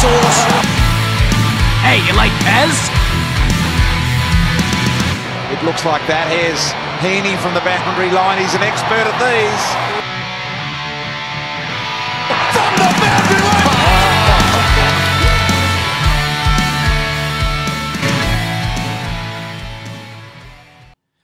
Sauce. 0.00 0.40
Hey, 1.84 2.00
you 2.08 2.16
like 2.16 2.32
Pez? 2.40 2.72
It 5.52 5.60
looks 5.62 5.84
like 5.84 6.00
that. 6.08 6.24
Here's 6.32 6.72
Heaney 7.04 7.36
from 7.36 7.52
the 7.52 7.60
boundary 7.60 8.08
line. 8.08 8.40
He's 8.40 8.56
an 8.56 8.64
expert 8.64 9.04
at 9.04 9.16
these. 9.20 10.09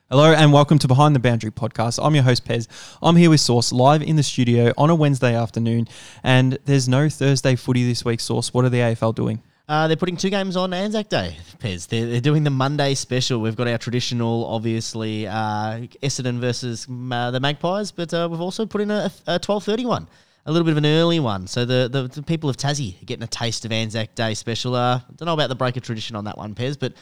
Hello 0.09 0.33
and 0.33 0.53
welcome 0.53 0.79
to 0.79 0.87
Behind 0.87 1.17
the 1.17 1.19
Boundary 1.19 1.51
podcast. 1.51 1.99
I'm 2.01 2.15
your 2.15 2.23
host 2.23 2.45
Pez. 2.45 2.69
I'm 3.03 3.17
here 3.17 3.29
with 3.29 3.41
Source 3.41 3.73
live 3.73 4.03
in 4.03 4.15
the 4.15 4.23
studio 4.23 4.73
on 4.79 4.89
a 4.89 4.95
Wednesday 4.95 5.35
afternoon, 5.35 5.89
and 6.23 6.61
there's 6.65 6.89
no 6.89 7.09
Thursday 7.09 7.57
footy 7.57 7.85
this 7.85 8.05
week. 8.05 8.21
Source, 8.21 8.55
what 8.55 8.65
are 8.65 8.69
the 8.69 8.79
AFL 8.79 9.17
doing? 9.17 9.43
Uh, 9.69 9.89
they're 9.89 9.97
putting 9.97 10.17
two 10.17 10.31
games 10.31 10.57
on 10.57 10.73
Anzac 10.73 11.09
Day, 11.09 11.37
Pez. 11.59 11.89
They're, 11.89 12.07
they're 12.07 12.21
doing 12.21 12.45
the 12.45 12.51
Monday 12.51 12.95
special. 12.95 13.41
We've 13.41 13.57
got 13.57 13.67
our 13.67 13.79
traditional, 13.79 14.47
obviously, 14.47 15.27
uh, 15.27 15.89
Essendon 16.01 16.39
versus 16.39 16.87
uh, 16.89 17.33
the 17.33 17.41
Magpies, 17.41 17.91
but 17.91 18.15
uh, 18.15 18.29
we've 18.31 18.41
also 18.41 18.65
put 18.65 18.83
in 18.83 18.93
a, 18.93 19.11
a 19.27 19.41
12.30 19.41 20.07
a 20.47 20.53
little 20.53 20.65
bit 20.65 20.71
of 20.71 20.79
an 20.79 20.87
early 20.87 21.19
one. 21.19 21.49
So 21.49 21.65
the, 21.65 21.89
the, 21.91 22.07
the 22.07 22.23
people 22.23 22.49
of 22.49 22.57
Tassie 22.57 23.03
are 23.03 23.07
getting 23.07 23.25
a 23.25 23.27
taste 23.27 23.65
of 23.65 23.73
Anzac 23.73 24.15
Day 24.15 24.35
special. 24.35 24.77
Uh, 24.77 25.01
don't 25.17 25.27
know 25.27 25.35
about 25.35 25.49
the 25.49 25.57
break 25.57 25.77
of 25.77 25.83
tradition 25.83 26.15
on 26.15 26.27
that 26.27 26.39
one, 26.39 26.55
Pez, 26.55 26.79
but 26.79 26.93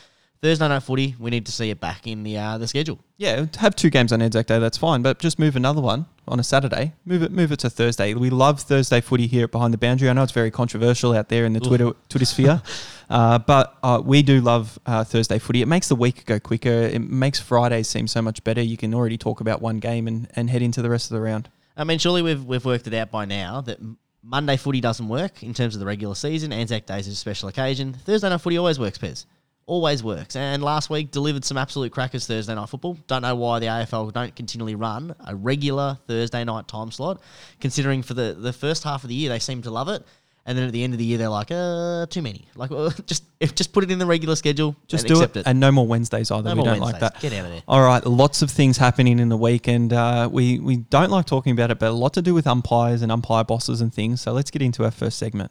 Thursday 0.44 0.68
night 0.68 0.82
footy, 0.82 1.14
we 1.18 1.30
need 1.30 1.46
to 1.46 1.52
see 1.52 1.70
it 1.70 1.80
back 1.80 2.06
in 2.06 2.22
the 2.22 2.36
uh, 2.36 2.58
the 2.58 2.68
schedule. 2.68 2.98
Yeah, 3.16 3.46
have 3.60 3.74
two 3.74 3.88
games 3.88 4.12
on 4.12 4.20
Anzac 4.20 4.44
Day, 4.44 4.58
that's 4.58 4.76
fine, 4.76 5.00
but 5.00 5.18
just 5.18 5.38
move 5.38 5.56
another 5.56 5.80
one 5.80 6.04
on 6.28 6.38
a 6.38 6.44
Saturday. 6.44 6.92
Move 7.06 7.22
it, 7.22 7.32
move 7.32 7.50
it 7.50 7.60
to 7.60 7.70
Thursday. 7.70 8.12
We 8.12 8.28
love 8.28 8.60
Thursday 8.60 9.00
footy 9.00 9.26
here 9.26 9.44
at 9.44 9.52
Behind 9.52 9.72
the 9.72 9.78
Boundary. 9.78 10.10
I 10.10 10.12
know 10.12 10.22
it's 10.22 10.32
very 10.32 10.50
controversial 10.50 11.14
out 11.14 11.30
there 11.30 11.46
in 11.46 11.54
the 11.54 11.60
Twitter 11.60 11.92
Twitter 12.10 12.26
sphere, 12.26 12.60
uh, 13.08 13.38
but 13.38 13.78
uh, 13.82 14.02
we 14.04 14.20
do 14.20 14.42
love 14.42 14.78
uh, 14.84 15.02
Thursday 15.02 15.38
footy. 15.38 15.62
It 15.62 15.66
makes 15.66 15.88
the 15.88 15.96
week 15.96 16.26
go 16.26 16.38
quicker. 16.38 16.68
It 16.68 17.00
makes 17.00 17.40
Fridays 17.40 17.88
seem 17.88 18.06
so 18.06 18.20
much 18.20 18.44
better. 18.44 18.60
You 18.60 18.76
can 18.76 18.92
already 18.92 19.16
talk 19.16 19.40
about 19.40 19.62
one 19.62 19.78
game 19.78 20.06
and, 20.06 20.28
and 20.36 20.50
head 20.50 20.60
into 20.60 20.82
the 20.82 20.90
rest 20.90 21.10
of 21.10 21.14
the 21.14 21.22
round. 21.22 21.48
I 21.74 21.84
mean, 21.84 21.98
surely 21.98 22.20
we've 22.20 22.44
we've 22.44 22.66
worked 22.66 22.86
it 22.86 22.92
out 22.92 23.10
by 23.10 23.24
now 23.24 23.62
that 23.62 23.78
Monday 24.22 24.58
footy 24.58 24.82
doesn't 24.82 25.08
work 25.08 25.42
in 25.42 25.54
terms 25.54 25.74
of 25.74 25.80
the 25.80 25.86
regular 25.86 26.14
season. 26.14 26.52
Anzac 26.52 26.84
Day 26.84 26.98
is 26.98 27.08
a 27.08 27.14
special 27.14 27.48
occasion. 27.48 27.94
Thursday 27.94 28.28
night 28.28 28.42
footy 28.42 28.58
always 28.58 28.78
works, 28.78 28.98
Pez. 28.98 29.24
Always 29.66 30.04
works. 30.04 30.36
And 30.36 30.62
last 30.62 30.90
week 30.90 31.10
delivered 31.10 31.44
some 31.44 31.56
absolute 31.56 31.90
crackers 31.90 32.26
Thursday 32.26 32.54
night 32.54 32.68
football. 32.68 32.98
Don't 33.06 33.22
know 33.22 33.34
why 33.34 33.60
the 33.60 33.66
AFL 33.66 34.12
don't 34.12 34.34
continually 34.36 34.74
run 34.74 35.14
a 35.26 35.34
regular 35.34 35.98
Thursday 36.06 36.44
night 36.44 36.68
time 36.68 36.90
slot, 36.90 37.20
considering 37.60 38.02
for 38.02 38.12
the, 38.12 38.36
the 38.38 38.52
first 38.52 38.84
half 38.84 39.04
of 39.04 39.08
the 39.08 39.14
year 39.14 39.30
they 39.30 39.38
seem 39.38 39.62
to 39.62 39.70
love 39.70 39.88
it. 39.88 40.04
And 40.46 40.58
then 40.58 40.66
at 40.66 40.72
the 40.72 40.84
end 40.84 40.92
of 40.92 40.98
the 40.98 41.04
year, 41.06 41.16
they're 41.16 41.30
like, 41.30 41.50
uh, 41.50 42.04
too 42.10 42.20
many. 42.20 42.46
Like, 42.54 42.70
well, 42.70 42.90
just 43.06 43.24
if 43.40 43.54
just 43.54 43.72
put 43.72 43.82
it 43.82 43.90
in 43.90 43.98
the 43.98 44.04
regular 44.04 44.36
schedule. 44.36 44.76
Just 44.86 45.04
and 45.04 45.14
do 45.14 45.20
accept 45.20 45.38
it. 45.38 45.46
and 45.46 45.58
no 45.58 45.72
more 45.72 45.86
Wednesdays 45.86 46.30
either. 46.30 46.50
No 46.50 46.50
we 46.50 46.56
more 46.56 46.66
don't 46.66 46.80
Wednesdays. 46.80 47.02
like 47.02 47.12
that. 47.14 47.20
Get 47.22 47.32
out 47.32 47.46
of 47.46 47.52
there. 47.52 47.62
All 47.66 47.82
right, 47.82 48.04
lots 48.04 48.42
of 48.42 48.50
things 48.50 48.76
happening 48.76 49.18
in 49.18 49.30
the 49.30 49.38
week, 49.38 49.68
and 49.68 49.90
uh, 49.90 50.28
we 50.30 50.58
we 50.58 50.76
don't 50.76 51.10
like 51.10 51.24
talking 51.24 51.52
about 51.52 51.70
it, 51.70 51.78
but 51.78 51.88
a 51.88 51.92
lot 51.92 52.12
to 52.14 52.22
do 52.22 52.34
with 52.34 52.46
umpires 52.46 53.00
and 53.00 53.10
umpire 53.10 53.44
bosses 53.44 53.80
and 53.80 53.94
things. 53.94 54.20
So 54.20 54.32
let's 54.32 54.50
get 54.50 54.60
into 54.60 54.84
our 54.84 54.90
first 54.90 55.18
segment. 55.18 55.50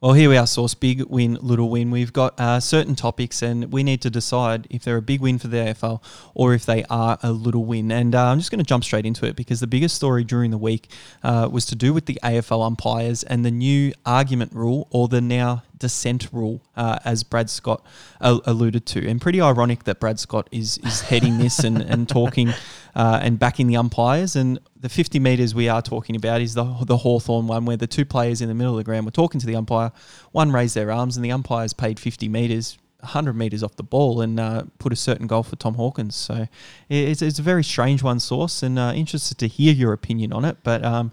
Well, 0.00 0.12
here 0.12 0.30
we 0.30 0.36
are, 0.36 0.46
Source. 0.46 0.74
Big 0.74 1.02
win, 1.06 1.38
little 1.42 1.70
win. 1.70 1.90
We've 1.90 2.12
got 2.12 2.38
uh, 2.38 2.60
certain 2.60 2.94
topics, 2.94 3.42
and 3.42 3.72
we 3.72 3.82
need 3.82 4.00
to 4.02 4.10
decide 4.10 4.68
if 4.70 4.84
they're 4.84 4.98
a 4.98 5.02
big 5.02 5.20
win 5.20 5.40
for 5.40 5.48
the 5.48 5.56
AFL 5.56 6.00
or 6.34 6.54
if 6.54 6.64
they 6.64 6.84
are 6.84 7.18
a 7.20 7.32
little 7.32 7.64
win. 7.64 7.90
And 7.90 8.14
uh, 8.14 8.26
I'm 8.26 8.38
just 8.38 8.52
going 8.52 8.60
to 8.60 8.64
jump 8.64 8.84
straight 8.84 9.04
into 9.04 9.26
it 9.26 9.34
because 9.34 9.58
the 9.58 9.66
biggest 9.66 9.96
story 9.96 10.22
during 10.22 10.52
the 10.52 10.56
week 10.56 10.88
uh, 11.24 11.48
was 11.50 11.66
to 11.66 11.74
do 11.74 11.92
with 11.92 12.06
the 12.06 12.16
AFL 12.22 12.64
umpires 12.64 13.24
and 13.24 13.44
the 13.44 13.50
new 13.50 13.92
argument 14.06 14.52
rule, 14.52 14.86
or 14.92 15.08
the 15.08 15.20
now 15.20 15.64
dissent 15.78 16.28
rule, 16.32 16.60
uh, 16.76 16.98
as 17.04 17.22
Brad 17.22 17.50
Scott 17.50 17.84
uh, 18.20 18.38
alluded 18.44 18.86
to. 18.86 19.08
And 19.08 19.20
pretty 19.20 19.40
ironic 19.40 19.84
that 19.84 20.00
Brad 20.00 20.18
Scott 20.18 20.48
is 20.52 20.78
is 20.78 21.02
heading 21.02 21.38
this 21.38 21.60
and, 21.60 21.80
and 21.80 22.08
talking 22.08 22.52
uh, 22.94 23.20
and 23.22 23.38
backing 23.38 23.66
the 23.66 23.76
umpires. 23.76 24.36
And 24.36 24.58
the 24.76 24.88
50 24.88 25.18
metres 25.18 25.54
we 25.54 25.68
are 25.68 25.82
talking 25.82 26.16
about 26.16 26.40
is 26.40 26.54
the, 26.54 26.64
the 26.84 26.98
Hawthorn 26.98 27.46
one, 27.46 27.64
where 27.64 27.76
the 27.76 27.86
two 27.86 28.04
players 28.04 28.40
in 28.40 28.48
the 28.48 28.54
middle 28.54 28.72
of 28.72 28.78
the 28.78 28.84
ground 28.84 29.06
were 29.06 29.12
talking 29.12 29.40
to 29.40 29.46
the 29.46 29.56
umpire. 29.56 29.92
One 30.32 30.52
raised 30.52 30.74
their 30.74 30.90
arms, 30.90 31.16
and 31.16 31.24
the 31.24 31.32
umpires 31.32 31.72
paid 31.72 31.98
50 31.98 32.28
metres. 32.28 32.78
100 33.00 33.34
metres 33.34 33.62
off 33.62 33.76
the 33.76 33.84
ball 33.84 34.20
and 34.20 34.40
uh, 34.40 34.64
put 34.80 34.92
a 34.92 34.96
certain 34.96 35.28
goal 35.28 35.44
for 35.44 35.54
Tom 35.54 35.74
Hawkins. 35.74 36.16
So 36.16 36.48
it's, 36.88 37.22
it's 37.22 37.38
a 37.38 37.42
very 37.42 37.62
strange 37.62 38.02
one, 38.02 38.18
Source, 38.18 38.60
and 38.64 38.76
uh, 38.76 38.92
interested 38.92 39.38
to 39.38 39.46
hear 39.46 39.72
your 39.72 39.92
opinion 39.92 40.32
on 40.32 40.44
it. 40.44 40.56
But 40.64 40.84
um, 40.84 41.12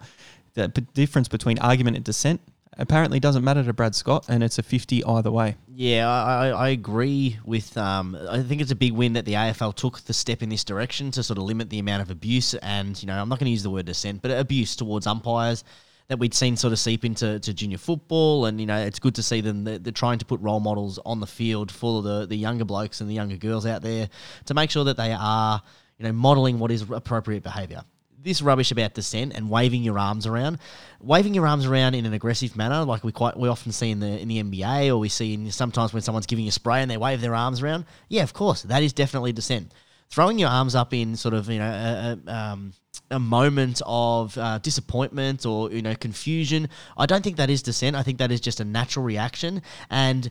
the 0.56 0.70
p- 0.70 0.88
difference 0.96 1.28
between 1.28 1.60
argument 1.60 1.96
and 1.96 2.04
dissent 2.04 2.42
apparently 2.78 3.20
doesn't 3.20 3.44
matter 3.44 3.64
to 3.64 3.74
Brad 3.74 3.96
Scott, 3.96 4.26
and 4.30 4.44
it's 4.44 4.58
a 4.58 4.64
50 4.64 5.04
either 5.04 5.32
way. 5.32 5.56
Yeah, 5.68 6.10
I, 6.10 6.50
I 6.50 6.70
agree 6.70 7.38
with. 7.46 7.78
Um, 7.78 8.18
I 8.30 8.42
think 8.42 8.62
it's 8.62 8.72
a 8.72 8.76
big 8.76 8.94
win 8.94 9.14
that 9.14 9.26
the 9.26 9.34
AFL 9.34 9.76
took 9.76 10.02
the 10.02 10.14
step 10.14 10.42
in 10.42 10.50
this 10.50 10.64
direction 10.64 11.12
to 11.12 11.24
sort 11.24 11.38
of 11.38 11.44
limit 11.44 11.70
the 11.70 11.80
amount 11.80 12.02
of 12.02 12.12
abuse 12.12 12.54
and 12.56 13.02
you 13.02 13.08
know 13.08 13.20
I'm 13.20 13.30
not 13.30 13.40
going 13.40 13.48
to 13.48 13.52
use 13.52 13.64
the 13.64 13.70
word 13.70 13.86
dissent, 13.86 14.22
but 14.22 14.32
abuse 14.32 14.76
towards 14.76 15.08
umpires 15.08 15.64
that 16.08 16.20
we'd 16.20 16.36
seen 16.36 16.56
sort 16.56 16.72
of 16.72 16.78
seep 16.80 17.04
into 17.04 17.40
to 17.40 17.54
junior 17.54 17.78
football, 17.78 18.46
and 18.46 18.60
you 18.60 18.66
know 18.66 18.78
it's 18.78 19.00
good 19.00 19.16
to 19.16 19.24
see 19.24 19.42
them. 19.42 19.64
They're, 19.64 19.80
they're 19.80 19.92
trying 19.92 20.20
to 20.20 20.26
put 20.26 20.40
role 20.42 20.60
models 20.60 21.00
on 21.06 21.20
the 21.20 21.28
field 21.28 21.72
for 21.72 22.02
the 22.02 22.26
the 22.26 22.36
younger 22.36 22.66
blokes 22.66 23.02
and 23.02 23.10
the 23.10 23.16
younger 23.16 23.38
girls 23.38 23.66
out 23.66 23.82
there 23.82 24.10
to 24.46 24.54
make 24.54 24.70
sure 24.70 24.84
that 24.86 24.98
they 24.98 25.14
are 25.14 25.62
you 25.98 26.06
know 26.06 26.12
modeling 26.12 26.60
what 26.60 26.72
is 26.72 26.84
appropriate 26.90 27.44
behaviour 27.44 27.84
this 28.26 28.42
rubbish 28.42 28.72
about 28.72 28.94
dissent 28.94 29.34
and 29.34 29.50
waving 29.50 29.84
your 29.84 29.98
arms 29.98 30.28
around, 30.28 30.60
waving 31.00 31.34
your 31.34 31.48
arms 31.48 31.66
around 31.66 31.94
in 31.94 32.06
an 32.06 32.14
aggressive 32.14 32.58
manner, 32.58 32.84
like 32.84 33.04
we 33.04 33.12
quite 33.12 33.38
we 33.38 33.48
often 33.48 33.72
see 33.72 33.92
in 33.92 34.00
the 34.02 34.20
in 34.20 34.28
the 34.28 34.44
NBA, 34.44 34.90
or 34.90 34.98
we 34.98 35.08
see 35.08 35.36
in, 35.36 35.52
sometimes 35.52 35.94
when 35.94 36.02
someone's 36.02 36.26
giving 36.26 36.48
a 36.48 36.52
spray 36.52 36.82
and 36.82 36.92
they 36.92 36.98
wave 36.98 37.22
their 37.22 37.36
arms 37.36 37.62
around. 37.62 37.86
Yeah, 38.10 38.24
of 38.24 38.34
course, 38.34 38.64
that 38.64 38.84
is 38.84 38.92
definitely 38.92 39.32
dissent. 39.32 39.72
Throwing 40.10 40.38
your 40.38 40.50
arms 40.50 40.76
up 40.76 40.94
in 40.94 41.16
sort 41.16 41.34
of 41.34 41.50
you 41.50 41.60
know 41.60 41.70
a, 41.70 42.30
a, 42.30 42.34
um, 42.36 42.74
a 43.12 43.20
moment 43.20 43.82
of 43.86 44.38
uh, 44.38 44.58
disappointment 44.58 45.46
or 45.46 45.72
you 45.72 45.82
know 45.82 45.96
confusion, 45.96 46.68
I 46.98 47.06
don't 47.06 47.24
think 47.24 47.38
that 47.38 47.50
is 47.50 47.62
dissent. 47.62 47.96
I 47.96 48.04
think 48.04 48.18
that 48.18 48.32
is 48.32 48.42
just 48.42 48.60
a 48.60 48.66
natural 48.66 49.06
reaction 49.06 49.62
and 49.90 50.30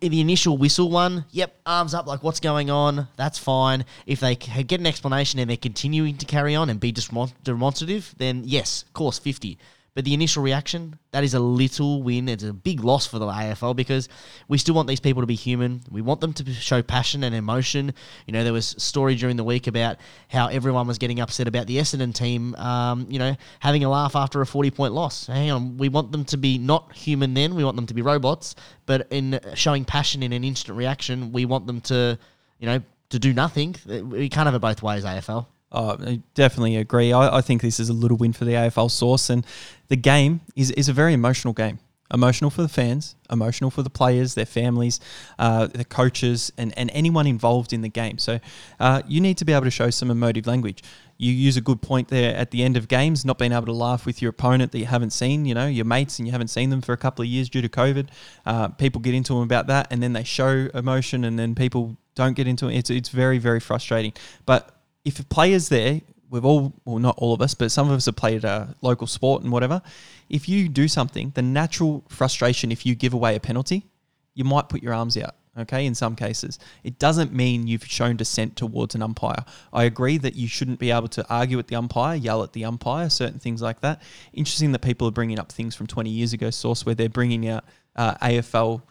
the 0.00 0.20
initial 0.20 0.56
whistle 0.56 0.90
one, 0.90 1.26
yep, 1.30 1.58
arms 1.66 1.92
up, 1.92 2.06
like 2.06 2.22
what's 2.22 2.40
going 2.40 2.70
on? 2.70 3.06
That's 3.16 3.38
fine. 3.38 3.84
If 4.06 4.20
they 4.20 4.34
get 4.34 4.80
an 4.80 4.86
explanation 4.86 5.38
and 5.40 5.50
they're 5.50 5.58
continuing 5.58 6.16
to 6.16 6.26
carry 6.26 6.54
on 6.54 6.70
and 6.70 6.80
be 6.80 6.90
demonstrative, 6.90 8.14
then 8.16 8.44
yes, 8.46 8.84
of 8.84 8.94
course, 8.94 9.18
50. 9.18 9.58
But 9.94 10.04
the 10.04 10.12
initial 10.12 10.42
reaction, 10.42 10.98
that 11.12 11.22
is 11.22 11.34
a 11.34 11.38
little 11.38 12.02
win. 12.02 12.28
It's 12.28 12.42
a 12.42 12.52
big 12.52 12.82
loss 12.82 13.06
for 13.06 13.20
the 13.20 13.26
AFL 13.26 13.76
because 13.76 14.08
we 14.48 14.58
still 14.58 14.74
want 14.74 14.88
these 14.88 14.98
people 14.98 15.22
to 15.22 15.26
be 15.26 15.36
human. 15.36 15.82
We 15.88 16.02
want 16.02 16.20
them 16.20 16.32
to 16.32 16.52
show 16.52 16.82
passion 16.82 17.22
and 17.22 17.32
emotion. 17.32 17.94
You 18.26 18.32
know, 18.32 18.42
there 18.42 18.52
was 18.52 18.74
a 18.74 18.80
story 18.80 19.14
during 19.14 19.36
the 19.36 19.44
week 19.44 19.68
about 19.68 19.98
how 20.28 20.48
everyone 20.48 20.88
was 20.88 20.98
getting 20.98 21.20
upset 21.20 21.46
about 21.46 21.68
the 21.68 21.76
Essendon 21.76 22.12
team, 22.12 22.56
um, 22.56 23.06
you 23.08 23.20
know, 23.20 23.36
having 23.60 23.84
a 23.84 23.88
laugh 23.88 24.16
after 24.16 24.40
a 24.40 24.46
40 24.46 24.72
point 24.72 24.94
loss. 24.94 25.28
Hang 25.28 25.52
on, 25.52 25.78
we 25.78 25.88
want 25.88 26.10
them 26.10 26.24
to 26.24 26.36
be 26.36 26.58
not 26.58 26.92
human 26.92 27.34
then, 27.34 27.54
we 27.54 27.62
want 27.62 27.76
them 27.76 27.86
to 27.86 27.94
be 27.94 28.02
robots, 28.02 28.56
but 28.86 29.06
in 29.10 29.38
showing 29.54 29.84
passion 29.84 30.24
in 30.24 30.32
an 30.32 30.42
instant 30.42 30.76
reaction, 30.76 31.30
we 31.30 31.44
want 31.44 31.68
them 31.68 31.80
to, 31.82 32.18
you 32.58 32.66
know, 32.66 32.82
to 33.10 33.20
do 33.20 33.32
nothing. 33.32 33.76
We 33.86 34.28
can't 34.28 34.46
have 34.46 34.56
it 34.56 34.60
both 34.60 34.82
ways, 34.82 35.04
AFL. 35.04 35.46
Oh, 35.74 35.96
I 36.00 36.20
definitely 36.34 36.76
agree. 36.76 37.12
I, 37.12 37.38
I 37.38 37.40
think 37.40 37.60
this 37.60 37.80
is 37.80 37.88
a 37.88 37.92
little 37.92 38.16
win 38.16 38.32
for 38.32 38.44
the 38.44 38.52
AFL 38.52 38.90
source, 38.90 39.28
and 39.28 39.44
the 39.88 39.96
game 39.96 40.40
is, 40.54 40.70
is 40.70 40.88
a 40.88 40.92
very 40.92 41.12
emotional 41.12 41.52
game. 41.52 41.80
Emotional 42.12 42.48
for 42.48 42.62
the 42.62 42.68
fans, 42.68 43.16
emotional 43.28 43.70
for 43.70 43.82
the 43.82 43.90
players, 43.90 44.34
their 44.34 44.46
families, 44.46 45.00
uh, 45.38 45.66
the 45.66 45.84
coaches, 45.84 46.52
and, 46.56 46.72
and 46.78 46.92
anyone 46.94 47.26
involved 47.26 47.72
in 47.72 47.80
the 47.80 47.88
game. 47.88 48.18
So 48.18 48.38
uh, 48.78 49.02
you 49.08 49.20
need 49.20 49.36
to 49.38 49.44
be 49.44 49.52
able 49.52 49.64
to 49.64 49.70
show 49.70 49.90
some 49.90 50.12
emotive 50.12 50.46
language. 50.46 50.84
You 51.16 51.32
use 51.32 51.56
a 51.56 51.60
good 51.60 51.82
point 51.82 52.08
there 52.08 52.36
at 52.36 52.52
the 52.52 52.62
end 52.62 52.76
of 52.76 52.86
games, 52.86 53.24
not 53.24 53.38
being 53.38 53.52
able 53.52 53.66
to 53.66 53.72
laugh 53.72 54.06
with 54.06 54.22
your 54.22 54.30
opponent 54.30 54.70
that 54.72 54.78
you 54.78 54.86
haven't 54.86 55.10
seen, 55.10 55.44
you 55.44 55.54
know, 55.54 55.66
your 55.66 55.86
mates, 55.86 56.20
and 56.20 56.28
you 56.28 56.32
haven't 56.32 56.48
seen 56.48 56.70
them 56.70 56.82
for 56.82 56.92
a 56.92 56.96
couple 56.96 57.24
of 57.24 57.28
years 57.28 57.48
due 57.48 57.62
to 57.62 57.68
COVID. 57.68 58.08
Uh, 58.46 58.68
people 58.68 59.00
get 59.00 59.14
into 59.14 59.32
them 59.32 59.42
about 59.42 59.66
that, 59.66 59.88
and 59.90 60.00
then 60.00 60.12
they 60.12 60.24
show 60.24 60.68
emotion, 60.72 61.24
and 61.24 61.36
then 61.36 61.56
people 61.56 61.96
don't 62.14 62.34
get 62.34 62.46
into 62.46 62.68
it. 62.68 62.76
It's, 62.76 62.90
it's 62.90 63.08
very, 63.08 63.38
very 63.38 63.60
frustrating. 63.60 64.12
But 64.46 64.73
if 65.04 65.20
a 65.20 65.24
player's 65.24 65.68
there, 65.68 66.00
we've 66.30 66.44
all, 66.44 66.72
well, 66.84 66.98
not 66.98 67.16
all 67.18 67.32
of 67.32 67.40
us, 67.40 67.54
but 67.54 67.70
some 67.70 67.88
of 67.88 67.96
us 67.96 68.06
have 68.06 68.16
played 68.16 68.44
a 68.44 68.74
local 68.80 69.06
sport 69.06 69.42
and 69.42 69.52
whatever. 69.52 69.82
If 70.28 70.48
you 70.48 70.68
do 70.68 70.88
something, 70.88 71.32
the 71.34 71.42
natural 71.42 72.04
frustration, 72.08 72.72
if 72.72 72.84
you 72.84 72.94
give 72.94 73.14
away 73.14 73.36
a 73.36 73.40
penalty, 73.40 73.86
you 74.34 74.44
might 74.44 74.68
put 74.68 74.82
your 74.82 74.94
arms 74.94 75.16
out. 75.16 75.36
Okay, 75.56 75.86
in 75.86 75.94
some 75.94 76.16
cases, 76.16 76.58
it 76.82 76.98
doesn't 76.98 77.32
mean 77.32 77.68
you've 77.68 77.84
shown 77.84 78.16
dissent 78.16 78.56
towards 78.56 78.96
an 78.96 79.02
umpire. 79.02 79.44
I 79.72 79.84
agree 79.84 80.18
that 80.18 80.34
you 80.34 80.48
shouldn't 80.48 80.80
be 80.80 80.90
able 80.90 81.06
to 81.06 81.24
argue 81.30 81.56
with 81.56 81.68
the 81.68 81.76
umpire, 81.76 82.16
yell 82.16 82.42
at 82.42 82.54
the 82.54 82.64
umpire, 82.64 83.08
certain 83.08 83.38
things 83.38 83.62
like 83.62 83.80
that. 83.82 84.02
Interesting 84.32 84.72
that 84.72 84.80
people 84.80 85.06
are 85.06 85.12
bringing 85.12 85.38
up 85.38 85.52
things 85.52 85.76
from 85.76 85.86
20 85.86 86.10
years 86.10 86.32
ago, 86.32 86.50
source 86.50 86.84
where 86.84 86.96
they're 86.96 87.08
bringing 87.08 87.46
out 87.46 87.64
uh, 87.94 88.14
AFL 88.16 88.82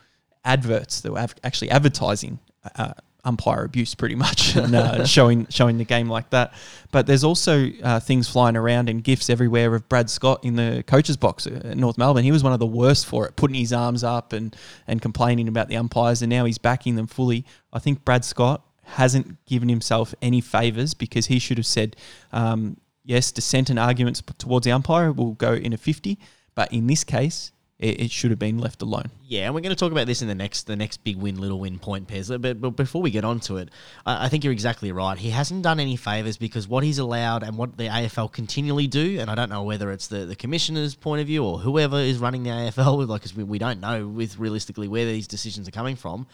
adverts 0.46 1.02
that 1.02 1.12
were 1.12 1.28
actually 1.44 1.70
advertising 1.70 2.40
uh, 2.78 2.94
umpire 3.26 3.64
abuse 3.64 3.96
pretty 3.96 4.16
much 4.16 4.56
and 4.58 4.76
uh, 4.76 5.06
showing 5.16 5.48
showing 5.50 5.78
the 5.78 5.86
game 5.86 6.10
like 6.10 6.30
that. 6.32 6.54
But 6.92 7.08
there's 7.08 7.24
also 7.24 7.70
uh, 7.84 8.00
things 8.00 8.28
flying 8.28 8.56
around 8.56 8.90
and 8.90 9.04
gifs 9.04 9.30
everywhere 9.30 9.74
of 9.74 9.88
Brad 9.90 10.10
Scott 10.10 10.44
in 10.44 10.56
the 10.56 10.84
coach's 10.88 11.18
box 11.18 11.48
at 11.48 11.78
North 11.78 11.98
Melbourne. 11.98 12.24
He 12.24 12.32
was 12.32 12.44
one 12.44 12.54
of 12.54 12.60
the 12.60 12.66
worst 12.66 13.06
for 13.06 13.28
it, 13.28 13.36
putting 13.36 13.56
his 13.56 13.74
arms 13.74 14.04
up 14.04 14.34
and 14.34 14.56
and 14.88 15.02
complaining 15.02 15.48
about 15.48 15.70
the 15.70 15.78
umpires, 15.78 16.22
and 16.22 16.30
now 16.30 16.46
he's 16.46 16.58
backing 16.58 16.96
them 16.96 17.08
fully. 17.08 17.46
I 17.72 17.80
think 17.80 18.06
Brad 18.06 18.26
Scott 18.26 18.66
hasn't 18.84 19.46
given 19.46 19.70
himself 19.70 20.14
any 20.22 20.42
favors 20.42 20.94
because 20.94 21.28
he 21.28 21.40
should 21.40 21.58
have 21.58 21.68
said. 21.68 21.96
Um, 22.32 22.78
Yes, 23.06 23.32
dissent 23.32 23.70
and 23.70 23.78
arguments 23.78 24.24
towards 24.38 24.64
the 24.64 24.72
umpire 24.72 25.12
will 25.12 25.34
go 25.34 25.54
in 25.54 25.74
a 25.74 25.78
50, 25.78 26.18
but 26.56 26.72
in 26.72 26.88
this 26.88 27.04
case, 27.04 27.52
it, 27.80 28.02
it 28.02 28.12
should 28.12 28.32
have 28.32 28.40
been 28.40 28.60
left 28.60 28.82
alone. 28.82 29.10
Yeah, 29.28 29.46
and 29.46 29.56
we're 29.56 29.62
going 29.62 29.76
to 29.76 29.80
talk 29.80 29.92
about 29.92 30.08
this 30.08 30.22
in 30.22 30.28
the 30.28 30.36
next 30.36 30.68
the 30.68 30.76
next 30.76 31.04
big 31.04 31.18
win, 31.18 31.40
little 31.40 31.60
win 31.60 31.80
point 31.80 32.08
Pez. 32.08 32.30
But, 32.42 32.62
but 32.62 32.72
before 32.72 33.02
we 33.02 33.12
get 33.12 33.26
on 33.26 33.40
to 33.42 33.58
it, 33.58 33.70
I, 34.06 34.26
I 34.26 34.30
think 34.30 34.44
you're 34.44 34.54
exactly 34.54 34.92
right. 34.92 35.18
He 35.18 35.32
hasn't 35.32 35.64
done 35.64 35.80
any 35.80 35.96
favors 35.96 36.38
because 36.38 36.68
what 36.68 36.84
he's 36.84 37.00
allowed 37.00 37.44
and 37.44 37.58
what 37.58 37.78
the 37.78 37.86
AFL 37.86 38.32
continually 38.32 38.88
do, 38.88 39.20
and 39.20 39.30
I 39.30 39.36
don't 39.36 39.50
know 39.50 39.64
whether 39.64 39.92
it's 39.92 40.08
the, 40.08 40.26
the 40.26 40.36
commissioner's 40.36 40.96
point 40.96 41.22
of 41.22 41.28
view 41.28 41.44
or 41.44 41.60
whoever 41.60 41.98
is 41.98 42.20
running 42.20 42.44
the 42.44 42.52
AFL, 42.52 43.08
like 43.08 43.24
we, 43.36 43.44
we 43.44 43.58
don't 43.58 43.80
know 43.80 44.08
with 44.08 44.38
realistically 44.38 44.88
where 44.88 45.06
these 45.06 45.28
decisions 45.28 45.68
are 45.68 45.72
coming 45.72 45.96
from, 45.96 46.28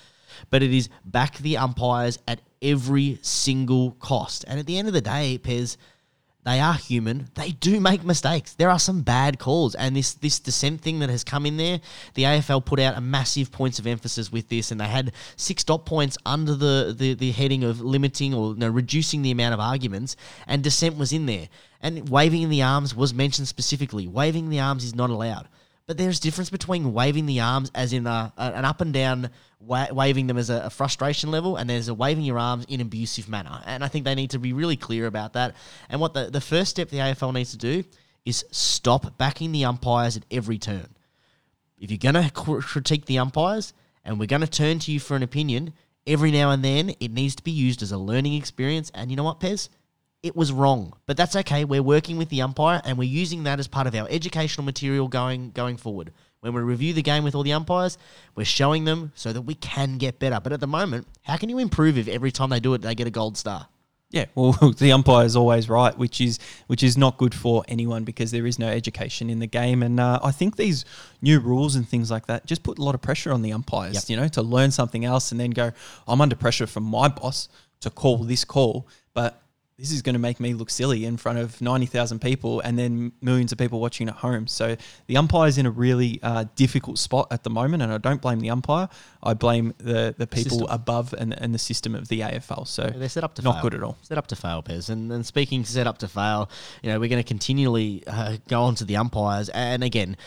but 0.50 0.62
it 0.62 0.74
is 0.74 0.90
back 1.06 1.38
the 1.38 1.58
umpires 1.58 2.20
at 2.28 2.42
every 2.62 3.18
single 3.22 3.92
cost. 3.92 4.46
And 4.48 4.60
at 4.60 4.66
the 4.66 4.78
end 4.78 4.88
of 4.88 4.94
the 4.94 5.02
day, 5.02 5.40
Pez, 5.42 5.78
they 6.46 6.60
are 6.62 6.74
human. 6.74 7.30
They 7.36 7.52
do 7.52 7.80
make 7.82 8.04
mistakes. 8.04 8.54
There 8.54 8.70
are 8.70 8.80
some 8.80 9.02
bad 9.02 9.40
calls, 9.40 9.76
and 9.76 9.96
this 9.96 10.14
this 10.14 10.40
dissent 10.40 10.82
thing 10.82 11.00
that 11.00 11.10
has 11.10 11.24
come 11.24 11.46
in 11.46 11.58
there, 11.58 11.82
the 12.14 12.24
AFL 12.24 12.64
put 12.66 12.80
out 12.80 12.98
a 12.98 13.02
massive 13.02 13.52
points 13.52 13.78
of 13.78 13.86
emphasis 13.86 14.32
with 14.32 14.48
this, 14.48 14.72
and 14.72 14.80
they 14.80 14.88
had 14.88 15.12
six 15.36 15.64
dot 15.66 15.86
points 15.86 16.18
under 16.26 16.56
the 16.56 16.96
the, 16.98 17.14
the 17.14 17.32
heading 17.32 17.64
of 17.66 17.82
limiting 17.82 18.34
or 18.34 18.56
no, 18.56 18.70
reducing 18.70 19.22
the 19.22 19.32
amount 19.32 19.54
of 19.54 19.60
arguments, 19.60 20.16
and 20.48 20.64
dissent 20.64 20.98
was 20.98 21.12
in 21.12 21.26
there, 21.26 21.50
and 21.82 22.08
waving 22.10 22.42
in 22.42 22.50
the 22.50 22.62
arms 22.62 22.96
was 22.96 23.14
mentioned 23.14 23.48
specifically. 23.48 24.08
Waving 24.08 24.50
the 24.50 24.62
arms 24.62 24.86
is 24.86 24.96
not 24.96 25.10
allowed. 25.10 25.48
But 25.90 25.98
there's 25.98 26.20
difference 26.20 26.52
between 26.52 26.94
waving 26.94 27.26
the 27.26 27.40
arms 27.40 27.72
as 27.74 27.94
in 27.94 28.06
a, 28.06 28.32
a- 28.38 28.42
an 28.54 28.64
up 28.64 28.80
and 28.80 28.94
down, 28.94 29.32
wa- 29.60 29.88
waving 29.92 30.28
them 30.28 30.38
as 30.38 30.52
a, 30.52 30.66
a 30.66 30.70
frustration 30.70 31.32
level, 31.32 31.56
and 31.56 31.68
there's 31.68 31.88
a 31.88 31.96
waving 31.96 32.26
your 32.26 32.38
arms 32.38 32.66
in 32.70 32.80
abusive 32.80 33.28
manner. 33.28 33.60
And 33.66 33.84
I 33.84 33.88
think 33.88 34.06
they 34.06 34.14
need 34.14 34.30
to 34.30 34.38
be 34.38 34.54
really 34.54 34.78
clear 34.78 35.08
about 35.08 35.34
that. 35.34 35.56
And 35.90 36.00
what 36.00 36.14
the, 36.14 36.30
the 36.30 36.42
first 36.42 36.70
step 36.70 36.90
the 36.90 36.98
AFL 37.00 37.34
needs 37.34 37.50
to 37.54 37.58
do 37.58 37.84
is 38.24 38.46
stop 38.52 39.18
backing 39.18 39.52
the 39.52 39.66
umpires 39.66 40.16
at 40.16 40.26
every 40.30 40.60
turn. 40.60 40.90
If 41.80 41.90
you're 41.90 41.98
going 41.98 42.24
to 42.24 42.30
critique 42.62 43.08
the 43.08 43.18
umpires 43.18 43.74
and 44.06 44.20
we're 44.20 44.28
going 44.28 44.42
to 44.42 44.48
turn 44.48 44.78
to 44.78 44.92
you 44.92 45.00
for 45.00 45.16
an 45.16 45.24
opinion, 45.24 45.74
every 46.06 46.30
now 46.30 46.52
and 46.52 46.64
then 46.64 46.92
it 47.00 47.10
needs 47.10 47.34
to 47.38 47.44
be 47.44 47.50
used 47.50 47.82
as 47.82 47.92
a 47.92 47.98
learning 47.98 48.36
experience. 48.36 48.92
And 48.94 49.10
you 49.10 49.18
know 49.18 49.24
what, 49.24 49.40
Pez? 49.40 49.70
It 50.21 50.36
was 50.36 50.51
wrong, 50.51 50.94
but 51.06 51.16
that's 51.16 51.36
okay. 51.36 51.63
We're 51.63 51.81
working 51.81 52.18
with 52.18 52.30
the 52.30 52.42
umpire 52.42 52.81
and 52.83 52.98
we're 52.98 53.10
using 53.10 53.44
that 53.44 53.60
as 53.60 53.68
part 53.68 53.88
of 53.88 53.95
our 53.95 54.07
educational 54.10 54.66
material 54.66 55.07
going 55.07 55.51
going 55.51 55.77
forward. 55.77 56.12
When 56.42 56.54
we 56.54 56.62
review 56.62 56.94
the 56.94 57.01
game 57.01 57.24
with 57.24 57.36
all 57.36 57.44
the 57.44 57.54
umpires, 57.54 57.98
we're 58.36 58.45
showing 58.45 58.86
them 58.86 59.12
so 59.16 59.33
that 59.33 59.42
we 59.42 59.56
can 59.56 59.98
get 59.98 60.19
better. 60.19 60.39
But 60.42 60.54
at 60.54 60.62
the 60.62 60.68
moment, 60.68 61.07
how 61.24 61.38
can 61.38 61.50
you 61.50 61.57
improve 61.57 61.98
if 61.98 62.07
every 62.07 62.31
time 62.31 62.50
they 62.50 62.60
do 62.60 62.74
it 62.74 62.81
they 62.81 62.95
get 62.95 63.07
a 63.07 63.12
gold 63.12 63.38
star? 63.38 63.68
Yeah, 64.12 64.25
well, 64.33 64.51
the 64.77 64.92
umpire 64.92 65.25
is 65.25 65.36
always 65.36 65.69
right, 65.69 65.95
which 65.98 66.19
is 66.19 66.39
which 66.68 66.81
is 66.81 66.98
not 66.98 67.18
good 67.18 67.36
for 67.36 67.63
anyone 67.68 68.04
because 68.04 68.31
there 68.31 68.45
is 68.48 68.57
no 68.57 68.68
education 68.68 69.30
in 69.30 69.39
the 69.39 69.48
game, 69.48 69.83
and 69.83 70.00
uh, 70.00 70.19
I 70.24 70.31
think 70.31 70.56
these 70.56 70.83
new 71.21 71.39
rules 71.39 71.75
and 71.75 71.88
things 71.88 72.10
like 72.10 72.25
that 72.25 72.45
just 72.45 72.63
put 72.63 72.80
a 72.80 72.83
lot 72.83 72.95
of 72.95 73.01
pressure 73.01 73.31
on 73.31 73.42
the 73.42 73.54
umpires. 73.54 73.94
Yep. 73.94 74.04
You 74.10 74.18
know, 74.18 74.27
to 74.30 74.42
learn 74.42 74.71
something 74.71 75.06
else 75.06 75.31
and 75.31 75.39
then 75.39 75.51
go, 75.51 75.71
I'm 76.07 76.21
under 76.21 76.36
pressure 76.36 76.66
from 76.66 76.83
my 76.83 77.07
boss 77.07 77.50
to 77.81 77.89
call 77.89 78.18
this 78.18 78.44
call, 78.44 78.88
but 79.13 79.42
this 79.80 79.92
is 79.92 80.02
going 80.02 80.14
to 80.14 80.20
make 80.20 80.40
me 80.40 80.54
look 80.54 80.70
silly 80.70 81.06
in 81.06 81.16
front 81.16 81.40
of 81.40 81.62
90,000 81.62 82.20
people 82.20 82.60
and 82.60 82.78
then 82.78 83.14
millions 83.22 83.54
of 83.54 83.58
people 83.58 83.80
watching 83.80 84.10
at 84.10 84.16
home. 84.16 84.46
So 84.46 84.76
the 85.08 85.16
umpire's 85.16 85.58
in 85.58 85.66
a 85.66 85.72
really 85.72 86.20
uh, 86.22 86.46
difficult 86.56 87.00
spot 87.00 87.28
at 87.31 87.44
the 87.44 87.50
moment, 87.50 87.81
and 87.81 87.92
I 87.92 87.98
don't 87.98 88.22
blame 88.22 88.42
the 88.42 88.50
umpire. 88.50 88.90
I 89.24 89.34
blame 89.34 89.74
the, 89.78 90.14
the 90.18 90.28
people 90.28 90.60
System. 90.60 90.68
above 90.70 91.14
and, 91.14 91.34
and 91.40 91.54
the 91.54 91.60
system 91.60 91.96
of 91.96 92.10
the 92.10 92.20
AFL. 92.22 92.68
So 92.68 92.88
They're 92.94 93.08
set 93.08 93.24
up 93.24 93.36
to 93.36 93.42
fail. 93.42 93.54
not 93.54 93.62
fail. 93.62 93.70
good 93.70 93.76
at 93.76 93.84
all. 93.84 93.98
Set 94.02 94.18
up 94.18 94.28
to 94.28 94.36
fail, 94.36 94.62
Pez. 94.62 94.90
And, 94.90 95.12
and 95.12 95.26
speaking 95.26 95.64
set 95.64 95.88
up 95.88 95.98
to 96.00 96.08
fail, 96.10 96.50
you 96.84 96.90
know, 96.92 97.00
we're 97.00 97.10
going 97.10 97.24
to 97.24 97.28
continually 97.28 98.04
uh, 98.06 98.38
go 98.50 98.64
on 98.64 98.76
to 98.76 98.86
the 98.86 98.98
umpires. 98.98 99.48
And 99.50 99.84
again, 99.84 100.18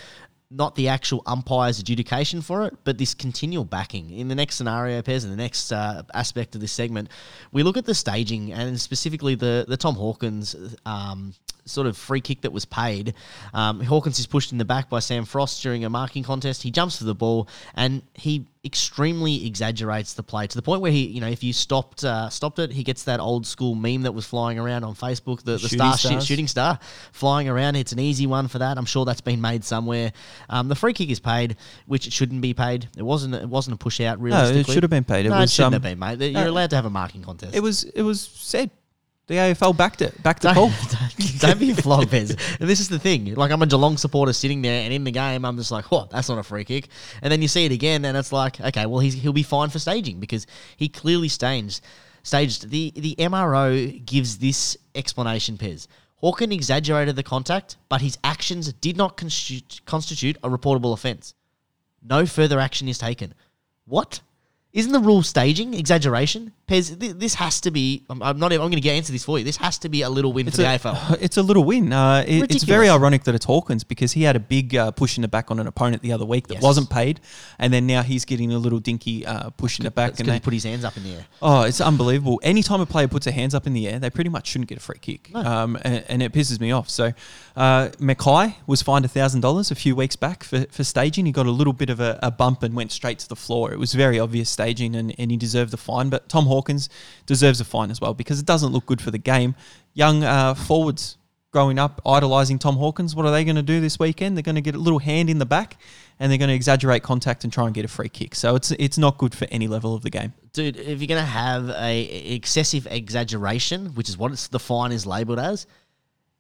not 0.55 0.75
the 0.75 0.89
actual 0.89 1.23
umpire's 1.27 1.79
adjudication 1.79 2.43
for 2.43 2.67
it, 2.67 2.75
but 2.85 2.99
this 2.99 3.15
continual 3.15 3.65
backing. 3.65 4.11
In 4.11 4.29
the 4.29 4.35
next 4.35 4.57
scenario, 4.57 5.01
Pez, 5.03 5.25
in 5.25 5.31
the 5.31 5.37
next 5.37 5.73
uh, 5.73 6.03
aspect 6.15 6.55
of 6.55 6.61
this 6.61 6.73
segment, 6.73 7.09
we 7.53 7.63
look 7.63 7.77
at 7.77 7.85
the 7.85 7.95
staging 7.95 8.53
and 8.53 8.81
specifically 8.81 9.35
the, 9.35 9.65
the 9.67 9.77
Tom 9.77 9.95
Hawkins 9.95 10.55
um, 10.85 11.35
sort 11.65 11.87
of 11.87 11.97
free 11.97 12.21
kick 12.21 12.43
that 12.43 12.53
was 12.53 12.65
paid. 12.65 13.15
Um, 13.55 13.81
Hawkins 13.81 14.19
is 14.19 14.27
pushed 14.27 14.53
in 14.53 14.59
the 14.59 14.65
back 14.65 14.91
by 14.91 14.99
Sam 14.99 15.25
Frost 15.25 15.63
during 15.63 15.85
a 15.85 15.91
marking 15.91 16.23
contest. 16.23 16.63
He 16.63 16.71
jumps 16.71 16.99
for 16.99 17.05
the 17.05 17.15
ball 17.15 17.49
and 17.75 18.03
he 18.15 18.47
extremely 18.65 19.45
exaggerates 19.45 20.15
the 20.15 20.23
play 20.23 20.47
to 20.47 20.55
the 20.55 20.63
point 20.63 20.81
where 20.81 20.93
he, 20.93 21.07
you 21.07 21.21
know, 21.21 21.27
if 21.27 21.43
you 21.43 21.53
stopped 21.53 22.05
uh, 22.05 22.29
stopped 22.29 22.61
it, 22.61 22.71
he 22.71 22.85
gets 22.85 23.05
that 23.05 23.19
old 23.19 23.45
school 23.45 23.75
meme 23.75 24.03
that 24.03 24.13
was 24.13 24.25
flying 24.25 24.59
around 24.59 24.85
on 24.85 24.95
Facebook, 24.95 25.43
the, 25.43 25.53
the 25.53 25.59
Shooting 25.59 25.79
star 25.79 25.97
stars. 25.97 26.27
shooting 26.27 26.47
star 26.47 26.79
flying 27.11 27.49
around. 27.49 27.75
It's 27.75 27.93
an 27.93 27.99
easy 27.99 28.27
one 28.27 28.47
for 28.47 28.59
that. 28.59 28.79
I'm 28.79 28.85
sure 28.85 29.05
that's 29.05 29.21
been 29.21 29.41
made 29.41 29.65
somewhere. 29.65 30.13
Um, 30.49 30.69
the 30.69 30.77
free 30.77 30.93
kick 30.93 31.11
is 31.11 31.19
paid, 31.19 31.57
which 31.87 32.07
it 32.07 32.13
shouldn't 32.13 32.41
be 32.41 32.55
paid. 32.55 32.89
It 32.97 33.03
wasn't. 33.03 33.35
It 33.35 33.49
wasn't 33.49 33.75
a 33.75 33.79
push 33.79 34.01
out. 34.01 34.21
No, 34.21 34.45
it 34.45 34.67
should 34.67 34.85
have 34.85 34.91
been 34.91 35.05
paid. 35.05 35.27
It 35.27 35.31
no, 35.31 35.41
was 35.41 35.51
it 35.51 35.55
shouldn't 35.55 35.75
um, 35.75 35.83
have 35.83 35.83
been, 35.83 35.99
mate. 35.99 36.33
You're 36.33 36.45
no. 36.45 36.51
allowed 36.51 36.71
to 36.71 36.77
have 36.77 36.85
a 36.85 36.91
marking 36.91 37.23
contest. 37.23 37.55
It 37.55 37.61
was 37.61 37.83
it 37.83 38.03
was 38.03 38.21
said. 38.21 38.71
The 39.29 39.35
AFL 39.35 39.77
backed 39.77 40.03
it, 40.03 40.21
backed 40.23 40.43
the 40.43 40.53
call. 40.53 40.71
Don't, 41.43 41.59
be 41.59 41.75
flogged, 41.75 42.11
Pez. 42.11 42.31
And 42.61 42.69
this 42.69 42.81
is 42.81 42.89
the 42.89 42.99
thing. 42.99 43.35
Like, 43.35 43.51
I'm 43.51 43.61
a 43.63 43.67
Geelong 43.67 43.97
supporter 43.97 44.33
sitting 44.33 44.63
there, 44.63 44.83
and 44.83 44.93
in 44.93 45.05
the 45.05 45.11
game, 45.11 45.45
I'm 45.45 45.57
just 45.57 45.71
like, 45.71 45.91
"What? 45.91 46.11
that's 46.11 46.29
not 46.29 46.39
a 46.39 46.43
free 46.43 46.65
kick. 46.65 46.89
And 47.21 47.31
then 47.31 47.43
you 47.43 47.49
see 47.49 47.65
it 47.65 47.73
again, 47.73 48.05
and 48.05 48.17
it's 48.17 48.33
like, 48.33 48.61
okay, 48.61 48.87
well, 48.87 49.01
he's, 49.01 49.15
he'll 49.15 49.33
be 49.33 49.43
fine 49.43 49.69
for 49.69 49.79
staging 49.79 50.21
because 50.21 50.47
he 50.77 50.89
clearly 50.89 51.29
staged. 51.29 51.81
staged. 52.23 52.71
The, 52.71 52.93
the 52.97 53.17
MRO 53.19 54.05
gives 54.05 54.39
this 54.39 54.77
explanation, 54.95 55.59
Pez. 55.59 55.87
Hawkins 56.17 56.53
exaggerated 56.55 57.17
the 57.17 57.25
contact, 57.25 57.77
but 57.89 58.01
his 58.01 58.17
actions 58.23 58.73
did 58.75 58.97
not 58.97 59.17
constitute, 59.17 59.81
constitute 59.85 60.37
a 60.45 60.49
reportable 60.49 60.93
offence. 60.93 61.35
No 62.01 62.27
further 62.27 62.61
action 62.61 62.89
is 62.89 62.99
taken. 62.99 63.35
What? 63.87 64.21
Isn't 64.73 64.93
the 64.93 65.01
rule 65.01 65.23
staging 65.23 65.75
exaggeration? 65.75 66.53
Pez, 66.69 66.99
th- 66.99 67.17
this 67.17 67.35
has 67.35 67.61
to 67.63 67.71
be. 67.73 68.05
I'm, 68.09 68.23
I'm 68.23 68.39
not. 68.39 68.53
even- 68.53 68.63
I'm 68.63 68.71
going 68.71 68.81
to 68.81 68.89
get 68.89 68.95
answer 68.95 69.13
this 69.13 69.25
for 69.25 69.37
you. 69.39 69.45
This 69.45 69.57
has 69.57 69.79
to 69.79 69.89
be 69.89 70.03
a 70.03 70.09
little 70.09 70.33
win 70.33 70.47
It's 70.47 70.57
for 70.57 70.63
the 70.63 70.69
a, 70.73 70.79
AFL. 70.79 71.19
it's 71.21 71.37
a 71.37 71.43
little 71.43 71.65
win. 71.65 71.93
Uh, 71.93 72.25
it- 72.27 72.51
it's 72.55 72.63
very 72.65 72.89
ironic 72.89 73.25
that 73.25 73.35
it's 73.35 73.45
Hawkins 73.45 73.83
because 73.85 74.13
he 74.13 74.23
had 74.23 74.37
a 74.37 74.41
big 74.41 74.77
uh, 74.77 74.93
push 74.93 75.19
in 75.19 75.23
the 75.23 75.29
back 75.29 75.51
on 75.51 75.59
an 75.59 75.67
opponent 75.67 76.03
the 76.03 76.13
other 76.13 76.25
week 76.25 76.47
that 76.49 76.55
Yes. 76.55 76.63
wasn't 76.63 76.89
paid, 76.89 77.21
and 77.59 77.73
then 77.73 77.87
now 77.87 78.03
he's 78.03 78.25
getting 78.25 78.53
a 78.53 78.59
little 78.59 78.79
dinky 78.79 79.27
uh, 79.27 79.51
push 79.51 79.79
in 79.81 79.85
the 79.85 79.91
back. 79.91 80.11
It's 80.13 80.21
And 80.21 80.27
because 80.29 80.37
he 80.37 80.41
put 80.41 80.53
his 80.55 80.65
hands 80.65 80.85
up 80.85 80.97
in 80.97 81.03
the 81.03 81.11
air. 81.15 81.27
oh, 81.43 81.63
it's 81.63 81.81
unbelievable. 81.81 82.41
Anytime 82.45 82.81
a 82.81 82.87
player 82.87 83.09
puts 83.09 83.25
their 83.25 83.35
hands 83.35 83.55
up 83.55 83.67
in 83.67 83.73
the 83.73 83.89
air, 83.89 83.99
they 83.99 84.09
pretty 84.11 84.31
much 84.31 84.47
shouldn't 84.47 84.69
get 84.69 84.79
a 84.79 84.81
free 84.81 84.99
kick, 85.01 85.35
um, 85.35 85.77
and, 85.83 86.05
and 86.09 86.23
it 86.23 86.33
pisses 86.33 86.61
me 86.61 86.71
off. 86.71 86.89
So, 86.89 87.13
uh, 87.57 87.89
McKay 87.99 88.55
was 88.67 88.83
fined 88.83 89.11
thousand 89.11 89.41
dollars 89.41 89.71
a 89.71 89.75
few 89.75 89.97
weeks 89.97 90.15
back 90.17 90.45
for, 90.45 90.65
for 90.71 90.85
staging. 90.85 91.27
He 91.27 91.33
got 91.33 91.47
a 91.47 91.51
little 91.51 91.73
bit 91.73 91.91
of 91.91 91.99
a, 92.01 92.19
a 92.23 92.31
bump 92.31 92.63
and 92.63 92.75
went 92.77 92.93
straight 92.93 93.19
to 93.19 93.29
the 93.29 93.37
floor. 93.37 93.73
It 93.73 93.79
was 93.81 93.93
very 93.95 94.21
obvious 94.21 94.49
staging, 94.49 94.95
and, 94.95 95.13
and 95.19 95.31
he 95.31 95.37
deserved 95.37 95.73
the 95.73 95.77
fine. 95.77 96.09
But 96.09 96.29
Tom 96.29 96.45
Hawkins 96.47 96.62
deserves 97.27 97.61
a 97.61 97.65
fine 97.65 97.91
as 97.91 98.01
well 98.01 98.15
because 98.15 98.41
it 98.41 98.47
doesn't 98.47 98.73
look 98.73 98.87
good 98.87 99.01
for 99.01 99.11
the 99.11 99.19
game. 99.19 99.55
Young 99.95 100.25
uh, 100.25 100.55
forwards 100.55 101.19
growing 101.53 101.79
up 101.79 102.01
idolizing 102.07 102.59
Tom 102.59 102.77
Hawkins, 102.77 103.15
what 103.15 103.27
are 103.27 103.31
they 103.31 103.45
going 103.45 103.57
to 103.57 103.63
do 103.63 103.81
this 103.81 103.99
weekend? 103.99 104.37
They're 104.37 104.43
going 104.43 104.57
to 104.57 104.63
get 104.63 104.75
a 104.75 104.79
little 104.79 104.99
hand 104.99 105.29
in 105.29 105.39
the 105.39 105.47
back, 105.47 105.77
and 106.19 106.33
they're 106.33 106.39
going 106.39 106.49
to 106.49 106.55
exaggerate 106.55 107.03
contact 107.03 107.45
and 107.45 107.53
try 107.53 107.67
and 107.67 107.75
get 107.75 107.85
a 107.85 107.89
free 107.89 108.09
kick. 108.09 108.35
So 108.35 108.57
it's 108.57 108.71
it's 108.73 108.99
not 108.99 109.19
good 109.19 109.35
for 109.35 109.47
any 109.51 109.69
level 109.69 109.95
of 109.95 110.03
the 110.03 110.11
game. 110.11 110.33
Dude, 110.53 110.77
if 110.77 111.01
you're 111.01 111.09
going 111.09 111.21
to 111.21 111.27
have 111.27 111.69
a 111.71 112.35
excessive 112.35 112.89
exaggeration, 112.91 113.95
which 113.95 114.09
is 114.09 114.17
what 114.17 114.33
the 114.51 114.59
fine 114.59 114.93
is 114.93 115.07
labelled 115.07 115.39
as, 115.39 115.67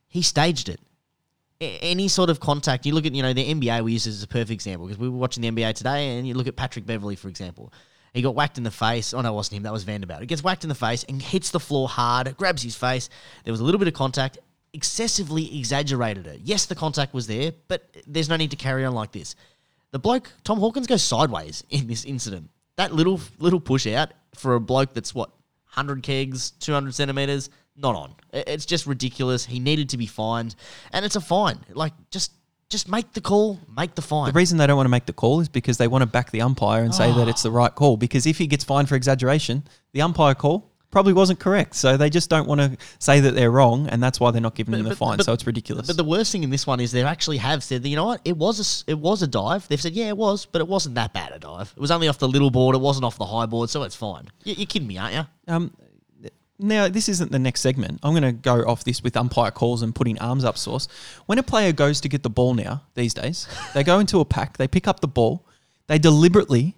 he 0.08 0.22
staged 0.22 0.68
it. 0.68 0.80
Any 1.60 2.08
sort 2.08 2.28
of 2.28 2.40
contact, 2.40 2.86
you 2.86 2.92
look 2.92 3.06
at, 3.06 3.14
you 3.14 3.22
know, 3.22 3.32
the 3.32 3.54
NBA 3.54 3.84
we 3.84 3.92
use 3.92 4.08
as 4.08 4.22
a 4.22 4.26
perfect 4.26 4.50
example 4.50 4.86
because 4.88 4.98
we 4.98 5.08
were 5.08 5.16
watching 5.16 5.42
the 5.42 5.50
NBA 5.50 5.74
today 5.74 6.18
and 6.18 6.26
you 6.26 6.34
look 6.34 6.48
at 6.48 6.56
Patrick 6.56 6.84
Beverley, 6.84 7.14
for 7.14 7.28
example. 7.28 7.72
He 8.12 8.22
got 8.22 8.34
whacked 8.34 8.58
in 8.58 8.64
the 8.64 8.70
face. 8.70 9.14
Oh, 9.14 9.20
no, 9.20 9.32
it 9.32 9.34
wasn't 9.34 9.58
him. 9.58 9.62
That 9.62 9.72
was 9.72 9.84
Vanderbilt. 9.84 10.20
He 10.20 10.26
gets 10.26 10.44
whacked 10.44 10.64
in 10.64 10.68
the 10.68 10.74
face 10.74 11.04
and 11.08 11.20
hits 11.20 11.50
the 11.50 11.60
floor 11.60 11.88
hard, 11.88 12.36
grabs 12.36 12.62
his 12.62 12.76
face. 12.76 13.08
There 13.44 13.52
was 13.52 13.60
a 13.60 13.64
little 13.64 13.78
bit 13.78 13.88
of 13.88 13.94
contact, 13.94 14.38
excessively 14.72 15.58
exaggerated 15.58 16.26
it. 16.26 16.40
Yes, 16.44 16.66
the 16.66 16.74
contact 16.74 17.14
was 17.14 17.26
there, 17.26 17.52
but 17.68 17.96
there's 18.06 18.28
no 18.28 18.36
need 18.36 18.50
to 18.50 18.56
carry 18.56 18.84
on 18.84 18.94
like 18.94 19.12
this. 19.12 19.34
The 19.92 19.98
bloke, 19.98 20.30
Tom 20.44 20.58
Hawkins, 20.58 20.86
goes 20.86 21.02
sideways 21.02 21.64
in 21.70 21.86
this 21.86 22.04
incident. 22.04 22.50
That 22.76 22.94
little 22.94 23.20
little 23.38 23.60
push 23.60 23.86
out 23.86 24.12
for 24.34 24.54
a 24.54 24.60
bloke 24.60 24.94
that's 24.94 25.14
what, 25.14 25.28
100 25.74 26.02
kegs, 26.02 26.52
200 26.52 26.94
centimeters, 26.94 27.50
not 27.76 27.94
on. 27.94 28.14
It's 28.32 28.66
just 28.66 28.86
ridiculous. 28.86 29.44
He 29.44 29.60
needed 29.60 29.90
to 29.90 29.98
be 29.98 30.06
fined, 30.06 30.54
and 30.92 31.04
it's 31.04 31.16
a 31.16 31.20
fine. 31.20 31.58
Like, 31.70 31.92
just 32.10 32.32
just 32.68 32.88
make 32.88 33.12
the 33.12 33.20
call, 33.20 33.60
make 33.76 33.94
the 33.94 34.02
fine. 34.02 34.32
The 34.32 34.38
reason 34.38 34.58
they 34.58 34.66
don't 34.66 34.76
want 34.76 34.86
to 34.86 34.90
make 34.90 35.06
the 35.06 35.12
call 35.12 35.40
is 35.40 35.48
because 35.48 35.76
they 35.78 35.88
want 35.88 36.02
to 36.02 36.06
back 36.06 36.30
the 36.30 36.42
umpire 36.42 36.82
and 36.82 36.94
say 36.94 37.12
that 37.12 37.28
it's 37.28 37.42
the 37.42 37.50
right 37.50 37.74
call. 37.74 37.96
Because 37.96 38.26
if 38.26 38.38
he 38.38 38.46
gets 38.46 38.64
fined 38.64 38.88
for 38.88 38.94
exaggeration, 38.94 39.64
the 39.92 40.02
umpire 40.02 40.34
call 40.34 40.72
probably 40.92 41.12
wasn't 41.12 41.40
correct. 41.40 41.74
So 41.74 41.96
they 41.96 42.08
just 42.08 42.30
don't 42.30 42.46
want 42.46 42.60
to 42.60 42.76
say 43.00 43.18
that 43.20 43.34
they're 43.34 43.50
wrong, 43.50 43.88
and 43.88 44.00
that's 44.00 44.20
why 44.20 44.30
they're 44.30 44.40
not 44.40 44.54
giving 44.54 44.74
him 44.74 44.84
the 44.84 44.94
fine. 44.94 45.18
so 45.20 45.32
it's 45.32 45.46
ridiculous. 45.46 45.88
But 45.88 45.96
the 45.96 46.04
worst 46.04 46.30
thing 46.30 46.44
in 46.44 46.50
this 46.50 46.66
one 46.66 46.78
is 46.78 46.92
they 46.92 47.02
actually 47.02 47.38
have 47.38 47.64
said 47.64 47.84
you 47.84 47.96
know 47.96 48.06
what 48.06 48.20
it 48.24 48.36
was 48.36 48.84
a, 48.86 48.90
it 48.90 48.98
was 48.98 49.22
a 49.22 49.26
dive. 49.26 49.66
They've 49.66 49.80
said 49.80 49.94
yeah 49.94 50.08
it 50.08 50.16
was, 50.16 50.46
but 50.46 50.60
it 50.60 50.68
wasn't 50.68 50.94
that 50.94 51.12
bad 51.12 51.32
a 51.32 51.38
dive. 51.40 51.72
It 51.76 51.80
was 51.80 51.90
only 51.90 52.08
off 52.08 52.18
the 52.18 52.28
little 52.28 52.50
board. 52.50 52.76
It 52.76 52.80
wasn't 52.80 53.04
off 53.04 53.18
the 53.18 53.26
high 53.26 53.46
board, 53.46 53.70
so 53.70 53.82
it's 53.82 53.96
fine. 53.96 54.28
You, 54.44 54.54
you're 54.54 54.66
kidding 54.66 54.86
me, 54.86 54.98
aren't 54.98 55.14
you? 55.14 55.22
Um, 55.48 55.74
now, 56.62 56.88
this 56.88 57.08
isn't 57.08 57.32
the 57.32 57.38
next 57.38 57.60
segment. 57.60 58.00
I'm 58.02 58.12
going 58.12 58.22
to 58.22 58.32
go 58.32 58.62
off 58.66 58.84
this 58.84 59.02
with 59.02 59.16
umpire 59.16 59.50
calls 59.50 59.82
and 59.82 59.94
putting 59.94 60.18
arms 60.18 60.44
up 60.44 60.56
source. 60.56 60.88
When 61.26 61.38
a 61.38 61.42
player 61.42 61.72
goes 61.72 62.00
to 62.02 62.08
get 62.08 62.22
the 62.22 62.30
ball 62.30 62.54
now, 62.54 62.82
these 62.94 63.14
days, 63.14 63.48
they 63.74 63.84
go 63.84 63.98
into 63.98 64.20
a 64.20 64.24
pack, 64.24 64.56
they 64.56 64.68
pick 64.68 64.88
up 64.88 65.00
the 65.00 65.08
ball, 65.08 65.44
they 65.86 65.98
deliberately 65.98 66.74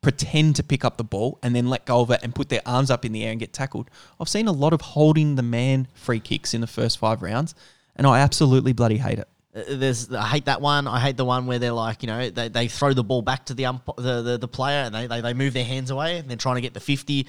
pretend 0.00 0.54
to 0.56 0.62
pick 0.62 0.84
up 0.84 0.98
the 0.98 1.04
ball 1.04 1.38
and 1.42 1.56
then 1.56 1.68
let 1.68 1.86
go 1.86 2.00
of 2.00 2.10
it 2.10 2.20
and 2.22 2.34
put 2.34 2.50
their 2.50 2.60
arms 2.66 2.90
up 2.90 3.04
in 3.04 3.12
the 3.12 3.24
air 3.24 3.30
and 3.30 3.40
get 3.40 3.52
tackled. 3.52 3.88
I've 4.20 4.28
seen 4.28 4.46
a 4.46 4.52
lot 4.52 4.72
of 4.72 4.82
holding 4.82 5.36
the 5.36 5.42
man 5.42 5.88
free 5.94 6.20
kicks 6.20 6.52
in 6.52 6.60
the 6.60 6.66
first 6.66 6.98
five 6.98 7.22
rounds, 7.22 7.54
and 7.96 8.06
I 8.06 8.20
absolutely 8.20 8.74
bloody 8.74 8.98
hate 8.98 9.18
it. 9.18 9.28
Uh, 9.54 9.62
There's 9.68 10.12
I 10.12 10.26
hate 10.26 10.46
that 10.46 10.60
one. 10.60 10.86
I 10.86 10.98
hate 10.98 11.16
the 11.16 11.24
one 11.24 11.46
where 11.46 11.58
they're 11.58 11.72
like 11.72 12.02
you 12.02 12.08
know 12.08 12.30
they, 12.30 12.48
they 12.48 12.68
throw 12.68 12.92
the 12.92 13.04
ball 13.04 13.22
back 13.22 13.46
to 13.46 13.54
the, 13.54 13.66
ump- 13.66 13.96
the, 13.96 14.22
the 14.22 14.38
the 14.38 14.48
player 14.48 14.84
and 14.84 14.94
they, 14.94 15.06
they, 15.06 15.20
they 15.20 15.34
move 15.34 15.54
their 15.54 15.64
hands 15.64 15.90
away 15.90 16.18
and 16.18 16.28
they're 16.28 16.36
trying 16.36 16.56
to 16.56 16.60
get 16.60 16.74
the 16.74 16.80
fifty. 16.80 17.26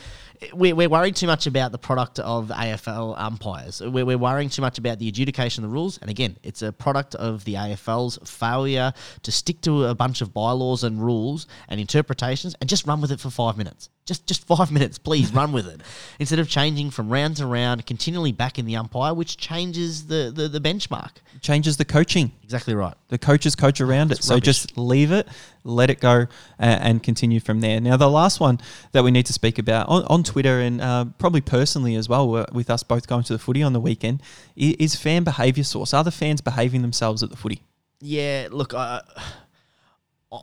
We're, 0.53 0.75
we're 0.75 0.89
worried 0.89 1.15
too 1.15 1.27
much 1.27 1.47
about 1.47 1.71
the 1.71 1.77
product 1.77 2.19
of 2.19 2.49
AFL 2.49 3.15
umpires. 3.17 3.81
We're, 3.81 4.05
we're 4.05 4.17
worrying 4.17 4.49
too 4.49 4.61
much 4.61 4.77
about 4.77 4.99
the 4.99 5.07
adjudication 5.07 5.63
of 5.63 5.69
the 5.69 5.73
rules. 5.73 5.97
And 5.99 6.09
again, 6.09 6.35
it's 6.43 6.61
a 6.61 6.73
product 6.73 7.15
of 7.15 7.45
the 7.45 7.53
AFL's 7.53 8.19
failure 8.29 8.91
to 9.23 9.31
stick 9.31 9.61
to 9.61 9.85
a 9.85 9.95
bunch 9.95 10.21
of 10.21 10.33
bylaws 10.33 10.83
and 10.83 11.01
rules 11.01 11.47
and 11.69 11.79
interpretations 11.79 12.53
and 12.59 12.69
just 12.69 12.85
run 12.85 12.99
with 12.99 13.11
it 13.11 13.19
for 13.21 13.29
five 13.29 13.57
minutes. 13.57 13.89
Just 14.05 14.27
just 14.27 14.45
five 14.45 14.71
minutes, 14.77 14.97
please 14.97 15.33
run 15.33 15.51
with 15.51 15.67
it. 15.67 15.81
Instead 16.19 16.39
of 16.39 16.49
changing 16.49 16.91
from 16.91 17.09
round 17.09 17.37
to 17.37 17.45
round, 17.47 17.85
continually 17.85 18.31
back 18.31 18.59
in 18.59 18.65
the 18.65 18.75
umpire, 18.75 19.13
which 19.13 19.37
changes 19.37 20.07
the, 20.07 20.31
the, 20.35 20.47
the 20.47 20.59
benchmark. 20.59 21.11
Changes 21.41 21.77
the 21.77 21.85
coaching. 21.85 22.14
Exactly 22.15 22.73
right. 22.73 22.93
The 23.09 23.17
coaches 23.17 23.55
coach 23.55 23.81
around 23.81 24.11
it. 24.11 24.23
So 24.23 24.39
just 24.39 24.77
leave 24.77 25.11
it, 25.11 25.27
let 25.63 25.89
it 25.89 25.99
go, 25.99 26.21
uh, 26.21 26.27
and 26.59 27.03
continue 27.03 27.39
from 27.39 27.61
there. 27.61 27.81
Now, 27.81 27.97
the 27.97 28.09
last 28.09 28.39
one 28.39 28.59
that 28.91 29.03
we 29.03 29.11
need 29.11 29.25
to 29.25 29.33
speak 29.33 29.59
about 29.59 29.89
on, 29.89 30.03
on 30.05 30.23
Twitter 30.23 30.59
and 30.59 30.81
uh, 30.81 31.05
probably 31.17 31.41
personally 31.41 31.95
as 31.95 32.07
well, 32.07 32.35
uh, 32.35 32.45
with 32.51 32.69
us 32.69 32.83
both 32.83 33.07
going 33.07 33.23
to 33.23 33.33
the 33.33 33.39
footy 33.39 33.61
on 33.61 33.73
the 33.73 33.81
weekend, 33.81 34.21
is 34.55 34.95
fan 34.95 35.23
behaviour 35.23 35.63
source. 35.63 35.93
Are 35.93 36.03
the 36.03 36.11
fans 36.11 36.41
behaving 36.41 36.81
themselves 36.81 37.23
at 37.23 37.29
the 37.29 37.37
footy? 37.37 37.61
Yeah, 37.99 38.49
look, 38.51 38.73
I, 38.73 39.01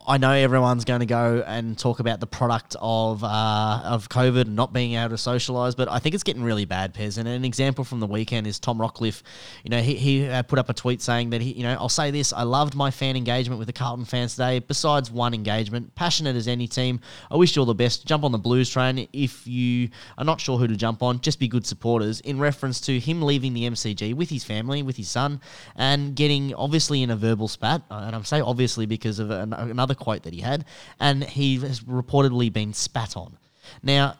I 0.07 0.17
know 0.17 0.31
everyone's 0.31 0.85
going 0.85 1.01
to 1.01 1.05
go 1.05 1.43
and 1.45 1.77
talk 1.77 1.99
about 1.99 2.19
the 2.19 2.27
product 2.27 2.75
of 2.79 3.23
uh, 3.23 3.81
of 3.83 4.09
COVID 4.09 4.41
and 4.41 4.55
not 4.55 4.73
being 4.73 4.93
able 4.93 5.09
to 5.09 5.15
socialise, 5.15 5.75
but 5.75 5.89
I 5.89 5.99
think 5.99 6.15
it's 6.15 6.23
getting 6.23 6.43
really 6.43 6.65
bad, 6.65 6.93
Pez. 6.93 7.17
And 7.17 7.27
an 7.27 7.43
example 7.43 7.83
from 7.83 7.99
the 7.99 8.07
weekend 8.07 8.47
is 8.47 8.59
Tom 8.59 8.77
Rockliff. 8.77 9.21
You 9.63 9.69
know, 9.69 9.81
he, 9.81 9.95
he 9.95 10.27
uh, 10.27 10.43
put 10.43 10.59
up 10.59 10.69
a 10.69 10.73
tweet 10.73 11.01
saying 11.01 11.31
that 11.31 11.41
he, 11.41 11.53
you 11.53 11.63
know, 11.63 11.75
I'll 11.79 11.89
say 11.89 12.11
this: 12.11 12.31
I 12.33 12.43
loved 12.43 12.75
my 12.75 12.91
fan 12.91 13.15
engagement 13.15 13.59
with 13.59 13.67
the 13.67 13.73
Carlton 13.73 14.05
fans 14.05 14.33
today. 14.33 14.59
Besides 14.59 15.11
one 15.11 15.33
engagement, 15.33 15.93
passionate 15.95 16.35
as 16.35 16.47
any 16.47 16.67
team. 16.67 16.99
I 17.29 17.35
wish 17.35 17.55
you 17.55 17.61
all 17.61 17.65
the 17.65 17.75
best. 17.75 18.05
Jump 18.05 18.23
on 18.23 18.31
the 18.31 18.37
Blues 18.37 18.69
train 18.69 19.07
if 19.11 19.45
you 19.45 19.89
are 20.17 20.25
not 20.25 20.39
sure 20.39 20.57
who 20.57 20.67
to 20.67 20.75
jump 20.75 21.03
on. 21.03 21.19
Just 21.19 21.39
be 21.39 21.47
good 21.47 21.65
supporters. 21.65 22.19
In 22.21 22.39
reference 22.39 22.79
to 22.81 22.99
him 22.99 23.21
leaving 23.21 23.53
the 23.53 23.69
MCG 23.69 24.13
with 24.13 24.29
his 24.29 24.43
family, 24.43 24.81
with 24.83 24.97
his 24.97 25.09
son, 25.09 25.41
and 25.75 26.15
getting 26.15 26.53
obviously 26.55 27.03
in 27.03 27.09
a 27.09 27.15
verbal 27.15 27.47
spat. 27.47 27.81
And 27.89 28.15
I'm 28.15 28.23
saying 28.23 28.43
obviously 28.43 28.85
because 28.85 29.19
of 29.19 29.29
an, 29.31 29.53
another 29.83 29.95
quote 29.95 30.23
that 30.23 30.33
he 30.33 30.39
had, 30.41 30.63
and 30.99 31.23
he 31.23 31.59
has 31.59 31.81
reportedly 31.81 32.51
been 32.51 32.73
spat 32.73 33.17
on. 33.17 33.37
Now, 33.81 34.15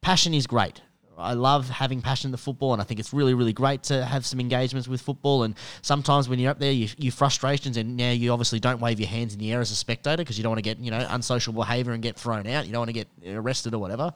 passion 0.00 0.34
is 0.34 0.46
great. 0.46 0.80
I 1.16 1.34
love 1.34 1.68
having 1.68 2.00
passion 2.00 2.28
in 2.28 2.32
the 2.32 2.38
football, 2.38 2.72
and 2.72 2.82
I 2.82 2.84
think 2.84 2.98
it's 2.98 3.12
really, 3.12 3.34
really 3.34 3.52
great 3.52 3.82
to 3.84 4.04
have 4.04 4.24
some 4.24 4.40
engagements 4.40 4.88
with 4.88 5.02
football. 5.02 5.42
And 5.44 5.54
sometimes 5.82 6.28
when 6.28 6.38
you're 6.38 6.50
up 6.50 6.58
there, 6.58 6.72
you, 6.72 6.88
your 6.96 7.12
frustrations, 7.12 7.76
and 7.76 7.96
now 7.96 8.10
you 8.10 8.32
obviously 8.32 8.58
don't 8.58 8.80
wave 8.80 8.98
your 8.98 9.08
hands 9.08 9.34
in 9.34 9.38
the 9.38 9.52
air 9.52 9.60
as 9.60 9.70
a 9.70 9.76
spectator 9.76 10.16
because 10.16 10.38
you 10.38 10.42
don't 10.42 10.50
want 10.50 10.64
to 10.64 10.68
get, 10.68 10.78
you 10.78 10.90
know, 10.90 11.06
unsocial 11.10 11.52
behaviour 11.52 11.92
and 11.92 12.02
get 12.02 12.16
thrown 12.16 12.46
out. 12.46 12.66
You 12.66 12.72
don't 12.72 12.80
want 12.80 12.94
to 12.94 13.04
get 13.04 13.08
arrested 13.36 13.74
or 13.74 13.78
whatever. 13.78 14.12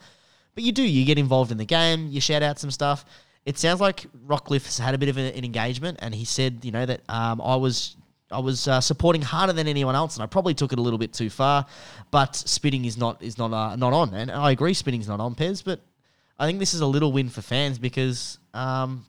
But 0.55 0.65
you 0.65 0.73
do. 0.73 0.83
You 0.83 1.05
get 1.05 1.19
involved 1.19 1.53
in 1.53 1.59
the 1.59 1.67
game. 1.67 2.09
You 2.09 2.21
shout 2.21 2.43
out 2.43 2.59
some 2.59 2.71
stuff. 2.71 3.05
It 3.45 3.59
sounds 3.59 3.81
like 3.81 4.07
Rockliff 4.27 4.65
has 4.65 4.79
had 4.79 4.95
a 4.95 4.99
bit 4.99 5.11
of 5.11 5.19
an 5.19 5.45
engagement, 5.45 5.99
and 6.01 6.15
he 6.15 6.25
said, 6.25 6.65
you 6.65 6.73
know, 6.73 6.87
that 6.87 7.03
um, 7.11 7.43
I 7.43 7.57
was 7.57 7.97
I 8.35 8.39
was 8.41 8.69
uh, 8.69 8.81
supporting 8.81 9.23
harder 9.23 9.53
than 9.53 9.69
anyone 9.69 9.95
else, 9.95 10.17
and 10.17 10.23
I 10.23 10.27
probably 10.27 10.55
took 10.55 10.73
it 10.73 10.79
a 10.79 10.83
little 10.83 10.99
bit 10.99 11.13
too 11.13 11.31
far. 11.31 11.67
But 12.11 12.37
spitting 12.37 12.85
is 12.85 12.97
not 12.97 13.23
is 13.23 13.39
not 13.39 13.53
uh, 13.53 13.77
not 13.77 13.93
on, 13.93 14.15
and 14.15 14.31
I 14.31 14.51
agree, 14.51 14.75
spitting's 14.75 15.09
not 15.09 15.21
on, 15.21 15.35
Pez. 15.35 15.65
But 15.65 15.81
I 16.39 16.47
think 16.47 16.59
this 16.59 16.75
is 16.75 16.81
a 16.81 16.87
little 16.87 17.13
win 17.13 17.29
for 17.29 17.43
fans 17.43 17.79
because 17.79 18.39
um, 18.53 19.07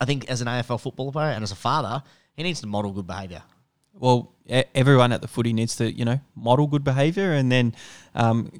I 0.00 0.04
think 0.04 0.28
as 0.30 0.40
an 0.40 0.48
AFL 0.48 0.80
football 0.80 1.12
player 1.12 1.30
and 1.30 1.42
as 1.42 1.52
a 1.52 1.56
father, 1.56 2.02
he 2.34 2.42
needs 2.42 2.60
to 2.62 2.66
model 2.66 2.92
good 2.92 3.06
behaviour. 3.06 3.42
Well, 3.98 4.32
everyone 4.48 5.12
at 5.12 5.22
the 5.22 5.28
footy 5.28 5.52
needs 5.52 5.76
to, 5.76 5.90
you 5.90 6.04
know, 6.04 6.20
model 6.34 6.66
good 6.66 6.84
behaviour, 6.84 7.32
and 7.32 7.50
then 7.50 7.74
um, 8.14 8.50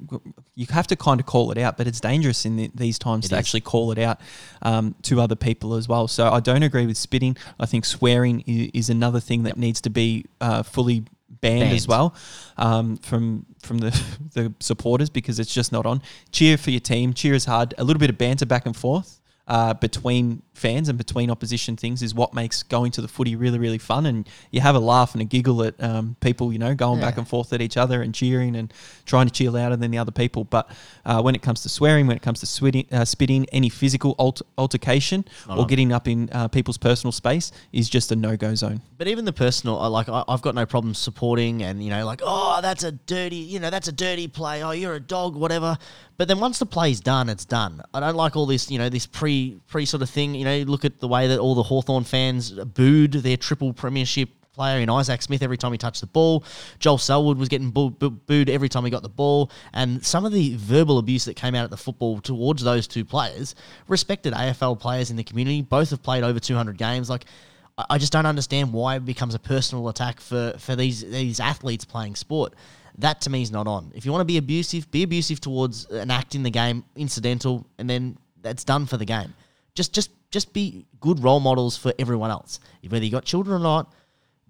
you 0.55 0.65
have 0.69 0.87
to 0.87 0.95
kind 0.95 1.19
of 1.19 1.25
call 1.25 1.51
it 1.51 1.57
out. 1.57 1.77
But 1.77 1.87
it's 1.87 1.99
dangerous 1.99 2.45
in 2.45 2.55
the, 2.57 2.71
these 2.73 2.99
times 2.99 3.29
to 3.29 3.35
is. 3.35 3.39
actually 3.39 3.61
call 3.61 3.91
it 3.91 3.99
out 3.99 4.19
um, 4.61 4.95
to 5.03 5.21
other 5.21 5.35
people 5.35 5.75
as 5.75 5.87
well. 5.87 6.07
So 6.07 6.29
I 6.29 6.39
don't 6.39 6.63
agree 6.63 6.85
with 6.85 6.97
spitting. 6.97 7.37
I 7.59 7.65
think 7.65 7.85
swearing 7.85 8.41
is, 8.41 8.71
is 8.73 8.89
another 8.89 9.19
thing 9.19 9.43
that 9.43 9.57
needs 9.57 9.81
to 9.81 9.89
be 9.89 10.25
uh, 10.41 10.63
fully 10.63 11.05
banned, 11.41 11.73
as 11.73 11.87
well 11.87 12.15
um, 12.57 12.97
from 12.97 13.45
from 13.61 13.77
the 13.77 13.89
the 14.33 14.53
supporters 14.59 15.09
because 15.09 15.39
it's 15.39 15.53
just 15.53 15.71
not 15.71 15.85
on. 15.85 16.01
Cheer 16.31 16.57
for 16.57 16.71
your 16.71 16.79
team. 16.79 17.13
Cheer 17.13 17.33
as 17.33 17.45
hard. 17.45 17.73
A 17.77 17.83
little 17.83 17.99
bit 17.99 18.09
of 18.09 18.17
banter 18.17 18.45
back 18.45 18.65
and 18.65 18.75
forth. 18.75 19.16
Uh, 19.47 19.73
between 19.73 20.41
fans 20.53 20.89
and 20.89 20.97
between 20.97 21.29
opposition 21.31 21.77
things 21.77 22.01
is 22.01 22.13
what 22.13 22.33
makes 22.33 22.63
going 22.63 22.91
to 22.91 23.01
the 23.01 23.07
footy 23.07 23.35
really 23.35 23.59
really 23.59 23.77
fun. 23.77 24.05
And 24.05 24.27
you 24.51 24.59
have 24.59 24.75
a 24.75 24.79
laugh 24.79 25.13
and 25.13 25.21
a 25.21 25.25
giggle 25.25 25.63
at 25.63 25.81
um, 25.81 26.15
people 26.19 26.51
you 26.51 26.59
know 26.59 26.75
going 26.75 26.99
back 26.99 27.17
and 27.17 27.27
forth 27.27 27.53
at 27.53 27.61
each 27.61 27.77
other 27.77 28.01
and 28.01 28.13
cheering 28.13 28.55
and 28.55 28.73
trying 29.05 29.27
to 29.27 29.31
cheer 29.31 29.51
louder 29.51 29.75
than 29.77 29.91
the 29.91 29.97
other 29.99 30.11
people. 30.11 30.43
But 30.43 30.69
uh, 31.05 31.21
when 31.21 31.35
it 31.35 31.41
comes 31.41 31.61
to 31.61 31.69
swearing 31.69 32.07
when 32.07 32.17
it 32.17 32.21
comes 32.21 32.39
to 32.41 32.45
spitting, 32.45 32.87
uh, 32.91 33.05
spitting 33.05 33.45
any 33.51 33.69
physical 33.69 34.15
alt- 34.19 34.41
altercation 34.57 35.23
or 35.49 35.65
getting 35.65 35.93
up 35.93 36.07
in 36.07 36.29
uh, 36.31 36.47
people's 36.47 36.77
personal 36.77 37.11
space 37.11 37.51
is 37.71 37.89
just 37.89 38.11
a 38.11 38.15
no-go 38.15 38.55
zone. 38.55 38.81
But 38.97 39.07
even 39.07 39.25
the 39.25 39.33
personal, 39.33 39.79
I 39.79 39.87
like 39.87 40.09
I, 40.09 40.23
I've 40.27 40.41
got 40.41 40.55
no 40.55 40.65
problem 40.65 40.93
supporting 40.93 41.63
and 41.63 41.83
you 41.83 41.89
know 41.89 42.05
like 42.05 42.21
oh 42.23 42.59
that's 42.61 42.83
a 42.83 42.91
dirty, 42.91 43.37
you 43.37 43.59
know 43.59 43.69
that's 43.69 43.87
a 43.87 43.93
dirty 43.93 44.27
play. 44.27 44.63
Oh 44.63 44.71
you're 44.71 44.95
a 44.95 44.99
dog, 44.99 45.35
whatever. 45.35 45.77
But 46.17 46.27
then 46.27 46.39
once 46.39 46.57
the 46.59 46.65
play's 46.65 46.99
done, 46.99 47.29
it's 47.29 47.45
done. 47.45 47.83
I 47.93 47.99
don't 47.99 48.15
like 48.15 48.35
all 48.35 48.47
this, 48.47 48.71
you 48.71 48.79
know, 48.79 48.89
this 48.89 49.05
pre 49.05 49.59
pre 49.67 49.85
sort 49.85 50.01
of 50.01 50.09
thing. 50.09 50.33
You 50.35 50.45
know, 50.45 50.57
look 50.59 50.83
at 50.83 50.99
the 50.99 51.07
way 51.07 51.27
that 51.27 51.39
all 51.39 51.55
the 51.55 51.63
Hawthorn 51.63 52.03
fans 52.03 52.51
booed 52.51 53.13
their 53.13 53.37
triple 53.37 53.71
premiership 53.73 54.29
player 54.57 54.79
in 54.79 54.89
Isaac 54.89 55.21
Smith 55.21 55.43
every 55.43 55.57
time 55.57 55.71
he 55.71 55.77
touched 55.77 56.01
the 56.01 56.07
ball. 56.07 56.43
Joel 56.79 56.97
Selwood 56.97 57.37
was 57.37 57.47
getting 57.47 57.69
boo- 57.69 57.91
boo- 57.91 58.09
booed 58.09 58.49
every 58.49 58.67
time 58.67 58.83
he 58.83 58.89
got 58.89 59.03
the 59.03 59.09
ball. 59.09 59.51
And 59.71 60.03
some 60.03 60.25
of 60.25 60.31
the 60.31 60.55
verbal 60.55 60.97
abuse 60.97 61.25
that 61.25 61.35
came 61.35 61.53
out 61.53 61.63
at 61.63 61.69
the 61.69 61.77
football 61.77 62.19
towards 62.19 62.63
those 62.63 62.87
two 62.87 63.05
players, 63.05 63.53
respected 63.87 64.33
AFL 64.33 64.79
players 64.79 65.11
in 65.11 65.15
the 65.15 65.23
community, 65.23 65.61
both 65.61 65.91
have 65.91 66.01
played 66.01 66.23
over 66.23 66.39
200 66.39 66.77
games. 66.77 67.09
Like, 67.09 67.25
I 67.77 67.85
I 67.91 67.97
just 67.99 68.11
don't 68.11 68.25
understand 68.25 68.73
why 68.73 68.95
it 68.95 69.05
becomes 69.05 69.35
a 69.35 69.39
personal 69.39 69.87
attack 69.87 70.19
for, 70.19 70.55
for 70.57 70.75
these 70.75 71.01
these 71.01 71.39
athletes 71.39 71.85
playing 71.85 72.15
sport. 72.15 72.53
That 72.99 73.21
to 73.21 73.29
me 73.29 73.41
is 73.41 73.51
not 73.51 73.67
on. 73.67 73.91
If 73.95 74.05
you 74.05 74.11
want 74.11 74.21
to 74.21 74.25
be 74.25 74.37
abusive, 74.37 74.89
be 74.89 75.03
abusive 75.03 75.39
towards 75.39 75.85
an 75.85 76.09
act 76.09 76.33
in 76.33 76.43
the 76.43 76.49
game, 76.49 76.83
incidental, 76.95 77.65
and 77.77 77.89
then 77.89 78.17
that's 78.41 78.63
done 78.63 78.85
for 78.85 78.97
the 78.97 79.05
game. 79.05 79.33
Just 79.75 79.93
just 79.93 80.09
just 80.31 80.53
be 80.53 80.85
good 80.99 81.23
role 81.23 81.39
models 81.39 81.77
for 81.77 81.93
everyone 81.99 82.31
else. 82.31 82.59
Whether 82.87 83.05
you 83.05 83.11
got 83.11 83.23
children 83.23 83.55
or 83.55 83.63
not, 83.63 83.93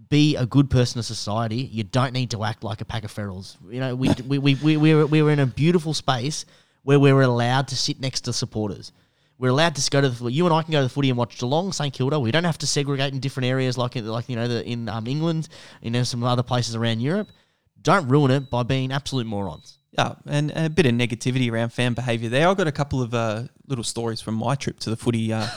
be 0.09 0.35
a 0.35 0.45
good 0.45 0.69
person 0.69 0.99
to 0.99 1.03
society. 1.03 1.57
You 1.57 1.83
don't 1.83 2.13
need 2.13 2.31
to 2.31 2.43
act 2.43 2.63
like 2.63 2.81
a 2.81 2.85
pack 2.85 3.03
of 3.03 3.13
ferals. 3.13 3.57
You 3.69 3.79
know, 3.79 3.95
we 3.95 4.09
we 4.27 4.39
we 4.39 4.55
we 4.55 4.77
we're, 4.77 5.05
we're 5.05 5.29
in 5.29 5.39
a 5.39 5.45
beautiful 5.45 5.93
space 5.93 6.45
where 6.83 6.99
we're 6.99 7.21
allowed 7.21 7.67
to 7.69 7.75
sit 7.75 7.99
next 7.99 8.21
to 8.21 8.33
supporters. 8.33 8.93
We're 9.39 9.49
allowed 9.49 9.75
to 9.75 9.91
go 9.91 10.01
to 10.01 10.09
the. 10.09 10.31
You 10.31 10.45
and 10.45 10.53
I 10.53 10.63
can 10.63 10.71
go 10.71 10.79
to 10.79 10.83
the 10.83 10.89
footy 10.89 11.09
and 11.09 11.17
watch 11.17 11.37
Geelong, 11.37 11.71
St 11.71 11.93
Kilda. 11.93 12.19
We 12.19 12.31
don't 12.31 12.43
have 12.43 12.57
to 12.59 12.67
segregate 12.67 13.13
in 13.13 13.19
different 13.19 13.47
areas 13.47 13.77
like 13.77 13.95
like 13.95 14.29
you 14.29 14.35
know 14.35 14.47
the, 14.47 14.65
in 14.65 14.89
um, 14.89 15.05
England, 15.05 15.49
you 15.81 15.91
know 15.91 16.03
some 16.03 16.23
other 16.23 16.43
places 16.43 16.75
around 16.75 17.01
Europe. 17.01 17.27
Don't 17.87 18.09
ruin 18.09 18.31
it 18.31 18.49
by 18.49 18.63
being 18.63 18.91
absolute 18.91 19.25
morons. 19.27 19.77
Yeah, 19.97 20.15
and 20.25 20.51
a 20.53 20.69
bit 20.69 20.85
of 20.85 20.91
negativity 20.91 21.49
around 21.49 21.69
fan 21.69 21.93
behaviour 21.93 22.27
there. 22.27 22.49
I 22.49 22.53
got 22.53 22.67
a 22.67 22.71
couple 22.73 23.01
of 23.01 23.13
uh, 23.13 23.43
little 23.65 23.85
stories 23.85 24.19
from 24.19 24.35
my 24.35 24.55
trip 24.55 24.77
to 24.81 24.89
the 24.89 24.97
footy 24.97 25.31
uh, 25.31 25.47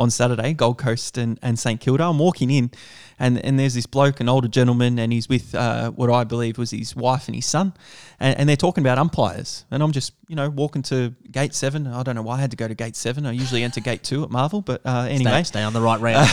on 0.00 0.10
Saturday, 0.10 0.52
Gold 0.54 0.78
Coast 0.78 1.16
and, 1.18 1.38
and 1.42 1.58
St 1.58 1.78
Kilda. 1.80 2.04
I'm 2.04 2.18
walking 2.18 2.50
in, 2.50 2.70
and 3.18 3.38
and 3.44 3.58
there's 3.58 3.74
this 3.74 3.86
bloke, 3.86 4.18
an 4.20 4.28
older 4.28 4.48
gentleman, 4.48 4.98
and 4.98 5.12
he's 5.12 5.28
with 5.28 5.54
uh, 5.54 5.90
what 5.92 6.10
I 6.10 6.24
believe 6.24 6.58
was 6.58 6.70
his 6.70 6.96
wife 6.96 7.28
and 7.28 7.34
his 7.34 7.46
son, 7.46 7.74
and, 8.18 8.36
and 8.38 8.48
they're 8.48 8.56
talking 8.56 8.82
about 8.82 8.98
umpires. 8.98 9.66
And 9.70 9.82
I'm 9.82 9.92
just 9.92 10.12
you 10.26 10.34
know 10.36 10.48
walking 10.48 10.82
to 10.84 11.14
gate 11.30 11.54
seven. 11.54 11.86
I 11.86 12.02
don't 12.02 12.14
know 12.14 12.22
why 12.22 12.38
I 12.38 12.40
had 12.40 12.50
to 12.52 12.56
go 12.56 12.66
to 12.66 12.74
gate 12.74 12.96
seven. 12.96 13.26
I 13.26 13.32
usually 13.32 13.62
enter 13.62 13.80
gate 13.80 14.02
two 14.02 14.24
at 14.24 14.30
Marvel, 14.30 14.62
but 14.62 14.80
uh, 14.86 15.06
anyway, 15.08 15.30
Stay, 15.44 15.58
stay 15.58 15.62
on 15.62 15.74
the 15.74 15.82
right 15.82 16.00
route. 16.00 16.26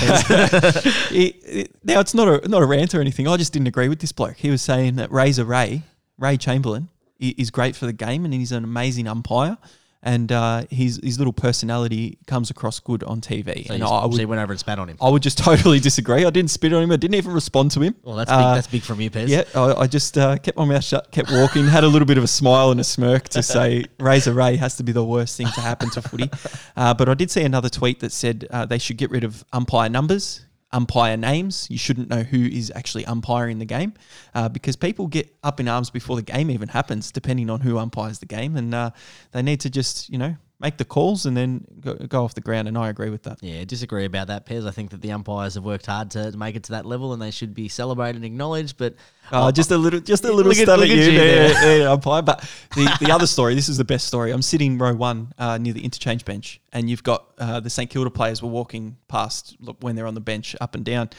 it, 1.12 1.36
it- 1.44 1.72
now 1.84 2.00
it's 2.00 2.14
not 2.14 2.28
a 2.28 2.48
not 2.48 2.62
a 2.64 2.66
rant 2.66 2.96
or 2.96 3.02
anything. 3.02 3.28
I 3.28 3.38
just 3.38 3.54
didn't 3.54 3.68
agree 3.68 3.90
with 3.90 4.00
this 4.00 4.12
bloke. 4.12 4.38
He 4.38 4.50
was 4.50 4.62
saying 4.62 4.96
that 4.96 5.12
Razor 5.12 5.46
Ray, 5.46 5.84
Ray 6.18 6.38
Chamberlain, 6.38 6.90
is 7.20 7.50
great 7.52 7.76
for 7.76 7.86
the 7.86 7.94
game 7.94 8.26
and 8.26 8.34
he's 8.34 8.52
an 8.52 8.64
amazing 8.64 9.08
umpire. 9.08 9.58
And 10.04 10.32
uh, 10.32 10.64
his 10.70 11.00
his 11.04 11.18
little 11.18 11.34
personality 11.34 12.18
comes 12.28 12.50
across 12.50 12.80
good 12.80 13.04
on 13.04 13.20
TV. 13.20 13.66
so, 13.68 13.74
and 13.74 13.80
you, 13.82 13.86
I 13.90 14.02
so 14.04 14.08
would 14.08 14.22
you 14.22 14.28
went 14.28 14.40
over 14.42 14.54
and 14.54 14.60
spat 14.60 14.78
on 14.80 14.88
him. 14.90 14.98
I 15.02 15.10
would 15.10 15.24
just 15.24 15.38
totally 15.50 15.80
disagree. 15.80 16.24
I 16.24 16.30
didn't 16.30 16.52
spit 16.52 16.72
on 16.72 16.84
him. 16.84 16.92
I 16.92 16.98
didn't 16.98 17.16
even 17.16 17.34
respond 17.34 17.72
to 17.72 17.82
him. 17.82 17.96
Well, 18.04 18.16
that's 18.16 18.30
big, 18.32 18.40
Uh, 18.40 18.56
that's 18.56 18.68
big 18.68 18.84
from 18.84 19.02
you, 19.02 19.10
Pez. 19.10 19.28
yeah, 19.28 19.44
I, 19.56 19.74
I 19.82 19.88
just 19.88 20.18
uh, 20.18 20.38
kept 20.38 20.58
my 20.58 20.66
mouth 20.66 20.84
shut, 20.84 21.12
kept 21.12 21.32
walking, 21.32 21.66
had 21.68 21.84
a 21.84 21.88
little 21.88 22.06
bit 22.06 22.18
of 22.18 22.24
a 22.24 22.28
smile 22.28 22.72
and 22.72 22.80
a 22.80 22.84
smirk 22.84 23.28
to 23.30 23.42
say 23.56 23.86
Razor 24.00 24.34
Ray 24.34 24.56
has 24.56 24.78
to 24.78 24.84
be 24.84 24.92
the 24.92 25.04
worst 25.04 25.36
thing 25.36 25.48
to 25.56 25.62
happen 25.62 25.90
to 25.92 26.02
footy. 26.02 26.30
Uh, 26.78 26.94
but 26.94 27.10
I 27.10 27.16
did 27.16 27.32
see 27.32 27.42
another 27.44 27.70
tweet 27.70 28.02
that 28.02 28.12
said 28.12 28.46
uh, 28.52 28.66
they 28.68 28.78
should 28.78 28.98
get 28.98 29.10
rid 29.10 29.24
of 29.24 29.44
umpire 29.52 29.90
numbers, 29.90 30.46
umpire 30.78 31.18
names. 31.18 31.68
You 31.70 31.78
shouldn't 31.78 32.10
know 32.10 32.22
who 32.22 32.46
is 32.46 32.72
actually 32.76 33.06
umpiring 33.06 33.58
the 33.58 33.66
game 33.66 33.96
uh, 34.36 34.48
because 34.48 34.76
people 34.76 35.08
get 35.08 35.36
up 35.44 35.60
in 35.60 35.68
arms 35.68 35.90
before 35.90 36.16
the 36.16 36.22
game 36.22 36.52
even 36.52 36.70
happens, 36.70 37.12
depending 37.12 37.50
on 37.50 37.62
who 37.62 37.80
umpires 37.80 38.20
the 38.20 38.28
game. 38.28 38.56
And 38.56 38.74
uh, 38.74 38.92
they 39.32 39.42
need 39.42 39.60
to 39.62 39.72
just, 39.72 40.10
you 40.10 40.20
know, 40.20 40.38
make 40.60 40.78
the 40.78 40.86
calls 40.86 41.26
and 41.26 41.38
then 41.38 41.66
go, 41.80 41.94
go 41.94 42.24
off 42.24 42.34
the 42.34 42.42
ground. 42.42 42.68
And 42.68 42.78
I 42.78 42.90
agree 42.90 43.10
with 43.10 43.24
that. 43.24 43.40
Yeah, 43.42 43.64
disagree 43.66 44.06
about 44.06 44.28
that, 44.28 44.46
Pez. 44.46 44.68
I 44.68 44.72
think 44.72 44.92
that 44.92 45.02
the 45.02 45.12
umpires 45.12 45.56
have 45.56 45.64
worked 45.64 45.86
hard 45.86 46.12
to, 46.12 46.36
make 46.38 46.56
it 46.56 46.64
to 46.64 46.72
that 46.72 46.86
level, 46.86 47.14
and 47.14 47.22
they 47.22 47.32
should 47.32 47.54
be 47.54 47.68
celebrated 47.68 48.18
and 48.18 48.26
acknowledged. 48.26 48.78
But 48.78 48.96
Oh, 49.32 49.52
just 49.52 49.72
a 49.72 49.78
little, 49.78 50.00
just 50.00 50.24
a 50.24 50.32
little 50.32 50.52
look 50.52 50.56
stab 50.56 50.80
at, 50.80 50.80
at 50.80 50.90
you, 50.90 51.18
there, 51.18 51.54
there. 51.54 51.80
yeah, 51.80 51.92
umpire. 51.92 52.22
But 52.22 52.50
the, 52.76 52.90
the 53.02 53.12
other 53.12 53.28
story, 53.28 53.56
this 53.56 53.68
is 53.68 53.78
the 53.78 53.84
best 53.84 54.08
story. 54.08 54.32
I'm 54.32 54.42
sitting 54.42 54.78
row 54.78 54.94
one 54.94 55.34
uh, 55.38 55.58
near 55.58 55.74
the 55.74 55.84
interchange 55.84 56.24
bench, 56.24 56.62
and 56.72 56.90
you've 56.90 57.04
got 57.04 57.26
uh, 57.38 57.60
the 57.60 57.70
St 57.70 57.90
Kilda 57.90 58.10
players 58.10 58.42
were 58.42 58.50
walking 58.50 58.96
past 59.08 59.58
look, 59.60 59.78
when 59.82 59.96
they're 59.96 60.08
on 60.08 60.14
the 60.14 60.22
bench, 60.22 60.56
up 60.62 60.76
and 60.76 60.86
down. 60.86 61.10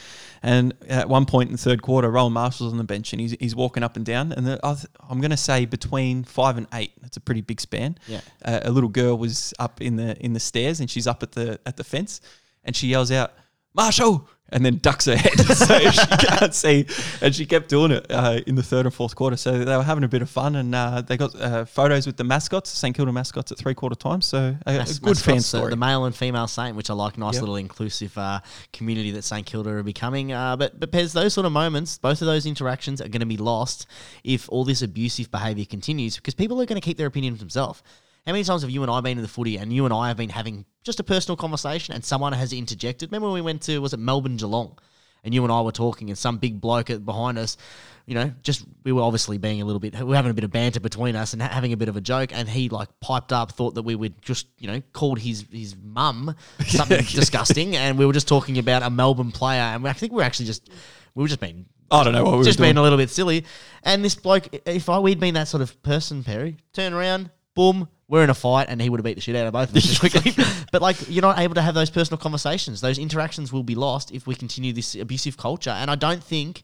And 0.41 0.73
at 0.87 1.07
one 1.07 1.25
point 1.25 1.49
in 1.49 1.51
the 1.53 1.61
third 1.61 1.81
quarter, 1.81 2.09
Rowan 2.09 2.33
Marshall's 2.33 2.71
on 2.71 2.77
the 2.77 2.83
bench, 2.83 3.13
and 3.13 3.21
he's, 3.21 3.35
he's 3.39 3.55
walking 3.55 3.83
up 3.83 3.95
and 3.95 4.05
down. 4.05 4.31
And 4.31 4.47
the, 4.47 4.59
I 4.63 4.73
th- 4.73 4.87
I'm 5.07 5.21
going 5.21 5.31
to 5.31 5.37
say 5.37 5.65
between 5.65 6.23
five 6.23 6.57
and 6.57 6.65
eight. 6.73 6.93
That's 7.01 7.17
a 7.17 7.21
pretty 7.21 7.41
big 7.41 7.61
span. 7.61 7.97
Yeah. 8.07 8.21
Uh, 8.43 8.61
a 8.63 8.71
little 8.71 8.89
girl 8.89 9.17
was 9.17 9.28
up 9.59 9.81
in 9.81 9.95
the 9.95 10.17
in 10.23 10.33
the 10.33 10.39
stairs, 10.39 10.79
and 10.79 10.89
she's 10.89 11.07
up 11.07 11.23
at 11.23 11.31
the 11.33 11.59
at 11.65 11.77
the 11.77 11.83
fence, 11.83 12.21
and 12.63 12.75
she 12.75 12.87
yells 12.87 13.11
out, 13.11 13.31
"Marshall!" 13.73 14.27
and 14.51 14.65
then 14.65 14.77
ducks 14.79 15.05
her 15.05 15.15
head 15.15 15.39
so 15.55 15.77
she 15.91 16.07
can't 16.25 16.55
see. 16.55 16.85
And 17.21 17.35
she 17.35 17.45
kept 17.45 17.69
doing 17.69 17.91
it 17.91 18.07
uh, 18.09 18.39
in 18.47 18.55
the 18.55 18.63
third 18.63 18.87
and 18.87 18.93
fourth 18.93 19.15
quarter. 19.15 19.37
So 19.37 19.63
they 19.63 19.77
were 19.77 19.83
having 19.83 20.03
a 20.03 20.07
bit 20.07 20.23
of 20.23 20.29
fun, 20.29 20.55
and 20.55 20.73
uh, 20.73 21.01
they 21.01 21.17
got 21.17 21.35
uh, 21.39 21.65
photos 21.65 22.07
with 22.07 22.17
the 22.17 22.23
mascots, 22.23 22.71
St 22.71 22.95
Kilda 22.95 23.11
mascots, 23.11 23.51
at 23.51 23.59
three 23.59 23.75
quarter 23.75 23.95
time. 23.95 24.21
So 24.21 24.55
a, 24.65 24.79
a 24.79 24.85
good 25.01 25.19
fan 25.19 25.37
uh, 25.37 25.41
story. 25.41 25.69
The 25.69 25.75
male 25.75 26.05
and 26.05 26.15
female 26.15 26.47
Saint, 26.47 26.75
which 26.75 26.89
I 26.89 26.93
like, 26.95 27.17
nice 27.17 27.35
Yep. 27.35 27.41
little 27.43 27.57
inclusive 27.57 28.17
uh, 28.17 28.39
community 28.73 29.11
that 29.11 29.21
St 29.23 29.45
Kilda 29.45 29.69
are 29.69 29.83
becoming. 29.83 30.31
Uh, 30.33 30.55
but 30.57 30.79
but 30.79 30.91
Pez, 30.91 31.13
those 31.13 31.33
sort 31.35 31.45
of 31.45 31.51
moments, 31.51 31.99
both 31.99 32.21
of 32.21 32.25
those 32.25 32.47
interactions 32.47 33.01
are 33.01 33.07
going 33.07 33.19
to 33.19 33.27
be 33.27 33.37
lost 33.37 33.85
if 34.23 34.49
all 34.49 34.65
this 34.65 34.81
abusive 34.81 35.29
behaviour 35.29 35.65
continues, 35.65 36.15
because 36.15 36.33
people 36.33 36.59
are 36.59 36.65
going 36.65 36.81
to 36.81 36.85
keep 36.85 36.97
their 36.97 37.07
opinion 37.07 37.33
to 37.35 37.39
themselves. 37.39 37.83
How 38.29 38.33
many 38.33 38.43
times 38.43 38.61
have 38.61 38.69
you 38.69 38.83
and 38.83 38.91
I 38.91 39.01
been 39.01 39.17
in 39.17 39.23
the 39.23 39.27
footy, 39.27 39.57
and 39.57 39.73
you 39.73 39.85
and 39.85 39.93
I 39.93 40.09
have 40.09 40.17
been 40.17 40.29
having 40.29 40.63
just 40.83 40.99
a 40.99 41.03
personal 41.03 41.35
conversation, 41.35 41.95
and 41.95 42.05
someone 42.05 42.31
has 42.33 42.53
interjected? 42.53 43.09
Remember 43.09 43.25
when 43.29 43.33
we 43.33 43.41
went 43.41 43.63
to 43.63 43.79
was 43.79 43.91
it 43.91 43.97
Melbourne 43.97 44.37
Geelong, 44.37 44.77
and 45.23 45.33
you 45.33 45.41
and 45.43 45.51
I 45.51 45.61
were 45.61 45.71
talking, 45.71 46.11
and 46.11 46.17
some 46.17 46.37
big 46.37 46.61
bloke 46.61 46.91
behind 47.03 47.39
us 47.39 47.57
you 48.05 48.15
know, 48.15 48.31
just 48.41 48.65
we 48.83 48.91
were 48.91 49.03
obviously 49.03 49.37
being 49.37 49.61
a 49.61 49.65
little 49.65 49.79
bit, 49.79 49.95
we 49.95 50.03
were 50.03 50.15
having 50.15 50.31
a 50.31 50.33
bit 50.33 50.43
of 50.43 50.51
banter 50.51 50.79
between 50.79 51.15
us 51.15 51.33
and 51.33 51.41
having 51.43 51.73
a 51.73 51.77
bit 51.77 51.89
of 51.89 51.95
a 51.95 52.01
joke, 52.01 52.31
and 52.33 52.47
he 52.47 52.69
like 52.69 52.89
piped 52.99 53.31
up, 53.31 53.51
thought 53.51 53.75
that 53.75 53.83
we 53.83 53.95
would 53.95 54.19
just, 54.21 54.47
you 54.59 54.67
know, 54.67 54.81
called 54.93 55.19
his 55.19 55.45
his 55.51 55.75
mum 55.75 56.35
something 56.67 57.05
disgusting, 57.05 57.75
and 57.75 57.97
we 57.99 58.05
were 58.07 58.13
just 58.13 58.27
talking 58.27 58.59
about 58.59 58.83
a 58.83 58.89
Melbourne 58.91 59.31
player, 59.31 59.61
and 59.61 59.87
I 59.87 59.93
think 59.93 60.11
we 60.11 60.17
were 60.17 60.23
actually 60.23 60.47
just, 60.47 60.69
we 61.15 61.23
were 61.23 61.27
just 61.27 61.39
being. 61.39 61.65
I 61.91 62.03
don't 62.03 62.13
know 62.13 62.23
what 62.23 62.33
we 62.33 62.37
were 62.39 62.43
just 62.43 62.59
being 62.59 62.77
a 62.77 62.81
little 62.81 62.97
bit 62.97 63.09
silly, 63.09 63.45
and 63.83 64.03
this 64.03 64.15
bloke, 64.15 64.47
if 64.67 64.89
I 64.89 64.97
we'd 64.99 65.19
been 65.19 65.35
that 65.35 65.47
sort 65.47 65.61
of 65.61 65.81
person, 65.83 66.23
Perry, 66.23 66.57
turn 66.73 66.93
around, 66.93 67.29
boom, 67.53 67.87
we're 68.09 68.23
in 68.23 68.29
a 68.29 68.33
fight, 68.33 68.67
and 68.69 68.81
he 68.81 68.89
would 68.89 68.99
have 68.99 69.05
beat 69.05 69.13
the 69.13 69.21
shit 69.21 69.35
out 69.35 69.45
of 69.45 69.53
both 69.53 69.69
of 69.69 69.75
us 69.75 69.83
just 69.83 69.99
quickly. 69.99 70.33
but 70.71 70.81
like, 70.81 70.97
you're 71.07 71.21
not 71.21 71.37
able 71.37 71.53
to 71.53 71.61
have 71.61 71.75
those 71.75 71.91
personal 71.91 72.17
conversations. 72.17 72.81
Those 72.81 72.97
interactions 72.97 73.53
will 73.53 73.63
be 73.63 73.75
lost 73.75 74.11
if 74.11 74.25
we 74.25 74.33
continue 74.33 74.73
this 74.73 74.95
abusive 74.95 75.37
culture, 75.37 75.69
and 75.69 75.91
I 75.91 75.95
don't 75.95 76.23
think 76.23 76.63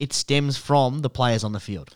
it 0.00 0.14
stems 0.14 0.56
from 0.56 1.00
the 1.00 1.10
players 1.10 1.44
on 1.44 1.52
the 1.52 1.60
field. 1.60 1.94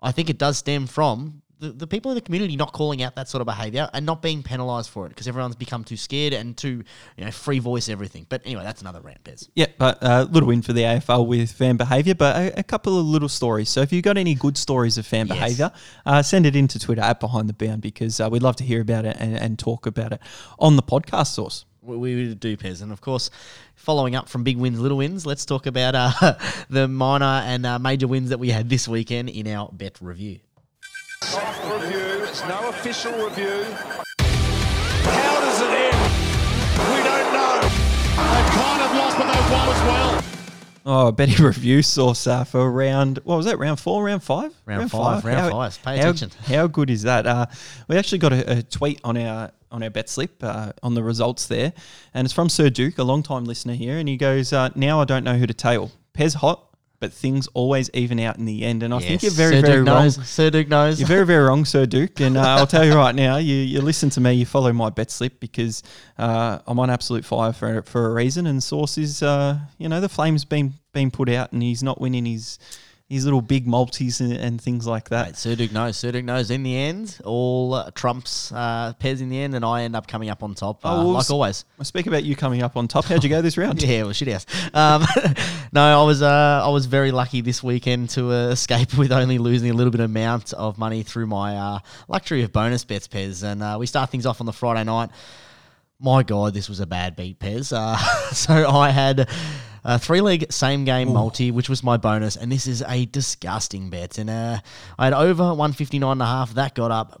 I 0.00 0.12
think 0.12 0.30
it 0.30 0.38
does 0.38 0.58
stem 0.58 0.86
from 0.86 1.42
the, 1.60 1.72
the 1.72 1.86
people 1.86 2.10
in 2.10 2.14
the 2.14 2.20
community 2.20 2.56
not 2.56 2.72
calling 2.72 3.02
out 3.02 3.14
that 3.16 3.28
sort 3.28 3.40
of 3.42 3.46
behaviour 3.46 3.88
and 3.92 4.04
not 4.06 4.22
being 4.22 4.42
penalised 4.42 4.88
for 4.90 5.06
it 5.06 5.10
because 5.10 5.28
everyone's 5.28 5.56
become 5.56 5.84
too 5.84 5.96
scared 5.96 6.32
and 6.32 6.56
too, 6.56 6.82
you 7.16 7.24
know, 7.24 7.30
free 7.30 7.58
voice 7.58 7.88
everything. 7.88 8.26
But 8.28 8.42
anyway, 8.44 8.62
that's 8.64 8.80
another 8.80 9.00
rant, 9.00 9.22
Pez. 9.22 9.48
Yeah, 9.54 9.66
but 9.78 9.98
a 10.00 10.24
little 10.24 10.48
win 10.48 10.62
for 10.62 10.72
the 10.72 10.82
AFL 10.82 11.26
with 11.26 11.52
fan 11.52 11.76
behaviour, 11.76 12.14
but 12.14 12.36
a, 12.36 12.60
a 12.60 12.62
couple 12.62 12.98
of 12.98 13.04
little 13.06 13.28
stories. 13.28 13.68
So 13.68 13.82
if 13.82 13.92
you've 13.92 14.02
got 14.04 14.16
any 14.16 14.34
good 14.34 14.56
stories 14.56 14.98
of 14.98 15.06
fan 15.06 15.26
Yes. 15.26 15.36
behaviour, 15.36 15.70
uh, 16.06 16.22
send 16.22 16.46
it 16.46 16.56
into 16.56 16.78
Twitter 16.78 17.02
at 17.02 17.20
Behind 17.20 17.48
the 17.48 17.52
Bound 17.52 17.82
because 17.82 18.18
uh, 18.20 18.28
we'd 18.32 18.42
love 18.42 18.56
to 18.56 18.64
hear 18.64 18.80
about 18.80 19.04
it 19.04 19.16
and, 19.20 19.36
and 19.36 19.58
talk 19.58 19.86
about 19.86 20.12
it 20.12 20.20
on 20.58 20.76
the 20.76 20.82
podcast 20.82 21.28
source. 21.28 21.66
We, 21.82 21.96
we 21.96 22.34
do, 22.34 22.56
Pez. 22.56 22.82
And 22.82 22.92
of 22.92 23.00
course, 23.00 23.30
following 23.74 24.14
up 24.14 24.28
from 24.28 24.44
big 24.44 24.56
wins, 24.56 24.78
little 24.80 24.98
wins, 24.98 25.24
let's 25.26 25.44
talk 25.44 25.66
about 25.66 25.94
uh, 25.94 26.34
the 26.70 26.88
minor 26.88 27.24
and 27.24 27.64
uh, 27.66 27.78
major 27.78 28.06
wins 28.08 28.30
that 28.30 28.38
we 28.38 28.50
had 28.50 28.68
this 28.68 28.86
weekend 28.88 29.28
in 29.30 29.46
our 29.46 29.68
bet 29.72 29.98
review. 30.00 30.40
Soft 31.24 31.82
review. 31.82 32.24
It's 32.24 32.42
no 32.48 32.70
official 32.70 33.12
review. 33.12 33.64
How 34.20 35.40
does 35.40 35.60
it 35.60 35.70
end? 35.70 35.96
We 36.78 37.02
don't 37.04 37.32
know. 37.34 37.60
They've 37.60 38.50
kind 38.52 38.82
of 38.82 38.96
lost, 38.96 39.18
but 39.18 39.26
they've 39.32 39.52
won 39.52 39.68
as 39.68 39.82
well. 39.82 40.24
Oh, 40.86 41.12
betting 41.12 41.44
review 41.44 41.82
source 41.82 42.26
uh, 42.26 42.44
for 42.44 42.70
round, 42.70 43.18
what 43.24 43.36
was 43.36 43.44
that, 43.44 43.58
round 43.58 43.78
four, 43.78 44.02
round 44.02 44.22
five? 44.22 44.54
Round 44.64 44.90
five, 44.90 45.24
round 45.24 45.52
five. 45.52 45.82
Pay 45.82 45.98
how, 45.98 46.10
attention. 46.10 46.30
How 46.46 46.66
good 46.66 46.88
is 46.88 47.02
that? 47.02 47.26
Uh, 47.26 47.46
we 47.86 47.96
actually 47.96 48.18
got 48.18 48.32
a, 48.32 48.58
a 48.58 48.62
tweet 48.62 49.00
on 49.04 49.16
our 49.18 49.52
on 49.70 49.82
our 49.84 49.90
bet 49.90 50.08
slip 50.08 50.42
uh, 50.42 50.72
on 50.82 50.94
the 50.94 51.02
results 51.02 51.46
there, 51.46 51.74
and 52.14 52.24
it's 52.24 52.34
from 52.34 52.48
Sir 52.48 52.70
Duke, 52.70 52.98
a 52.98 53.04
long 53.04 53.22
time 53.22 53.44
listener 53.44 53.74
here, 53.74 53.98
and 53.98 54.08
he 54.08 54.16
goes, 54.16 54.54
uh, 54.54 54.70
"Now 54.74 55.00
I 55.00 55.04
don't 55.04 55.22
know 55.22 55.36
who 55.36 55.46
to 55.46 55.54
tail. 55.54 55.92
Pez 56.14 56.34
hot, 56.34 56.69
but 57.00 57.12
things 57.12 57.48
always 57.54 57.90
even 57.94 58.20
out 58.20 58.38
in 58.38 58.44
the 58.44 58.62
end." 58.64 58.82
And 58.82 58.94
I 58.94 59.00
think 59.00 59.22
you're 59.22 59.32
very 59.32 59.56
Sir 59.56 59.62
very 59.62 59.78
Duke 59.78 59.88
wrong. 59.88 60.04
knows. 60.04 60.28
Sir 60.28 60.50
Duke 60.50 60.68
knows. 60.68 61.00
You're 61.00 61.08
very, 61.08 61.26
very 61.26 61.44
wrong, 61.44 61.64
Sir 61.64 61.86
Duke. 61.86 62.20
And 62.20 62.36
uh, 62.36 62.42
I'll 62.42 62.66
tell 62.66 62.84
you 62.84 62.94
right 62.94 63.14
now, 63.14 63.38
you, 63.38 63.56
you 63.56 63.80
listen 63.80 64.10
to 64.10 64.20
me, 64.20 64.34
you 64.34 64.46
follow 64.46 64.72
my 64.72 64.90
bet 64.90 65.10
slip 65.10 65.40
because 65.40 65.82
uh, 66.18 66.58
I'm 66.66 66.78
on 66.78 66.90
absolute 66.90 67.24
fire 67.24 67.52
for 67.52 67.82
for 67.82 68.06
a 68.06 68.14
reason. 68.14 68.46
And 68.46 68.62
Source 68.62 68.96
is, 68.98 69.22
uh, 69.22 69.58
you 69.78 69.88
know, 69.88 70.00
the 70.00 70.08
flame's 70.08 70.44
been 70.44 70.74
been 70.92 71.10
put 71.10 71.28
out, 71.28 71.52
and 71.52 71.62
he's 71.62 71.82
not 71.82 72.00
winning 72.00 72.26
his 72.26 72.58
his 73.10 73.24
little 73.24 73.42
big 73.42 73.66
multis 73.66 74.20
and, 74.20 74.32
and 74.32 74.60
things 74.60 74.86
like 74.86 75.08
that. 75.08 75.26
Mate, 75.26 75.36
Sir 75.36 75.56
Duke 75.56 75.72
knows. 75.72 75.96
Sir 75.96 76.12
Duke 76.12 76.24
knows. 76.24 76.48
In 76.50 76.62
the 76.62 76.76
end, 76.76 77.18
all 77.24 77.74
uh, 77.74 77.90
trumps 77.90 78.52
uh, 78.52 78.92
Pez 79.00 79.20
in 79.20 79.28
the 79.28 79.38
end, 79.40 79.54
and 79.56 79.64
I 79.64 79.82
end 79.82 79.96
up 79.96 80.06
coming 80.06 80.30
up 80.30 80.44
on 80.44 80.54
top, 80.54 80.86
uh, 80.86 80.94
Oh, 80.94 80.96
well, 80.98 81.06
like 81.14 81.20
s- 81.22 81.30
always. 81.30 81.64
I 81.78 81.82
speak 81.82 82.06
about 82.06 82.22
you 82.22 82.36
coming 82.36 82.62
up 82.62 82.76
on 82.76 82.86
top. 82.86 83.06
How'd 83.06 83.24
you 83.24 83.28
go 83.28 83.42
this 83.42 83.58
round? 83.58 83.82
Yeah, 83.90 84.04
well, 84.04 84.12
shit 84.12 84.28
ass. 84.28 84.46
Um, 84.72 85.04
no, 85.72 86.00
I 86.00 86.04
was 86.04 86.22
uh, 86.22 86.62
I 86.64 86.68
was 86.68 86.86
very 86.86 87.10
lucky 87.10 87.40
this 87.40 87.62
weekend 87.64 88.10
to 88.10 88.30
uh, 88.30 88.48
escape 88.50 88.96
with 88.96 89.10
only 89.10 89.38
losing 89.38 89.70
a 89.70 89.74
little 89.74 89.90
bit 89.90 90.00
amount 90.00 90.52
of 90.52 90.78
money 90.78 91.02
through 91.02 91.26
my 91.26 91.56
uh, 91.56 91.78
luxury 92.06 92.44
of 92.44 92.52
bonus 92.52 92.84
bets, 92.84 93.08
Pez. 93.08 93.42
And 93.42 93.60
uh, 93.60 93.76
we 93.80 93.86
start 93.86 94.10
things 94.10 94.24
off 94.24 94.40
on 94.40 94.46
the 94.46 94.52
Friday 94.52 94.84
night. 94.84 95.10
My 95.98 96.22
God, 96.22 96.54
this 96.54 96.68
was 96.68 96.78
a 96.80 96.86
bad 96.86 97.16
beat, 97.16 97.40
Pez. 97.40 97.72
Uh, 97.76 97.96
so 98.32 98.70
I 98.70 98.90
had 98.90 99.28
a 99.84 99.98
three 99.98 100.20
leg 100.20 100.52
same 100.52 100.84
game 100.84 101.12
multi, 101.12 101.50
which 101.50 101.68
was 101.68 101.82
my 101.82 101.96
bonus, 101.96 102.36
and 102.36 102.50
this 102.50 102.66
is 102.66 102.82
a 102.86 103.06
disgusting 103.06 103.90
bet. 103.90 104.18
And 104.18 104.30
uh, 104.30 104.58
I 104.98 105.04
had 105.04 105.12
over 105.12 105.44
159 105.44 106.10
and 106.12 106.22
a 106.22 106.26
half. 106.26 106.54
That 106.54 106.74
got 106.74 106.90
up. 106.90 107.20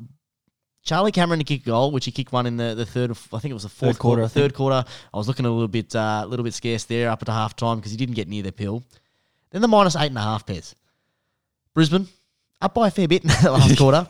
Charlie 0.82 1.12
Cameron 1.12 1.38
to 1.40 1.44
kick 1.44 1.62
a 1.62 1.66
goal, 1.66 1.92
which 1.92 2.06
he 2.06 2.10
kicked 2.10 2.32
one 2.32 2.46
in 2.46 2.56
the, 2.56 2.74
the 2.74 2.86
third, 2.86 3.10
I 3.10 3.38
think 3.38 3.50
it 3.50 3.54
was 3.54 3.64
the 3.64 3.68
fourth 3.68 3.98
quarter, 3.98 4.22
quarter, 4.22 4.28
third 4.28 4.54
quarter. 4.54 4.84
I 5.12 5.16
was 5.16 5.28
looking 5.28 5.44
a 5.44 5.50
little 5.50 5.68
bit, 5.68 5.94
uh, 5.94 6.24
little 6.26 6.42
bit 6.42 6.54
scarce 6.54 6.84
there 6.84 7.10
up 7.10 7.20
at 7.20 7.28
half 7.28 7.54
time 7.54 7.76
because 7.76 7.90
he 7.90 7.98
didn't 7.98 8.14
get 8.14 8.28
near 8.28 8.42
the 8.42 8.50
pill. 8.50 8.82
Then 9.50 9.60
the 9.60 9.68
minus 9.68 9.94
eight 9.96 10.06
and 10.06 10.18
a 10.18 10.22
half 10.22 10.46
Pez. 10.46 10.74
Brisbane 11.74 12.08
up 12.60 12.74
by 12.74 12.88
a 12.88 12.90
fair 12.90 13.08
bit 13.08 13.22
in 13.22 13.28
the 13.42 13.50
last 13.50 13.76
quarter, 13.78 14.06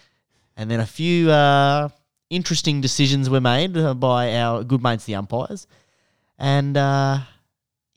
and 0.56 0.70
then 0.70 0.80
a 0.80 0.86
few 0.86 1.30
uh, 1.30 1.88
interesting 2.30 2.80
decisions 2.80 3.30
were 3.30 3.40
made 3.40 3.76
uh, 3.76 3.94
by 3.94 4.34
our 4.36 4.64
good 4.64 4.82
mates, 4.82 5.04
the 5.04 5.14
umpires, 5.14 5.66
and 6.38 6.76
uh, 6.76 7.20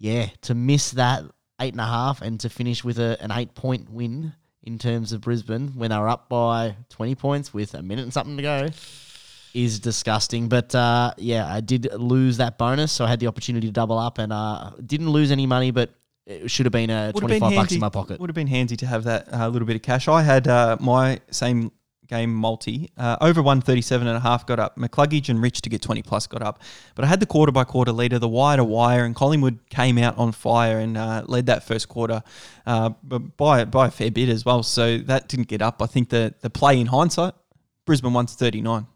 yeah, 0.02 0.30
to 0.42 0.56
miss 0.56 0.92
that 0.92 1.24
eight 1.62 1.74
and 1.74 1.80
a 1.80 1.86
half 1.86 2.24
and 2.24 2.40
to 2.40 2.50
finish 2.50 2.84
with 2.84 2.98
a, 2.98 3.22
an 3.22 3.32
eight 3.32 3.54
point 3.54 3.88
win 3.88 4.34
in 4.64 4.80
terms 4.80 5.14
of 5.14 5.22
Brisbane 5.22 5.70
when 5.76 5.92
they 5.92 5.98
were 5.98 6.10
up 6.10 6.28
by 6.28 6.76
twenty 6.90 7.14
points 7.14 7.54
with 7.54 7.76
a 7.76 7.84
minute 7.84 8.02
and 8.02 8.12
something 8.12 8.36
to 8.36 8.42
go. 8.42 8.68
is 9.54 9.80
disgusting. 9.80 10.50
But 10.50 10.74
uh, 10.74 11.14
yeah, 11.18 11.46
I 11.48 11.62
did 11.62 11.94
lose 11.94 12.38
that 12.38 12.58
bonus, 12.58 12.92
so 12.92 13.06
I 13.06 13.10
had 13.10 13.20
the 13.20 13.28
opportunity 13.28 13.68
to 13.68 13.74
double 13.74 14.00
up 14.00 14.18
and 14.18 14.34
uh, 14.34 14.72
didn't 14.84 15.10
lose 15.10 15.30
any 15.32 15.46
money, 15.46 15.70
but 15.70 15.92
it 16.26 16.50
should 16.50 16.66
have 16.66 16.74
been 16.74 16.90
a 16.90 17.12
Would 17.14 17.22
have 17.24 17.30
25 17.40 17.50
been 17.50 17.60
bucks 17.60 17.72
in 17.74 17.80
my 17.80 17.90
pocket. 17.90 18.20
Would 18.20 18.30
have 18.30 18.36
been 18.36 18.48
handy 18.48 18.78
to 18.78 18.88
have 18.88 19.04
that 19.04 19.32
uh, 19.32 19.48
little 19.50 19.68
bit 19.68 19.76
of 19.76 19.84
cash. 19.84 20.08
I 20.08 20.24
had 20.24 20.48
uh, 20.48 20.78
my 20.80 21.20
same 21.30 21.72
game 22.12 22.34
multi 22.34 22.92
uh, 22.98 23.18
over 23.22 23.42
137 23.42 24.06
and 24.08 24.16
a 24.16 24.20
half 24.20 24.46
got 24.46 24.60
up. 24.60 24.78
McCluggage 24.78 25.30
and 25.30 25.42
Rich 25.42 25.62
to 25.62 25.70
get 25.70 25.82
20 25.82 26.04
plus 26.04 26.28
got 26.28 26.44
up. 26.44 26.62
But 26.94 27.06
I 27.06 27.08
had 27.08 27.20
the 27.20 27.26
quarter 27.26 27.52
by 27.52 27.64
quarter 27.64 27.92
leader, 27.92 28.20
the 28.20 28.28
wire 28.28 28.58
to 28.58 28.64
wire, 28.64 29.04
and 29.06 29.16
Collingwood 29.16 29.58
came 29.70 29.98
out 29.98 30.18
on 30.18 30.32
fire 30.32 30.78
and 30.78 30.98
uh, 30.98 31.24
led 31.26 31.48
that 31.48 31.64
first 31.64 31.90
quarter 31.90 32.22
uh, 32.66 32.90
but 33.04 33.38
by, 33.38 33.66
by 33.66 33.88
a 33.88 33.92
fair 33.92 34.12
bit 34.12 34.30
as 34.30 34.46
well. 34.46 34.64
So 34.64 35.00
that 35.00 35.28
didn't 35.28 35.48
get 35.48 35.62
up. 35.62 35.82
I 35.82 35.88
think 35.88 36.10
the, 36.10 36.34
the 36.42 36.50
play 36.50 36.80
in 36.80 36.88
hindsight, 36.88 37.34
Brisbane 37.86 38.14
won 38.14 38.28
39. 38.28 38.88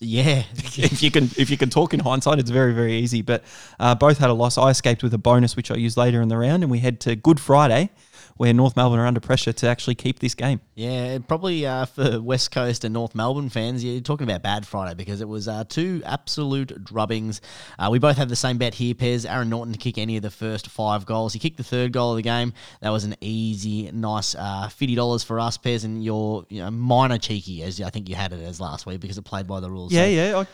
Yeah. 0.00 0.42
if 0.54 1.02
you 1.02 1.10
can 1.10 1.24
if 1.38 1.48
you 1.48 1.56
can 1.56 1.70
talk 1.70 1.94
in 1.94 2.00
hindsight, 2.00 2.38
it's 2.38 2.50
very 2.50 2.74
very 2.74 2.96
easy. 2.96 3.22
But 3.22 3.44
uh, 3.78 3.94
both 3.94 4.18
had 4.18 4.30
a 4.30 4.34
loss. 4.34 4.58
I 4.58 4.70
escaped 4.70 5.02
with 5.02 5.14
a 5.14 5.18
bonus, 5.18 5.56
which 5.56 5.70
I 5.70 5.76
used 5.76 5.96
later 5.96 6.20
in 6.20 6.28
the 6.28 6.36
round, 6.36 6.64
and 6.64 6.70
we 6.70 6.80
head 6.80 7.00
to 7.02 7.14
Good 7.14 7.38
Friday, 7.38 7.90
where 8.36 8.52
North 8.52 8.76
Melbourne 8.76 8.98
are 8.98 9.06
under 9.06 9.20
pressure 9.20 9.52
to 9.52 9.68
actually 9.68 9.94
keep 9.94 10.18
this 10.18 10.34
game. 10.34 10.60
Yeah, 10.78 11.20
probably 11.26 11.64
uh, 11.66 11.86
for 11.86 12.20
West 12.20 12.50
Coast 12.50 12.84
and 12.84 12.92
North 12.92 13.14
Melbourne 13.14 13.48
fans, 13.48 13.82
you're 13.82 14.02
talking 14.02 14.28
about 14.28 14.42
bad 14.42 14.66
Friday 14.66 14.92
because 14.94 15.22
it 15.22 15.26
was 15.28 15.48
uh, 15.48 15.64
two 15.66 16.02
absolute 16.04 16.84
drubbings. 16.84 17.40
Uh, 17.78 17.88
we 17.90 17.98
both 17.98 18.18
have 18.18 18.28
the 18.28 18.36
same 18.36 18.58
bet 18.58 18.74
here, 18.74 18.92
Pez. 18.92 19.26
Aaron 19.26 19.48
Naughton 19.48 19.72
to 19.72 19.78
kick 19.78 19.96
any 19.96 20.18
of 20.18 20.22
the 20.22 20.30
first 20.30 20.68
five 20.68 21.06
goals. 21.06 21.32
He 21.32 21.38
kicked 21.38 21.56
the 21.56 21.64
third 21.64 21.92
goal 21.92 22.10
of 22.10 22.16
the 22.16 22.22
game. 22.22 22.52
That 22.82 22.90
was 22.90 23.04
an 23.04 23.14
easy, 23.22 23.90
nice 23.90 24.34
uh, 24.34 24.68
$50 24.68 25.24
for 25.24 25.40
us, 25.40 25.56
Pez, 25.56 25.84
and 25.86 26.04
you're 26.04 26.44
you 26.50 26.60
know, 26.60 26.70
minor 26.70 27.16
cheeky, 27.16 27.62
as 27.62 27.80
I 27.80 27.88
think 27.88 28.10
you 28.10 28.14
had 28.14 28.34
it 28.34 28.42
as 28.42 28.60
last 28.60 28.84
week 28.84 29.00
because 29.00 29.16
it 29.16 29.22
played 29.22 29.46
by 29.46 29.60
the 29.60 29.70
rules. 29.70 29.92
Yeah, 29.94 30.02
So 30.04 30.08
yeah. 30.10 30.44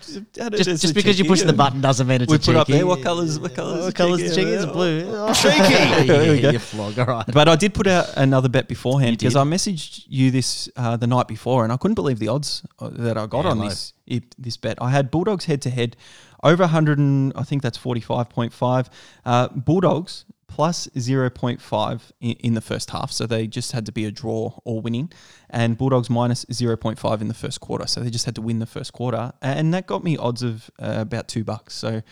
I 0.41 0.45
had 0.45 0.55
it 0.55 0.59
Just, 0.59 0.69
as 0.69 0.83
just 0.83 0.95
because 0.95 1.19
you 1.19 1.25
push 1.25 1.43
the 1.43 1.53
button 1.53 1.81
doesn't 1.81 2.07
mean 2.07 2.23
it's 2.23 2.31
We 2.31 2.37
a 2.37 2.39
put 2.39 2.55
up 2.55 2.69
cheeky. 2.69 2.79
there 2.79 2.87
what 2.87 3.03
colours 3.03 3.41
what 3.41 3.57
colours 3.57 3.87
What 3.87 3.95
colours 3.97 4.21
cheeky? 4.21 4.35
cheeky? 4.37 4.51
It's 4.51 4.67
blue. 4.67 5.03
Oh, 5.09 5.35
Cheeky. 5.35 5.57
yeah, 5.59 6.05
There 6.05 6.33
we 6.33 6.41
go. 6.41 6.51
you 6.51 6.61
flog, 6.61 6.97
all 7.01 7.07
right. 7.07 7.27
But 7.27 7.49
I 7.49 7.57
did 7.57 7.75
put 7.75 7.89
out 7.89 8.07
another 8.17 8.49
bet 8.49 8.69
beforehand 8.69 9.19
because? 9.19 9.35
I 9.35 9.43
messaged 9.43 10.05
you 10.12 10.31
this 10.31 10.68
uh, 10.77 10.96
the 10.96 11.07
night 11.07 11.27
before, 11.27 11.64
and 11.64 11.72
I 11.72 11.77
couldn't 11.79 11.94
believe 11.94 12.18
the 12.18 12.29
odds 12.29 12.62
uh, 12.79 12.90
that 12.92 13.16
I 13.16 13.27
got 13.27 13.44
Yeah, 13.44 13.53
on 13.53 13.59
low. 13.61 13.68
this 13.68 13.94
this 14.38 14.57
bet. 14.59 14.77
I 14.81 14.90
had 14.90 15.11
Bulldogs 15.11 15.46
head 15.46 15.62
to 15.62 15.70
head 15.70 15.96
over 16.42 16.64
100, 16.64 16.98
and 16.98 17.33
I 17.35 17.44
think 17.44 17.62
that's 17.62 17.79
45.5. 17.79 18.88
Uh, 19.25 19.48
Bulldogs 19.48 20.25
plus 20.48 20.87
0.5 20.88 22.01
in, 22.20 22.33
in 22.40 22.55
the 22.55 22.61
first 22.61 22.90
half, 22.90 23.11
so 23.11 23.27
they 23.27 23.46
just 23.46 23.72
had 23.72 23.87
to 23.87 23.92
be 23.92 24.05
a 24.05 24.11
draw 24.11 24.53
or 24.64 24.83
winning, 24.83 25.11
and 25.48 25.79
Bulldogs 25.79 26.11
minus 26.11 26.44
0.5 26.46 27.20
in 27.22 27.29
the 27.29 27.35
first 27.35 27.61
quarter, 27.61 27.87
so 27.87 28.01
they 28.01 28.11
just 28.11 28.27
had 28.27 28.35
to 28.35 28.42
win 28.42 28.59
the 28.59 28.66
first 28.66 28.92
quarter, 28.92 29.33
and 29.40 29.72
that 29.72 29.87
got 29.87 30.05
me 30.05 30.18
odds 30.18 30.42
of 30.42 30.70
uh, 30.79 30.96
about 30.98 31.27
two 31.29 31.42
bucks. 31.44 31.75
So. 31.75 32.03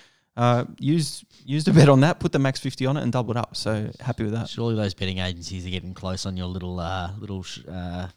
Uh, 0.40 0.64
used 0.78 1.26
used 1.44 1.68
a 1.68 1.72
bet 1.72 1.90
on 1.90 2.00
that, 2.00 2.18
put 2.18 2.32
the 2.32 2.38
max 2.38 2.58
fifty 2.58 2.86
on 2.86 2.96
it, 2.96 3.02
and 3.02 3.12
doubled 3.12 3.36
up. 3.36 3.54
So 3.54 3.90
happy 4.00 4.24
with 4.24 4.32
that. 4.32 4.48
Surely 4.48 4.74
those 4.74 4.94
betting 4.94 5.18
agencies 5.18 5.66
are 5.66 5.70
getting 5.70 5.92
close 5.92 6.24
on 6.24 6.34
your 6.38 6.46
little 6.46 6.80
uh, 6.80 7.10
little 7.18 7.42
sh- 7.42 7.60
uh, 7.70 8.08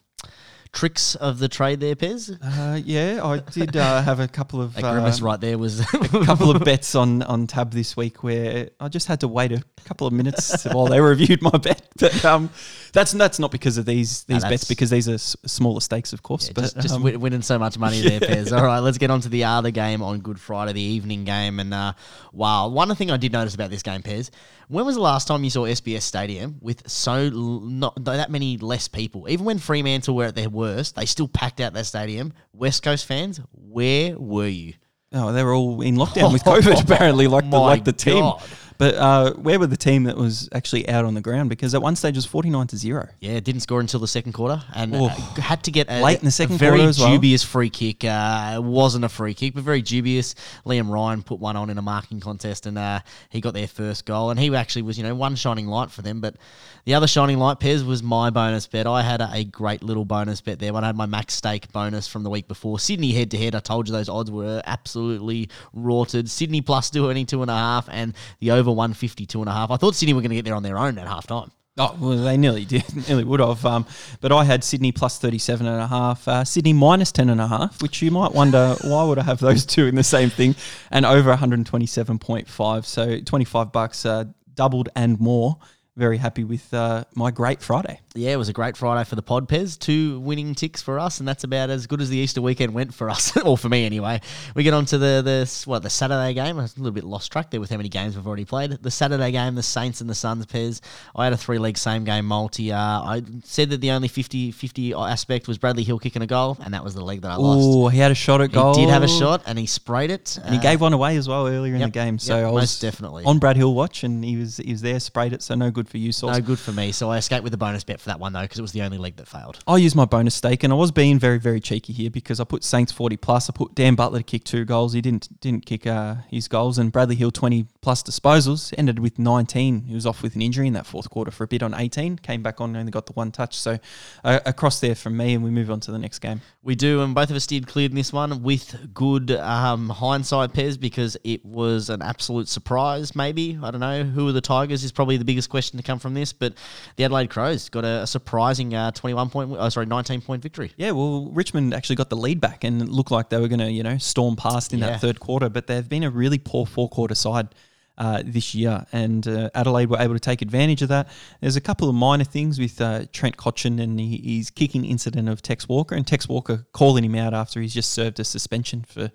tricks 0.72 1.16
of 1.16 1.40
the 1.40 1.50
trade 1.50 1.82
there, 1.82 1.96
Pez. 1.96 2.32
Uh, 2.42 2.78
yeah, 2.78 3.20
I 3.22 3.40
did 3.40 3.76
uh, 3.76 4.02
have 4.02 4.22
a 4.22 4.30
couple 4.30 4.62
of 4.62 4.74
That 4.76 4.84
grimace 4.84 5.22
uh, 5.22 5.26
right 5.26 5.42
there 5.42 5.58
was 5.58 5.80
a 5.94 6.26
couple 6.26 6.50
of 6.50 6.64
bets 6.64 6.96
on 6.96 7.24
on 7.24 7.46
tab 7.46 7.72
this 7.72 7.98
week 7.98 8.24
where 8.24 8.70
I 8.80 8.88
just 8.88 9.08
had 9.10 9.20
to 9.20 9.28
wait 9.28 9.52
a 9.52 9.62
couple 9.84 10.08
of 10.08 10.14
minutes 10.14 10.64
while 10.72 10.88
they 10.88 11.02
reviewed 11.02 11.42
my 11.42 11.58
bet. 11.58 11.82
But 12.00 12.24
um, 12.24 12.52
that's 12.94 13.12
that's 13.12 13.40
not 13.40 13.52
because 13.52 13.78
of 13.78 13.86
these 13.86 14.24
these 14.24 14.44
No, 14.44 14.50
bets 14.50 14.62
that's- 14.62 14.68
because 14.70 14.90
these 14.90 15.10
are 15.10 15.16
s- 15.16 15.36
smaller 15.46 15.82
stakes, 15.82 16.14
of 16.14 16.24
course. 16.24 16.48
Yeah, 16.48 16.54
but 16.56 16.62
just, 16.62 16.80
just 16.80 16.94
um, 16.96 17.04
win- 17.04 17.20
winning 17.20 17.42
so 17.42 17.60
much 17.60 17.78
money 17.78 18.02
there, 18.02 18.20
Pez. 18.22 18.56
All 18.58 18.64
right, 18.64 18.80
let's 18.80 18.98
get 18.98 19.12
on 19.12 19.20
to 19.22 19.30
the 19.30 19.44
other 19.44 19.72
game 19.72 20.02
on 20.02 20.20
Good 20.20 20.40
Friday, 20.40 20.74
the 20.74 20.82
evening 20.82 21.26
game. 21.26 21.60
And 21.60 21.74
uh, 21.74 21.94
wow, 22.32 22.70
one 22.70 22.94
thing 22.96 23.12
I 23.12 23.18
did 23.18 23.32
notice 23.34 23.56
about 23.56 23.70
this 23.70 23.84
game, 23.84 24.02
Pez, 24.02 24.30
when 24.70 24.86
was 24.86 24.96
the 24.96 25.02
last 25.02 25.28
time 25.28 25.44
you 25.44 25.50
saw 25.50 25.64
SBS 25.66 26.04
Stadium 26.04 26.58
with 26.62 26.88
so 26.90 27.14
l- 27.14 27.32
not 27.62 28.04
that 28.06 28.32
many 28.32 28.58
less 28.58 28.88
people? 28.88 29.28
Even 29.30 29.46
when 29.46 29.60
Fremantle 29.60 30.16
were 30.16 30.26
at 30.26 30.36
their 30.36 30.50
worst, 30.50 30.96
they 30.96 31.06
still 31.06 31.28
packed 31.28 31.60
out 31.60 31.74
that 31.74 31.86
stadium. 31.86 32.32
West 32.54 32.84
Coast 32.84 33.06
fans, 33.06 33.42
where 33.52 34.18
were 34.18 34.48
you? 34.48 34.74
oh, 35.16 35.32
they 35.32 35.44
were 35.44 35.54
all 35.54 35.82
in 35.82 35.96
lockdown 35.96 36.34
with 36.34 36.44
COVID 36.44 36.82
apparently, 36.92 37.28
like 37.28 37.44
the 37.44 37.50
My 37.52 37.60
like 37.60 37.84
the 37.84 37.94
team. 37.94 38.22
God. 38.22 38.42
But 38.84 38.96
uh, 38.96 39.34
where 39.36 39.60
were 39.60 39.68
the 39.68 39.78
team 39.78 40.04
that 40.04 40.18
was 40.18 40.50
actually 40.52 40.90
out 40.90 41.06
on 41.06 41.14
the 41.14 41.22
ground? 41.22 41.50
Because 41.50 41.74
at 41.74 41.82
one 41.82 41.96
stage 41.96 42.16
it 42.16 42.18
was 42.18 42.26
forty 42.26 42.50
nine 42.50 42.68
to 42.68 42.76
zero. 42.76 43.08
Yeah, 43.22 43.40
didn't 43.40 43.62
score 43.62 43.80
until 43.80 44.02
the 44.02 44.10
second 44.10 44.34
quarter, 44.34 44.62
and 44.76 44.94
Oh. 44.94 45.06
uh, 45.06 45.10
had 45.40 45.64
to 45.64 45.72
get 45.72 45.90
a, 45.90 46.02
Late 46.02 46.20
in 46.20 46.26
the 46.26 46.32
second 46.32 46.58
very 46.58 46.80
quarter 46.80 46.90
as 46.90 47.00
well. 47.00 47.12
dubious 47.12 47.44
free 47.44 47.70
kick. 47.70 48.04
Uh, 48.04 48.56
it 48.56 48.64
wasn't 48.64 49.06
a 49.06 49.10
free 49.10 49.34
kick, 49.34 49.54
but 49.54 49.64
very 49.64 49.82
dubious. 49.82 50.36
Liam 50.66 50.90
Ryan 50.92 51.24
put 51.24 51.40
one 51.40 51.56
on 51.56 51.70
in 51.70 51.78
a 51.78 51.82
marking 51.82 52.20
contest, 52.20 52.66
and 52.66 52.78
uh, 52.78 53.00
he 53.30 53.40
got 53.40 53.54
their 53.54 53.70
first 53.70 54.06
goal. 54.06 54.32
And 54.32 54.38
he 54.38 54.54
actually 54.54 54.82
was, 54.82 54.98
you 54.98 55.06
know, 55.06 55.16
one 55.16 55.38
shining 55.38 55.68
light 55.68 55.90
for 55.90 56.02
them. 56.02 56.20
But 56.20 56.36
the 56.84 56.96
other 56.96 57.08
shining 57.08 57.38
light, 57.38 57.62
Pez, 57.62 57.86
was 57.86 58.04
my 58.04 58.32
bonus 58.32 58.68
bet. 58.68 58.86
I 58.86 59.02
had 59.02 59.22
a, 59.22 59.30
a 59.32 59.44
great 59.46 59.82
little 59.82 60.04
bonus 60.04 60.42
bet 60.42 60.60
there. 60.60 60.74
When 60.74 60.84
I 60.84 60.88
had 60.88 60.98
my 60.98 61.06
max 61.06 61.36
stake 61.36 61.72
bonus 61.72 62.10
from 62.10 62.24
the 62.24 62.30
week 62.30 62.50
before, 62.50 62.80
Sydney 62.80 63.14
head 63.14 63.32
to 63.32 63.38
head. 63.38 63.56
I 63.56 63.62
told 63.62 63.88
you 63.88 63.94
those 63.94 64.10
odds 64.10 64.30
were 64.30 64.62
absolutely 64.66 65.48
rorted. 65.72 66.30
Sydney 66.30 66.60
plus 66.60 66.90
two 66.90 67.10
any 67.10 67.24
two 67.24 67.42
and 67.44 67.50
a 67.50 67.56
half, 67.56 67.88
and 67.90 68.14
the 68.42 68.52
over 68.52 68.73
one 68.74 68.94
fifty 68.94 69.26
two 69.26 69.42
and 69.42 69.50
a 69.50 69.54
half. 69.54 69.72
I 69.72 69.78
thought 69.78 69.96
Sydney 69.96 70.14
were 70.14 70.22
going 70.22 70.30
to 70.30 70.36
get 70.36 70.46
there 70.46 70.56
on 70.56 70.64
their 70.64 70.78
own 70.78 70.98
at 70.98 71.08
half 71.08 71.28
time. 71.28 71.52
Oh, 71.76 71.98
well, 72.00 72.18
they 72.18 72.38
nearly 72.38 72.66
did, 72.66 72.84
nearly 73.08 73.24
would 73.24 73.40
have. 73.40 73.66
Um, 73.66 73.88
but 74.22 74.32
I 74.32 74.44
had 74.44 74.64
Sydney 74.64 74.92
plus 74.92 75.18
37 75.18 75.66
and 75.66 75.82
a 75.82 75.88
half, 75.88 76.28
uh, 76.28 76.44
Sydney 76.44 76.74
minus 76.74 77.12
10 77.12 77.30
and 77.30 77.42
a 77.42 77.48
half, 77.48 77.82
which 77.82 78.00
you 78.02 78.12
might 78.12 78.32
wonder 78.32 78.76
why 78.82 79.04
would 79.04 79.18
I 79.18 79.24
have 79.24 79.40
those 79.40 79.66
two 79.66 79.88
in 79.88 79.96
the 79.96 80.04
same 80.04 80.30
thing, 80.30 80.56
and 80.92 81.04
over 81.06 81.36
127.5. 81.36 82.86
So 82.86 83.20
25 83.20 83.72
bucks, 83.72 84.06
uh, 84.06 84.26
doubled 84.54 84.90
and 84.96 85.20
more. 85.20 85.58
Very 85.96 86.18
happy 86.18 86.44
with 86.44 86.74
uh, 86.74 87.04
my 87.14 87.30
great 87.30 87.62
Friday. 87.62 88.00
Yeah, 88.16 88.32
it 88.32 88.38
was 88.38 88.50
a 88.50 88.54
great 88.54 88.76
Friday 88.76 89.08
for 89.08 89.14
the 89.16 89.22
Pod 89.22 89.48
Pez. 89.48 89.78
Two 89.78 90.20
winning 90.22 90.56
ticks 90.56 90.82
for 90.82 90.98
us, 91.00 91.20
and 91.20 91.28
that's 91.28 91.44
about 91.44 91.70
as 91.70 91.86
good 91.86 92.02
as 92.02 92.10
the 92.10 92.18
Easter 92.18 92.42
weekend 92.42 92.74
went 92.74 92.96
for 92.96 93.12
us, 93.12 93.38
or 93.46 93.56
for 93.60 93.70
me 93.70 93.86
anyway. 93.86 94.20
We 94.56 94.64
get 94.64 94.74
on 94.74 94.86
to 94.88 94.98
the 94.98 95.22
the 95.24 95.64
what 95.70 95.84
the 95.84 95.92
Saturday 95.92 96.34
game. 96.34 96.58
I 96.58 96.64
was 96.64 96.76
a 96.78 96.80
little 96.80 96.94
bit 96.94 97.04
lost 97.04 97.32
track 97.32 97.52
there 97.52 97.60
with 97.60 97.70
how 97.70 97.78
many 97.78 97.90
games 97.90 98.16
we've 98.16 98.26
already 98.26 98.44
played. 98.44 98.72
The 98.72 98.90
Saturday 98.90 99.32
game, 99.32 99.54
the 99.54 99.62
Saints 99.62 100.02
and 100.02 100.10
the 100.10 100.16
Suns 100.16 100.48
Pez. 100.48 100.82
I 101.16 101.26
had 101.26 101.34
a 101.34 101.38
three 101.38 101.60
leg 101.60 101.78
same 101.78 102.06
game 102.06 102.26
multi. 102.26 102.72
Uh, 102.72 102.80
I 102.80 103.22
said 103.44 103.70
that 103.70 103.80
the 103.82 103.92
only 103.92 104.10
50-50 104.10 104.94
aspect 105.12 105.48
was 105.48 105.60
Bradley 105.60 105.84
Hill 105.84 106.00
kicking 106.00 106.24
a 106.24 106.28
goal, 106.28 106.58
and 106.66 106.74
that 106.74 106.84
was 106.84 106.96
the 106.96 107.04
leg 107.06 107.22
that 107.22 107.30
I 107.30 107.36
lost. 107.36 107.60
Oh, 107.64 107.88
he 107.90 108.00
had 108.00 108.10
a 108.12 108.16
shot 108.16 108.42
at 108.42 108.50
He 108.50 108.56
goal. 108.56 108.74
did 108.74 108.90
have 108.90 109.04
a 109.04 109.08
shot, 109.08 109.44
and 109.46 109.60
he 109.60 109.68
sprayed 109.68 110.10
it. 110.10 110.40
And 110.44 110.54
he 110.56 110.58
Uh, 110.60 110.64
gave 110.64 110.82
one 110.82 110.94
away 110.94 111.18
as 111.18 111.28
well 111.30 111.46
earlier 111.48 111.76
in 111.76 111.82
the 111.82 111.90
game. 111.90 112.18
So 112.18 112.38
yep, 112.38 112.48
I 112.48 112.52
was 112.52 112.62
most 112.64 112.82
definitely. 112.82 113.26
on 113.26 113.38
Brad 113.38 113.58
Hill 113.58 113.76
watch, 113.76 114.04
and 114.04 114.26
he 114.26 114.38
was 114.38 114.58
he 114.58 114.72
was 114.72 114.82
there, 114.82 115.00
sprayed 115.00 115.34
it. 115.34 115.44
So 115.44 115.54
no 115.54 115.70
good 115.70 115.83
for 115.86 115.98
you, 115.98 116.12
Sauce. 116.12 116.38
no 116.38 116.42
good 116.42 116.60
for 116.60 116.72
me. 116.72 116.92
So 116.92 117.10
I 117.10 117.18
escaped 117.18 117.44
with 117.44 117.52
the 117.52 117.58
bonus 117.58 117.84
bet 117.84 118.00
for 118.00 118.10
that 118.10 118.20
one 118.20 118.34
though, 118.34 118.42
because 118.42 118.60
it 118.60 118.62
was 118.62 118.72
the 118.72 118.82
only 118.82 118.98
leg 118.98 119.16
that 119.18 119.28
failed. 119.28 119.60
I 119.68 119.78
used 119.78 119.96
my 119.96 120.06
bonus 120.06 120.36
stake, 120.36 120.64
and 120.64 120.72
I 120.72 120.76
was 120.76 120.92
being 120.92 121.20
very, 121.20 121.40
very 121.40 121.60
cheeky 121.60 121.94
here 121.94 122.10
because 122.10 122.40
I 122.40 122.44
put 122.44 122.64
Saints 122.64 122.92
forty 122.92 123.18
plus. 123.18 123.50
I 123.50 123.54
put 123.54 123.76
Dan 123.76 123.96
Butler 123.96 124.20
to 124.20 124.24
kick 124.24 124.44
two 124.44 124.66
goals. 124.66 124.94
He 124.94 125.02
didn't 125.02 125.40
didn't 125.42 125.66
kick 125.66 125.88
uh, 125.88 126.16
his 126.30 126.48
goals, 126.48 126.78
and 126.78 126.92
Bradley 126.92 127.16
Hill 127.16 127.32
twenty 127.32 127.66
plus 127.82 128.04
disposals. 128.04 128.74
Ended 128.78 129.00
with 129.00 129.20
nineteen. 129.20 129.84
He 129.84 129.96
was 129.96 130.06
off 130.06 130.24
with 130.24 130.36
an 130.36 130.42
injury 130.42 130.68
in 130.68 130.74
that 130.74 130.86
fourth 130.86 131.10
quarter 131.10 131.32
for 131.32 131.44
a 131.44 131.48
bit 131.48 131.64
on 131.64 131.74
eighteen. 131.74 132.18
Came 132.18 132.42
back 132.42 132.62
on, 132.62 132.76
only 132.76 132.92
got 132.92 133.06
the 133.06 133.14
one 133.14 133.32
touch. 133.32 133.58
So 133.58 133.80
uh, 134.24 134.40
across 134.46 134.80
there 134.80 134.96
from 134.96 135.18
me, 135.18 135.34
and 135.34 135.44
we 135.44 135.50
move 135.50 135.70
on 135.70 135.80
to 135.82 135.92
the 135.92 136.00
next 136.00 136.20
game. 136.20 136.42
We 136.62 136.76
do, 136.76 137.02
and 137.02 137.14
both 137.14 137.30
of 137.30 137.36
us 137.36 137.46
did 137.46 137.68
clear 137.68 137.88
in 137.88 137.96
this 137.96 138.14
one 138.14 138.44
with 138.44 138.94
good 138.94 139.32
um, 139.32 139.90
hindsight, 139.90 140.54
Pez, 140.54 140.80
because 140.80 141.18
it 141.24 141.44
was 141.46 141.90
an 141.90 142.02
absolute 142.02 142.48
surprise. 142.48 143.16
Maybe 143.16 143.60
I 143.62 143.72
don't 143.72 143.82
know 143.82 144.04
who 144.04 144.28
are 144.28 144.32
the 144.32 144.42
Tigers 144.42 144.84
is 144.84 144.92
probably 144.92 145.18
the 145.18 145.26
biggest 145.26 145.50
question 145.50 145.73
to 145.78 145.84
come 145.84 146.00
from 146.00 146.14
this, 146.14 146.34
but 146.34 146.54
the 146.96 147.04
Adelaide 147.04 147.30
Crows 147.30 147.70
got 147.70 147.84
a, 147.84 148.04
a 148.04 148.08
surprising 148.08 148.74
uh, 148.74 148.92
twenty-one 148.92 149.30
point, 149.30 149.56
oh, 149.58 149.70
sorry, 149.70 149.86
nineteen 149.86 150.22
point 150.22 150.42
victory. 150.44 150.72
Yeah, 150.78 150.92
well, 150.92 151.30
Richmond 151.32 151.74
actually 151.74 151.96
got 151.98 152.10
the 152.10 152.18
lead 152.18 152.40
back 152.42 152.64
and 152.64 152.82
it 152.82 152.90
looked 152.90 153.12
like 153.12 153.30
they 153.30 153.40
were 153.40 153.48
going 153.48 153.60
to, 153.60 153.72
you 153.72 153.84
know, 153.84 153.98
storm 153.98 154.36
past 154.36 154.74
in 154.74 154.80
Yeah. 154.80 154.92
that 154.92 155.02
third 155.02 155.20
quarter. 155.20 155.50
But 155.50 155.68
they've 155.68 155.88
been 155.88 156.04
a 156.04 156.10
really 156.10 156.38
poor 156.40 156.66
four 156.66 156.90
quarter 156.90 157.16
side 157.16 157.48
uh, 157.96 158.24
this 158.26 158.56
year, 158.56 158.84
and 158.92 159.28
uh, 159.28 159.52
Adelaide 159.54 159.88
were 159.88 160.00
able 160.00 160.16
to 160.16 160.20
take 160.20 160.42
advantage 160.42 160.82
of 160.82 160.90
that. 160.90 161.10
There's 161.42 161.58
a 161.58 161.62
couple 161.62 161.88
of 161.88 161.94
minor 161.94 162.24
things 162.24 162.58
with 162.58 162.82
uh, 162.82 163.06
Trent 163.14 163.38
Cotchin 163.38 163.80
and 163.80 164.00
he, 164.00 164.38
his 164.38 164.50
kicking 164.50 164.84
incident 164.84 165.30
of 165.30 165.44
Tex 165.44 165.70
Walker, 165.70 165.94
and 165.94 166.06
Tex 166.06 166.28
Walker 166.28 166.66
calling 166.72 167.04
him 167.06 167.14
out 167.14 167.36
after 167.36 167.62
he's 167.62 167.72
just 167.72 167.92
served 167.92 168.20
a 168.20 168.24
suspension 168.24 168.84
for 168.88 169.12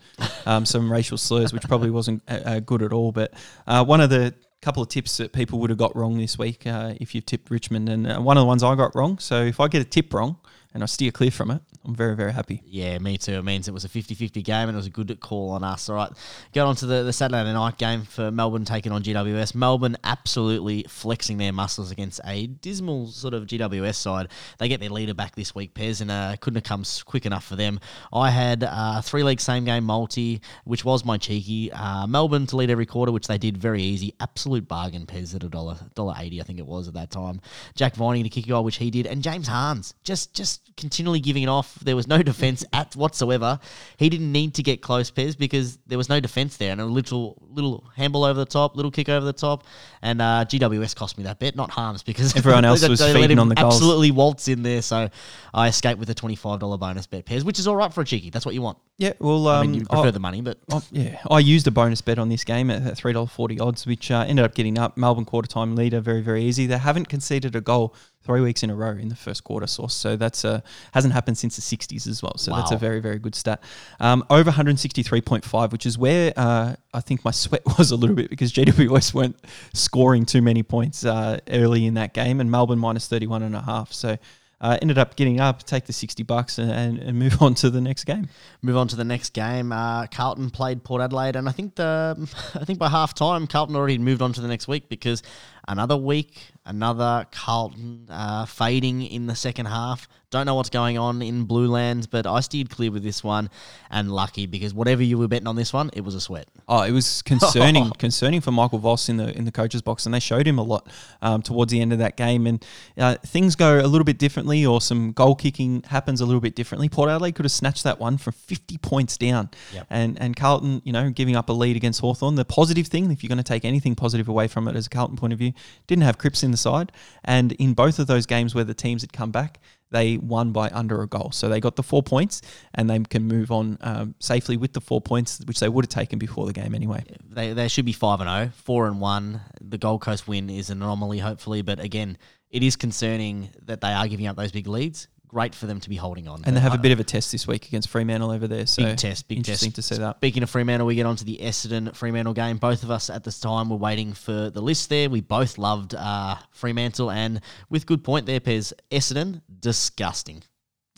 um, 0.46 0.64
some 0.64 0.92
racial 0.92 1.18
slurs, 1.18 1.52
which 1.52 1.64
probably 1.64 1.90
wasn't 1.90 2.22
good 2.66 2.82
at 2.82 2.92
all. 2.92 3.10
But 3.10 3.34
uh, 3.66 3.84
one 3.84 4.00
of 4.00 4.10
the 4.10 4.32
couple 4.60 4.82
of 4.82 4.88
tips 4.88 5.16
that 5.18 5.32
people 5.32 5.58
would 5.60 5.70
have 5.70 5.78
got 5.78 5.94
wrong 5.94 6.18
this 6.18 6.38
week 6.38 6.66
uh, 6.66 6.94
if 7.00 7.14
you've 7.14 7.26
tipped 7.26 7.50
Richmond, 7.50 7.88
and 7.88 8.10
uh, 8.10 8.20
one 8.20 8.36
of 8.36 8.42
the 8.42 8.46
ones 8.46 8.62
I 8.62 8.74
got 8.74 8.94
wrong. 8.94 9.18
So 9.18 9.44
if 9.44 9.60
I 9.60 9.68
get 9.68 9.82
a 9.82 9.84
tip 9.84 10.12
wrong, 10.12 10.36
and 10.74 10.82
I 10.82 10.86
steer 10.86 11.10
clear 11.10 11.30
from 11.30 11.50
it, 11.50 11.62
I'm 11.84 11.94
very, 11.94 12.14
very 12.14 12.32
happy. 12.32 12.62
Yeah, 12.66 12.98
me 12.98 13.16
too. 13.16 13.32
It 13.32 13.44
means 13.44 13.68
it 13.68 13.74
was 13.74 13.84
a 13.84 13.88
50-50 13.88 14.44
game 14.44 14.68
and 14.68 14.72
it 14.72 14.76
was 14.76 14.86
a 14.86 14.90
good 14.90 15.18
call 15.20 15.50
on 15.50 15.64
us. 15.64 15.88
All 15.88 15.96
right, 15.96 16.10
go 16.52 16.66
on 16.66 16.76
to 16.76 16.86
the, 16.86 17.02
the 17.02 17.12
Saturday 17.12 17.50
night 17.50 17.78
game 17.78 18.02
for 18.02 18.30
Melbourne 18.30 18.66
taking 18.66 18.92
on 18.92 19.02
GWS. 19.02 19.54
Melbourne 19.54 19.96
absolutely 20.04 20.84
flexing 20.88 21.38
their 21.38 21.52
muscles 21.52 21.90
against 21.90 22.20
a 22.26 22.46
dismal 22.46 23.08
sort 23.08 23.32
of 23.32 23.46
GWS 23.46 23.94
side. 23.94 24.28
They 24.58 24.68
get 24.68 24.80
their 24.80 24.90
leader 24.90 25.14
back 25.14 25.34
this 25.34 25.54
week, 25.54 25.72
Pez, 25.72 26.02
and 26.02 26.10
uh, 26.10 26.36
couldn't 26.40 26.56
have 26.56 26.64
come 26.64 26.84
quick 27.06 27.24
enough 27.24 27.44
for 27.44 27.56
them. 27.56 27.80
I 28.12 28.30
had 28.30 28.64
uh, 28.64 29.00
three 29.00 29.22
league 29.22 29.40
same 29.40 29.64
game 29.64 29.84
multi, 29.84 30.42
which 30.64 30.84
was 30.84 31.04
my 31.04 31.16
cheeky. 31.16 31.72
Uh, 31.72 32.06
Melbourne 32.06 32.46
to 32.48 32.56
lead 32.56 32.70
every 32.70 32.86
quarter, 32.86 33.12
which 33.12 33.26
they 33.26 33.38
did 33.38 33.56
very 33.56 33.82
easy. 33.82 34.14
Absolute 34.20 34.68
bargain, 34.68 35.06
Pez, 35.06 35.34
at 35.34 35.42
a 35.42 35.48
dollar 35.48 35.76
dollar 35.94 36.14
eighty, 36.18 36.40
I 36.40 36.44
think 36.44 36.58
it 36.58 36.66
was 36.66 36.88
at 36.88 36.94
that 36.94 37.10
time. 37.10 37.40
Jack 37.74 37.94
Viney 37.94 38.22
to 38.22 38.28
kick 38.28 38.44
a 38.44 38.48
goal, 38.48 38.64
which 38.64 38.76
he 38.76 38.90
did, 38.90 39.06
and 39.06 39.22
James 39.22 39.48
Harmes 39.48 39.94
just 40.04 40.34
just 40.34 40.57
continually 40.76 41.18
giving 41.20 41.42
it 41.42 41.48
off. 41.48 41.74
There 41.80 41.96
was 41.96 42.06
no 42.06 42.22
defense 42.22 42.64
at 42.72 42.94
whatsoever. 42.94 43.58
He 43.96 44.08
didn't 44.08 44.30
need 44.30 44.54
to 44.54 44.62
get 44.62 44.80
close, 44.80 45.10
Pez, 45.10 45.36
because 45.36 45.78
there 45.86 45.98
was 45.98 46.08
no 46.08 46.20
defense 46.20 46.56
there, 46.56 46.70
and 46.72 46.80
a 46.80 46.84
little 46.84 47.36
little 47.50 47.84
handball 47.96 48.24
over 48.24 48.38
the 48.38 48.46
top, 48.46 48.76
little 48.76 48.90
kick 48.90 49.08
over 49.08 49.24
the 49.26 49.32
top, 49.32 49.64
and 50.02 50.22
uh, 50.22 50.44
GWS 50.48 50.94
cost 50.94 51.18
me 51.18 51.24
that 51.24 51.38
bet, 51.40 51.56
not 51.56 51.70
Harmes, 51.70 52.02
because 52.02 52.36
Everyone 52.36 52.64
else 52.64 52.80
they- 52.82 52.88
was 52.88 53.00
they 53.00 53.12
feeding 53.12 53.38
on 53.38 53.48
the 53.48 53.54
goals. 53.54 53.74
Absolutely 53.74 54.10
waltz 54.12 54.48
in 54.48 54.62
there, 54.62 54.82
so 54.82 55.08
I 55.52 55.68
escaped 55.68 55.98
with 55.98 56.10
a 56.10 56.14
twenty 56.14 56.36
five 56.36 56.60
dollar 56.60 56.78
bonus 56.78 57.06
bet, 57.06 57.26
Pez, 57.26 57.42
which 57.44 57.58
is 57.58 57.66
all 57.66 57.76
right 57.76 57.92
for 57.92 58.02
a 58.02 58.04
cheeky. 58.04 58.30
That's 58.30 58.46
what 58.46 58.54
you 58.54 58.62
want. 58.62 58.78
Yeah, 58.98 59.12
well, 59.20 59.46
um, 59.48 59.58
I 59.58 59.62
mean, 59.62 59.74
you 59.74 59.86
prefer 59.86 60.08
I- 60.08 60.10
the 60.12 60.20
money, 60.20 60.40
but 60.40 60.58
Oh, 60.70 60.82
yeah, 60.90 61.20
I 61.30 61.38
used 61.40 61.66
a 61.66 61.70
bonus 61.70 62.00
bet 62.00 62.18
on 62.18 62.28
this 62.28 62.44
game 62.44 62.70
at 62.70 62.96
three 62.96 63.12
dollar 63.12 63.26
forty 63.26 63.58
odds, 63.60 63.86
which 63.86 64.10
uh, 64.10 64.24
ended 64.26 64.44
up 64.44 64.54
getting 64.54 64.78
up. 64.78 64.96
Melbourne 64.96 65.24
quarter 65.24 65.48
time 65.48 65.74
leader, 65.76 66.00
very 66.00 66.20
very 66.20 66.44
easy. 66.44 66.66
They 66.66 66.78
haven't 66.78 67.08
conceded 67.08 67.56
a 67.56 67.60
goal 67.60 67.94
three 68.22 68.40
weeks 68.40 68.62
in 68.62 68.70
a 68.70 68.74
row 68.74 68.90
in 68.90 69.08
the 69.08 69.16
first 69.16 69.44
quarter. 69.44 69.66
Source, 69.66 69.94
so 69.94 70.16
that's 70.16 70.44
uh, 70.44 70.60
hasn't 70.92 71.14
happened 71.14 71.38
since 71.38 71.56
the 71.56 71.62
sixties 71.62 72.06
as 72.06 72.22
well. 72.22 72.36
So 72.36 72.54
that's 72.54 72.70
a 72.70 72.76
very 72.76 73.00
very 73.00 73.18
good 73.18 73.34
stat. 73.34 73.62
Um, 74.00 74.24
over 74.30 74.48
one 74.48 74.54
hundred 74.54 74.78
sixty 74.78 75.02
three 75.02 75.20
point 75.20 75.44
five, 75.44 75.72
which 75.72 75.86
is 75.86 75.96
where 75.98 76.32
uh, 76.36 76.74
I 76.92 77.00
think 77.00 77.24
my 77.24 77.30
sweat 77.30 77.62
was 77.78 77.90
a 77.90 77.96
little 77.96 78.16
bit 78.16 78.30
because 78.30 78.52
GWS 78.52 79.14
weren't 79.14 79.36
scoring 79.72 80.24
too 80.26 80.42
many 80.42 80.62
points 80.62 81.04
uh, 81.04 81.38
early 81.48 81.86
in 81.86 81.94
that 81.94 82.14
game, 82.14 82.40
and 82.40 82.50
Melbourne 82.50 82.78
minus 82.78 83.08
thirty 83.08 83.26
one 83.26 83.42
and 83.42 83.54
a 83.54 83.62
half. 83.62 83.92
So. 83.92 84.16
Uh, 84.60 84.76
ended 84.82 84.98
up 84.98 85.14
getting 85.14 85.38
up, 85.38 85.62
take 85.62 85.86
the 85.86 85.92
sixty 85.92 86.24
bucks, 86.24 86.58
and, 86.58 86.72
and, 86.72 86.98
and 86.98 87.16
move 87.16 87.40
on 87.42 87.54
to 87.54 87.70
the 87.70 87.80
next 87.80 88.02
game. 88.02 88.28
move 88.60 88.76
on 88.76 88.88
to 88.88 88.96
the 88.96 89.04
next 89.04 89.30
game. 89.30 89.70
Uh, 89.70 90.04
Carlton 90.08 90.50
played 90.50 90.82
Port 90.82 91.00
Adelaide, 91.00 91.36
and 91.36 91.48
I 91.48 91.52
think 91.52 91.76
the 91.76 92.16
I 92.56 92.64
think 92.64 92.80
by 92.80 92.88
half 92.88 93.14
time 93.14 93.46
Carlton 93.46 93.76
already 93.76 93.98
moved 93.98 94.20
on 94.20 94.32
to 94.32 94.40
the 94.40 94.48
next 94.48 94.66
week 94.66 94.88
because 94.88 95.22
another 95.68 95.96
week, 95.96 96.50
another 96.68 97.26
Carlton 97.32 98.06
uh, 98.10 98.44
fading 98.46 99.02
in 99.02 99.26
the 99.26 99.34
second 99.34 99.66
half. 99.66 100.06
Don't 100.30 100.44
know 100.44 100.54
what's 100.54 100.68
going 100.68 100.98
on 100.98 101.22
in 101.22 101.44
Blue 101.44 101.68
Lands, 101.68 102.06
but 102.06 102.26
I 102.26 102.40
steered 102.40 102.68
clear 102.68 102.90
with 102.90 103.02
this 103.02 103.24
one, 103.24 103.48
and 103.90 104.12
lucky 104.12 104.44
because 104.44 104.74
whatever 104.74 105.02
you 105.02 105.16
were 105.16 105.26
betting 105.26 105.46
on 105.46 105.56
this 105.56 105.72
one, 105.72 105.88
it 105.94 106.02
was 106.02 106.14
a 106.14 106.20
sweat. 106.20 106.46
Oh, 106.68 106.82
it 106.82 106.90
was 106.92 107.22
concerning, 107.22 107.90
concerning 107.98 108.42
for 108.42 108.52
Michael 108.52 108.78
Voss 108.78 109.08
in 109.08 109.16
the 109.16 109.34
in 109.34 109.46
the 109.46 109.50
coaches 109.52 109.80
box, 109.80 110.04
and 110.04 110.14
they 110.14 110.20
showed 110.20 110.46
him 110.46 110.58
a 110.58 110.62
lot 110.62 110.86
um, 111.22 111.40
towards 111.40 111.72
the 111.72 111.80
end 111.80 111.94
of 111.94 111.98
that 112.00 112.18
game. 112.18 112.46
And 112.46 112.62
uh, 112.98 113.14
things 113.24 113.56
go 113.56 113.80
a 113.80 113.88
little 113.88 114.04
bit 114.04 114.18
differently, 114.18 114.66
or 114.66 114.82
some 114.82 115.12
goal 115.12 115.34
kicking 115.34 115.82
happens 115.84 116.20
a 116.20 116.26
little 116.26 116.42
bit 116.42 116.54
differently. 116.54 116.90
Port 116.90 117.08
Adelaide 117.08 117.32
could 117.34 117.46
have 117.46 117.52
snatched 117.52 117.84
that 117.84 117.98
one 117.98 118.18
from 118.18 118.34
fifty 118.34 118.76
points 118.76 119.16
down, 119.16 119.48
Yep. 119.72 119.86
and 119.88 120.20
and 120.20 120.36
Carlton, 120.36 120.82
you 120.84 120.92
know, 120.92 121.08
giving 121.08 121.36
up 121.36 121.48
a 121.48 121.54
lead 121.54 121.74
against 121.74 122.02
Hawthorn. 122.02 122.34
The 122.34 122.44
positive 122.44 122.86
thing, 122.88 123.10
if 123.10 123.22
you're 123.22 123.28
going 123.28 123.38
to 123.38 123.42
take 123.42 123.64
anything 123.64 123.94
positive 123.94 124.28
away 124.28 124.46
from 124.46 124.68
it 124.68 124.76
as 124.76 124.84
a 124.88 124.90
Carlton 124.90 125.16
point 125.16 125.32
of 125.32 125.38
view, 125.38 125.54
didn't 125.86 126.02
have 126.02 126.18
Cripps 126.18 126.42
in 126.42 126.50
the 126.50 126.57
side, 126.58 126.92
and 127.24 127.52
in 127.52 127.74
both 127.74 127.98
of 127.98 128.06
those 128.06 128.26
games 128.26 128.54
where 128.54 128.64
the 128.64 128.74
teams 128.74 129.02
had 129.02 129.12
come 129.12 129.30
back. 129.30 129.60
They 129.90 130.18
won 130.18 130.52
by 130.52 130.68
under 130.68 131.00
a 131.00 131.06
goal, 131.06 131.30
so 131.32 131.48
they 131.48 131.60
got 131.60 131.76
the 131.76 131.82
four 131.82 132.02
points, 132.02 132.42
and 132.74 132.90
they 132.90 132.98
can 132.98 133.26
move 133.26 133.50
on 133.50 133.78
um, 133.80 134.14
safely 134.18 134.58
with 134.58 134.74
the 134.74 134.82
four 134.82 135.00
points, 135.00 135.40
which 135.46 135.60
they 135.60 135.68
would 135.70 135.86
have 135.86 135.88
taken 135.88 136.18
before 136.18 136.44
the 136.44 136.52
game 136.52 136.74
anyway. 136.74 137.04
They 137.26 137.54
they 137.54 137.68
should 137.68 137.86
be 137.86 137.94
five 137.94 138.20
and 138.20 138.28
zero, 138.28 138.50
four 138.54 138.86
and 138.86 139.00
one. 139.00 139.40
The 139.62 139.78
Gold 139.78 140.02
Coast 140.02 140.28
win 140.28 140.50
is 140.50 140.68
an 140.68 140.82
anomaly, 140.82 141.20
hopefully, 141.20 141.62
but 141.62 141.80
again, 141.80 142.18
it 142.50 142.62
is 142.62 142.76
concerning 142.76 143.48
that 143.64 143.80
they 143.80 143.92
are 143.92 144.06
giving 144.08 144.26
up 144.26 144.36
those 144.36 144.52
big 144.52 144.66
leads. 144.66 145.08
Great 145.28 145.54
for 145.54 145.66
them 145.66 145.78
to 145.80 145.88
be 145.88 145.96
holding 145.96 146.26
on, 146.26 146.42
And 146.46 146.56
they 146.56 146.60
have 146.60 146.74
a 146.74 146.78
bit 146.78 146.90
of 146.90 147.00
a 147.00 147.04
test 147.04 147.32
this 147.32 147.46
week 147.46 147.66
against 147.68 147.88
Fremantle 147.88 148.30
over 148.30 148.48
there. 148.48 148.66
So 148.66 148.82
Big 148.82 148.96
test, 148.96 149.28
big 149.28 149.38
interesting 149.38 149.72
test. 149.72 149.88
to 149.88 149.94
see 149.94 150.00
that. 150.00 150.16
Speaking 150.16 150.42
of 150.42 150.50
Fremantle, 150.50 150.86
we 150.86 150.94
get 150.94 151.06
on 151.06 151.16
to 151.16 151.24
the 151.24 151.38
Essendon 151.38 151.94
Fremantle 151.94 152.32
game. 152.34 152.56
Both 152.56 152.82
of 152.82 152.90
us 152.90 153.10
at 153.10 153.24
this 153.24 153.38
time 153.38 153.68
were 153.68 153.76
waiting 153.76 154.14
for 154.14 154.50
the 154.50 154.60
list 154.62 154.88
there. 154.88 155.10
We 155.10 155.20
both 155.20 155.58
loved 155.58 155.94
uh, 155.94 156.36
Fremantle, 156.50 157.10
and 157.10 157.40
with 157.68 157.86
good 157.86 158.02
point 158.02 158.26
there, 158.26 158.40
Pez. 158.40 158.72
Essendon, 158.90 159.42
disgusting. 159.60 160.42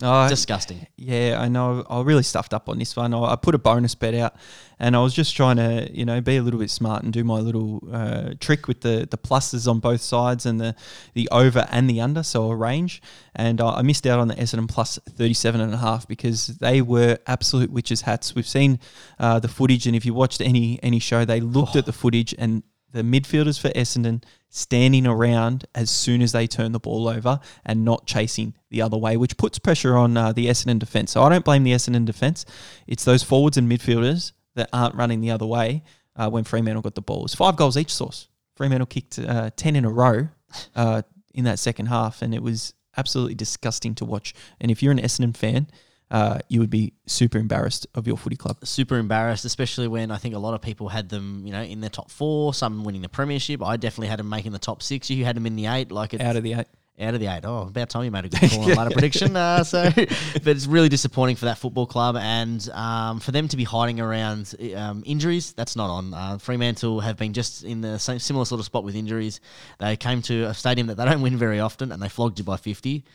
Oh, 0.03 0.27
Disgusting. 0.27 0.87
Yeah, 0.97 1.37
I 1.39 1.47
know. 1.47 1.85
I 1.89 2.01
really 2.01 2.23
stuffed 2.23 2.53
up 2.53 2.69
on 2.69 2.79
this 2.79 2.95
one. 2.95 3.13
I, 3.13 3.19
I 3.19 3.35
put 3.35 3.53
a 3.53 3.59
bonus 3.59 3.93
bet 3.93 4.15
out, 4.15 4.35
and 4.79 4.95
I 4.95 4.99
was 5.01 5.13
just 5.13 5.35
trying 5.35 5.57
to, 5.57 5.89
you 5.91 6.05
know, 6.05 6.21
be 6.21 6.37
a 6.37 6.41
little 6.41 6.59
bit 6.59 6.71
smart 6.71 7.03
and 7.03 7.13
do 7.13 7.23
my 7.23 7.39
little 7.39 7.87
uh, 7.91 8.33
trick 8.39 8.67
with 8.67 8.81
the 8.81 9.07
the 9.09 9.17
pluses 9.17 9.67
on 9.67 9.79
both 9.79 10.01
sides 10.01 10.45
and 10.45 10.59
the 10.59 10.75
the 11.13 11.29
over 11.31 11.67
and 11.71 11.89
the 11.89 12.01
under, 12.01 12.23
so 12.23 12.49
a 12.49 12.55
range. 12.55 13.01
And 13.35 13.61
I 13.61 13.75
I 13.75 13.81
missed 13.83 14.07
out 14.07 14.19
on 14.19 14.27
the 14.27 14.35
Essendon 14.35 14.67
plus 14.67 14.97
37 15.09 15.61
and 15.61 15.73
a 15.73 15.77
half 15.77 16.07
because 16.07 16.47
they 16.47 16.81
were 16.81 17.19
absolute 17.27 17.71
witches' 17.71 18.01
hats. 18.01 18.33
We've 18.33 18.47
seen 18.47 18.79
uh, 19.19 19.39
the 19.39 19.47
footage, 19.47 19.85
and 19.85 19.95
if 19.95 20.05
you 20.05 20.13
watched 20.13 20.41
any 20.41 20.79
any 20.81 20.99
show, 20.99 21.25
they 21.25 21.41
looked 21.41 21.75
at 21.75 21.85
the 21.85 21.93
footage 21.93 22.33
and 22.37 22.63
the 22.91 23.01
midfielders 23.01 23.59
for 23.59 23.69
Essendon 23.69 24.23
standing 24.49 25.07
around 25.07 25.65
as 25.73 25.89
soon 25.89 26.21
as 26.21 26.33
they 26.33 26.45
turn 26.45 26.73
the 26.73 26.79
ball 26.79 27.07
over 27.07 27.39
and 27.65 27.85
not 27.85 28.05
chasing 28.05 28.53
the 28.69 28.81
other 28.81 28.97
way, 28.97 29.15
which 29.17 29.37
puts 29.37 29.57
pressure 29.59 29.95
on 29.95 30.17
uh, 30.17 30.33
the 30.33 30.47
Essendon 30.47 30.77
defence. 30.77 31.11
So 31.11 31.23
I 31.23 31.29
don't 31.29 31.45
blame 31.45 31.63
the 31.63 31.71
Essendon 31.71 32.05
defence. 32.05 32.45
It's 32.87 33.05
those 33.05 33.23
forwards 33.23 33.57
and 33.57 33.71
midfielders 33.71 34.33
that 34.55 34.69
aren't 34.73 34.95
running 34.95 35.21
the 35.21 35.31
other 35.31 35.45
way 35.45 35.83
uh, 36.15 36.29
when 36.29 36.43
Fremantle 36.43 36.81
got 36.81 36.95
the 36.95 37.01
ball. 37.01 37.25
It's 37.25 37.35
five 37.35 37.55
goals 37.55 37.77
each 37.77 37.93
source. 37.93 38.27
Fremantle 38.55 38.87
kicked 38.87 39.19
uh, 39.19 39.51
10 39.55 39.75
in 39.75 39.85
a 39.85 39.89
row 39.89 40.27
uh, 40.75 41.01
in 41.33 41.45
that 41.45 41.59
second 41.59 41.87
half, 41.87 42.21
and 42.21 42.35
it 42.35 42.43
was 42.43 42.73
absolutely 42.97 43.35
disgusting 43.35 43.95
to 43.95 44.05
watch. 44.05 44.33
And 44.59 44.69
if 44.69 44.83
you're 44.83 44.91
an 44.91 44.99
Essendon 44.99 45.35
fan, 45.35 45.67
uh, 46.11 46.39
you 46.49 46.59
would 46.59 46.69
be 46.69 46.93
super 47.07 47.37
embarrassed 47.37 47.87
of 47.95 48.05
your 48.05 48.17
footy 48.17 48.35
club. 48.35 48.57
Super 48.65 48.97
embarrassed, 48.97 49.45
especially 49.45 49.87
when 49.87 50.11
I 50.11 50.17
think 50.17 50.35
a 50.35 50.39
lot 50.39 50.53
of 50.53 50.61
people 50.61 50.89
had 50.89 51.07
them, 51.09 51.43
you 51.45 51.53
know, 51.53 51.61
in 51.63 51.79
their 51.79 51.89
top 51.89 52.11
four. 52.11 52.53
Some 52.53 52.83
winning 52.83 53.01
the 53.01 53.09
premiership. 53.09 53.63
I 53.63 53.77
definitely 53.77 54.09
had 54.09 54.19
them 54.19 54.27
making 54.29 54.51
the 54.51 54.59
top 54.59 54.83
six. 54.83 55.09
You 55.09 55.23
had 55.23 55.37
them 55.37 55.45
in 55.47 55.55
the 55.55 55.67
eight, 55.67 55.89
like 55.89 56.13
it's, 56.13 56.21
Out 56.21 56.35
of 56.35 56.43
the 56.43 56.53
eight. 56.53 56.67
out 56.99 57.13
of 57.13 57.21
the 57.21 57.27
eight. 57.27 57.45
Oh, 57.45 57.61
about 57.61 57.89
time 57.89 58.03
you 58.03 58.11
made 58.11 58.25
a 58.25 58.29
good 58.29 58.49
call 58.51 58.63
on 58.69 58.75
ladder 58.75 58.89
prediction. 58.91 59.37
Uh, 59.37 59.63
so, 59.63 59.89
but 59.95 60.47
it's 60.47 60.67
really 60.67 60.89
disappointing 60.89 61.37
for 61.37 61.45
that 61.45 61.57
football 61.57 61.85
club 61.85 62.17
and 62.17 62.69
um, 62.73 63.21
for 63.21 63.31
them 63.31 63.47
to 63.47 63.55
be 63.55 63.63
hiding 63.63 64.01
around 64.01 64.53
um, 64.75 65.03
injuries. 65.05 65.53
That's 65.53 65.77
not 65.77 65.89
on. 65.89 66.13
Uh, 66.13 66.37
Fremantle 66.39 66.99
have 66.99 67.15
been 67.15 67.31
just 67.31 67.63
in 67.63 67.79
the 67.79 67.97
same 67.97 68.19
similar 68.19 68.43
sort 68.43 68.59
of 68.59 68.65
spot 68.65 68.83
with 68.83 68.95
injuries. 68.97 69.39
They 69.79 69.95
came 69.95 70.21
to 70.23 70.43
a 70.43 70.53
stadium 70.53 70.87
that 70.87 70.97
they 70.97 71.05
don't 71.05 71.21
win 71.21 71.37
very 71.37 71.61
often, 71.61 71.93
and 71.93 72.01
they 72.03 72.09
flogged 72.09 72.37
you 72.37 72.43
by 72.43 72.57
fifty. 72.57 73.05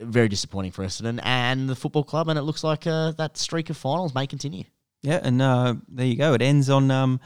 Very 0.00 0.28
disappointing 0.28 0.72
for 0.72 0.84
Essendon 0.84 1.20
and 1.22 1.68
the 1.68 1.76
football 1.76 2.04
club, 2.04 2.28
and 2.28 2.38
it 2.38 2.42
looks 2.42 2.64
like 2.64 2.86
uh, 2.86 3.12
that 3.12 3.36
streak 3.36 3.70
of 3.70 3.76
finals 3.76 4.14
may 4.14 4.26
continue. 4.26 4.64
Yeah, 5.02 5.20
and 5.22 5.40
uh, 5.40 5.74
there 5.88 6.06
you 6.06 6.16
go. 6.16 6.34
It 6.34 6.42
ends 6.42 6.68
on 6.70 6.90
um, 6.90 7.20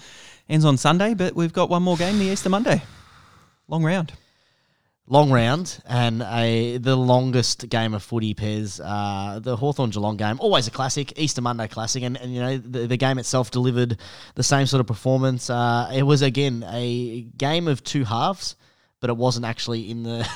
ends 0.48 0.64
on 0.64 0.76
Sunday, 0.76 1.14
but 1.14 1.34
we've 1.34 1.52
got 1.52 1.70
one 1.70 1.82
more 1.82 1.96
game, 1.96 2.18
the 2.18 2.26
Easter 2.26 2.48
Monday. 2.50 2.82
Long 3.68 3.84
round. 3.84 4.12
long 5.06 5.30
round 5.30 5.80
and 5.86 6.22
a 6.22 6.76
the 6.78 6.96
longest 6.96 7.68
game 7.68 7.94
of 7.94 8.02
footy 8.02 8.34
Pez. 8.34 8.80
Uh, 8.84 9.38
the 9.38 9.56
Hawthorn 9.56 9.90
Geelong 9.90 10.16
game, 10.16 10.38
always 10.40 10.66
a 10.66 10.70
classic, 10.70 11.18
Easter 11.18 11.40
Monday 11.40 11.68
classic, 11.68 12.02
and, 12.02 12.16
and 12.16 12.34
you 12.34 12.40
know 12.40 12.58
the, 12.58 12.86
the 12.86 12.96
game 12.96 13.18
itself 13.18 13.50
delivered 13.50 13.96
the 14.34 14.42
same 14.42 14.66
sort 14.66 14.80
of 14.80 14.86
performance. 14.86 15.48
Uh, 15.48 15.90
it 15.94 16.02
was 16.02 16.22
again 16.22 16.64
a 16.70 17.22
game 17.36 17.68
of 17.68 17.82
two 17.82 18.04
halves. 18.04 18.56
But 19.00 19.10
it 19.10 19.16
wasn't 19.16 19.46
actually 19.46 19.88
in 19.90 20.02
the 20.02 20.26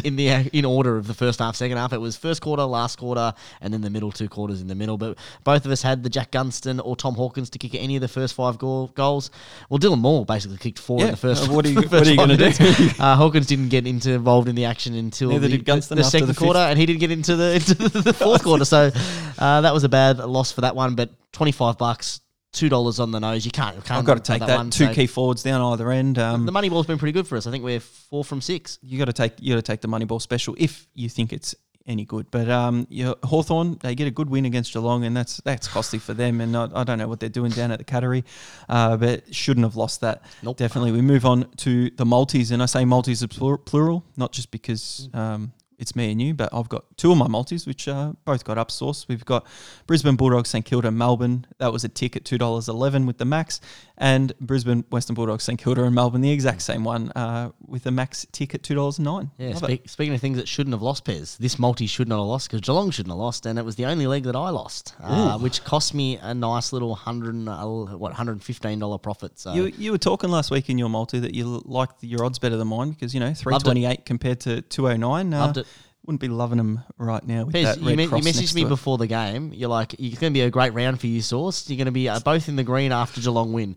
in 0.04 0.16
the 0.16 0.28
in 0.56 0.64
order 0.64 0.96
of 0.96 1.06
the 1.06 1.12
first 1.12 1.40
half, 1.40 1.56
second 1.56 1.76
half. 1.76 1.92
It 1.92 1.98
was 2.00 2.16
first 2.16 2.40
quarter, 2.40 2.62
last 2.62 2.96
quarter, 2.96 3.34
and 3.60 3.70
then 3.72 3.82
the 3.82 3.90
middle 3.90 4.10
two 4.10 4.30
quarters 4.30 4.62
in 4.62 4.66
the 4.66 4.74
middle. 4.74 4.96
But 4.96 5.18
both 5.44 5.66
of 5.66 5.70
us 5.70 5.82
had 5.82 6.02
the 6.02 6.08
Jack 6.08 6.30
Gunston 6.30 6.80
or 6.80 6.96
Tom 6.96 7.14
Hawkins 7.16 7.50
to 7.50 7.58
kick 7.58 7.74
any 7.74 7.96
of 7.96 8.00
the 8.00 8.08
first 8.08 8.32
five 8.34 8.56
goal, 8.56 8.86
goals. 8.94 9.30
Well, 9.68 9.78
Dylan 9.78 9.98
Moore 9.98 10.24
basically 10.24 10.56
kicked 10.56 10.78
four 10.78 11.02
in 11.02 11.10
the 11.10 11.16
first. 11.18 11.48
uh, 11.50 11.52
what 11.52 11.66
are 11.66 11.68
you- 11.68 11.82
what 11.82 12.06
are 12.06 12.10
you 12.10 12.16
gonna 12.16 12.36
do? 12.38 12.50
Uh, 12.98 13.14
Hawkins 13.14 13.46
didn't 13.46 13.68
get 13.68 13.86
into 13.86 14.12
involved 14.12 14.48
in 14.48 14.54
the 14.54 14.64
action 14.64 14.94
until 14.94 15.28
Neither 15.28 15.48
the, 15.48 15.58
the, 15.58 15.94
the 15.96 16.04
second 16.04 16.28
the 16.28 16.34
quarter, 16.34 16.58
and 16.60 16.78
he 16.78 16.86
didn't 16.86 17.00
get 17.00 17.10
into 17.10 17.36
the 17.36 17.54
into 17.56 17.74
the 17.74 18.12
fourth 18.14 18.42
quarter. 18.42 18.64
So 18.64 18.90
uh, 19.38 19.60
that 19.60 19.74
was 19.74 19.84
a 19.84 19.88
bad 19.88 20.18
loss 20.18 20.50
for 20.50 20.62
that 20.62 20.74
one. 20.74 20.94
But 20.94 21.10
twenty 21.32 21.52
five 21.52 21.76
bucks, 21.76 22.20
two 22.52 22.68
dollars 22.68 23.00
on 23.00 23.10
the 23.10 23.20
nose. 23.20 23.44
You 23.44 23.50
can't. 23.50 23.76
can't 23.84 23.98
I've 23.98 24.04
got 24.04 24.14
to 24.16 24.22
take 24.22 24.40
that. 24.40 24.56
one. 24.56 24.70
Two 24.70 24.86
So 24.86 24.94
key 24.94 25.06
forwards 25.06 25.42
down 25.42 25.60
either 25.72 25.90
end. 25.90 26.18
Um, 26.18 26.46
The 26.46 26.52
money 26.52 26.68
ball's 26.68 26.86
been 26.86 26.98
pretty 26.98 27.12
good 27.12 27.26
for 27.26 27.36
us. 27.36 27.46
I 27.46 27.50
think 27.50 27.64
we're 27.64 27.80
four 27.80 28.24
from 28.24 28.40
six. 28.40 28.78
you 28.82 28.98
got 28.98 29.06
to 29.06 29.12
take 29.12 29.34
you 29.40 29.54
got 29.54 29.64
to 29.64 29.72
take 29.72 29.80
the 29.80 29.88
money 29.88 30.04
ball 30.04 30.20
special 30.20 30.54
if 30.58 30.86
you 30.94 31.08
think 31.08 31.32
it's 31.32 31.54
any 31.86 32.04
good. 32.04 32.30
But 32.30 32.48
um, 32.50 32.86
you 32.90 33.14
Hawthorn 33.24 33.78
they 33.80 33.94
get 33.94 34.06
a 34.06 34.10
good 34.10 34.28
win 34.30 34.44
against 34.44 34.72
Geelong, 34.72 35.04
and 35.04 35.16
that's 35.16 35.38
that's 35.38 35.66
costly 35.66 35.98
for 35.98 36.14
them. 36.14 36.40
And 36.40 36.56
I, 36.56 36.68
I 36.74 36.84
don't 36.84 36.98
know 36.98 37.08
what 37.08 37.18
they're 37.20 37.28
doing 37.28 37.50
down 37.50 37.70
at 37.70 37.78
the 37.78 37.84
Cattery, 37.84 38.24
uh, 38.68 38.96
but 38.96 39.34
shouldn't 39.34 39.64
have 39.64 39.76
lost 39.76 40.02
that. 40.02 40.22
Nope. 40.42 40.56
Definitely. 40.58 40.92
We 40.92 41.00
move 41.00 41.24
on 41.24 41.50
to 41.58 41.90
the 41.90 42.04
multis, 42.04 42.50
and 42.50 42.62
I 42.62 42.66
say 42.66 42.84
multis 42.84 43.22
is 43.22 43.26
plural, 43.28 44.04
not 44.16 44.32
just 44.32 44.50
because 44.50 45.08
um, 45.14 45.52
it's 45.78 45.94
me 45.94 46.10
and 46.10 46.20
you, 46.20 46.34
but 46.34 46.48
I've 46.52 46.68
got 46.68 46.84
two 46.96 47.12
of 47.12 47.18
my 47.18 47.28
multis, 47.28 47.66
which 47.66 47.86
uh, 47.86 48.12
both 48.24 48.44
got 48.44 48.58
up 48.58 48.70
source. 48.70 49.06
We've 49.08 49.24
got 49.24 49.46
Brisbane 49.86 50.16
Bulldogs, 50.16 50.48
St 50.50 50.64
Kilda, 50.64 50.90
Melbourne. 50.90 51.46
That 51.58 51.72
was 51.72 51.84
a 51.84 51.88
tick 51.88 52.16
at 52.16 52.24
two 52.24 52.38
dollars 52.38 52.68
eleven 52.68 53.06
with 53.06 53.18
the 53.18 53.24
max, 53.24 53.60
and 53.98 54.32
Brisbane 54.40 54.84
Western 54.90 55.14
Bulldogs, 55.14 55.44
St 55.44 55.58
Kilda, 55.60 55.82
and 55.82 55.94
Melbourne, 55.94 56.20
the 56.20 56.30
exact 56.30 56.62
same 56.62 56.84
one 56.84 57.10
uh, 57.10 57.50
with 57.66 57.82
the 57.82 57.90
max 57.90 58.26
tick 58.32 58.54
at 58.54 58.62
two 58.62 58.74
dollars 58.74 58.98
nine. 58.98 59.30
Yeah, 59.38 59.54
speak, 59.54 59.88
speaking 59.88 60.14
of 60.14 60.20
things 60.20 60.38
that 60.38 60.48
shouldn't 60.48 60.72
have 60.72 60.82
lost, 60.82 61.04
Pez, 61.04 61.36
this 61.38 61.58
multi 61.58 61.86
should 61.86 62.08
not 62.08 62.18
have 62.18 62.26
lost 62.26 62.48
because 62.48 62.60
Geelong 62.60 62.90
shouldn't 62.90 63.12
have 63.12 63.18
lost, 63.18 63.44
and 63.44 63.58
it 63.58 63.64
was 63.64 63.76
the 63.76 63.86
only 63.86 64.06
leg 64.06 64.22
that 64.24 64.36
I 64.36 64.50
lost, 64.50 64.94
uh, 65.02 65.38
which 65.38 65.64
cost 65.64 65.94
me 65.94 66.16
a 66.18 66.32
nice 66.32 66.72
little 66.72 66.94
hundred 66.94 67.48
uh, 67.48 67.66
what 67.96 68.12
hundred 68.12 68.42
fifteen 68.42 68.78
dollar 68.78 68.98
profit. 68.98 69.38
So 69.38 69.52
You, 69.52 69.64
you 69.76 69.92
were 69.92 69.98
talking 69.98 70.30
last 70.30 70.50
week 70.50 70.70
in 70.70 70.78
your 70.78 70.88
multi 70.88 71.18
that 71.18 71.34
you 71.34 71.60
liked 71.64 72.02
your 72.02 72.24
odds 72.24 72.38
better 72.38 72.56
than 72.56 72.68
mine 72.68 72.90
because 72.90 73.12
you 73.12 73.20
know 73.20 73.34
three 73.34 73.58
twenty 73.58 73.84
eight 73.84 74.06
compared 74.06 74.40
to 74.40 74.62
two 74.62 74.88
oh 74.88 74.96
nine. 74.96 75.30
Loved 75.32 75.58
it. 75.58 75.66
Wouldn't 76.08 76.22
be 76.22 76.28
loving 76.28 76.56
them 76.56 76.80
right 76.96 77.22
now 77.22 77.44
with 77.44 77.52
that 77.52 77.78
you, 77.82 77.94
me- 77.94 78.04
you 78.04 78.08
messaged 78.08 78.54
me 78.54 78.64
before 78.64 78.96
the 78.96 79.06
game. 79.06 79.52
You're 79.52 79.68
like, 79.68 79.92
it's 79.92 80.18
going 80.18 80.32
to 80.32 80.34
be 80.34 80.40
a 80.40 80.48
great 80.48 80.72
round 80.72 80.98
for 80.98 81.06
you, 81.06 81.20
Source. 81.20 81.68
You're 81.68 81.76
going 81.76 81.84
to 81.84 81.92
be 81.92 82.08
uh, 82.08 82.18
both 82.20 82.48
in 82.48 82.56
the 82.56 82.64
green 82.64 82.92
after 82.92 83.20
Geelong 83.20 83.52
win. 83.52 83.76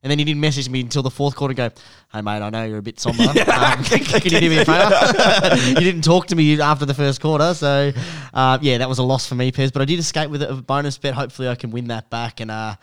And 0.00 0.08
then 0.08 0.20
you 0.20 0.24
didn't 0.24 0.40
message 0.40 0.68
me 0.68 0.80
until 0.80 1.02
the 1.02 1.10
fourth 1.10 1.34
quarter. 1.34 1.60
and 1.60 1.74
Go, 1.74 1.82
hey 2.12 2.20
mate, 2.20 2.40
I 2.40 2.50
know 2.50 2.64
you're 2.66 2.78
a 2.78 2.82
bit 2.82 3.00
somber. 3.00 3.22
um, 3.28 3.34
can, 3.34 3.82
can 4.04 4.22
you 4.32 4.38
do 4.38 4.48
me 4.48 4.58
a 4.58 4.64
favour? 4.64 5.56
you 5.70 5.74
didn't 5.74 6.02
talk 6.02 6.28
to 6.28 6.36
me 6.36 6.60
after 6.60 6.86
the 6.86 6.94
first 6.94 7.20
quarter, 7.20 7.52
so 7.52 7.90
uh, 8.32 8.58
yeah, 8.62 8.78
that 8.78 8.88
was 8.88 9.00
a 9.00 9.02
loss 9.02 9.26
for 9.26 9.34
me, 9.34 9.50
Pez. 9.50 9.72
But 9.72 9.82
I 9.82 9.84
did 9.84 9.98
escape 9.98 10.30
with 10.30 10.44
a 10.44 10.54
bonus 10.54 10.98
bet. 10.98 11.14
Hopefully, 11.14 11.48
I 11.48 11.56
can 11.56 11.72
win 11.72 11.88
that 11.88 12.10
back. 12.10 12.38
And 12.38 12.52
uh, 12.52 12.76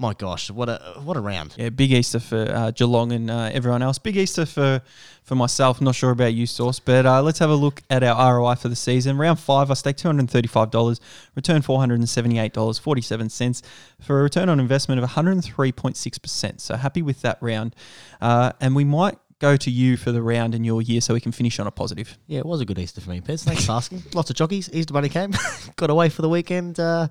my 0.00 0.14
gosh, 0.14 0.50
what 0.50 0.68
a 0.68 1.00
what 1.02 1.16
a 1.16 1.20
round! 1.20 1.54
Yeah, 1.58 1.70
big 1.70 1.90
Easter 1.92 2.20
for 2.20 2.48
uh, 2.48 2.70
Geelong 2.70 3.10
and 3.10 3.30
uh, 3.30 3.50
everyone 3.52 3.82
else. 3.82 3.98
Big 3.98 4.16
Easter 4.16 4.46
for 4.46 4.80
for 5.24 5.34
myself. 5.34 5.80
Not 5.80 5.96
sure 5.96 6.12
about 6.12 6.34
you, 6.34 6.46
Source, 6.46 6.78
but 6.78 7.04
uh, 7.04 7.20
let's 7.20 7.40
have 7.40 7.50
a 7.50 7.54
look 7.54 7.82
at 7.90 8.04
our 8.04 8.36
ROI 8.38 8.54
for 8.54 8.68
the 8.68 8.76
season. 8.76 9.18
Round 9.18 9.40
five, 9.40 9.70
I 9.70 9.74
staked 9.74 9.98
two 9.98 10.08
hundred 10.08 10.30
thirty 10.30 10.46
five 10.46 10.70
dollars, 10.70 11.00
returned 11.34 11.64
four 11.64 11.80
hundred 11.80 11.98
and 11.98 12.08
seventy 12.08 12.38
eight 12.38 12.52
dollars 12.52 12.78
forty 12.78 13.00
seven 13.00 13.28
cents 13.28 13.62
for 14.00 14.20
a 14.20 14.22
return 14.22 14.48
on 14.48 14.60
investment 14.60 15.00
of 15.00 15.02
one 15.02 15.10
hundred 15.10 15.42
three 15.42 15.72
point 15.72 15.96
six 15.96 16.16
percent. 16.16 16.60
So 16.60 16.76
happy 16.76 17.02
with 17.02 17.22
that 17.22 17.38
round, 17.40 17.74
uh, 18.20 18.52
and 18.60 18.76
we 18.76 18.84
might 18.84 19.18
go 19.40 19.56
to 19.56 19.70
you 19.70 19.96
for 19.96 20.12
the 20.12 20.22
round 20.22 20.54
in 20.54 20.62
your 20.62 20.80
year 20.80 21.00
so 21.00 21.14
we 21.14 21.20
can 21.20 21.32
finish 21.32 21.58
on 21.58 21.66
a 21.66 21.70
positive. 21.72 22.16
Yeah, 22.28 22.40
it 22.40 22.46
was 22.46 22.60
a 22.60 22.64
good 22.64 22.78
Easter 22.78 23.00
for 23.00 23.10
me, 23.10 23.20
Pez. 23.20 23.44
Thanks 23.44 23.66
for 23.66 23.72
asking. 23.80 24.04
Lots 24.14 24.30
of 24.30 24.36
jockeys. 24.36 24.70
Easter 24.72 24.92
Bunny 24.92 25.08
came, 25.08 25.32
got 25.76 25.90
away 25.90 26.08
for 26.08 26.22
the 26.22 26.28
weekend, 26.28 26.78
uh, 26.78 27.08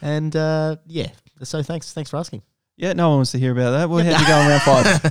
and 0.00 0.34
uh, 0.36 0.76
yeah. 0.86 1.08
So 1.42 1.62
thanks, 1.62 1.92
thanks 1.92 2.10
for 2.10 2.18
asking. 2.18 2.42
Yeah, 2.80 2.94
no 2.94 3.10
one 3.10 3.18
wants 3.18 3.32
to 3.32 3.38
hear 3.38 3.52
about 3.52 3.72
that. 3.72 3.90
Well, 3.90 4.02
how'd 4.02 4.18
you 4.18 4.26
go 4.26 4.38
on 4.38 4.48
round 4.48 4.62
five? 4.62 5.02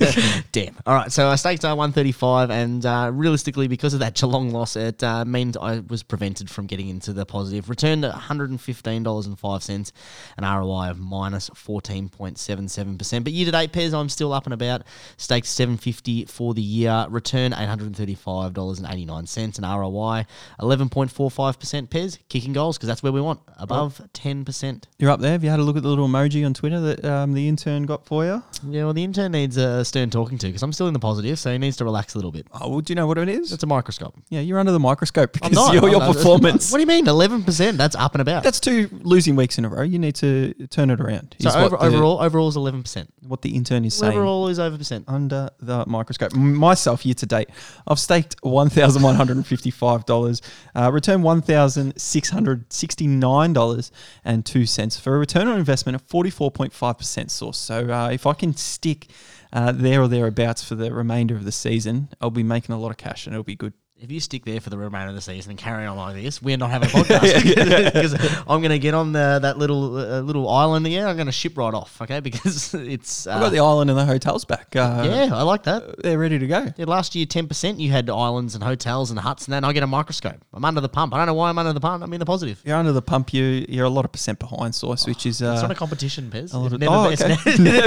Damn. 0.51 0.75
All 0.88 0.95
right. 0.95 1.12
So 1.12 1.27
I 1.27 1.36
staked 1.36 1.63
uh, 1.63 1.75
135, 1.75 2.49
and 2.49 2.84
uh, 2.84 3.12
realistically, 3.13 3.67
because 3.67 3.93
of 3.93 3.99
that 3.99 4.15
Geelong 4.15 4.49
loss, 4.49 4.75
it 4.75 5.03
uh, 5.03 5.23
meant 5.23 5.55
I 5.55 5.82
was 5.82 6.01
prevented 6.01 6.49
from 6.49 6.65
getting 6.65 6.89
into 6.89 7.13
the 7.13 7.27
positive. 7.27 7.69
Returned 7.69 8.05
at 8.05 8.15
$115.05, 8.15 9.91
an 10.38 10.43
ROI 10.43 10.89
of 10.89 10.97
minus 10.97 11.51
14.77%. 11.51 13.23
But 13.23 13.34
year 13.34 13.45
to 13.45 13.51
date, 13.51 13.71
Pez, 13.71 13.93
I'm 13.93 14.10
still 14.10 14.34
up 14.34 14.45
and 14.45 14.53
about. 14.55 14.82
Staked 15.17 15.45
750 15.45 16.25
for 16.25 16.55
the 16.55 16.63
year. 16.63 17.05
Return 17.08 17.51
$835.89, 17.51 19.58
an 19.60 19.79
ROI 19.79 20.25
11.45%. 20.60 21.88
Pez, 21.89 22.17
kicking 22.29 22.53
goals, 22.53 22.79
because 22.79 22.88
that's 22.88 23.03
where 23.03 23.12
we 23.12 23.21
want, 23.21 23.41
above 23.58 24.01
10%. 24.15 24.86
You're 24.97 25.12
up 25.12 25.19
there. 25.19 25.34
Have 25.34 25.43
you 25.43 25.51
had 25.51 25.60
a 25.60 25.63
look 25.63 25.77
at 25.77 25.84
the 25.84 25.89
little 25.89 26.08
emoji 26.08 26.43
on 26.43 26.55
Twitter 26.55 26.79
that 26.79 27.05
um, 27.05 27.34
the 27.34 27.47
intern 27.59 27.83
got 27.83 28.05
for 28.05 28.25
you? 28.25 28.41
Yeah, 28.67 28.85
well, 28.85 28.93
the 28.93 29.03
intern 29.03 29.33
needs 29.33 29.57
a 29.57 29.83
stern 29.83 30.09
talking 30.09 30.37
to, 30.37 30.47
because 30.47 30.63
I'm 30.63 30.71
still 30.73 30.87
in 30.87 30.93
the 30.93 30.99
positive, 30.99 31.37
so 31.37 31.51
he 31.51 31.57
needs 31.57 31.77
to 31.77 31.83
relax 31.83 32.15
a 32.15 32.17
little 32.17 32.31
bit. 32.31 32.47
Oh, 32.53 32.69
well, 32.69 32.79
do 32.81 32.91
you 32.91 32.95
know 32.95 33.07
what 33.07 33.17
it 33.17 33.27
is? 33.27 33.51
It's 33.51 33.63
a 33.63 33.67
microscope. 33.67 34.15
yeah, 34.29 34.39
you're 34.39 34.59
under 34.59 34.71
the 34.71 34.79
microscope 34.79 35.33
because 35.33 35.51
not. 35.51 35.73
your, 35.73 35.89
your 35.89 36.01
performance. 36.01 36.69
What 36.71 36.77
do 36.77 36.81
you 36.81 36.87
mean? 36.87 37.07
Eleven 37.07 37.43
percent? 37.43 37.77
That's 37.77 37.95
up 37.95 38.13
and 38.13 38.21
about. 38.21 38.43
That's 38.43 38.59
two 38.59 38.89
losing 39.01 39.35
weeks 39.35 39.57
in 39.57 39.65
a 39.65 39.69
row. 39.69 39.81
You 39.81 39.97
need 39.97 40.15
to 40.15 40.53
turn 40.67 40.91
it 40.91 41.01
around. 41.01 41.35
so 41.39 41.49
over, 41.49 41.77
the, 41.77 41.83
overall, 41.83 42.21
overall 42.21 42.47
is 42.47 42.55
eleven 42.55 42.83
percent. 42.83 43.11
what 43.21 43.41
the 43.41 43.55
intern 43.55 43.85
is 43.85 43.95
saying. 43.95 44.13
Overall 44.13 44.47
is 44.47 44.59
over 44.59 44.77
percent. 44.77 45.05
under 45.07 45.49
the 45.59 45.85
microscope. 45.87 46.33
Myself, 46.35 47.05
year 47.05 47.15
to 47.15 47.25
date, 47.25 47.49
I've 47.87 47.99
staked 47.99 48.35
one 48.41 48.69
thousand 48.69 49.01
one 49.01 49.15
hundred 49.15 49.37
and 49.37 49.47
fifty-five 49.47 50.05
dollars, 50.05 50.41
uh, 50.75 50.91
returned 50.91 51.23
one 51.23 51.41
thousand 51.41 51.99
six 51.99 52.29
hundred 52.29 52.71
sixty-nine 52.71 53.53
dollars 53.53 53.91
and 54.23 54.45
two 54.45 54.65
cents 54.65 54.99
for 54.99 55.15
a 55.15 55.19
return 55.19 55.47
on 55.47 55.57
investment 55.57 55.95
of 55.95 56.01
forty-four 56.03 56.51
point 56.51 56.71
five 56.73 56.97
percent. 56.97 57.31
Source. 57.53 57.57
So 57.57 57.91
uh, 57.91 58.09
if 58.09 58.25
I 58.25 58.33
can 58.33 58.55
stick 58.55 59.07
uh, 59.51 59.71
there 59.71 60.01
or 60.01 60.07
thereabouts 60.07 60.63
for 60.63 60.75
the 60.75 60.93
remainder 60.93 61.35
of 61.35 61.45
the 61.45 61.51
season, 61.51 62.09
I'll 62.21 62.29
be 62.29 62.43
making 62.43 62.73
a 62.73 62.79
lot 62.79 62.91
of 62.91 62.97
cash 62.97 63.25
and 63.25 63.33
it'll 63.33 63.43
be 63.43 63.55
good. 63.55 63.73
If 64.01 64.09
you 64.09 64.21
stick 64.21 64.45
there 64.45 64.62
for 64.62 64.69
the 64.69 64.77
remainder 64.77 65.09
of 65.09 65.15
the 65.15 65.21
season 65.21 65.49
and 65.51 65.59
carry 65.59 65.85
on 65.85 65.97
like 65.97 66.15
this, 66.15 66.41
we're 66.41 66.55
not 66.55 66.69
having 66.69 66.88
a 66.88 66.91
podcast 67.03 67.83
because 67.93 68.13
I'm 68.47 68.62
going 68.62 68.69
to 68.69 68.79
get 68.79 68.93
on 68.93 69.12
the, 69.12 69.39
that 69.41 69.57
little 69.57 69.97
uh, 69.97 70.21
little 70.21 70.49
island. 70.49 70.88
Yeah, 70.88 71.07
I'm 71.09 71.17
going 71.17 71.25
to 71.25 71.33
ship 71.33 71.57
right 71.57 71.73
off. 71.73 72.01
Okay, 72.01 72.19
because 72.21 72.73
it's 72.73 73.27
uh, 73.27 73.31
I've 73.33 73.41
got 73.41 73.49
the 73.51 73.59
island 73.59 73.89
and 73.89 73.99
the 73.99 74.05
hotels 74.05 74.45
back. 74.45 74.73
Uh, 74.73 75.03
yeah, 75.05 75.29
I 75.35 75.41
like 75.41 75.63
that. 75.63 76.01
they're 76.01 76.17
ready 76.17 76.39
to 76.39 76.47
go. 76.47 76.67
Yeah, 76.77 76.85
last 76.85 77.13
year, 77.13 77.25
ten 77.25 77.47
percent 77.49 77.79
you 77.81 77.91
had 77.91 78.09
islands 78.09 78.55
and 78.55 78.63
hotels 78.63 79.12
and 79.12 79.19
huts, 79.19 79.47
and 79.47 79.53
then 79.53 79.65
I 79.65 79.73
get 79.73 79.83
a 79.83 79.88
microscope. 79.88 80.45
I'm 80.53 80.63
under 80.63 80.79
the 80.79 80.88
pump. 80.88 81.13
I 81.13 81.17
don't 81.17 81.27
know 81.27 81.33
why 81.33 81.49
I'm 81.49 81.57
under 81.57 81.73
the 81.73 81.81
pump. 81.81 82.01
I'm 82.01 82.13
in 82.13 82.19
the 82.19 82.25
positive. 82.25 82.62
You're 82.65 82.77
under 82.77 82.93
the 82.93 83.01
pump. 83.01 83.33
You 83.33 83.65
you're 83.67 83.85
a 83.85 83.89
lot 83.89 84.05
of 84.05 84.13
percent 84.13 84.39
behind 84.39 84.75
Source, 84.75 85.07
which 85.07 85.25
is 85.25 85.41
uh, 85.41 85.51
It's 85.55 85.62
not 85.62 85.71
a 85.71 85.75
competition, 85.75 86.31
Pez. 86.31 86.53
a 86.53 86.57
never, 86.57 86.75
oh, 86.89 87.09
been, 87.09 87.31
okay. 87.31 87.35
it's 87.45 87.59
never, 87.59 87.81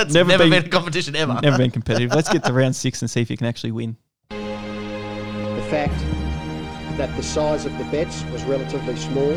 it's 0.00 0.12
Never 0.14 0.28
never 0.30 0.44
been- 0.44 0.50
been 0.50 0.64
a 0.66 0.68
competition 0.68 1.14
ever. 1.14 1.38
never 1.40 1.58
been 1.58 1.70
competitive. 1.70 2.10
Let's 2.12 2.28
get 2.28 2.42
to 2.44 2.52
round 2.52 2.74
six 2.74 3.02
and 3.02 3.10
see 3.10 3.20
if 3.20 3.30
you 3.30 3.36
can 3.36 3.46
actually 3.46 3.70
win. 3.70 3.96
The 5.74 5.88
fact 5.88 6.98
that 6.98 7.16
the 7.16 7.22
size 7.22 7.66
of 7.66 7.76
the 7.78 7.84
bets 7.84 8.22
was 8.26 8.44
relatively 8.44 8.94
small. 8.94 9.32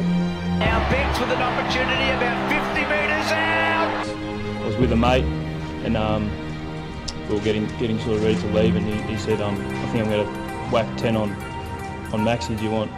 Now 0.59 0.87
Bex 0.91 1.19
with 1.19 1.31
an 1.31 1.41
opportunity 1.41 2.09
about 2.11 2.37
50 2.49 2.81
metres 2.81 3.31
out. 3.31 4.61
I 4.61 4.67
was 4.67 4.77
with 4.77 4.91
a 4.91 4.95
mate, 4.95 5.25
and 5.83 5.97
um, 5.97 6.29
we 7.27 7.35
were 7.35 7.41
getting 7.41 7.65
getting 7.79 7.97
sort 7.99 8.17
of 8.17 8.23
ready 8.23 8.39
to 8.39 8.47
leave, 8.53 8.75
and 8.75 8.85
he, 8.85 9.01
he 9.13 9.17
said, 9.17 9.41
um, 9.41 9.55
"I 9.55 9.85
think 9.87 10.05
I'm 10.05 10.11
going 10.11 10.25
to 10.25 10.31
whack 10.71 10.97
ten 10.97 11.15
on 11.15 11.31
on 12.13 12.21
Maxi. 12.23 12.55
Do 12.55 12.63
you 12.63 12.71
want 12.71 12.91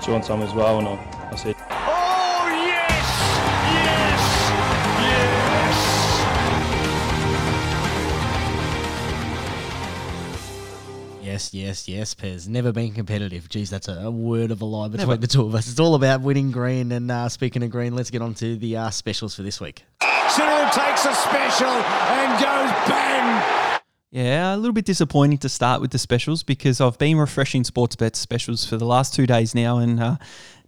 do 0.00 0.06
you 0.06 0.12
want 0.12 0.24
some 0.24 0.42
as 0.42 0.52
well?" 0.52 0.78
And 0.78 0.88
I, 0.88 1.28
I 1.30 1.36
said, 1.36 1.54
Oh, 1.70 1.99
Yes, 11.30 11.54
yes, 11.54 11.86
yes, 11.86 12.12
Pez. 12.12 12.48
Never 12.48 12.72
been 12.72 12.92
competitive. 12.92 13.48
Geez, 13.48 13.70
that's 13.70 13.86
a, 13.86 13.92
a 13.92 14.10
word 14.10 14.50
of 14.50 14.62
a 14.62 14.64
lie 14.64 14.88
between 14.88 15.20
the 15.20 15.28
two 15.28 15.42
of 15.42 15.54
us. 15.54 15.70
It's 15.70 15.78
all 15.78 15.94
about 15.94 16.22
winning 16.22 16.50
green. 16.50 16.90
And 16.90 17.08
uh, 17.08 17.28
speaking 17.28 17.62
of 17.62 17.70
green, 17.70 17.94
let's 17.94 18.10
get 18.10 18.20
on 18.20 18.34
to 18.34 18.56
the 18.56 18.76
uh, 18.76 18.90
specials 18.90 19.36
for 19.36 19.42
this 19.42 19.60
week. 19.60 19.84
Siddle 20.02 20.72
takes 20.72 21.04
a 21.04 21.14
special 21.14 21.68
and 21.68 22.32
goes 22.32 22.72
bang. 22.90 23.80
Yeah, 24.10 24.56
a 24.56 24.56
little 24.56 24.72
bit 24.72 24.86
disappointing 24.86 25.38
to 25.38 25.48
start 25.48 25.80
with 25.80 25.92
the 25.92 26.00
specials 26.00 26.42
because 26.42 26.80
I've 26.80 26.98
been 26.98 27.16
refreshing 27.16 27.62
sports 27.62 27.94
bet 27.94 28.16
specials 28.16 28.66
for 28.66 28.76
the 28.76 28.84
last 28.84 29.14
two 29.14 29.28
days 29.28 29.54
now, 29.54 29.78
and 29.78 30.00
uh, 30.00 30.16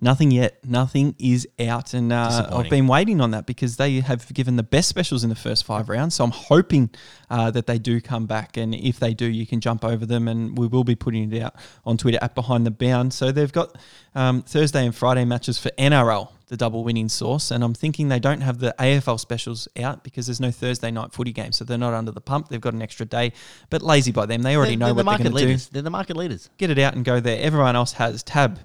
nothing 0.03 0.31
yet. 0.31 0.59
Nothing 0.65 1.15
is 1.19 1.49
out, 1.61 1.95
and 1.95 2.13
uh, 2.13 2.49
I've 2.53 2.69
been 2.69 2.89
waiting 2.89 3.21
on 3.21 3.31
that 3.31 3.47
because 3.47 3.77
they 3.77 4.01
have 4.01 4.33
given 4.35 4.57
the 4.57 4.63
best 4.63 4.89
specials 4.89 5.23
in 5.25 5.31
the 5.31 5.37
first 5.37 5.65
five 5.65 5.89
rounds. 5.89 6.17
So 6.17 6.25
I'm 6.25 6.33
hoping 6.33 6.91
uh, 7.31 7.51
that 7.53 7.67
they 7.67 7.79
do 7.79 8.01
come 8.01 8.27
back, 8.27 8.57
and 8.57 8.75
if 8.75 8.99
they 8.99 9.15
do, 9.15 9.27
you 9.27 9.47
can 9.47 9.61
jump 9.61 9.85
over 9.85 10.05
them, 10.05 10.29
and 10.29 10.59
we 10.59 10.67
will 10.67 10.85
be 10.85 10.97
putting 10.97 11.33
it 11.33 11.43
out 11.43 11.55
on 11.87 11.97
Twitter 11.97 12.19
at 12.21 12.35
Behind 12.35 12.67
the 12.67 12.71
Bound. 12.71 13.15
So 13.15 13.33
they've 13.33 13.53
got 13.53 13.79
um, 14.15 14.43
Thursday 14.43 14.85
and 14.85 14.95
Friday 14.95 15.25
matches 15.25 15.59
for 15.59 15.71
NRL. 15.71 16.29
The 16.49 16.59
double 16.59 16.85
winning 16.85 17.09
source, 17.09 17.51
and 17.51 17.65
I'm 17.65 17.73
thinking 17.73 18.09
they 18.09 18.21
don't 18.21 18.43
have 18.43 18.59
the 18.59 18.75
AFL 18.79 19.19
specials 19.19 19.69
out 19.81 20.05
because 20.05 20.27
there's 20.27 20.41
no 20.41 20.51
Thursday 20.51 20.91
night 20.91 21.11
footy 21.11 21.33
game, 21.33 21.51
so 21.51 21.65
they're 21.65 21.79
not 21.79 21.95
under 21.95 22.11
the 22.11 22.21
pump. 22.21 22.51
They've 22.51 22.61
got 22.61 22.75
an 22.75 22.83
extra 22.83 23.07
day, 23.07 23.33
but 23.71 23.81
lazy 23.81 24.13
by 24.13 24.27
them. 24.27 24.43
They 24.43 24.55
already 24.55 24.77
know 24.77 24.93
they're, 24.93 24.97
what 24.97 25.05
the 25.05 25.11
they're 25.11 25.31
going 25.31 25.33
to 25.33 25.39
do 25.39 25.47
leaders. 25.47 25.69
They're 25.71 25.81
the 25.81 25.89
market 25.89 26.15
leaders. 26.15 26.51
get 26.59 26.69
it 26.69 26.79
out 26.79 26.95
and 26.95 27.07
go 27.07 27.21
there. 27.21 27.41
Everyone 27.41 27.75
else 27.75 27.95
has 27.95 28.23
tab, 28.23 28.59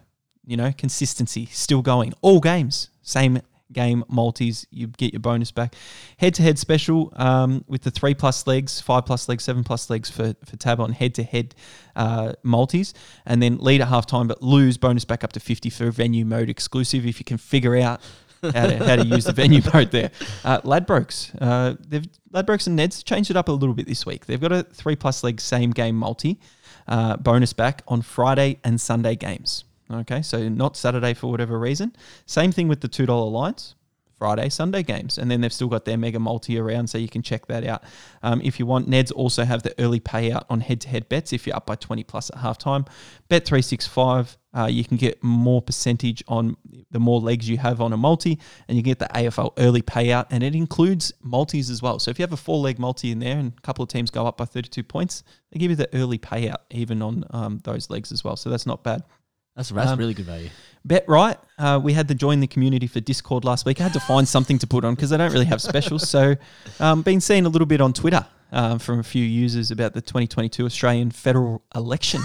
you 0.47 0.57
know, 0.57 0.71
consistency 0.75 1.45
still 1.47 1.81
going. 1.83 2.13
All 2.21 2.39
games, 2.39 2.89
same 3.03 3.41
game 3.71 4.03
multis. 4.07 4.65
You 4.71 4.87
get 4.87 5.13
your 5.13 5.19
bonus 5.19 5.51
back. 5.51 5.75
Head 6.17 6.33
to 6.35 6.41
head 6.41 6.57
special 6.57 7.13
um, 7.17 7.65
with 7.67 7.83
the 7.83 7.91
three 7.91 8.15
plus 8.15 8.47
legs, 8.47 8.79
five 8.79 9.05
plus 9.05 9.27
legs, 9.27 9.43
seven 9.43 9.63
plus 9.63 9.89
legs 9.89 10.09
for, 10.09 10.33
for 10.45 10.55
tab 10.55 10.79
on 10.79 10.93
head 10.93 11.13
to 11.15 11.23
head 11.23 11.53
multis. 12.43 12.93
And 13.25 13.43
then 13.43 13.57
lead 13.57 13.81
at 13.81 13.89
half 13.89 14.07
time, 14.07 14.27
but 14.27 14.41
lose 14.41 14.77
bonus 14.77 15.03
back 15.05 15.23
up 15.25 15.33
to 15.33 15.39
50 15.39 15.69
for 15.69 15.91
venue 15.91 16.25
mode 16.25 16.49
exclusive 16.49 17.05
if 17.05 17.19
you 17.19 17.25
can 17.25 17.37
figure 17.37 17.75
out. 17.77 18.01
how, 18.43 18.67
to, 18.67 18.77
how 18.77 18.95
to 18.95 19.03
use 19.03 19.25
the 19.25 19.33
venue 19.33 19.61
mode 19.73 19.89
there. 19.89 20.11
Uh, 20.45 20.61
Ladbrokes, 20.61 21.35
uh, 21.41 21.75
they've 21.87 22.05
Ladbrokes 22.31 22.67
and 22.67 22.77
Neds 22.77 23.03
changed 23.03 23.31
it 23.31 23.35
up 23.35 23.47
a 23.47 23.51
little 23.51 23.73
bit 23.73 23.87
this 23.87 24.05
week. 24.05 24.27
They've 24.27 24.39
got 24.39 24.51
a 24.51 24.61
three 24.61 24.95
plus 24.95 25.23
leg 25.23 25.41
same 25.41 25.71
game 25.71 25.95
multi 25.95 26.39
uh, 26.87 27.17
bonus 27.17 27.53
back 27.53 27.81
on 27.87 28.03
Friday 28.03 28.59
and 28.63 28.79
Sunday 28.79 29.15
games. 29.15 29.63
Okay, 29.91 30.21
so 30.21 30.49
not 30.49 30.75
Saturday 30.75 31.13
for 31.13 31.31
whatever 31.31 31.57
reason. 31.57 31.95
Same 32.25 32.51
thing 32.51 32.67
with 32.67 32.81
the 32.81 32.87
two 32.87 33.05
dollar 33.05 33.29
lines 33.29 33.75
Friday, 34.17 34.49
Sunday 34.49 34.83
games. 34.83 35.17
And 35.17 35.29
then 35.29 35.41
they've 35.41 35.53
still 35.53 35.67
got 35.67 35.85
their 35.85 35.97
mega 35.97 36.19
multi 36.19 36.57
around, 36.57 36.87
so 36.89 36.97
you 36.97 37.07
can 37.07 37.21
check 37.21 37.45
that 37.47 37.65
out 37.65 37.83
um, 38.23 38.41
if 38.43 38.59
you 38.59 38.65
want. 38.65 38.89
Neds 38.89 39.11
also 39.15 39.45
have 39.45 39.63
the 39.63 39.75
early 39.79 39.99
payout 39.99 40.45
on 40.49 40.61
head 40.61 40.81
to 40.81 40.89
head 40.89 41.07
bets 41.07 41.33
if 41.33 41.45
you're 41.45 41.55
up 41.55 41.65
by 41.65 41.75
20 41.75 42.03
plus 42.03 42.29
at 42.31 42.37
halftime. 42.37 42.87
Bet365, 43.29 44.37
uh, 44.57 44.65
you 44.65 44.83
can 44.83 44.97
get 44.97 45.21
more 45.23 45.61
percentage 45.61 46.23
on 46.27 46.57
the 46.89 46.99
more 46.99 47.19
legs 47.19 47.47
you 47.47 47.57
have 47.57 47.79
on 47.79 47.93
a 47.93 47.97
multi, 47.97 48.39
and 48.67 48.75
you 48.75 48.83
get 48.83 48.97
the 48.97 49.07
AFL 49.13 49.53
early 49.57 49.81
payout, 49.81 50.25
and 50.31 50.43
it 50.43 50.55
includes 50.55 51.13
multis 51.21 51.69
as 51.69 51.81
well. 51.81 51.99
So 51.99 52.09
if 52.09 52.17
you 52.17 52.23
have 52.23 52.33
a 52.33 52.37
four 52.37 52.57
leg 52.57 52.79
multi 52.79 53.11
in 53.11 53.19
there 53.19 53.37
and 53.37 53.53
a 53.55 53.61
couple 53.61 53.83
of 53.83 53.89
teams 53.89 54.09
go 54.09 54.25
up 54.25 54.37
by 54.37 54.45
32 54.45 54.83
points, 54.83 55.23
they 55.51 55.59
give 55.59 55.69
you 55.69 55.77
the 55.77 55.93
early 55.95 56.17
payout 56.17 56.57
even 56.71 57.01
on 57.01 57.23
um, 57.31 57.59
those 57.63 57.89
legs 57.89 58.11
as 58.11 58.23
well. 58.23 58.35
So 58.35 58.49
that's 58.49 58.65
not 58.65 58.83
bad. 58.83 59.03
That's, 59.57 59.69
that's 59.69 59.91
Um, 59.91 59.99
really 59.99 60.13
good 60.13 60.25
value. 60.25 60.49
Bet 60.85 61.03
right. 61.09 61.37
Uh, 61.57 61.81
we 61.83 61.91
had 61.91 62.07
to 62.07 62.15
join 62.15 62.39
the 62.39 62.47
community 62.47 62.87
for 62.87 63.01
Discord 63.01 63.43
last 63.43 63.65
week. 63.65 63.81
I 63.81 63.83
had 63.83 63.93
to 63.93 63.99
find 63.99 64.25
something 64.25 64.57
to 64.59 64.67
put 64.67 64.85
on 64.85 64.95
because 64.95 65.11
I 65.11 65.17
don't 65.17 65.33
really 65.33 65.45
have 65.45 65.61
specials. 65.61 66.07
So, 66.07 66.35
um, 66.79 67.01
been 67.01 67.19
seeing 67.19 67.45
a 67.45 67.49
little 67.49 67.65
bit 67.65 67.81
on 67.81 67.91
Twitter 67.91 68.25
um, 68.53 68.79
from 68.79 68.99
a 68.99 69.03
few 69.03 69.23
users 69.25 69.71
about 69.71 69.93
the 69.93 70.01
2022 70.01 70.65
Australian 70.65 71.11
federal 71.11 71.61
election. 71.75 72.21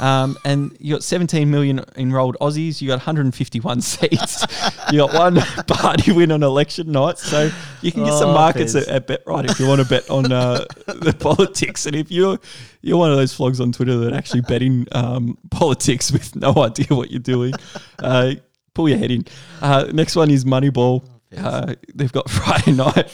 Um, 0.00 0.36
and 0.44 0.76
you 0.80 0.94
got 0.94 1.02
17 1.04 1.50
million 1.50 1.84
enrolled 1.96 2.36
Aussies. 2.40 2.80
You 2.80 2.88
got 2.88 2.98
151 2.98 3.80
seats. 3.82 4.44
you 4.90 4.98
got 4.98 5.14
one 5.14 5.36
party 5.66 6.12
win 6.12 6.32
on 6.32 6.42
election 6.42 6.90
night. 6.92 7.18
So 7.18 7.50
you 7.80 7.92
can 7.92 8.04
get 8.04 8.14
some 8.14 8.30
Oh, 8.30 8.34
markets 8.34 8.74
at, 8.74 8.88
at 8.88 9.06
Bet 9.06 9.22
Right 9.26 9.48
if 9.48 9.58
you 9.60 9.66
want 9.68 9.80
to 9.80 9.86
bet 9.88 10.08
on 10.10 10.32
uh, 10.32 10.64
the 10.86 11.14
politics. 11.18 11.86
And 11.86 11.94
if 11.94 12.10
you're 12.10 12.38
you're 12.82 12.98
one 12.98 13.10
of 13.10 13.16
those 13.16 13.32
flogs 13.32 13.60
on 13.60 13.72
Twitter 13.72 13.96
that 13.98 14.12
actually 14.12 14.42
betting 14.42 14.86
um, 14.92 15.38
politics 15.50 16.10
with 16.12 16.34
no 16.36 16.52
idea 16.58 16.86
what 16.90 17.10
you're 17.10 17.20
doing, 17.20 17.54
uh, 18.00 18.34
pull 18.74 18.88
your 18.88 18.98
head 18.98 19.10
in. 19.10 19.24
Uh, 19.62 19.84
next 19.92 20.16
one 20.16 20.30
is 20.30 20.44
Moneyball. 20.44 21.04
Uh, 21.38 21.74
they've 21.94 22.12
got 22.12 22.28
Friday 22.30 22.72
night. 22.72 23.08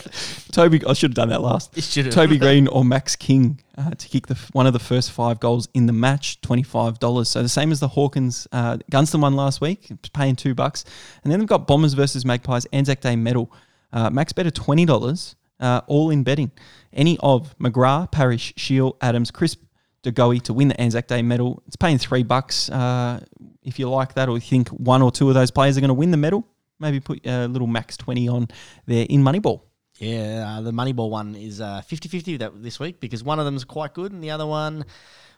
Toby, 0.52 0.80
I 0.86 0.92
should 0.92 1.10
have 1.10 1.14
done 1.14 1.28
that 1.30 1.40
last. 1.40 1.74
You 1.76 1.82
should 1.82 2.06
have. 2.06 2.14
Toby 2.14 2.38
Greene 2.44 2.68
or 2.68 2.84
Max 2.84 3.16
King 3.16 3.60
uh, 3.76 3.90
to 3.90 4.08
kick 4.08 4.26
the 4.26 4.36
one 4.52 4.66
of 4.66 4.72
the 4.72 4.78
first 4.78 5.10
five 5.12 5.40
goals 5.40 5.68
in 5.74 5.86
the 5.86 5.92
match, 5.92 6.40
twenty 6.40 6.62
five 6.62 6.98
dollars. 6.98 7.28
So 7.28 7.42
the 7.42 7.48
same 7.48 7.72
as 7.72 7.80
the 7.80 7.88
Hawkins 7.88 8.46
uh, 8.52 8.78
Gunston 8.90 9.20
one 9.20 9.34
last 9.34 9.60
week, 9.60 9.88
paying 10.12 10.36
two 10.36 10.54
bucks. 10.54 10.84
And 11.24 11.32
then 11.32 11.38
they've 11.40 11.48
got 11.48 11.66
Bombers 11.66 11.94
versus 11.94 12.24
Magpies 12.24 12.66
Anzac 12.66 13.00
Day 13.00 13.16
medal. 13.16 13.52
Uh, 13.92 14.10
max 14.10 14.32
bet 14.32 14.46
of 14.46 14.54
twenty 14.54 14.84
dollars, 14.84 15.36
uh, 15.58 15.80
all 15.86 16.10
in 16.10 16.22
betting. 16.22 16.50
Any 16.92 17.18
of 17.20 17.56
McGrath, 17.58 18.10
Parish, 18.10 18.52
Shiel, 18.56 18.96
Adams, 19.00 19.30
Crisp, 19.30 19.60
De 20.02 20.10
Goey 20.10 20.40
to 20.42 20.52
win 20.52 20.68
the 20.68 20.80
Anzac 20.80 21.06
Day 21.06 21.22
medal. 21.22 21.62
It's 21.66 21.76
paying 21.76 21.98
three 21.98 22.22
bucks. 22.22 22.70
Uh, 22.70 23.20
if 23.62 23.78
you 23.78 23.88
like 23.90 24.14
that, 24.14 24.28
or 24.28 24.36
you 24.36 24.40
think 24.40 24.68
one 24.68 25.02
or 25.02 25.12
two 25.12 25.28
of 25.28 25.34
those 25.34 25.50
players 25.50 25.76
are 25.76 25.80
going 25.80 25.88
to 25.88 25.94
win 25.94 26.10
the 26.10 26.16
medal, 26.16 26.46
maybe 26.80 27.00
put 27.00 27.24
a 27.26 27.46
little 27.46 27.66
max 27.66 27.96
twenty 27.96 28.28
on 28.28 28.48
there 28.86 29.06
in 29.08 29.22
Moneyball. 29.22 29.62
Yeah, 29.98 30.56
uh, 30.56 30.60
the 30.62 30.72
Moneyball 30.72 31.10
one 31.10 31.34
is 31.34 31.60
uh, 31.60 31.82
50-50 31.86 32.38
that 32.38 32.62
this 32.62 32.80
week 32.80 33.00
because 33.00 33.22
one 33.22 33.38
of 33.38 33.44
them's 33.44 33.64
quite 33.64 33.92
good 33.92 34.12
and 34.12 34.24
the 34.24 34.30
other 34.30 34.46
one, 34.46 34.86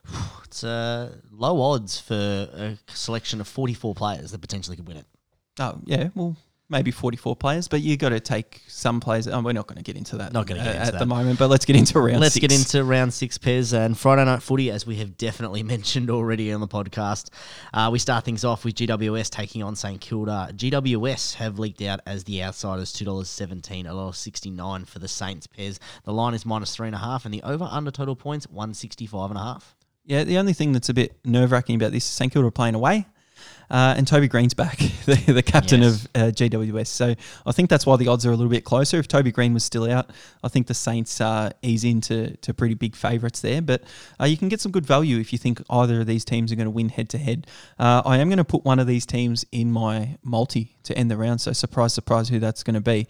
it's 0.45 0.63
uh, 0.63 1.17
low 1.33 1.61
odds 1.61 1.99
for 1.99 2.15
a 2.15 2.79
selection 2.87 3.41
of 3.41 3.49
44 3.49 3.93
players 3.97 4.31
that 4.31 4.41
potentially 4.41 4.77
could 4.77 4.87
win 4.87 4.99
it. 4.99 5.07
Oh 5.59 5.81
yeah, 5.85 6.11
well 6.15 6.37
maybe 6.73 6.91
forty 6.91 7.17
four 7.17 7.37
players, 7.37 7.69
but 7.69 7.81
you 7.83 7.97
got 7.97 8.09
to 8.09 8.19
take 8.19 8.63
some 8.67 8.99
players. 8.99 9.29
Oh, 9.29 9.41
we're 9.41 9.53
not 9.53 9.69
going 9.69 9.77
to 9.77 9.85
get 9.85 9.97
into 9.97 10.17
that. 10.17 10.33
Not 10.33 10.49
gonna 10.49 10.65
get 10.65 10.75
uh, 10.75 10.79
at 10.81 10.93
that. 10.93 10.99
the 10.99 11.07
moment, 11.07 11.39
but 11.39 11.49
let's 11.49 11.65
get 11.65 11.77
into 11.77 12.01
round. 12.01 12.21
Let's 12.21 12.35
six. 12.35 12.41
get 12.41 12.53
into 12.53 12.83
round 12.83 13.15
six 13.15 13.39
Pez 13.39 13.73
and 13.73 13.97
Friday 13.97 14.25
night 14.25 14.43
footy, 14.43 14.71
as 14.73 14.85
we 14.85 14.97
have 14.97 15.17
definitely 15.17 15.63
mentioned 15.75 16.11
already 16.11 16.53
on 16.53 16.61
the 16.61 16.67
podcast. 16.67 17.31
Uh, 17.73 17.91
we 17.93 18.01
start 18.01 18.25
things 18.25 18.45
off 18.45 18.65
with 18.65 18.75
GWS 18.75 19.31
taking 19.31 19.63
on 19.63 19.77
St 19.77 20.01
Kilda. 20.01 20.51
GWS 20.53 21.35
have 21.35 21.61
leaked 21.61 21.83
out 21.83 22.01
as 22.07 22.25
the 22.25 22.43
outsiders, 22.43 22.93
two 22.93 23.05
dollars 23.05 23.29
seventeen, 23.29 23.87
a 23.87 23.95
lot 23.95 24.17
sixty 24.17 24.51
nine 24.51 24.85
for 24.85 24.99
the 24.99 25.09
Saints 25.09 25.47
Pez. 25.47 25.79
The 26.03 26.13
line 26.13 26.35
is 26.35 26.45
minus 26.45 26.75
three 26.75 26.89
and 26.89 26.97
a 26.97 26.99
half, 26.99 27.25
and 27.25 27.33
the 27.33 27.43
over 27.43 27.69
under 27.71 27.91
total 27.93 28.17
points 28.17 28.49
one 28.49 28.75
sixty 28.75 29.07
five 29.07 29.31
and 29.31 29.39
a 29.39 29.43
half. 29.43 29.77
Yeah, 30.05 30.25
the 30.25 30.39
only 30.39 30.53
thing 30.53 30.73
that's 30.73 30.89
a 30.89 30.95
bit 30.95 31.17
nerve 31.25 31.53
wracking 31.53 31.77
about 31.77 31.93
this 31.93 32.05
is 32.05 32.11
St 32.11 32.33
Kilda 32.33 32.51
playing 32.51 32.75
away. 32.75 33.07
Uh, 33.73 33.95
and 33.97 34.07
Toby 34.07 34.29
Greene's 34.29 34.53
back, 34.55 34.77
the, 35.07 35.15
the 35.33 35.43
captain 35.43 35.81
Yes. 35.81 36.05
of 36.05 36.11
uh, 36.15 36.19
GWS. 36.31 36.89
So 36.89 37.15
I 37.47 37.53
think 37.53 37.71
that's 37.71 37.87
why 37.87 37.97
the 37.97 38.07
odds 38.09 38.27
are 38.27 38.31
a 38.31 38.37
little 38.37 38.51
bit 38.51 38.65
closer. 38.65 38.99
If 38.99 39.09
Toby 39.09 39.33
Greene 39.33 39.55
was 39.55 39.65
still 39.65 39.91
out, 39.91 40.11
I 40.45 40.49
think 40.49 40.67
the 40.67 40.75
Saints 40.75 41.21
uh, 41.23 41.51
ease 41.63 41.83
into 41.83 42.37
to 42.37 42.53
pretty 42.53 42.75
big 42.75 42.95
favourites 42.95 43.41
there. 43.41 43.63
But 43.63 43.83
uh, 44.21 44.27
you 44.27 44.37
can 44.37 44.49
get 44.51 44.61
some 44.61 44.71
good 44.73 44.85
value 44.85 45.19
if 45.19 45.33
you 45.33 45.39
think 45.39 45.63
either 45.71 46.03
of 46.03 46.07
these 46.07 46.25
teams 46.25 46.53
are 46.53 46.55
going 46.57 46.67
to 46.67 46.71
win 46.71 46.91
head 46.91 47.09
to 47.09 47.19
head. 47.19 47.47
Uh, 47.79 48.03
I 48.05 48.19
am 48.19 48.29
going 48.29 48.37
to 48.37 48.45
put 48.45 48.63
one 48.65 48.79
of 48.79 48.87
these 48.87 49.07
teams 49.07 49.45
in 49.53 49.73
my 49.73 50.19
multi 50.23 50.77
to 50.83 50.97
end 50.99 51.11
the 51.11 51.17
round. 51.17 51.41
So 51.41 51.53
surprise, 51.53 51.95
surprise, 51.95 52.29
who 52.29 52.39
that's 52.39 52.63
going 52.63 52.75
to 52.75 52.81
be. 52.83 53.07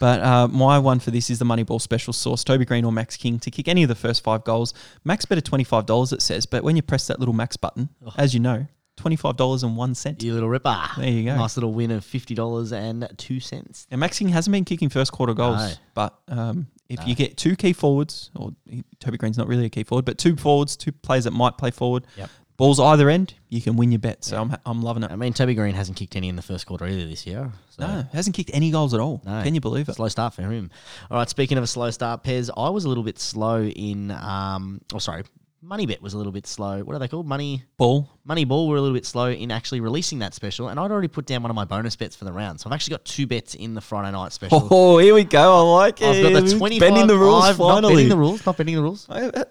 But 0.00 0.20
uh, 0.22 0.48
my 0.48 0.78
one 0.78 0.98
for 0.98 1.10
this 1.10 1.28
is 1.28 1.38
the 1.38 1.44
Moneyball 1.44 1.80
special 1.80 2.14
source, 2.14 2.42
Toby 2.42 2.64
Greene 2.64 2.86
or 2.86 2.92
Max 2.92 3.18
King 3.18 3.38
to 3.40 3.50
kick 3.50 3.68
any 3.68 3.82
of 3.82 3.90
the 3.90 3.94
first 3.94 4.24
five 4.24 4.44
goals. 4.44 4.72
Max 5.04 5.26
bet 5.26 5.36
of 5.36 5.44
twenty 5.44 5.64
five 5.64 5.84
dollars 5.84 6.12
it 6.14 6.22
says, 6.22 6.46
but 6.46 6.64
when 6.64 6.74
you 6.76 6.82
press 6.82 7.06
that 7.08 7.18
little 7.20 7.34
max 7.34 7.56
button, 7.58 7.90
as 8.16 8.32
you 8.32 8.40
know, 8.40 8.66
twenty 8.96 9.16
five 9.16 9.36
dollars 9.36 9.62
and 9.62 9.76
one 9.76 9.94
cent. 9.94 10.22
You 10.22 10.34
little 10.34 10.48
ripper. 10.48 10.76
There 10.96 11.08
you 11.10 11.24
go. 11.24 11.36
Nice 11.36 11.56
little 11.56 11.72
win 11.72 11.90
of 11.90 12.04
fifty 12.04 12.34
dollars 12.34 12.72
and 12.72 13.08
two 13.16 13.40
cents. 13.40 13.86
And 13.90 14.00
Max 14.00 14.18
King 14.18 14.28
hasn't 14.28 14.52
been 14.52 14.64
kicking 14.64 14.88
first 14.88 15.12
quarter 15.12 15.34
goals, 15.34 15.58
No. 15.60 15.72
but 15.94 16.18
um, 16.28 16.66
if 16.88 17.06
you 17.06 17.14
get 17.14 17.36
two 17.36 17.56
key 17.56 17.72
forwards, 17.72 18.30
or 18.36 18.52
Toby 19.00 19.16
Greene's 19.18 19.38
not 19.38 19.48
really 19.48 19.66
a 19.66 19.70
key 19.70 19.84
forward, 19.84 20.04
but 20.04 20.18
two 20.18 20.36
forwards, 20.36 20.76
two 20.76 20.92
players 20.92 21.24
that 21.24 21.32
might 21.32 21.58
play 21.58 21.70
forward, 21.72 22.06
Yep. 22.16 22.30
balls 22.56 22.78
either 22.78 23.10
end, 23.10 23.34
you 23.48 23.60
can 23.60 23.76
win 23.76 23.90
your 23.90 23.98
bet. 23.98 24.24
So 24.24 24.40
I'm, 24.40 24.56
I'm 24.64 24.82
loving 24.82 25.02
it. 25.02 25.10
I 25.10 25.16
mean, 25.16 25.32
Toby 25.32 25.54
Greene 25.54 25.74
hasn't 25.74 25.98
kicked 25.98 26.14
any 26.16 26.28
in 26.28 26.36
the 26.36 26.42
first 26.42 26.64
quarter 26.64 26.86
either 26.86 27.06
this 27.08 27.26
year. 27.26 27.50
So. 27.70 27.86
no, 27.86 28.04
hasn't 28.12 28.36
kicked 28.36 28.50
any 28.54 28.70
goals 28.70 28.94
at 28.94 29.00
all. 29.00 29.20
No. 29.26 29.42
Can 29.42 29.54
you 29.54 29.60
believe 29.60 29.88
it? 29.88 29.94
Slow 29.96 30.08
start 30.08 30.32
for 30.34 30.42
him. 30.42 30.70
All 31.10 31.18
right, 31.18 31.28
speaking 31.28 31.58
of 31.58 31.64
a 31.64 31.66
slow 31.66 31.90
start, 31.90 32.22
Pez, 32.22 32.50
I 32.56 32.70
was 32.70 32.84
a 32.84 32.88
little 32.88 33.04
bit 33.04 33.18
slow 33.18 33.64
in. 33.64 34.12
Um, 34.12 34.80
oh, 34.94 34.98
sorry, 34.98 35.24
Moneybet 35.66 36.00
was 36.00 36.14
a 36.14 36.16
little 36.16 36.32
bit 36.32 36.46
slow. 36.46 36.84
What 36.84 36.94
are 36.94 36.98
they 37.00 37.08
called? 37.08 37.26
Money 37.26 37.64
Bull. 37.76 38.08
Money 38.24 38.44
Ball. 38.44 38.66
Moneyball 38.66 38.68
were 38.70 38.76
a 38.76 38.80
little 38.80 38.94
bit 38.94 39.04
slow 39.06 39.30
in 39.30 39.50
actually 39.50 39.80
releasing 39.80 40.20
that 40.20 40.32
special, 40.34 40.68
and 40.68 40.78
I'd 40.78 40.90
already 40.90 41.08
put 41.08 41.26
down 41.26 41.42
one 41.42 41.50
of 41.50 41.56
my 41.56 41.64
bonus 41.64 41.96
bets 41.96 42.14
for 42.14 42.24
the 42.24 42.32
round. 42.32 42.60
So 42.60 42.68
I've 42.70 42.74
actually 42.74 42.92
got 42.92 43.04
two 43.04 43.26
bets 43.26 43.54
in 43.54 43.74
the 43.74 43.80
Friday 43.80 44.12
night 44.12 44.32
special. 44.32 44.68
Oh, 44.70 44.98
here 44.98 45.14
we 45.14 45.24
go. 45.24 45.56
I 45.56 45.60
like 45.84 46.00
it. 46.02 46.06
I've 46.06 46.32
got 46.32 46.42
the 46.44 46.56
twenty. 46.58 46.78
Bending 46.78 47.06
the 47.08 47.16
rules 47.18 47.44
I've 47.44 47.56
finally. 47.56 47.80
Not 47.80 47.88
bending 47.88 48.08
the 48.10 48.16
rules. 48.16 48.46
Not 48.46 48.56
bending 48.56 48.76
the 48.76 48.82
rules. 48.82 49.06
I- 49.08 49.22
uh, 49.26 49.44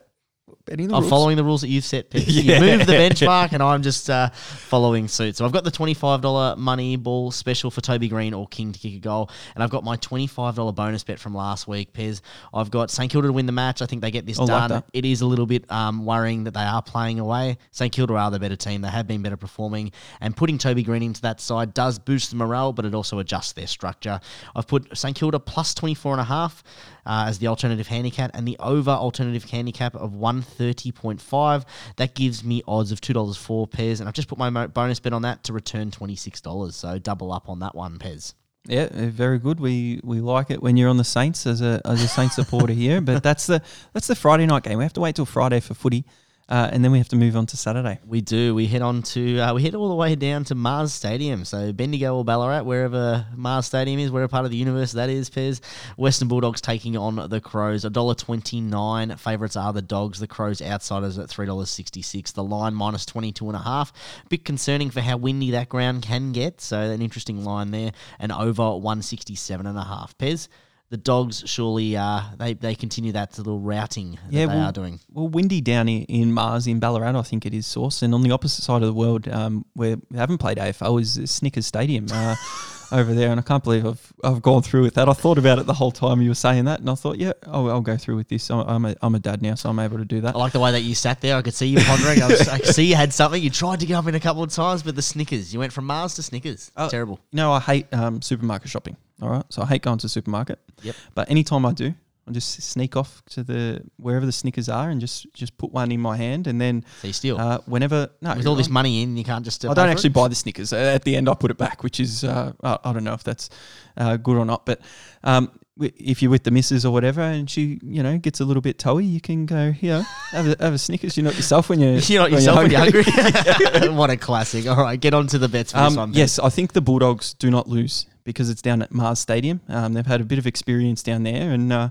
the 0.66 0.74
I'm 0.74 0.90
rules. 0.90 1.10
following 1.10 1.38
the 1.38 1.44
rules 1.44 1.62
that 1.62 1.68
you've 1.68 1.86
set, 1.86 2.10
Pete. 2.10 2.28
Yeah. 2.46 2.56
You 2.56 2.78
move 2.78 2.88
the 2.88 2.94
benchmark, 2.94 3.52
and 3.54 3.62
I'm 3.62 3.82
just 3.82 4.10
uh, 4.10 4.30
following 4.32 5.08
suit. 5.08 5.36
So 5.38 5.46
I've 5.46 5.52
got 5.52 5.64
the 5.64 5.72
$25 5.72 6.58
money 6.58 6.96
ball 6.96 7.32
special 7.32 7.72
for 7.72 7.82
Toby 7.82 8.08
Greene 8.08 8.34
or 8.34 8.48
King 8.48 8.72
to 8.72 8.80
kick 8.80 8.94
a 8.96 9.00
goal, 9.00 9.30
and 9.54 9.64
I've 9.64 9.70
got 9.70 9.84
my 9.84 9.96
$25 9.98 10.74
bonus 10.76 11.04
bet 11.04 11.20
from 11.20 11.36
last 11.36 11.68
week, 11.68 11.94
Pez. 11.94 12.22
I've 12.54 12.72
got 12.72 12.90
St 12.92 13.12
Kilda 13.12 13.28
to 13.28 13.34
win 13.34 13.46
the 13.46 13.52
match. 13.52 13.82
I 13.82 13.86
think 13.86 14.02
they 14.02 14.12
get 14.12 14.26
this 14.26 14.40
I 14.40 14.44
like 14.44 14.50
done. 14.50 14.70
that. 14.70 14.86
It 14.94 15.06
is 15.06 15.22
a 15.22 15.26
little 15.28 15.46
bit 15.46 15.70
um, 15.72 16.06
worrying 16.06 16.44
that 16.46 16.54
they 16.56 16.64
are 16.64 16.82
playing 16.82 17.20
away. 17.20 17.58
St 17.72 17.92
Kilda 17.92 18.16
are 18.16 18.32
the 18.32 18.40
better 18.40 18.56
team. 18.56 18.82
They 18.82 18.90
have 18.90 19.08
been 19.08 19.22
better 19.22 19.38
performing, 19.38 19.92
and 20.20 20.36
putting 20.36 20.58
Toby 20.58 20.84
Greene 20.84 21.04
into 21.04 21.22
that 21.22 21.40
side 21.40 21.74
does 21.74 22.00
boost 22.00 22.32
the 22.32 22.36
morale, 22.38 22.74
but 22.74 22.86
it 22.86 22.94
also 22.96 23.20
adjusts 23.20 23.54
their 23.54 23.68
structure. 23.68 24.20
I've 24.56 24.68
put 24.68 24.98
St 24.98 25.16
Kilda 25.16 25.40
plus 25.40 25.74
24 25.74 26.14
and 26.14 26.22
a 26.22 26.26
half 26.26 26.64
uh, 27.06 27.26
as 27.28 27.40
the 27.40 27.48
alternative 27.48 27.88
handicap, 27.88 28.32
and 28.34 28.48
the 28.48 28.58
over 28.60 28.92
alternative 28.92 29.50
handicap 29.50 29.96
of 29.96 30.12
130.5. 30.12 31.66
That 31.98 32.16
gives 32.16 32.44
me 32.44 32.62
odds 32.68 32.92
of 32.92 33.02
$2 33.02 33.38
four 33.38 33.68
Pez, 33.68 34.00
and 34.00 34.08
I've 34.08 34.16
just 34.16 34.28
put 34.28 34.38
my 34.38 34.68
bonus 34.68 35.00
bet 35.00 35.14
on 35.14 35.24
that 35.24 35.44
to 35.46 35.54
return 35.54 35.92
$26. 35.92 36.74
So 36.74 37.00
double 37.00 37.32
up 37.32 37.50
on 37.50 37.60
that 37.60 37.76
one, 37.76 37.98
Pez. 37.98 38.34
Yeah, 38.68 38.88
uh, 38.92 39.06
very 39.08 39.38
good. 39.38 39.60
We 39.60 40.00
we 40.04 40.22
like 40.22 40.50
it 40.50 40.62
when 40.62 40.76
you're 40.76 40.90
on 40.90 40.98
the 40.98 41.04
Saints 41.04 41.46
as 41.46 41.62
a 41.62 41.82
as 41.86 42.02
a 42.02 42.08
Saints 42.08 42.36
supporter 42.36 42.74
here. 42.74 43.00
But 43.00 43.22
that's 43.22 43.46
the 43.46 43.62
that's 43.94 44.08
the 44.08 44.16
Friday 44.16 44.48
night 44.48 44.64
game. 44.64 44.80
We 44.80 44.84
have 44.84 44.94
to 44.94 45.02
wait 45.02 45.16
till 45.16 45.26
Friday 45.26 45.60
for 45.60 45.76
footy, 45.76 46.04
uh, 46.48 46.70
and 46.72 46.84
then 46.84 46.92
we 46.92 47.00
have 47.00 47.10
to 47.10 47.16
move 47.16 47.36
on 47.36 47.46
to 47.48 47.58
Saturday. 47.58 48.00
We 48.06 48.22
do. 48.22 48.54
We 48.54 48.68
head 48.68 48.82
on 48.82 49.02
to 49.02 49.40
uh, 49.40 49.54
we 49.54 49.64
head 49.64 49.74
all 49.74 49.90
the 49.90 49.96
way 49.96 50.16
down 50.16 50.44
to 50.46 50.56
Mars 50.56 50.94
Stadium. 50.94 51.44
So 51.44 51.74
Bendigo 51.74 52.18
or 52.18 52.24
Ballarat, 52.24 52.64
wherever 52.64 53.26
Mars 53.36 53.66
Stadium 53.66 54.00
is, 54.00 54.12
wherever 54.12 54.28
part 54.28 54.46
of 54.46 54.52
the 54.52 54.58
universe 54.58 54.92
that 54.92 55.10
is. 55.10 55.30
Pez 55.30 55.60
Western 55.98 56.28
Bulldogs 56.28 56.62
taking 56.62 56.96
on 56.96 57.30
the 57.30 57.42
Crows. 57.42 57.84
A 57.84 57.90
dollar 57.90 58.14
twenty 58.14 58.62
nine. 58.62 59.16
Favourites 59.18 59.56
are 59.56 59.74
the 59.74 59.82
Dogs. 59.82 60.20
The 60.20 60.28
Crows 60.28 60.62
outsiders 60.62 61.18
at 61.18 61.30
three 61.30 61.48
dollars 61.48 61.70
sixty 61.70 62.02
six. 62.02 62.32
The 62.32 62.44
line 62.44 62.76
minus 62.76 63.06
twenty 63.06 63.32
two 63.32 63.48
and 63.48 63.56
a 63.56 63.62
half. 63.62 63.92
Bit 64.30 64.46
concerning 64.46 64.92
for 64.92 65.02
how 65.02 65.18
windy 65.18 65.52
that 65.52 65.70
ground 65.70 66.04
can 66.04 66.32
get. 66.32 66.62
So 66.62 66.80
an 66.80 67.02
interesting 67.02 67.44
line 67.44 67.72
there. 67.72 67.92
And 68.20 68.32
over 68.32 68.78
one 68.78 69.02
sixty 69.02 69.36
seven 69.36 69.66
and 69.66 69.78
a 69.78 69.84
half. 69.84 70.16
Pez. 70.18 70.48
The 70.90 70.98
dogs 70.98 71.44
surely 71.48 71.98
uh, 71.98 72.22
they, 72.38 72.54
they 72.54 72.76
continue 72.76 73.12
that 73.14 73.38
little 73.38 73.60
routing 73.60 74.12
that 74.12 74.32
Yeah, 74.32 74.46
they 74.46 74.56
well, 74.56 74.70
are 74.70 74.72
doing. 74.72 75.00
Well, 75.12 75.28
windy 75.28 75.60
down 75.60 75.90
in, 75.90 76.04
in 76.04 76.32
Mars 76.32 76.68
in 76.68 76.80
Ballarat, 76.80 77.18
I 77.18 77.22
think 77.24 77.46
it 77.46 77.54
is 77.54 77.66
source, 77.66 78.02
and 78.04 78.14
on 78.14 78.22
the 78.22 78.32
opposite 78.32 78.64
side 78.64 78.82
of 78.84 78.88
the 78.88 78.94
world, 78.94 79.28
um, 79.28 79.66
where 79.74 79.98
we 80.12 80.18
haven't 80.18 80.38
played 80.38 80.58
AFL, 80.58 81.02
is 81.02 81.30
Snickers 81.30 81.66
Stadium. 81.66 82.08
Uh, 82.12 82.36
Over 82.92 83.16
there, 83.16 83.32
and 83.32 83.40
I 83.40 83.44
can't 83.44 83.64
believe 83.64 83.84
I've 83.86 84.14
I've 84.24 84.42
gone 84.44 84.62
through 84.62 84.84
with 84.84 84.94
that. 84.94 85.10
I 85.10 85.14
thought 85.14 85.40
about 85.40 85.58
it 85.58 85.66
the 85.66 85.74
whole 85.74 85.92
time 85.92 86.22
you 86.22 86.30
were 86.30 86.36
saying 86.36 86.66
that, 86.66 86.82
and 86.82 86.90
I 86.90 86.94
thought, 86.94 87.18
yeah, 87.18 87.34
I'll, 87.48 87.70
I'll 87.70 87.82
go 87.82 87.98
through 87.98 88.16
with 88.16 88.28
this. 88.28 88.52
I'm, 88.52 88.60
I'm 88.60 88.86
a 88.86 88.96
I'm 89.02 89.16
a 89.16 89.20
dad 89.20 89.42
now, 89.42 89.56
so 89.56 89.70
I'm 89.70 89.80
able 89.80 89.98
to 89.98 90.06
do 90.06 90.22
that. 90.22 90.36
I 90.36 90.38
like 90.38 90.54
the 90.54 90.60
way 90.60 90.72
that 90.72 90.82
you 90.82 90.94
sat 90.94 91.20
there. 91.20 91.36
I 91.36 91.42
could 91.42 91.56
see 91.56 91.66
you 91.66 91.80
pondering. 91.80 92.22
I, 92.22 92.28
was, 92.28 92.48
I 92.48 92.60
could 92.60 92.76
see 92.76 92.86
you 92.86 92.96
had 92.96 93.12
something. 93.12 93.42
You 93.42 93.50
tried 93.50 93.80
to 93.80 93.88
get 93.88 93.96
up 93.96 94.06
in 94.06 94.14
a 94.14 94.20
couple 94.20 94.44
of 94.44 94.52
times, 94.52 94.84
but 94.84 94.96
the 94.96 95.02
Snickers. 95.02 95.52
You 95.52 95.60
went 95.60 95.74
from 95.74 95.86
Mars 95.86 96.14
to 96.16 96.24
Snickers. 96.24 96.72
Oh. 96.78 96.88
Terrible. 96.88 97.20
No, 97.34 97.52
I 97.52 97.60
hate 97.60 97.92
um, 97.92 98.22
supermarket 98.22 98.70
shopping. 98.70 98.98
All 99.22 99.30
right. 99.30 99.44
So 99.50 99.62
I 99.62 99.66
hate 99.66 99.82
going 99.82 99.98
to 100.00 100.06
the 100.06 100.10
supermarket. 100.10 100.60
Yep. 100.84 100.96
But 101.14 101.30
anytime 101.30 101.66
I 101.66 101.72
do, 101.74 101.94
I 102.28 102.32
just 102.32 102.62
sneak 102.64 102.96
off 102.98 103.22
to 103.32 103.44
the 103.44 103.82
wherever 103.98 104.26
the 104.26 104.32
Snickers 104.32 104.68
are 104.68 104.90
and 104.90 105.00
just 105.00 105.32
just 105.34 105.58
put 105.58 105.72
one 105.72 105.92
in 105.92 106.02
my 106.02 106.18
hand, 106.18 106.48
and 106.48 106.60
then 106.60 106.84
So 107.02 107.08
you 107.08 107.14
steal. 107.14 107.38
uh, 107.38 107.60
whenever 107.66 108.10
no, 108.22 108.32
With 108.32 108.40
you're 108.44 108.50
all 108.50 108.56
this 108.56 108.68
money 108.70 109.04
in, 109.04 109.16
you 109.16 109.24
can't 109.24 109.46
just. 109.46 109.64
Uh, 109.64 109.72
I 109.72 109.74
don't 109.76 109.90
actually 109.90 110.10
it? 110.10 110.14
buy 110.14 110.28
the 110.28 110.36
Snickers. 110.36 110.74
At 110.74 111.04
the 111.04 111.16
end, 111.16 111.30
I 111.30 111.34
put 111.36 111.52
it 111.52 111.58
back, 111.58 111.84
which 111.84 112.00
is 112.00 112.24
uh, 112.24 112.52
I, 112.64 112.78
I 112.84 112.94
don't 112.94 113.04
know 113.04 113.14
if 113.14 113.24
that's 113.24 113.50
uh, 113.96 114.18
good 114.18 114.38
or 114.38 114.46
not. 114.46 114.66
But 114.66 114.82
um, 115.24 115.52
if 115.80 116.22
you're 116.24 116.32
with 116.32 116.44
the 116.46 116.52
missus 116.52 116.84
or 116.84 116.92
whatever, 116.92 117.22
and 117.22 117.48
she 117.48 117.80
you 117.84 118.02
know 118.02 118.18
gets 118.18 118.40
a 118.40 118.46
little 118.46 118.62
bit 118.62 118.80
toey, 118.80 119.04
you 119.06 119.22
can 119.22 119.46
go 119.46 119.72
here 119.72 120.04
have 120.32 120.48
a, 120.48 120.56
have 120.64 120.74
a 120.74 120.78
Snickers. 120.80 121.16
You're 121.16 121.26
not 121.26 121.36
yourself 121.36 121.70
when 121.70 121.80
you're 121.80 121.98
You're 122.00 122.22
not 122.24 122.32
when 122.32 122.40
yourself 122.42 122.58
when 122.58 122.72
you're 122.72 122.80
hungry. 122.80 123.04
hungry. 123.04 123.90
what 123.94 124.10
a 124.10 124.18
classic. 124.18 124.68
All 124.68 124.78
right, 124.78 125.00
get 125.00 125.14
on 125.14 125.28
to 125.28 125.38
the 125.38 125.48
bets 125.48 125.76
Um, 125.76 126.12
yes, 126.14 126.40
I 126.40 126.50
think 126.50 126.74
the 126.74 126.82
Bulldogs 126.82 127.34
do 127.36 127.52
not 127.52 127.70
lose 127.70 128.08
because 128.26 128.50
it's 128.50 128.62
down 128.62 128.82
at 128.82 128.92
Mars 128.92 129.20
Stadium. 129.20 129.62
Um, 129.70 129.94
they've 129.94 130.06
had 130.06 130.20
a 130.20 130.26
bit 130.26 130.40
of 130.40 130.46
experience 130.46 131.02
down 131.02 131.24
there 131.24 131.52
and 131.52 131.72
uh, 131.72 131.90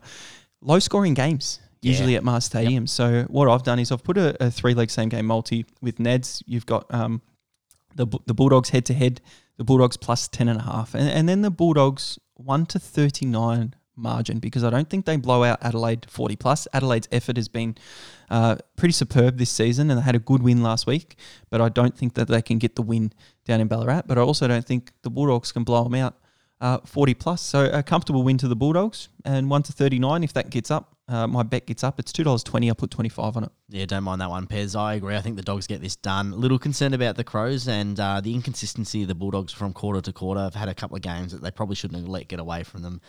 low 0.61 0.79
scoring 0.79 1.15
games 1.15 1.61
usually 1.85 2.17
at 2.17 2.25
Mars 2.25 2.45
Stadium. 2.45 2.87
So 2.87 3.23
what 3.29 3.49
I've 3.49 3.63
done 3.63 3.79
is 3.79 3.93
I've 3.93 4.03
put 4.03 4.19
a, 4.19 4.45
a 4.45 4.51
three 4.51 4.75
leg 4.75 4.91
same 4.91 5.09
game 5.09 5.27
multi 5.27 5.67
with 5.81 5.99
Neds. 5.99 6.43
You've 6.47 6.67
got 6.67 6.93
um, 6.93 7.23
the 7.95 8.07
the 8.27 8.35
Bulldogs 8.35 8.71
head 8.71 8.85
to 8.87 8.95
head, 8.95 9.21
the 9.57 9.65
Bulldogs 9.65 9.97
plus 9.97 10.29
ten 10.29 10.49
and 10.49 10.59
a 10.59 10.63
half, 10.63 10.95
and, 10.95 11.09
and 11.09 11.29
then 11.29 11.43
the 11.43 11.51
Bulldogs 11.51 12.19
one 12.35 12.67
to 12.67 12.79
thirty 12.79 13.27
nine 13.27 13.75
margin 13.97 14.41
because 14.41 14.65
I 14.65 14.71
don't 14.71 14.91
think 14.91 15.05
they 15.05 15.17
blow 15.17 15.45
out 15.45 15.59
Adelaide 15.63 16.07
forty 16.11 16.37
plus. 16.37 16.67
Adelaide's 16.73 17.09
effort 17.13 17.37
has 17.37 17.49
been 17.49 17.77
uh, 18.31 18.57
pretty 18.77 18.93
superb 18.93 19.39
this 19.39 19.51
season, 19.51 19.91
and 19.91 19.99
they 19.99 20.05
had 20.05 20.17
a 20.17 20.21
good 20.21 20.43
win 20.43 20.63
last 20.63 20.87
week. 20.87 21.17
But 21.51 21.61
I 21.61 21.69
don't 21.69 21.97
think 21.97 22.15
that 22.15 22.29
they 22.29 22.43
can 22.43 22.59
get 22.59 22.77
the 22.77 22.83
win 22.83 23.13
down 23.45 23.61
in 23.61 23.69
Ballarat. 23.69 24.03
But 24.07 24.19
I 24.19 24.23
also 24.23 24.49
don't 24.49 24.65
think 24.65 24.93
the 25.03 25.11
Bulldogs 25.11 25.53
can 25.53 25.65
blow 25.65 25.85
them 25.85 25.95
out 25.95 26.17
uh, 26.61 26.79
forty 26.85 27.15
plus. 27.15 27.41
So 27.41 27.71
a 27.73 27.83
comfortable 27.83 28.23
win 28.23 28.39
to 28.39 28.49
the 28.49 28.57
Bulldogs 28.57 29.09
and 29.25 29.51
one 29.51 29.63
to 29.65 29.73
thirty 29.73 29.99
nine 29.99 30.25
if 30.25 30.33
that 30.35 30.51
gets 30.51 30.71
up. 30.71 30.91
Uh, 31.07 31.27
my 31.27 31.43
bet 31.43 31.67
gets 31.67 31.85
up. 31.85 32.01
It's 32.01 32.13
two 32.13 32.25
dollars 32.25 32.43
twenty. 32.43 32.71
I 32.71 32.75
put 32.75 32.91
twenty 32.91 33.11
five 33.11 33.37
on 33.37 33.45
it. 33.45 33.51
Yeah, 33.69 33.85
don't 33.85 34.05
mind 34.05 34.21
that 34.21 34.31
one, 34.31 34.47
Pez. 34.47 34.79
I 34.79 34.95
agree. 34.95 35.17
I 35.17 35.21
think 35.21 35.37
the 35.37 35.43
Dogs 35.43 35.67
get 35.67 35.83
this 35.83 35.97
done. 35.97 36.33
A 36.33 36.37
little 36.37 36.59
concerned 36.59 36.95
about 36.95 37.17
the 37.17 37.25
Crows 37.25 37.69
and 37.69 37.99
uh, 38.01 38.21
the 38.23 38.33
inconsistency 38.33 39.03
of 39.03 39.09
the 39.09 39.15
Bulldogs 39.15 39.53
from 39.53 39.73
quarter 39.73 40.01
to 40.01 40.13
quarter. 40.13 40.41
I've 40.41 40.55
had 40.55 40.69
a 40.69 40.75
couple 40.75 40.97
of 40.97 41.03
games 41.03 41.33
that 41.33 41.43
they 41.43 41.51
probably 41.51 41.77
shouldn't 41.77 42.01
have 42.01 42.09
let 42.09 42.29
get 42.29 42.41
away 42.41 42.63
from 42.63 42.83
them. 42.83 43.01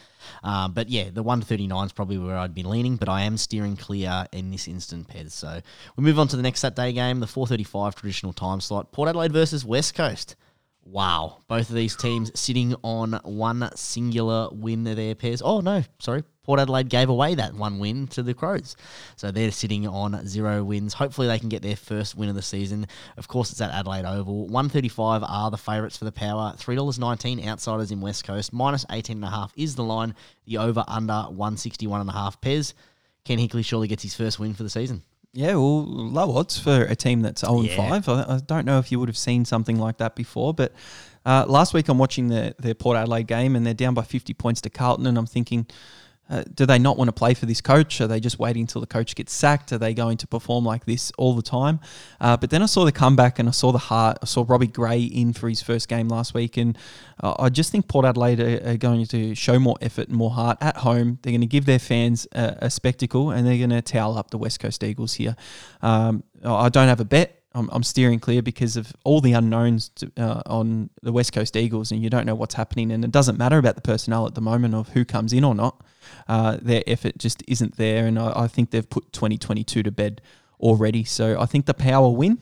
Um, 0.43 0.73
but 0.73 0.89
yeah, 0.89 1.09
the 1.13 1.23
139 1.23 1.85
is 1.85 1.93
probably 1.93 2.17
where 2.17 2.37
I'd 2.37 2.55
be 2.55 2.63
leaning, 2.63 2.97
but 2.97 3.07
I 3.07 3.21
am 3.21 3.37
steering 3.37 3.77
clear 3.77 4.25
in 4.33 4.51
this 4.51 4.67
instant, 4.67 5.07
Pez. 5.07 5.31
So 5.31 5.61
we 5.95 6.03
move 6.03 6.19
on 6.19 6.27
to 6.29 6.35
the 6.35 6.43
next 6.43 6.61
Saturday 6.61 6.91
game, 6.93 7.19
the 7.19 7.27
435 7.27 7.95
traditional 7.95 8.33
time 8.33 8.59
slot. 8.59 8.91
Port 8.91 9.07
Adelaide 9.07 9.31
versus 9.31 9.63
West 9.63 9.93
Coast. 9.95 10.35
Wow. 10.85 11.39
Both 11.47 11.69
of 11.69 11.75
these 11.75 11.95
teams 11.95 12.31
sitting 12.39 12.75
on 12.83 13.19
one 13.23 13.69
singular 13.75 14.49
win 14.51 14.83
there, 14.83 15.15
Pez. 15.15 15.41
Oh, 15.43 15.59
no, 15.59 15.83
sorry. 15.99 16.23
Port 16.43 16.59
Adelaide 16.59 16.89
gave 16.89 17.09
away 17.09 17.33
that 17.33 17.55
one 17.55 17.79
win 17.79 18.05
to 18.09 18.21
the 18.21 18.35
Crows. 18.35 18.75
So 19.15 19.31
they're 19.31 19.49
sitting 19.49 19.87
on 19.87 20.27
zero 20.27 20.63
wins. 20.63 20.93
Hopefully 20.93 21.25
they 21.25 21.39
can 21.39 21.49
get 21.49 21.63
their 21.63 21.75
first 21.75 22.15
win 22.15 22.29
of 22.29 22.35
the 22.35 22.43
season. 22.43 22.85
Of 23.17 23.27
course, 23.27 23.51
it's 23.51 23.61
at 23.61 23.71
Adelaide 23.71 24.05
Oval. 24.05 24.43
135 24.43 25.23
are 25.27 25.49
the 25.49 25.57
favourites 25.57 25.97
for 25.97 26.05
the 26.05 26.11
power. 26.11 26.53
$3.19 26.57 27.47
outsiders 27.47 27.91
in 27.91 27.99
West 27.99 28.23
Coast. 28.23 28.53
Minus 28.53 28.85
18.5 28.85 29.49
is 29.55 29.73
the 29.73 29.83
line. 29.83 30.13
The 30.45 30.59
over 30.59 30.83
under 30.87 31.13
161.5. 31.13 32.41
Pez. 32.41 32.73
Ken 33.23 33.39
Hinkley 33.39 33.65
surely 33.65 33.87
gets 33.87 34.03
his 34.03 34.13
first 34.13 34.37
win 34.37 34.53
for 34.53 34.61
the 34.61 34.69
season. 34.69 35.01
Yeah, 35.35 35.55
well, 35.55 35.83
low 35.85 36.37
odds 36.37 36.57
for 36.57 36.83
a 36.83 36.95
team 36.95 37.21
that's 37.21 37.41
0 37.41 37.59
and 37.59 37.67
Yeah. 37.67 37.99
5. 37.99 38.09
I, 38.09 38.21
I 38.35 38.39
don't 38.47 38.65
know 38.65 38.79
if 38.79 38.89
you 38.91 38.99
would 38.99 39.09
have 39.09 39.17
seen 39.17 39.43
something 39.43 39.77
like 39.77 39.97
that 39.97 40.15
before, 40.15 40.53
but 40.53 40.71
uh, 41.25 41.45
last 41.47 41.73
week 41.73 41.89
I'm 41.89 41.97
watching 41.97 42.29
the, 42.29 42.55
the 42.57 42.73
Port 42.73 42.95
Adelaide 42.95 43.27
game 43.27 43.55
and 43.57 43.65
they're 43.65 43.73
down 43.73 43.93
by 43.93 44.03
50 44.03 44.33
points 44.33 44.61
to 44.61 44.69
Carlton, 44.69 45.05
and 45.07 45.17
I'm 45.17 45.25
thinking, 45.25 45.65
uh, 46.29 46.43
do 46.53 46.65
they 46.65 46.79
not 46.79 46.97
want 46.97 47.07
to 47.07 47.11
play 47.11 47.33
for 47.33 47.45
this 47.45 47.61
coach? 47.61 48.01
Are 48.01 48.07
they 48.07 48.19
just 48.19 48.39
waiting 48.39 48.63
until 48.63 48.81
the 48.81 48.87
coach 48.87 49.15
gets 49.15 49.33
sacked? 49.33 49.71
Are 49.71 49.77
they 49.77 49.93
going 49.93 50.17
to 50.17 50.27
perform 50.27 50.65
like 50.65 50.85
this 50.85 51.11
all 51.17 51.35
the 51.35 51.43
time? 51.43 51.79
Uh, 52.19 52.35
but 52.35 52.49
then 52.49 52.63
I 52.63 52.65
saw 52.65 52.83
the 52.83 52.91
comeback 52.91 53.37
and 53.37 53.47
I 53.47 53.51
saw 53.51 53.71
the 53.71 53.77
heart. 53.77 54.17
I 54.21 54.25
saw 54.25 54.43
Robbie 54.47 54.67
Gray 54.67 55.03
in 55.03 55.33
for 55.33 55.47
his 55.49 55.61
first 55.61 55.87
game 55.87 56.07
last 56.07 56.33
week, 56.33 56.57
and 56.57 56.77
uh, 57.21 57.35
I 57.37 57.49
just 57.49 57.71
think 57.71 57.87
Port 57.87 58.05
Adelaide 58.05 58.39
are, 58.39 58.71
are 58.71 58.77
going 58.77 59.05
to 59.05 59.35
show 59.35 59.59
more 59.59 59.77
effort 59.81 60.07
and 60.07 60.17
more 60.17 60.31
heart 60.31 60.57
at 60.61 60.77
home. 60.77 61.19
They're 61.21 61.31
going 61.31 61.41
to 61.41 61.47
give 61.47 61.65
their 61.65 61.79
fans 61.79 62.27
a, 62.31 62.57
a 62.63 62.69
spectacle, 62.69 63.29
and 63.29 63.45
they're 63.45 63.57
going 63.57 63.69
to 63.69 63.81
towel 63.81 64.17
up 64.17 64.31
the 64.31 64.39
West 64.39 64.59
Coast 64.59 64.83
Eagles 64.83 65.13
here. 65.13 65.35
Um, 65.81 66.23
I 66.43 66.69
don't 66.69 66.87
have 66.87 66.99
a 66.99 67.05
bet. 67.05 67.41
I'm, 67.55 67.83
steering 67.83 68.19
clear 68.19 68.41
because 68.41 68.75
of 68.75 68.91
all 69.05 69.21
the 69.21 69.31
unknowns 69.31 69.87
to, 69.89 70.11
uh, 70.17 70.41
on 70.45 70.89
the 71.01 71.13
West 71.13 71.31
Coast 71.31 71.55
Eagles, 71.55 71.89
and 71.89 72.03
you 72.03 72.09
don't 72.09 72.25
know 72.25 72.35
what's 72.35 72.55
happening. 72.55 72.91
And 72.91 73.05
it 73.05 73.11
doesn't 73.11 73.37
matter 73.37 73.57
about 73.57 73.75
the 73.75 73.81
personnel 73.81 74.27
at 74.27 74.35
the 74.35 74.41
moment 74.41 74.75
of 74.75 74.89
who 74.89 75.05
comes 75.05 75.31
in 75.31 75.45
or 75.45 75.55
not. 75.55 75.81
Uh, 76.27 76.57
their 76.61 76.83
effort 76.87 77.17
just 77.17 77.43
isn't 77.47 77.77
there, 77.77 78.05
and 78.07 78.17
I, 78.17 78.43
I 78.43 78.47
think 78.47 78.71
they've 78.71 78.89
put 78.89 79.11
2022 79.13 79.83
to 79.83 79.91
bed 79.91 80.21
already. 80.59 81.03
So 81.03 81.39
I 81.39 81.45
think 81.45 81.65
the 81.65 81.73
power 81.73 82.09
win, 82.09 82.39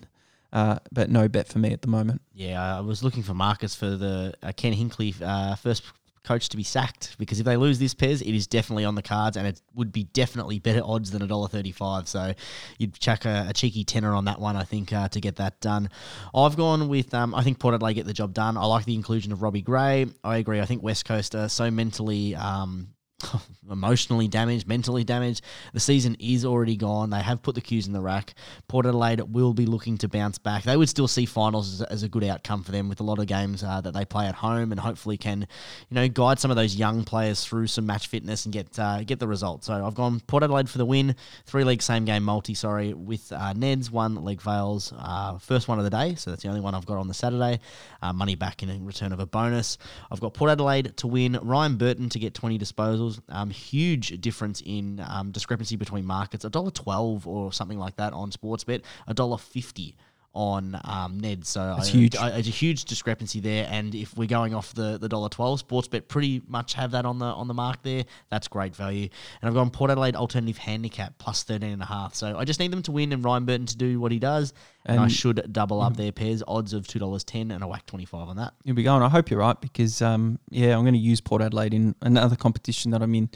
uh, 0.52 0.78
but 0.92 1.10
no 1.10 1.28
bet 1.28 1.48
for 1.48 1.60
me 1.60 1.72
at 1.72 1.82
the 1.82 1.88
moment. 1.88 2.22
Yeah, 2.34 2.78
I 2.78 2.82
was 2.82 3.04
looking 3.04 3.24
for 3.24 3.34
markets 3.34 3.76
for 3.76 3.90
the 3.90 4.34
uh, 4.42 4.52
Ken 4.56 4.74
Hinkley 4.74 5.16
uh, 5.22 5.56
first 5.56 5.84
coach 6.24 6.48
to 6.48 6.58
be 6.58 6.64
sacked 6.64 7.18
because 7.18 7.40
if 7.40 7.46
they 7.46 7.58
lose 7.58 7.80
this 7.80 7.94
Pez, 7.94 8.22
it 8.22 8.34
is 8.34 8.48
definitely 8.48 8.86
on 8.86 8.96
the 8.96 9.02
cards 9.02 9.36
and 9.36 9.46
it 9.46 9.62
would 9.76 9.92
be 9.92 10.06
definitely 10.06 10.58
better 10.58 10.82
odds 10.84 11.12
than 11.12 11.22
a 11.22 11.28
dollar 11.28 11.48
thirty-five. 11.48 12.08
So 12.08 12.34
you'd 12.78 12.94
chuck 12.94 13.26
a, 13.26 13.48
a 13.50 13.54
cheeky 13.54 13.84
tenner 13.84 14.14
on 14.14 14.26
that 14.26 14.40
one, 14.40 14.56
I 14.56 14.64
think, 14.64 14.94
uh, 14.94 15.10
to 15.10 15.20
get 15.20 15.36
that 15.38 15.60
done. 15.60 15.90
I've 16.34 16.56
gone 16.56 16.88
with 16.88 17.14
um, 17.14 17.36
I 17.36 17.44
think 17.44 17.60
Port 17.60 17.76
Adelaide 17.76 17.96
get 17.96 18.06
the 18.06 18.14
job 18.14 18.34
done. 18.34 18.58
I 18.58 18.66
like 18.66 18.86
the 18.86 18.96
inclusion 18.96 19.32
of 19.32 19.42
Robbie 19.42 19.62
Gray. 19.62 20.06
I 20.24 20.38
agree. 20.38 20.62
I 20.62 20.66
think 20.66 20.82
West 20.82 21.06
Coast 21.06 21.36
are 21.36 21.50
so 21.50 21.70
mentally. 21.70 22.36
Um, 22.36 22.90
emotionally 23.72 24.28
damaged, 24.28 24.68
mentally 24.68 25.04
damaged. 25.04 25.44
The 25.74 25.80
season 25.80 26.16
is 26.20 26.46
already 26.46 26.76
gone. 26.76 27.10
They 27.10 27.22
have 27.22 27.42
put 27.42 27.56
the 27.56 27.62
cues 27.62 27.88
in 27.88 27.94
the 27.94 28.02
rack. 28.02 28.34
Port 28.68 28.86
Adelaide 28.86 29.22
will 29.22 29.54
be 29.54 29.66
looking 29.66 29.98
to 30.00 30.08
bounce 30.08 30.38
back. 30.38 30.64
They 30.64 30.78
would 30.78 30.90
still 30.90 31.08
see 31.08 31.26
finals 31.26 31.82
as, 31.82 31.88
as 31.88 32.04
a 32.04 32.10
good 32.10 32.24
outcome 32.24 32.64
for 32.64 32.72
them 32.72 32.90
with 32.90 33.00
a 33.00 33.04
lot 33.04 33.20
of 33.20 33.28
games 33.28 33.64
uh, 33.64 33.82
that 33.82 33.94
they 33.94 34.06
play 34.06 34.28
at 34.28 34.36
home 34.36 34.72
and 34.72 34.80
hopefully 34.80 35.18
can, 35.18 35.42
you 35.90 35.96
know, 35.96 36.08
guide 36.08 36.40
some 36.40 36.52
of 36.52 36.58
those 36.58 36.76
young 36.76 37.04
players 37.04 37.44
through 37.46 37.68
some 37.68 37.86
match 37.86 38.08
fitness 38.08 38.46
and 38.46 38.54
get 38.54 38.78
uh, 38.80 39.04
get 39.04 39.20
the 39.20 39.28
result. 39.28 39.64
So 39.64 39.86
I've 39.86 39.96
gone 39.96 40.20
Port 40.22 40.44
Adelaide 40.44 40.70
for 40.70 40.78
the 40.78 40.86
win. 40.86 41.16
Three 41.46 41.64
league 41.64 41.82
same 41.82 42.06
game 42.06 42.24
multi, 42.24 42.54
sorry, 42.54 42.94
with 42.94 43.32
uh, 43.32 43.54
Neds, 43.54 43.92
one 43.92 44.16
leg 44.16 44.42
fails. 44.42 44.94
Uh, 44.98 45.38
first 45.38 45.68
one 45.68 45.78
of 45.78 45.84
the 45.84 45.90
day, 45.90 46.16
so 46.16 46.30
that's 46.30 46.44
the 46.44 46.50
only 46.50 46.62
one 46.62 46.76
I've 46.76 46.86
got 46.86 46.98
on 46.98 47.08
the 47.08 47.14
Saturday. 47.14 47.60
Uh, 48.02 48.14
money 48.14 48.36
back 48.36 48.64
in 48.64 48.86
return 48.86 49.12
of 49.12 49.20
a 49.20 49.26
bonus. 49.26 49.78
I've 50.12 50.20
got 50.20 50.34
Port 50.34 50.52
Adelaide 50.52 50.98
to 50.98 51.08
win, 51.08 51.40
Ryan 51.42 51.78
Burton 51.78 52.10
to 52.10 52.20
get 52.20 52.34
20 52.34 52.60
disposals. 52.60 53.13
Um, 53.30 53.50
huge 53.50 54.22
difference 54.22 54.62
in 54.66 55.04
um, 55.08 55.32
discrepancy 55.32 55.76
between 55.76 56.06
markets. 56.06 56.46
$1.12 56.46 57.26
or 57.28 57.54
something 57.54 57.80
like 57.80 57.96
that 57.98 58.14
on 58.14 58.32
Sportsbet, 58.32 58.82
$1.50 59.10 59.94
on 60.36 60.80
um, 60.84 61.20
Ned. 61.20 61.46
So 61.46 61.76
That's 61.78 61.90
I, 61.90 61.92
huge. 61.92 62.16
I, 62.16 62.30
it's 62.30 62.48
a 62.48 62.52
huge 62.52 62.86
discrepancy 62.86 63.40
there. 63.40 63.68
And 63.70 63.94
if 63.94 64.18
we're 64.18 64.28
going 64.28 64.56
off 64.56 64.74
the 64.74 64.98
the 64.98 65.08
dollar 65.08 65.30
twelve, 65.30 65.66
Sportsbet 65.68 66.08
pretty 66.08 66.42
much 66.48 66.74
have 66.74 66.92
that 66.92 67.06
on 67.06 67.20
the 67.20 67.26
on 67.26 67.48
the 67.48 67.54
mark 67.54 67.84
there. 67.84 68.06
That's 68.30 68.48
great 68.48 68.76
value. 68.76 69.10
And 69.42 69.48
I've 69.48 69.54
gone 69.54 69.70
Port 69.70 69.92
Adelaide 69.92 70.16
alternative 70.16 70.58
handicap 70.58 71.18
plus 71.18 71.44
thirteen 71.44 71.72
and 71.72 71.82
a 71.82 71.86
half. 71.86 72.16
So 72.16 72.38
I 72.38 72.46
just 72.46 72.60
need 72.60 72.72
them 72.72 72.82
to 72.84 72.92
win 72.92 73.14
and 73.14 73.24
Ryan 73.24 73.46
Burton 73.46 73.66
to 73.68 73.78
do 73.78 74.00
what 74.00 74.12
he 74.12 74.20
does, 74.20 74.54
and, 74.86 75.00
I 75.00 75.08
should 75.08 75.54
double 75.54 75.82
up 75.82 75.98
their 75.98 76.12
Pez. 76.12 76.42
Odds 76.48 76.74
of 76.74 76.88
two 76.88 77.00
dollars 77.00 77.24
ten 77.24 77.52
and 77.52 77.64
a 77.64 77.68
whack 77.68 77.86
twenty 77.86 78.06
five 78.06 78.28
on 78.28 78.38
that. 78.38 78.54
You'll 78.64 78.76
be 78.76 78.84
going. 78.84 79.04
I 79.04 79.10
hope 79.10 79.30
you're 79.30 79.40
right 79.40 79.60
because, 79.62 80.02
um, 80.02 80.40
yeah, 80.50 80.76
I'm 80.76 80.84
going 80.84 80.94
to 80.94 81.00
use 81.00 81.22
Port 81.22 81.42
Adelaide 81.42 81.74
in 81.74 81.96
another 82.02 82.36
competition 82.36 82.92
that 82.92 83.02
I'm 83.02 83.14
in 83.14 83.30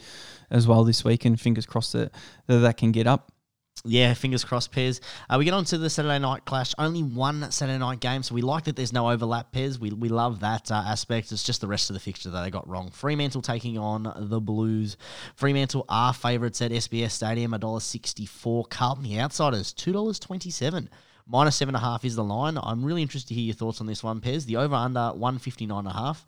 as 0.50 0.66
well 0.66 0.84
this 0.84 1.04
week, 1.04 1.24
and 1.24 1.40
fingers 1.40 1.66
crossed 1.66 1.92
that 1.92 2.12
that, 2.46 2.58
that 2.58 2.76
can 2.76 2.92
get 2.92 3.06
up. 3.06 3.30
Yeah, 3.84 4.14
fingers 4.14 4.44
crossed, 4.44 4.72
Pez. 4.72 5.00
Uh, 5.28 5.36
we 5.38 5.44
get 5.44 5.54
on 5.54 5.64
to 5.66 5.78
the 5.78 5.88
Saturday 5.88 6.18
night 6.18 6.44
clash. 6.44 6.74
Only 6.78 7.02
one 7.02 7.50
Saturday 7.50 7.78
night 7.78 8.00
game, 8.00 8.22
so 8.22 8.34
we 8.34 8.42
like 8.42 8.64
that 8.64 8.76
there's 8.76 8.92
no 8.92 9.10
overlap, 9.10 9.52
Pez. 9.52 9.78
We, 9.78 9.90
we 9.90 10.08
love 10.08 10.40
that 10.40 10.70
uh, 10.70 10.82
aspect. 10.86 11.32
It's 11.32 11.44
just 11.44 11.60
the 11.60 11.68
rest 11.68 11.90
of 11.90 11.94
the 11.94 12.00
fixture 12.00 12.30
that 12.30 12.42
they 12.42 12.50
got 12.50 12.68
wrong. 12.68 12.90
Fremantle 12.90 13.42
taking 13.42 13.78
on 13.78 14.12
the 14.16 14.40
Blues. 14.40 14.96
Fremantle 15.36 15.84
are 15.88 16.12
favourites 16.12 16.60
at 16.60 16.70
SBS 16.70 17.12
Stadium, 17.12 17.52
$1.64. 17.52 18.68
Carlton, 18.68 19.04
the 19.04 19.20
outsiders, 19.20 19.72
$2.27. 19.74 20.88
Minus 21.30 21.56
seven 21.56 21.74
and 21.74 21.82
a 21.82 21.86
half 21.86 22.04
is 22.04 22.16
the 22.16 22.24
line. 22.24 22.58
I'm 22.60 22.84
really 22.84 23.02
interested 23.02 23.28
to 23.28 23.34
hear 23.34 23.44
your 23.44 23.54
thoughts 23.54 23.80
on 23.80 23.86
this 23.86 24.02
one, 24.02 24.20
Pez. 24.20 24.46
The 24.46 24.56
over 24.56 24.74
under 24.74 25.12
159 25.12 25.78
and 25.78 25.88
a 25.88 25.92
half 25.92 26.26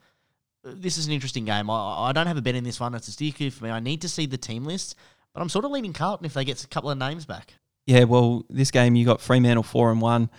this 0.62 0.98
is 0.98 1.06
an 1.06 1.12
interesting 1.12 1.44
game. 1.44 1.70
I, 1.70 2.08
I 2.08 2.12
don't 2.12 2.26
have 2.26 2.36
a 2.36 2.42
bet 2.42 2.54
in 2.54 2.64
this 2.64 2.80
one. 2.80 2.94
It's 2.94 3.08
a 3.08 3.12
sticker 3.12 3.50
for 3.50 3.64
me. 3.64 3.70
I 3.70 3.80
need 3.80 4.02
to 4.02 4.08
see 4.08 4.26
the 4.26 4.36
team 4.36 4.64
list, 4.64 4.94
but 5.34 5.40
I'm 5.40 5.48
sort 5.48 5.64
of 5.64 5.70
leaning 5.70 5.92
Carlton 5.92 6.26
if 6.26 6.34
they 6.34 6.44
get 6.44 6.62
a 6.62 6.68
couple 6.68 6.90
of 6.90 6.98
names 6.98 7.24
back. 7.26 7.54
Yeah, 7.86 8.04
well, 8.04 8.44
this 8.50 8.70
game 8.70 8.94
you 8.94 9.04
got 9.04 9.20
Fremantle 9.20 9.62
four 9.64 9.90
and 9.90 10.00
one, 10.00 10.30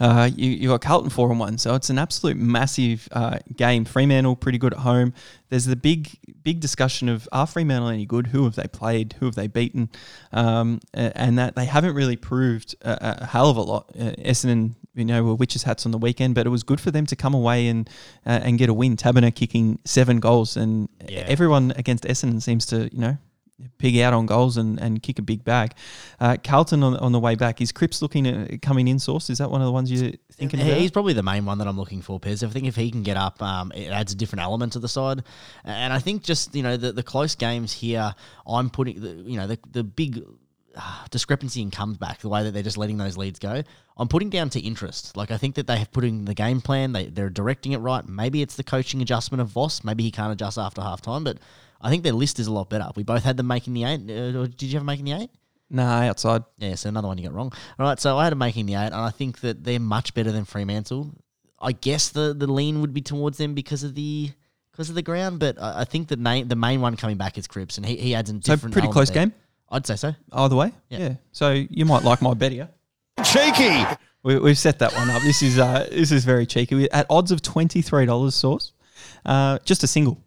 uh, 0.00 0.28
you 0.34 0.50
you 0.50 0.68
got 0.68 0.82
Carlton 0.82 1.08
four 1.08 1.30
and 1.30 1.38
one, 1.40 1.56
so 1.56 1.74
it's 1.74 1.88
an 1.88 1.98
absolute 1.98 2.36
massive 2.36 3.08
uh, 3.12 3.38
game. 3.56 3.84
Fremantle 3.84 4.36
pretty 4.36 4.58
good 4.58 4.74
at 4.74 4.80
home. 4.80 5.14
There's 5.48 5.64
the 5.64 5.76
big 5.76 6.10
big 6.42 6.60
discussion 6.60 7.08
of 7.08 7.28
are 7.32 7.46
Fremantle 7.46 7.88
any 7.88 8.04
good? 8.06 8.26
Who 8.26 8.44
have 8.44 8.54
they 8.56 8.66
played? 8.66 9.14
Who 9.18 9.26
have 9.26 9.34
they 9.34 9.46
beaten? 9.46 9.88
Um, 10.32 10.80
and 10.92 11.38
that 11.38 11.54
they 11.54 11.64
haven't 11.64 11.94
really 11.94 12.16
proved 12.16 12.74
a, 12.82 13.22
a 13.22 13.26
hell 13.26 13.48
of 13.48 13.56
a 13.56 13.62
lot. 13.62 13.90
Uh, 13.98 14.12
Essendon 14.18 14.74
you 14.94 15.04
know 15.04 15.22
were 15.22 15.34
witches 15.36 15.62
hats 15.62 15.86
on 15.86 15.92
the 15.92 15.98
weekend, 15.98 16.34
but 16.34 16.44
it 16.44 16.50
was 16.50 16.64
good 16.64 16.80
for 16.80 16.90
them 16.90 17.06
to 17.06 17.16
come 17.16 17.32
away 17.34 17.68
and 17.68 17.88
uh, 18.26 18.40
and 18.42 18.58
get 18.58 18.68
a 18.68 18.74
win. 18.74 18.96
Taberner 18.96 19.34
kicking 19.34 19.78
seven 19.86 20.18
goals, 20.18 20.56
and 20.56 20.88
Yeah. 21.08 21.20
everyone 21.20 21.72
against 21.76 22.04
Essendon 22.04 22.42
seems 22.42 22.66
to 22.66 22.92
you 22.92 23.00
know 23.00 23.16
pig 23.78 23.98
out 23.98 24.12
on 24.12 24.26
goals 24.26 24.56
and, 24.56 24.78
and 24.80 25.02
kick 25.02 25.18
a 25.18 25.22
big 25.22 25.44
bag. 25.44 25.72
Uh, 26.18 26.36
Carlton 26.42 26.82
on, 26.82 26.96
on 26.96 27.12
the 27.12 27.20
way 27.20 27.34
back 27.34 27.60
is 27.60 27.72
Cripps 27.72 28.02
looking 28.02 28.26
at 28.26 28.62
coming 28.62 28.88
in. 28.88 28.98
Source 28.98 29.30
is 29.30 29.38
that 29.38 29.50
one 29.50 29.60
of 29.60 29.66
the 29.66 29.72
ones 29.72 29.90
you're 29.90 30.12
thinking 30.32 30.60
about? 30.60 30.76
He's 30.76 30.90
probably 30.90 31.12
the 31.12 31.22
main 31.22 31.44
one 31.44 31.58
that 31.58 31.68
I'm 31.68 31.78
looking 31.78 32.02
for, 32.02 32.20
Pez. 32.20 32.46
I 32.46 32.50
think 32.50 32.66
if 32.66 32.76
he 32.76 32.90
can 32.90 33.02
get 33.02 33.16
up, 33.16 33.42
um, 33.42 33.72
it 33.74 33.88
adds 33.88 34.12
a 34.12 34.16
different 34.16 34.42
element 34.42 34.74
to 34.74 34.78
the 34.78 34.88
side. 34.88 35.22
And 35.64 35.92
I 35.92 35.98
think 35.98 36.22
just 36.22 36.54
you 36.54 36.62
know 36.62 36.76
the, 36.76 36.92
the 36.92 37.02
close 37.02 37.34
games 37.34 37.72
here, 37.72 38.14
I'm 38.46 38.70
putting 38.70 39.00
the 39.00 39.10
you 39.30 39.36
know 39.36 39.46
the 39.46 39.58
the 39.70 39.84
big 39.84 40.22
uh, 40.76 41.04
discrepancy 41.10 41.62
in 41.62 41.70
comes 41.70 41.96
back 41.98 42.20
the 42.20 42.28
way 42.28 42.44
that 42.44 42.52
they're 42.52 42.62
just 42.62 42.78
letting 42.78 42.96
those 42.96 43.16
leads 43.16 43.38
go. 43.38 43.62
I'm 43.96 44.08
putting 44.08 44.30
down 44.30 44.50
to 44.50 44.60
interest. 44.60 45.16
Like 45.16 45.30
I 45.30 45.36
think 45.36 45.56
that 45.56 45.66
they 45.66 45.76
have 45.78 45.92
put 45.92 46.04
in 46.04 46.24
the 46.24 46.34
game 46.34 46.60
plan. 46.60 46.92
They 46.92 47.06
they're 47.06 47.30
directing 47.30 47.72
it 47.72 47.78
right. 47.78 48.06
Maybe 48.06 48.42
it's 48.42 48.56
the 48.56 48.64
coaching 48.64 49.02
adjustment 49.02 49.40
of 49.40 49.48
Voss. 49.48 49.84
Maybe 49.84 50.02
he 50.02 50.10
can't 50.10 50.32
adjust 50.32 50.58
after 50.58 50.80
half 50.82 51.00
time, 51.00 51.24
but. 51.24 51.38
I 51.80 51.90
think 51.90 52.02
their 52.02 52.12
list 52.12 52.38
is 52.38 52.46
a 52.46 52.52
lot 52.52 52.68
better. 52.70 52.88
We 52.96 53.02
both 53.02 53.22
had 53.24 53.36
them 53.36 53.46
making 53.46 53.74
the 53.74 53.84
eight. 53.84 54.00
Uh, 54.10 54.46
did 54.46 54.62
you 54.64 54.72
have 54.74 54.80
them 54.80 54.86
making 54.86 55.06
the 55.06 55.12
eight? 55.12 55.30
No, 55.70 55.82
outside. 55.84 56.42
Yeah, 56.58 56.74
so 56.74 56.88
another 56.88 57.06
one 57.08 57.16
you 57.18 57.24
got 57.24 57.32
wrong. 57.34 57.52
All 57.78 57.86
right, 57.86 57.98
so 58.00 58.18
I 58.18 58.24
had 58.24 58.32
them 58.32 58.38
making 58.38 58.66
the 58.66 58.74
eight, 58.74 58.86
and 58.86 58.94
I 58.96 59.10
think 59.10 59.40
that 59.40 59.62
they're 59.64 59.78
much 59.80 60.14
better 60.14 60.32
than 60.32 60.44
Fremantle. 60.44 61.12
I 61.60 61.72
guess 61.72 62.08
the, 62.08 62.34
the 62.36 62.46
lean 62.50 62.80
would 62.80 62.92
be 62.92 63.00
towards 63.02 63.38
them 63.38 63.54
because 63.54 63.82
of 63.84 63.94
the 63.94 64.30
because 64.72 64.88
of 64.88 64.94
the 64.94 65.02
ground, 65.02 65.38
but 65.40 65.60
I, 65.60 65.80
I 65.80 65.84
think 65.84 66.08
the 66.08 66.16
main 66.16 66.48
the 66.48 66.56
main 66.56 66.80
one 66.80 66.96
coming 66.96 67.16
back 67.18 67.38
is 67.38 67.46
Cripps, 67.46 67.76
and 67.76 67.86
he, 67.86 67.96
he 67.96 68.14
adds 68.14 68.30
a 68.30 68.34
So 68.34 68.38
different. 68.54 68.72
pretty 68.72 68.88
close 68.88 69.10
there. 69.10 69.26
game 69.26 69.34
I'd 69.70 69.86
say 69.86 69.96
so. 69.96 70.14
either 70.32 70.56
way. 70.56 70.72
Yeah. 70.88 70.98
Yeah. 70.98 71.14
So 71.32 71.50
you 71.52 71.84
might 71.84 72.02
like 72.02 72.20
my 72.22 72.34
bet 72.34 72.50
here. 72.52 72.68
Cheeky. 73.24 73.84
We, 74.22 74.38
we've 74.38 74.58
set 74.58 74.78
that 74.80 74.92
one 74.94 75.08
up. 75.10 75.22
This 75.22 75.42
is 75.42 75.58
uh, 75.58 75.86
this 75.90 76.10
is 76.12 76.24
very 76.24 76.46
cheeky. 76.46 76.74
We- 76.74 76.90
At 76.90 77.06
odds 77.10 77.30
of 77.30 77.42
twenty 77.42 77.80
three 77.82 78.06
dollars, 78.06 78.34
source, 78.34 78.72
uh, 79.24 79.58
just 79.64 79.82
a 79.84 79.86
single, 79.86 80.18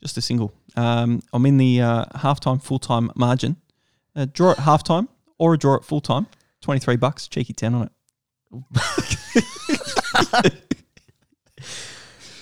just 0.00 0.16
a 0.16 0.20
single. 0.22 0.52
Um, 0.76 1.22
I'm 1.32 1.46
in 1.46 1.56
the 1.58 1.80
uh, 1.80 2.04
halftime 2.16 2.62
full 2.62 2.78
time 2.78 3.10
margin. 3.14 3.56
Uh, 4.14 4.26
draw 4.32 4.52
at 4.52 4.58
halftime 4.58 5.08
or 5.38 5.54
a 5.54 5.58
draw 5.58 5.76
at 5.76 5.84
full 5.84 6.00
time. 6.00 6.26
Twenty 6.60 6.80
three 6.80 6.96
bucks, 6.96 7.28
cheeky 7.28 7.52
ten 7.52 7.74
on 7.74 7.88
it. 7.88 7.92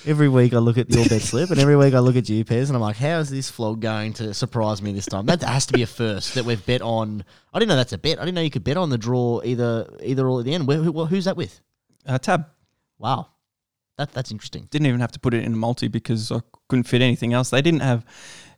Every 0.07 0.31
week 0.31 0.55
I 0.55 0.59
look 0.59 0.79
at 0.79 0.89
your 0.91 1.07
bet 1.07 1.21
slip, 1.21 1.51
and 1.51 1.61
every 1.61 1.77
week 1.77 1.93
I 1.93 1.99
look 1.99 2.17
at 2.17 2.27
you, 2.27 2.43
Pez, 2.43 2.69
and 2.69 2.75
I'm 2.75 2.81
like, 2.81 2.97
how 2.97 3.19
is 3.19 3.29
this 3.29 3.51
flog 3.51 3.81
going 3.83 4.15
to 4.15 4.33
surprise 4.33 4.81
me 4.81 4.93
this 4.93 5.05
time? 5.05 5.27
That 5.27 5.43
has 5.43 5.67
to 5.67 5.75
be 5.75 5.83
a 5.83 5.87
first 5.87 6.35
that 6.35 6.47
we've 6.47 6.65
bet 6.65 6.81
on. 6.81 7.23
I 7.53 7.59
didn't 7.59 7.69
know 7.69 7.77
that's 7.77 7.93
a 7.93 7.99
bet. 7.99 8.19
I 8.19 8.25
didn't 8.25 8.35
know 8.35 8.41
you 8.41 8.51
could 8.51 8.65
bet 8.65 8.79
on 8.79 8.89
the 8.89 8.97
draw 8.97 9.43
either 9.45 9.95
either 10.03 10.27
or 10.27 10.41
at 10.41 10.47
the 10.47 10.55
end. 10.55 10.67
Where, 10.67 10.79
who, 10.79 11.05
who's 11.05 11.27
that 11.27 11.37
with? 11.37 11.61
Uh, 12.07 12.17
tab 12.19 12.47
Wow, 13.01 13.29
that 14.01 14.13
that's 14.13 14.31
interesting. 14.31 14.67
didn't 14.71 14.87
even 14.87 15.01
have 15.01 15.13
to 15.13 15.21
put 15.21 15.35
it 15.35 15.45
in 15.45 15.53
a 15.53 15.57
multi 15.57 15.89
because 15.89 16.33
I 16.33 16.41
couldn't 16.69 16.85
fit 16.85 17.03
anything 17.03 17.35
else. 17.35 17.51
They 17.51 17.61
didn't 17.61 17.81
have 17.81 18.05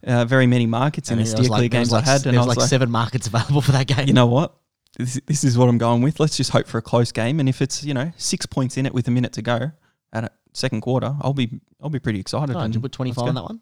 uh, 0.07 0.24
very 0.24 0.47
many 0.47 0.66
markets 0.66 1.11
in 1.11 1.18
And 1.18 1.26
the 1.26 1.30
steer 1.30 1.51
was 1.51 1.68
games 1.68 1.93
I 1.93 2.01
had, 2.01 2.22
there 2.22 2.30
and 2.30 2.38
was 2.38 2.47
was 2.47 2.57
like, 2.57 2.62
like, 2.62 2.68
seven 2.68 2.90
markets 2.90 3.26
available 3.32 3.61
for 3.61 3.72
that 3.72 3.86
game. 3.86 4.07
you 4.07 4.12
know 4.12 4.26
what? 4.26 4.55
This, 4.99 5.20
this 5.26 5.43
is 5.43 5.59
what 5.59 5.68
I'm 5.68 5.78
going 5.78 6.03
with. 6.03 6.20
Let's 6.20 6.36
just 6.36 6.51
hope 6.51 6.66
for 6.66 6.78
a 6.78 6.82
close 6.82 7.12
game, 7.12 7.40
and 7.40 7.49
if 7.49 7.61
it's 7.61 7.82
you 7.82 7.95
know 7.95 8.12
six 8.16 8.47
points 8.47 8.76
in 8.76 8.86
it 8.86 8.95
with 8.95 9.09
a 9.09 9.11
minute 9.11 9.32
to 9.32 9.43
go 9.43 9.72
at 10.12 10.24
a 10.24 10.30
second 10.53 10.82
quarter, 10.82 11.16
I'll 11.20 11.34
be 11.34 11.61
I'll 11.80 11.90
be 11.90 11.99
pretty 11.99 12.20
excited. 12.20 12.55
Oh, 12.55 12.62
did 12.62 12.74
you 12.74 12.80
put 12.80 12.93
25 12.93 13.28
on 13.28 13.34
that 13.34 13.43
one? 13.43 13.61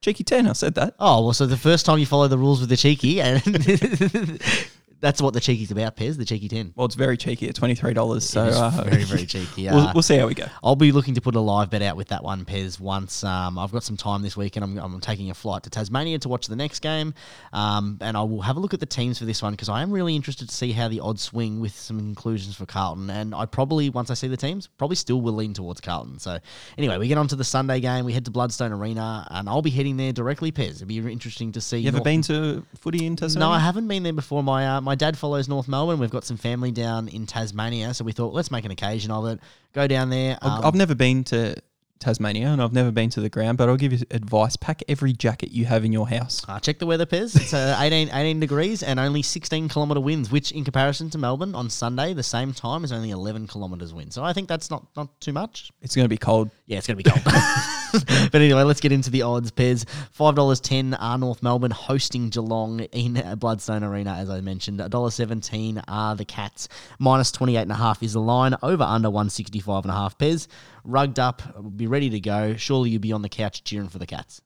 Cheeky 0.00 0.24
ten. 0.24 0.46
I 0.46 0.52
said 0.52 0.74
that. 0.76 0.94
Oh, 0.98 1.24
well, 1.24 1.32
so 1.32 1.46
the 1.46 1.56
first 1.56 1.86
time 1.86 1.98
you 1.98 2.06
follow 2.06 2.28
the 2.28 2.38
rules 2.38 2.60
with 2.60 2.68
the 2.68 2.76
cheeky, 2.76 3.20
and 3.20 3.42
that's 5.04 5.20
what 5.20 5.34
the 5.34 5.40
cheeky's 5.40 5.70
about, 5.70 5.96
Pez, 5.96 6.16
the 6.16 6.24
cheeky 6.24 6.48
10. 6.48 6.72
Well, 6.74 6.86
it's 6.86 6.94
very 6.94 7.16
cheeky 7.18 7.48
at 7.48 7.54
twenty 7.54 7.74
three 7.74 7.92
dollars. 7.92 8.24
So 8.28 8.42
uh, 8.42 8.70
very, 8.84 9.04
very 9.04 9.26
cheeky. 9.26 9.64
we'll, 9.70 9.80
Uh, 9.88 9.92
we'll 9.94 10.02
see 10.02 10.16
how 10.16 10.26
we 10.26 10.34
go. 10.34 10.46
I'll 10.62 10.76
be 10.76 10.92
looking 10.92 11.14
to 11.14 11.20
put 11.20 11.34
a 11.34 11.40
live 11.40 11.68
bet 11.70 11.82
out 11.82 11.96
with 11.96 12.08
that 12.08 12.24
one, 12.24 12.44
Pez, 12.46 12.80
once 12.80 13.22
um, 13.22 13.58
I've 13.58 13.70
got 13.70 13.82
some 13.84 13.96
time 13.98 14.22
this 14.22 14.36
week 14.36 14.56
and 14.56 14.64
I'm, 14.64 14.78
I'm 14.78 15.00
taking 15.00 15.30
a 15.30 15.34
flight 15.34 15.62
to 15.64 15.70
Tasmania 15.70 16.18
to 16.20 16.28
watch 16.28 16.46
the 16.46 16.56
next 16.56 16.80
game. 16.80 17.12
Um, 17.52 17.98
and 18.00 18.16
I 18.16 18.22
will 18.22 18.40
have 18.40 18.56
a 18.56 18.60
look 18.60 18.72
at 18.74 18.80
the 18.80 18.86
teams 18.86 19.18
for 19.18 19.26
this 19.26 19.42
one 19.42 19.52
because 19.52 19.68
I 19.68 19.82
am 19.82 19.90
really 19.90 20.16
interested 20.16 20.48
to 20.48 20.54
see 20.54 20.72
how 20.72 20.88
the 20.88 21.00
odds 21.00 21.22
swing 21.22 21.60
with 21.60 21.74
some 21.76 21.98
inclusions 21.98 22.56
for 22.56 22.64
Carlton. 22.66 23.10
And 23.10 23.34
I 23.34 23.44
probably, 23.46 23.90
once 23.90 24.10
I 24.10 24.14
see 24.14 24.28
the 24.28 24.36
teams, 24.38 24.66
probably 24.78 24.96
still 24.96 25.20
will 25.20 25.34
lean 25.34 25.52
towards 25.52 25.80
Carlton. 25.82 26.18
So 26.18 26.38
anyway, 26.78 26.96
we 26.98 27.08
get 27.08 27.18
on 27.18 27.28
to 27.28 27.36
the 27.36 27.44
Sunday 27.44 27.80
game. 27.80 28.06
We 28.06 28.14
head 28.14 28.24
to 28.24 28.30
Blundstone 28.30 28.70
Arena 28.78 29.26
and 29.30 29.48
I'll 29.48 29.62
be 29.62 29.70
heading 29.70 29.96
there 29.96 30.12
directly, 30.12 30.50
Pez. 30.50 30.76
It'll 30.76 30.86
be 30.86 30.96
interesting 30.98 31.52
to 31.52 31.60
see. 31.60 31.78
You 31.78 31.88
ever 31.88 31.98
North- 31.98 32.04
been 32.04 32.22
to 32.22 32.64
footy 32.80 33.04
in 33.06 33.16
Tasmania? 33.16 33.46
no, 33.48 33.52
I 33.52 33.58
haven't 33.58 33.86
been 33.86 34.02
there 34.02 34.12
before. 34.12 34.42
My 34.42 34.76
uh, 34.76 34.80
my 34.80 34.93
dad 34.94 35.16
follows 35.16 35.48
North 35.48 35.68
Melbourne. 35.68 35.98
We've 35.98 36.10
got 36.10 36.24
some 36.24 36.36
family 36.36 36.70
down 36.70 37.08
in 37.08 37.26
Tasmania, 37.26 37.94
so 37.94 38.04
we 38.04 38.12
thought 38.12 38.34
let's 38.34 38.50
make 38.50 38.64
an 38.64 38.70
occasion 38.70 39.10
of 39.10 39.26
it. 39.26 39.40
Go 39.72 39.86
down 39.86 40.10
there. 40.10 40.38
Um, 40.42 40.64
I've 40.64 40.74
never 40.74 40.94
been 40.94 41.24
to 41.24 41.56
Tasmania 42.04 42.48
and 42.48 42.60
I've 42.60 42.72
never 42.72 42.90
been 42.90 43.08
to 43.10 43.20
the 43.20 43.30
ground, 43.30 43.56
but 43.56 43.68
I'll 43.68 43.76
give 43.76 43.92
you 43.92 44.00
advice: 44.10 44.56
pack 44.56 44.82
every 44.88 45.14
jacket 45.14 45.52
you 45.52 45.64
have 45.64 45.84
in 45.84 45.92
your 45.92 46.06
house. 46.06 46.44
uh, 46.46 46.60
check 46.60 46.78
the 46.78 46.86
weather, 46.86 47.06
Pez. 47.06 47.34
It's 47.34 47.54
uh, 47.54 47.76
18, 47.80 48.10
18 48.12 48.40
degrees 48.40 48.82
and 48.82 49.00
only 49.00 49.22
16 49.22 49.68
kilometre 49.68 50.00
winds, 50.00 50.30
which 50.30 50.52
in 50.52 50.64
comparison 50.64 51.08
to 51.10 51.18
Melbourne 51.18 51.54
on 51.54 51.70
Sunday, 51.70 52.12
the 52.12 52.22
same 52.22 52.52
time, 52.52 52.84
is 52.84 52.92
only 52.92 53.10
11 53.10 53.46
kilometres 53.46 53.94
wind. 53.94 54.12
So 54.12 54.22
I 54.22 54.32
think 54.34 54.48
that's 54.48 54.70
not, 54.70 54.86
not 54.96 55.18
too 55.20 55.32
much. 55.32 55.72
It's 55.80 55.96
going 55.96 56.04
to 56.04 56.10
be 56.10 56.18
cold. 56.18 56.50
Yeah, 56.66 56.78
it's 56.78 56.86
going 56.86 56.98
to 56.98 57.02
be 57.02 57.10
cold. 57.10 57.24
but 58.32 58.40
anyway, 58.40 58.62
let's 58.62 58.80
get 58.80 58.92
into 58.92 59.10
the 59.10 59.22
odds, 59.22 59.50
Pez. 59.50 59.84
$5.10 60.18 60.96
are 60.98 61.16
North 61.16 61.42
Melbourne 61.42 61.70
hosting 61.70 62.28
Geelong 62.28 62.80
in 62.80 63.14
Blundstone 63.14 63.82
Arena, 63.82 64.14
as 64.14 64.28
I 64.28 64.40
mentioned. 64.40 64.80
$1.17 64.80 65.82
are 65.86 66.16
the 66.16 66.24
Cats. 66.24 66.68
Minus 66.98 67.30
28.5 67.30 68.02
is 68.02 68.12
the 68.14 68.20
line. 68.20 68.56
Over 68.62 68.82
under 68.82 69.08
165.5 69.08 70.18
Pez. 70.18 70.48
Rugged 70.84 71.18
up, 71.18 71.42
be 71.76 71.86
ready 71.86 72.10
to 72.10 72.20
go. 72.20 72.56
Surely 72.56 72.90
you'll 72.90 73.00
be 73.00 73.12
on 73.12 73.22
the 73.22 73.28
couch 73.28 73.64
cheering 73.64 73.88
for 73.88 73.98
the 73.98 74.06
Cats. 74.06 74.42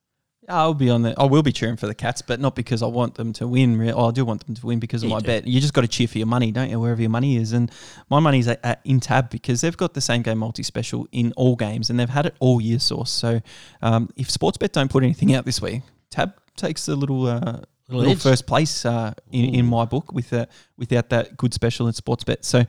I'll 0.48 0.74
be 0.74 0.88
on 0.88 1.02
the. 1.02 1.14
I 1.18 1.24
will 1.24 1.42
be 1.42 1.52
cheering 1.52 1.76
for 1.76 1.86
the 1.86 1.94
Cats, 1.94 2.22
but 2.22 2.40
not 2.40 2.56
because 2.56 2.82
I 2.82 2.86
want 2.86 3.16
them 3.16 3.32
to 3.34 3.46
win. 3.46 3.90
Oh, 3.90 4.08
I 4.08 4.10
do 4.12 4.24
want 4.24 4.46
them 4.46 4.54
to 4.54 4.66
win 4.66 4.78
because 4.78 5.02
of 5.02 5.10
Yeah, 5.10 5.16
my 5.16 5.20
you 5.20 5.26
bet. 5.26 5.46
You 5.46 5.60
just 5.60 5.74
got 5.74 5.82
to 5.82 5.88
cheer 5.88 6.08
for 6.08 6.16
your 6.16 6.26
money, 6.26 6.50
don't 6.52 6.70
you? 6.70 6.80
Wherever 6.80 7.00
your 7.00 7.10
money 7.10 7.36
is, 7.36 7.52
and 7.52 7.70
my 8.08 8.18
money's 8.18 8.48
at, 8.48 8.60
at 8.64 8.80
in 8.84 9.00
tab 9.00 9.28
because 9.30 9.60
they've 9.60 9.76
got 9.76 9.92
the 9.94 10.00
same 10.00 10.22
game 10.22 10.38
multi 10.38 10.62
special 10.62 11.06
in 11.12 11.32
all 11.36 11.54
games, 11.54 11.90
and 11.90 12.00
they've 12.00 12.08
had 12.08 12.26
it 12.26 12.34
all 12.40 12.60
year. 12.60 12.78
Source. 12.78 13.10
So, 13.10 13.40
um, 13.82 14.08
if 14.16 14.28
Sportsbet 14.28 14.72
don't 14.72 14.90
put 14.90 15.02
anything 15.04 15.34
out 15.34 15.44
this 15.44 15.60
week, 15.60 15.82
tab 16.10 16.32
takes 16.56 16.88
a 16.88 16.96
little. 16.96 17.26
Uh, 17.26 17.60
Little 17.88 18.02
Little 18.10 18.30
first 18.30 18.46
place 18.46 18.84
uh, 18.84 19.14
in, 19.32 19.54
in 19.54 19.66
my 19.66 19.86
book 19.86 20.12
with 20.12 20.32
uh, 20.32 20.44
without 20.76 21.08
that 21.08 21.36
good 21.38 21.54
special 21.54 21.86
in 21.86 21.94
sports 21.94 22.22
bet. 22.24 22.44
So 22.44 22.64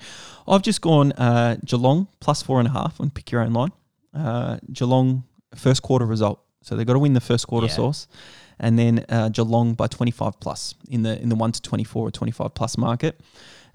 I've 0.48 0.62
just 0.62 0.82
gone 0.82 1.12
uh, 1.14 1.58
Geelong 1.66 2.08
plus 2.22 2.42
four 2.42 2.60
and 2.60 2.68
a 2.68 2.72
half 2.72 3.02
on 3.02 3.10
pick 3.10 3.30
your 3.32 3.42
own 3.42 3.52
line. 3.54 3.72
Uh, 4.14 4.60
Geelong 4.72 5.24
first 5.56 5.82
quarter 5.82 6.06
result. 6.06 6.40
So 6.62 6.76
they've 6.76 6.88
got 6.88 6.94
to 6.94 7.00
win 7.00 7.14
the 7.14 7.22
first 7.22 7.48
quarter 7.48 7.68
Yeah. 7.68 7.74
source, 7.74 8.08
and 8.60 8.78
then 8.80 9.06
uh, 9.10 9.30
Geelong 9.30 9.74
by 9.74 9.88
twenty 9.88 10.12
five 10.12 10.40
plus 10.40 10.74
in 10.90 11.04
the 11.04 11.22
in 11.22 11.30
the 11.30 11.36
one 11.36 11.52
to 11.52 11.62
twenty 11.62 11.84
four 11.84 12.08
or 12.08 12.12
twenty 12.12 12.32
five 12.32 12.54
plus 12.54 12.78
market, 12.78 13.20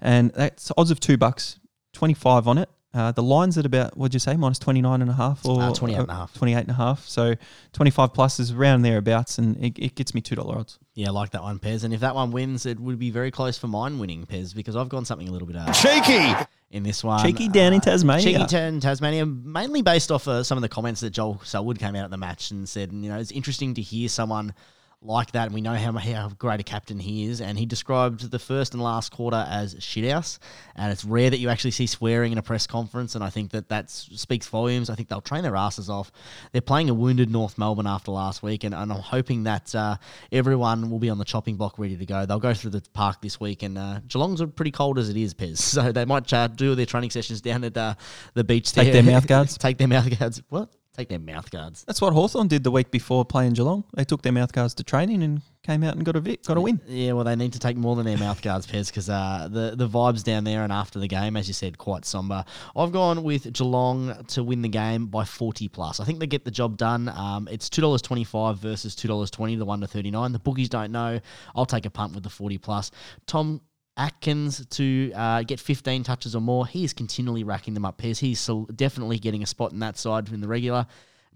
and 0.01 0.31
that's 0.31 0.71
odds 0.77 0.91
of 0.91 0.99
two 0.99 1.17
bucks, 1.17 1.59
twenty 1.93 2.13
five 2.15 2.47
on 2.47 2.57
it. 2.57 2.69
Uh, 2.95 3.11
the 3.11 3.21
line's 3.21 3.57
at 3.57 3.65
about 3.65 3.97
what'd 3.97 4.13
you 4.13 4.19
say 4.21 4.37
minus 4.37 4.57
29 4.57 5.01
and 5.01 5.11
a 5.11 5.13
half 5.13 5.45
or 5.45 5.61
Uh, 5.61 5.73
28 5.73 5.99
and 5.99 6.09
a 6.09 6.13
half. 6.15 6.33
28 6.33 6.57
and 6.61 6.69
a 6.69 6.73
half. 6.73 7.05
So 7.05 7.35
25 7.73 8.13
plus 8.13 8.39
is 8.39 8.51
around 8.51 8.83
thereabouts 8.83 9.37
and 9.37 9.57
it, 9.63 9.77
it 9.77 9.95
gets 9.95 10.13
me 10.15 10.21
$2 10.21 10.39
odds. 10.55 10.79
Yeah, 10.93 11.09
I 11.09 11.11
like 11.11 11.31
that 11.31 11.43
one, 11.43 11.59
Pez. 11.59 11.83
And 11.83 11.93
if 11.93 11.99
that 11.99 12.15
one 12.15 12.31
wins, 12.31 12.65
it 12.65 12.79
would 12.79 12.97
be 12.97 13.11
very 13.11 13.31
close 13.31 13.57
for 13.57 13.67
mine 13.67 13.99
winning, 13.99 14.25
Pez, 14.25 14.55
because 14.55 14.77
I've 14.77 14.87
gone 14.87 15.03
something 15.03 15.27
a 15.27 15.31
little 15.31 15.45
bit 15.47 15.57
uh, 15.57 15.69
Cheeky. 15.73 16.33
in 16.71 16.83
this 16.83 17.03
one. 17.03 17.21
Cheeky 17.21 17.49
down 17.49 17.73
in 17.73 17.81
Tasmania. 17.81 18.23
Cheeky 18.23 18.45
down 18.45 18.75
in 18.75 18.79
Tasmania, 18.79 19.25
mainly 19.25 19.81
based 19.81 20.09
off 20.09 20.25
uh, 20.29 20.41
some 20.41 20.57
of 20.57 20.61
the 20.61 20.69
comments 20.69 21.01
that 21.01 21.09
Joel 21.09 21.41
Selwood 21.43 21.77
came 21.79 21.97
out 21.97 22.05
at 22.05 22.11
the 22.11 22.17
match 22.17 22.51
and 22.51 22.67
said, 22.67 22.93
you 22.93 23.09
know, 23.09 23.17
it's 23.19 23.31
interesting 23.31 23.73
to 23.73 23.81
hear 23.81 24.07
someone 24.07 24.53
like 25.01 25.31
that. 25.33 25.45
And 25.45 25.53
we 25.53 25.61
know 25.61 25.75
how, 25.75 25.91
how 25.93 26.29
great 26.29 26.59
a 26.59 26.63
captain 26.63 26.99
he 26.99 27.25
is. 27.25 27.41
And 27.41 27.57
he 27.57 27.65
described 27.65 28.31
the 28.31 28.39
first 28.39 28.73
and 28.73 28.81
last 28.81 29.11
quarter 29.11 29.45
as 29.49 29.75
shithouse. 29.75 30.39
And 30.75 30.91
it's 30.91 31.05
rare 31.05 31.29
that 31.29 31.39
you 31.39 31.49
actually 31.49 31.71
see 31.71 31.87
swearing 31.87 32.31
in 32.31 32.37
a 32.37 32.41
press 32.41 32.67
conference. 32.67 33.15
And 33.15 33.23
I 33.23 33.29
think 33.29 33.51
that 33.51 33.69
that 33.69 33.89
speaks 33.89 34.47
volumes. 34.47 34.89
I 34.89 34.95
think 34.95 35.09
they'll 35.09 35.21
train 35.21 35.43
their 35.43 35.55
asses 35.55 35.89
off. 35.89 36.11
They're 36.51 36.61
playing 36.61 36.89
a 36.89 36.93
wounded 36.93 37.29
North 37.29 37.57
Melbourne 37.57 37.87
after 37.87 38.11
last 38.11 38.41
week. 38.43 38.63
And, 38.63 38.73
and 38.73 38.91
I'm 38.91 38.99
hoping 38.99 39.43
that 39.43 39.73
uh, 39.75 39.97
everyone 40.31 40.89
will 40.89 40.99
be 40.99 41.09
on 41.09 41.17
the 41.17 41.25
chopping 41.25 41.55
block 41.55 41.77
ready 41.77 41.97
to 41.97 42.05
go. 42.05 42.25
They'll 42.25 42.39
go 42.39 42.53
through 42.53 42.71
the 42.71 42.81
park 42.93 43.21
this 43.21 43.39
week. 43.39 43.63
And 43.63 43.77
uh, 43.77 43.99
Geelong's 44.07 44.41
are 44.41 44.47
pretty 44.47 44.71
cold 44.71 44.97
as 44.97 45.09
it 45.09 45.17
is, 45.17 45.33
Pez. 45.33 45.75
So 45.75 45.91
they 45.91 46.05
might 46.05 46.31
uh, 46.31 46.47
do 46.47 46.73
their 46.73 46.85
training 46.85 47.09
sessions 47.09 47.41
down 47.41 47.65
at 47.65 47.75
uh, 47.75 47.95
the 48.33 48.45
beach 48.45 48.71
Take 48.71 48.93
there. 48.93 49.01
their 49.01 49.11
mouth 49.11 49.27
guards? 49.27 49.57
Take 49.57 49.77
their 49.77 49.89
mouth 49.89 50.17
guards. 50.17 50.41
What? 50.47 50.69
Take 50.95 51.09
their 51.09 51.19
mouth 51.19 51.51
guards. 51.51 51.83
That's 51.85 51.99
what 51.99 52.13
Hawthorn 52.13 52.47
did 52.47 52.63
the 52.63 52.71
week 52.71 52.89
before 52.89 53.25
playing 53.25 53.51
Geelong. 53.53 53.83
They 53.95 54.05
took 54.05 54.21
their 54.21 54.31
mouth 54.31 54.53
guards 54.53 54.73
to 54.75 54.83
training 54.83 55.23
and 55.23 55.41
came 55.61 55.83
out 55.83 55.95
and 55.95 56.05
got 56.05 56.15
a 56.15 56.21
vi- 56.21 56.37
got 56.47 56.55
a 56.55 56.61
win. 56.61 56.79
Yeah, 56.87 57.11
well, 57.11 57.25
they 57.25 57.35
need 57.35 57.51
to 57.51 57.59
take 57.59 57.75
more 57.75 57.97
than 57.97 58.05
their 58.05 58.17
mouth 58.17 58.41
guards, 58.41 58.65
Pez, 58.65 58.87
because 58.87 59.09
uh, 59.09 59.49
the 59.51 59.75
the 59.75 59.89
vibes 59.89 60.23
down 60.23 60.45
there 60.45 60.63
and 60.63 60.71
after 60.71 60.97
the 60.97 61.09
game, 61.09 61.35
as 61.35 61.49
you 61.49 61.53
said, 61.53 61.77
quite 61.77 62.05
somber. 62.05 62.45
I've 62.77 62.93
gone 62.93 63.23
with 63.23 63.51
Geelong 63.51 64.23
to 64.27 64.41
win 64.41 64.61
the 64.61 64.69
game 64.69 65.07
by 65.07 65.25
forty 65.25 65.67
plus. 65.67 65.99
I 65.99 66.05
think 66.05 66.19
they 66.19 66.27
get 66.27 66.45
the 66.45 66.51
job 66.51 66.77
done. 66.77 67.09
Um, 67.09 67.49
it's 67.51 67.69
two 67.69 67.81
dollars 67.81 68.01
twenty 68.01 68.23
five 68.23 68.59
versus 68.59 68.95
two 68.95 69.09
dollars 69.09 69.29
twenty, 69.29 69.57
the 69.57 69.65
one 69.65 69.81
to 69.81 69.87
thirty 69.87 70.11
nine. 70.11 70.31
The 70.31 70.39
bookies 70.39 70.69
don't 70.69 70.93
know. 70.93 71.19
I'll 71.55 71.65
take 71.65 71.85
a 71.85 71.89
punt 71.89 72.15
with 72.15 72.23
the 72.23 72.29
forty 72.29 72.57
plus. 72.57 72.91
Tom, 73.27 73.59
Atkins 73.97 74.65
to 74.65 75.11
uh, 75.15 75.43
get 75.43 75.59
15 75.59 76.03
touches 76.03 76.35
or 76.35 76.41
more. 76.41 76.67
He 76.67 76.83
is 76.83 76.93
continually 76.93 77.43
racking 77.43 77.73
them 77.73 77.85
up, 77.85 77.97
Pez. 77.97 78.19
He's 78.19 78.49
definitely 78.75 79.19
getting 79.19 79.43
a 79.43 79.45
spot 79.45 79.71
in 79.71 79.79
that 79.79 79.97
side 79.97 80.29
in 80.31 80.41
the 80.41 80.47
regular. 80.47 80.85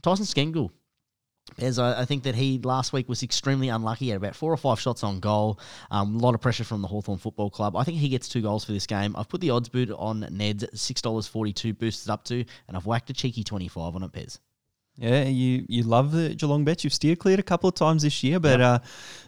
Tyson 0.01 0.25
Stengle. 0.25 0.71
Pez, 1.57 1.81
I, 1.81 2.01
I 2.01 2.05
think 2.05 2.23
that 2.23 2.35
he 2.35 2.59
last 2.59 2.93
week 2.93 3.09
was 3.09 3.23
extremely 3.23 3.69
unlucky. 3.69 4.05
He 4.05 4.11
had 4.11 4.17
about 4.17 4.35
four 4.35 4.53
or 4.53 4.57
five 4.57 4.79
shots 4.79 5.03
on 5.03 5.19
goal. 5.19 5.59
Um, 5.89 6.15
a 6.15 6.19
lot 6.19 6.35
of 6.35 6.41
pressure 6.41 6.63
from 6.63 6.81
the 6.81 6.87
Hawthorn 6.87 7.17
Football 7.17 7.49
Club. 7.49 7.75
I 7.75 7.83
think 7.83 7.97
he 7.97 8.09
gets 8.09 8.29
two 8.29 8.41
goals 8.41 8.65
for 8.65 8.71
this 8.71 8.85
game. 8.85 9.15
I've 9.17 9.29
put 9.29 9.41
the 9.41 9.49
odds 9.49 9.69
boot 9.69 9.89
on 9.91 10.27
Ned's 10.31 10.65
$6.42 10.65 11.77
boosted 11.77 12.09
up 12.09 12.23
to, 12.25 12.45
and 12.67 12.77
I've 12.77 12.85
whacked 12.85 13.09
a 13.09 13.13
cheeky 13.13 13.43
25 13.43 13.95
on 13.95 14.03
it, 14.03 14.11
Pez. 14.11 14.39
Yeah, 14.99 15.23
you 15.23 15.65
you 15.69 15.83
love 15.83 16.11
the 16.11 16.35
Geelong 16.35 16.65
bets. 16.65 16.83
You've 16.83 16.93
steered 16.93 17.19
cleared 17.19 17.39
a 17.39 17.43
couple 17.43 17.69
of 17.69 17.75
times 17.75 18.03
this 18.03 18.21
year, 18.21 18.39
but 18.39 18.59
uh, 18.59 18.79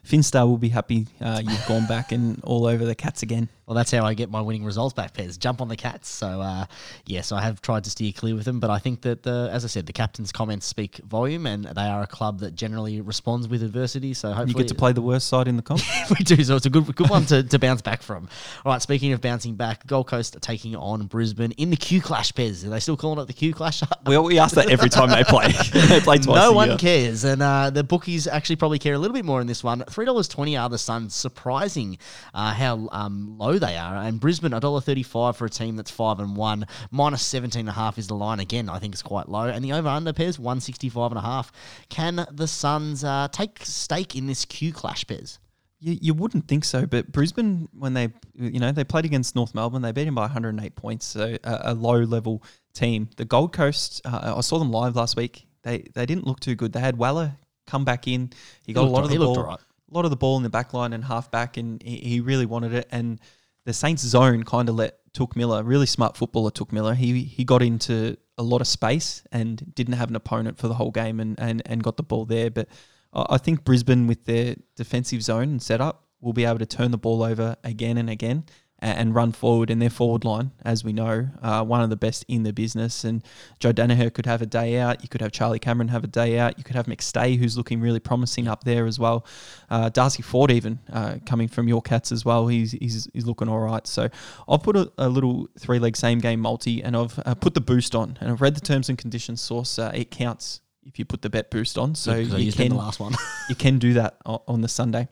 Finstar 0.05 0.45
will 0.45 0.57
be 0.57 0.69
happy 0.69 1.07
uh, 1.22 1.41
you've 1.43 1.65
gone 1.65 1.88
back 1.88 2.11
and 2.11 2.43
all 2.43 2.65
over 2.65 2.84
the 2.84 2.95
Cats 2.95 3.24
again. 3.24 3.47
Well, 3.72 3.78
that's 3.78 3.91
how 3.91 4.03
I 4.03 4.15
get 4.15 4.30
my 4.30 4.41
winning 4.41 4.65
results 4.65 4.93
back, 4.93 5.13
Pez. 5.13 5.39
Jump 5.39 5.61
on 5.61 5.69
the 5.69 5.78
Cats. 5.78 6.09
So, 6.09 6.41
uh, 6.41 6.65
yes, 7.05 7.32
I 7.32 7.41
have 7.41 7.61
tried 7.61 7.86
to 7.86 7.89
steer 7.89 8.11
clear 8.11 8.36
with 8.36 8.43
them, 8.43 8.59
but 8.59 8.69
I 8.69 8.80
think 8.80 9.03
that, 9.03 9.24
the, 9.24 9.49
as 9.49 9.63
I 9.63 9.69
said, 9.69 9.86
the 9.86 9.93
captain's 9.93 10.34
comments 10.34 10.65
speak 10.65 10.97
volume, 10.97 11.45
and 11.45 11.63
they 11.63 11.86
are 11.86 12.01
a 12.01 12.07
club 12.07 12.39
that 12.39 12.53
generally 12.53 12.99
responds 12.99 13.47
with 13.47 13.63
adversity. 13.63 14.13
So, 14.13 14.30
hopefully, 14.34 14.49
You 14.49 14.55
get 14.55 14.67
to 14.67 14.76
play 14.76 14.91
the 14.91 15.01
worst 15.01 15.30
side 15.30 15.47
in 15.47 15.55
the 15.55 15.61
comp. 15.61 15.82
we 16.09 16.17
do. 16.26 16.43
So 16.43 16.57
it's 16.57 16.65
a 16.65 16.69
good 16.69 16.93
good 16.95 17.09
one 17.09 17.26
to, 17.28 17.43
to 17.43 17.59
bounce 17.59 17.82
back 17.82 18.01
from. 18.01 18.28
All 18.65 18.74
right, 18.74 18.82
speaking 18.82 19.13
of 19.13 19.22
bouncing 19.22 19.55
back, 19.55 19.88
Gold 19.88 20.07
Coast 20.07 20.36
are 20.36 20.41
taking 20.41 20.76
on 20.76 21.05
Brisbane 21.05 21.51
in 21.51 21.69
the 21.69 21.78
Q 21.78 22.01
Clash, 22.01 22.34
Pez. 22.34 22.65
Are 22.65 22.69
they 22.69 22.82
still 22.82 22.97
calling 22.97 23.19
it 23.19 23.28
the 23.28 23.34
Q 23.34 23.53
Clash? 23.53 23.84
we, 24.05 24.17
we 24.17 24.38
ask 24.38 24.55
that 24.55 24.69
every 24.69 24.89
time 24.89 25.09
they 25.11 25.24
play. 25.24 25.53
they 25.70 25.99
play 25.99 26.18
twice. 26.18 26.36
no 26.36 26.51
a 26.51 26.53
one 26.53 26.70
year. 26.70 26.78
cares, 26.78 27.24
and 27.24 27.41
uh, 27.41 27.70
the 27.70 27.84
bookies 27.84 28.28
actually 28.28 28.55
probably 28.55 28.80
care 28.80 28.93
a 28.93 28.97
little 28.97 29.14
bit 29.14 29.26
more 29.26 29.41
in 29.41 29.47
this 29.47 29.64
one. 29.64 29.84
Three 29.89 30.05
dollars 30.05 30.28
twenty 30.28 30.57
are 30.57 30.70
the 30.70 30.78
Suns. 30.78 31.16
Surprising 31.16 31.97
uh, 32.34 32.53
how 32.53 32.89
um, 32.91 33.38
low 33.38 33.57
they 33.57 33.78
are, 33.78 33.95
and 33.97 34.20
Brisbane 34.20 34.53
a 34.53 34.59
dollar 34.59 34.82
thirty 34.82 35.03
five 35.03 35.38
for 35.38 35.45
a 35.45 35.49
team 35.49 35.76
that's 35.76 35.91
five 35.91 36.20
and 36.20 36.36
one. 36.36 36.66
Minus 36.91 37.22
seventeen 37.22 37.62
and 37.62 37.70
a 37.70 37.74
half 37.74 37.97
is 37.97 38.07
the 38.07 38.16
line 38.16 38.39
again. 38.39 38.70
I 38.70 38.80
think 38.80 38.93
it's 38.93 39.03
quite 39.03 39.30
low, 39.30 39.45
and 39.45 39.64
the 39.64 39.74
over 39.74 39.89
under 39.89 40.14
Pez 40.14 40.39
one 40.39 40.59
sixty 40.59 40.89
five 40.89 41.12
and 41.12 41.18
a 41.18 41.22
half. 41.22 41.51
Can 41.89 42.26
the 42.32 42.47
Suns 42.47 43.03
uh, 43.03 43.28
take 43.32 43.59
stake 43.64 44.16
in 44.16 44.28
this 44.28 44.45
Q 44.45 44.74
Clash, 44.74 45.05
Pez? 45.05 45.39
You, 45.80 45.97
you 45.99 46.14
wouldn't 46.14 46.47
think 46.47 46.64
so, 46.64 46.86
but 46.86 47.12
Brisbane, 47.12 47.68
when 47.74 47.95
they, 47.95 48.09
you 48.36 48.59
know, 48.59 48.72
they 48.72 48.84
played 48.84 49.03
against 49.03 49.36
North 49.36 49.55
Melbourne, 49.55 49.82
they 49.82 49.91
beat 49.91 50.07
him 50.07 50.14
by 50.14 50.22
108 50.22 50.76
points, 50.76 51.07
so 51.07 51.38
a, 51.43 51.62
a 51.66 51.74
low 51.74 51.97
level 52.01 52.43
team. 52.74 53.09
The 53.18 53.26
Gold 53.26 53.51
Coast, 53.51 53.99
uh, 54.05 54.36
I 54.38 54.41
saw 54.41 54.59
them 54.59 54.72
live 54.72 54.95
last 54.95 55.16
week. 55.18 55.47
They 55.64 55.89
they 55.93 56.05
didn't 56.05 56.26
look 56.26 56.39
too 56.39 56.55
good. 56.55 56.74
They 56.74 56.80
had 56.80 56.97
Waller 56.97 57.36
come 57.68 57.86
back 57.86 58.07
in. 58.07 58.32
He 58.66 58.74
got 58.74 58.86
a 58.86 58.89
lot 58.89 59.03
of 59.03 59.09
the 59.09 59.18
ball, 59.18 59.38
all 59.38 59.45
right. 59.45 59.59
a 59.59 59.93
lot 59.93 60.05
of 60.05 60.12
the 60.12 60.18
ball 60.18 60.38
in 60.38 60.43
the 60.43 60.49
back 60.49 60.74
line 60.74 60.93
and 60.93 61.03
half 61.03 61.32
back, 61.32 61.57
and 61.57 61.82
he, 61.82 61.97
he 61.97 62.20
really 62.20 62.45
wanted 62.45 62.74
it. 62.74 62.88
And 62.91 63.20
the 63.66 63.74
Saints 63.74 64.03
zone 64.03 64.43
kind 64.43 64.70
of 64.70 64.76
let 64.76 64.99
Touk 65.14 65.36
Miller, 65.36 65.64
really 65.64 65.86
smart 65.86 66.18
footballer, 66.18 66.51
Touk 66.51 66.72
Miller. 66.72 66.93
He 66.93 67.24
he 67.24 67.43
got 67.43 67.62
into 67.62 68.18
a 68.38 68.43
lot 68.43 68.62
of 68.62 68.68
space 68.68 69.24
and 69.32 69.74
didn't 69.76 69.93
have 69.93 70.09
an 70.09 70.16
opponent 70.16 70.57
for 70.57 70.68
the 70.68 70.76
whole 70.76 70.91
game, 70.91 71.20
and 71.20 71.39
and, 71.39 71.62
and 71.66 71.84
got 71.84 71.97
the 71.97 72.03
ball 72.03 72.26
there. 72.26 72.49
But 72.49 72.68
I 73.14 73.38
think 73.38 73.64
Brisbane 73.64 74.07
with 74.07 74.26
their 74.26 74.55
defensive 74.76 75.22
zone 75.22 75.43
and 75.43 75.62
setup 75.62 76.05
will 76.22 76.34
be 76.34 76.45
able 76.45 76.59
to 76.59 76.66
turn 76.66 76.91
the 76.91 76.97
ball 76.97 77.24
over 77.24 77.57
again 77.64 77.97
and 77.97 78.09
again 78.09 78.45
and 78.82 79.13
run 79.13 79.32
forward. 79.32 79.69
in 79.69 79.79
their 79.79 79.89
forward 79.89 80.25
line, 80.25 80.51
as 80.65 80.84
we 80.84 80.91
know, 80.91 81.29
uh, 81.41 81.63
one 81.63 81.82
of 81.82 81.89
the 81.89 81.95
best 81.95 82.25
in 82.27 82.43
the 82.43 82.51
business. 82.51 83.03
And 83.03 83.23
Joe 83.59 83.71
Daniher 83.71 84.11
could 84.11 84.25
have 84.25 84.41
a 84.41 84.45
day 84.45 84.79
out. 84.79 85.03
You 85.03 85.09
could 85.09 85.21
have 85.21 85.32
Charlie 85.32 85.59
Cameron 85.59 85.89
have 85.89 86.03
a 86.03 86.07
day 86.07 86.39
out. 86.39 86.57
You 86.57 86.63
could 86.63 86.75
have 86.75 86.88
McStay, 86.88 87.38
who's 87.38 87.55
looking 87.57 87.79
really 87.79 87.99
promising 87.99 88.47
up 88.47 88.63
there 88.63 88.88
as 88.88 88.97
well. 88.99 89.25
Uh, 89.69 89.89
Darcy 89.89 90.23
Fort, 90.23 90.51
even 90.51 90.79
uh, 90.91 91.17
coming 91.25 91.47
from 91.47 91.67
your 91.67 91.82
Cats 91.82 92.11
as 92.11 92.25
well. 92.25 92.47
He's, 92.47 92.71
he's, 92.71 93.07
he's 93.13 93.25
looking 93.25 93.47
all 93.47 93.59
right. 93.59 93.86
So 93.86 94.09
I've 94.49 94.63
put 94.63 94.75
a, 94.75 94.91
a 94.97 95.09
little 95.09 95.47
three 95.59 95.79
leg 95.79 95.95
same 95.95 96.19
game 96.19 96.39
multi 96.39 96.84
and 96.84 96.97
I've 96.97 97.19
uh, 97.25 97.36
put 97.36 97.53
the 97.53 97.61
boost 97.61 97.93
on. 97.93 98.17
And 98.19 98.32
I've 98.32 98.41
read 98.41 98.55
the 98.55 98.61
terms 98.61 98.89
and 98.89 98.97
conditions 98.97 99.41
source. 99.41 99.77
Uh, 99.77 99.91
it 99.93 100.09
counts 100.09 100.61
if 100.84 100.97
you 100.97 101.05
put 101.05 101.21
the 101.21 101.29
bet 101.29 101.51
boost 101.51 101.77
on. 101.77 101.93
So 101.93 102.13
I 102.13 102.17
you 102.17 102.45
used 102.45 102.59
it 102.59 102.63
in 102.63 102.69
can 102.69 102.77
the 102.77 102.84
last 102.84 102.99
one. 102.99 103.13
you 103.49 103.55
can 103.55 103.77
do 103.77 103.93
that 103.93 104.17
on 104.25 104.61
the 104.61 104.67
Sunday. 104.67 105.07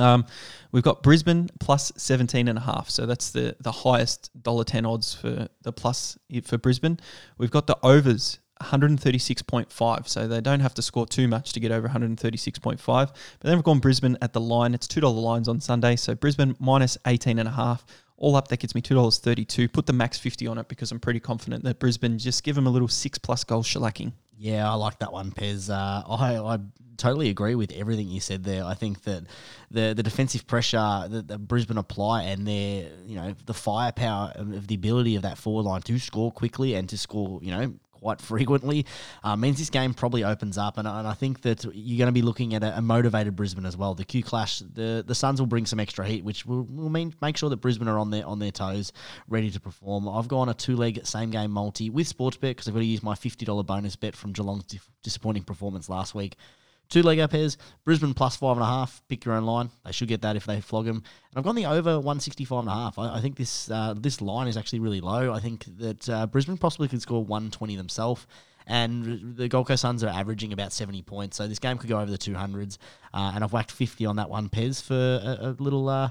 Um, 0.00 0.26
we've 0.72 0.82
got 0.82 1.02
Brisbane 1.02 1.48
plus 1.60 1.92
17 1.96 2.48
and 2.48 2.58
a 2.58 2.62
half. 2.62 2.90
So 2.90 3.06
that's 3.06 3.30
the, 3.30 3.56
the 3.60 3.72
highest 3.72 4.30
$1.10 4.42 4.88
odds 4.88 5.14
for 5.14 5.48
the 5.62 5.72
plus 5.72 6.18
for 6.44 6.58
Brisbane. 6.58 6.98
We've 7.38 7.50
got 7.50 7.66
the 7.66 7.78
overs 7.82 8.38
136.5. 8.60 10.08
So 10.08 10.28
they 10.28 10.40
don't 10.40 10.60
have 10.60 10.74
to 10.74 10.82
score 10.82 11.06
too 11.06 11.28
much 11.28 11.52
to 11.52 11.60
get 11.60 11.72
over 11.72 11.88
136.5. 11.88 12.78
But 12.84 13.14
then 13.40 13.56
we've 13.56 13.64
gone 13.64 13.78
Brisbane 13.78 14.16
at 14.22 14.32
the 14.32 14.40
line. 14.40 14.74
It's 14.74 14.86
$2 14.86 15.14
lines 15.14 15.48
on 15.48 15.60
Sunday. 15.60 15.96
So 15.96 16.14
Brisbane 16.14 16.56
minus 16.58 16.98
18 17.06 17.38
and 17.38 17.48
a 17.48 17.52
half. 17.52 17.84
All 18.16 18.36
up, 18.36 18.48
that 18.48 18.58
gets 18.58 18.74
me 18.74 18.82
$2.32. 18.82 19.72
Put 19.72 19.86
the 19.86 19.94
max 19.94 20.18
50 20.18 20.46
on 20.46 20.58
it 20.58 20.68
because 20.68 20.92
I'm 20.92 21.00
pretty 21.00 21.20
confident 21.20 21.64
that 21.64 21.78
Brisbane 21.78 22.18
just 22.18 22.44
give 22.44 22.54
them 22.54 22.66
a 22.66 22.70
little 22.70 22.88
six 22.88 23.16
plus 23.16 23.44
goal 23.44 23.62
shellacking. 23.62 24.12
Yeah, 24.42 24.70
I 24.70 24.74
like 24.74 25.00
that 25.00 25.12
one, 25.12 25.32
Pez. 25.32 25.68
Uh, 25.68 26.02
I, 26.08 26.38
I 26.38 26.58
totally 26.96 27.28
agree 27.28 27.54
with 27.54 27.72
everything 27.72 28.08
you 28.08 28.20
said 28.20 28.42
there. 28.42 28.64
I 28.64 28.72
think 28.72 29.02
that 29.02 29.24
the 29.70 29.92
the 29.94 30.02
defensive 30.02 30.46
pressure 30.46 31.06
that, 31.10 31.28
that 31.28 31.46
Brisbane 31.46 31.76
apply 31.76 32.22
and 32.22 32.46
their 32.46 32.88
you 33.06 33.16
know 33.16 33.34
the 33.44 33.52
firepower 33.52 34.32
of 34.34 34.66
the 34.66 34.74
ability 34.74 35.14
of 35.16 35.22
that 35.22 35.36
forward 35.36 35.64
line 35.64 35.82
to 35.82 35.98
score 35.98 36.32
quickly 36.32 36.74
and 36.74 36.88
to 36.88 36.96
score 36.96 37.38
you 37.42 37.50
know 37.50 37.74
quite 38.00 38.20
frequently 38.30 38.86
uh, 39.22 39.36
means 39.36 39.58
this 39.58 39.70
game 39.70 39.94
probably 39.94 40.24
opens 40.24 40.58
up. 40.58 40.78
And, 40.78 40.86
and 40.86 41.06
I 41.06 41.14
think 41.14 41.42
that 41.42 41.64
you're 41.64 41.98
going 41.98 42.08
to 42.08 42.12
be 42.12 42.22
looking 42.22 42.54
at 42.54 42.62
a, 42.62 42.78
a 42.78 42.82
motivated 42.82 43.36
Brisbane 43.36 43.66
as 43.66 43.76
well. 43.76 43.94
The 43.94 44.04
Q 44.04 44.22
Clash, 44.22 44.60
the 44.60 45.04
the 45.06 45.14
Suns 45.14 45.40
will 45.40 45.46
bring 45.46 45.66
some 45.66 45.80
extra 45.80 46.06
heat, 46.06 46.24
which 46.24 46.46
will, 46.46 46.64
will 46.64 46.88
mean 46.88 47.14
make 47.20 47.36
sure 47.36 47.50
that 47.50 47.58
Brisbane 47.58 47.88
are 47.88 47.98
on 47.98 48.10
their 48.10 48.26
on 48.26 48.38
their 48.38 48.52
toes, 48.52 48.92
ready 49.28 49.50
to 49.50 49.60
perform. 49.60 50.08
I've 50.08 50.28
gone 50.28 50.48
a 50.48 50.54
two 50.54 50.76
leg 50.76 51.04
same 51.04 51.30
game 51.30 51.50
multi 51.50 51.90
with 51.90 52.14
Sportsbet 52.14 52.40
because 52.40 52.68
I've 52.68 52.74
got 52.74 52.80
to 52.80 52.86
use 52.86 53.02
my 53.02 53.14
fifty 53.14 53.44
dollar 53.44 53.62
bonus 53.62 53.96
bet 53.96 54.16
from 54.16 54.32
Geelong's 54.32 54.64
disappointing 55.02 55.44
performance 55.44 55.88
last 55.88 56.14
week. 56.14 56.36
Two 56.90 57.02
leg 57.02 57.20
up 57.20 57.30
Pez, 57.30 57.56
Brisbane 57.84 58.14
plus 58.14 58.36
five 58.36 58.56
and 58.56 58.64
a 58.64 58.66
half. 58.66 59.00
Pick 59.08 59.24
your 59.24 59.34
own 59.34 59.46
line. 59.46 59.70
They 59.84 59.92
should 59.92 60.08
get 60.08 60.22
that 60.22 60.34
if 60.34 60.44
they 60.44 60.60
flog 60.60 60.86
them. 60.86 60.96
And 60.96 61.36
I've 61.36 61.44
gone 61.44 61.54
the 61.54 61.66
over 61.66 61.94
165 61.94 62.58
and 62.58 62.68
a 62.68 62.72
half. 62.72 62.98
I, 62.98 63.16
I 63.16 63.20
think 63.20 63.36
this 63.36 63.70
uh, 63.70 63.94
this 63.96 64.20
line 64.20 64.48
is 64.48 64.56
actually 64.56 64.80
really 64.80 65.00
low. 65.00 65.32
I 65.32 65.38
think 65.38 65.64
that 65.78 66.08
uh, 66.08 66.26
Brisbane 66.26 66.58
possibly 66.58 66.88
could 66.88 67.00
score 67.00 67.24
120 67.24 67.76
themselves. 67.76 68.26
And 68.66 69.36
the 69.36 69.48
Gold 69.48 69.68
Coast 69.68 69.82
Suns 69.82 70.04
are 70.04 70.08
averaging 70.08 70.52
about 70.52 70.72
70 70.72 71.02
points. 71.02 71.36
So 71.36 71.48
this 71.48 71.58
game 71.58 71.78
could 71.78 71.88
go 71.88 71.98
over 71.98 72.10
the 72.10 72.18
200s. 72.18 72.76
Uh, 73.14 73.32
and 73.34 73.42
I've 73.42 73.52
whacked 73.52 73.72
50 73.72 74.06
on 74.06 74.16
that 74.16 74.28
one, 74.28 74.48
Pez, 74.48 74.82
for 74.82 74.94
a, 74.94 75.48
a 75.48 75.62
little 75.62 75.88
uh, 75.88 76.10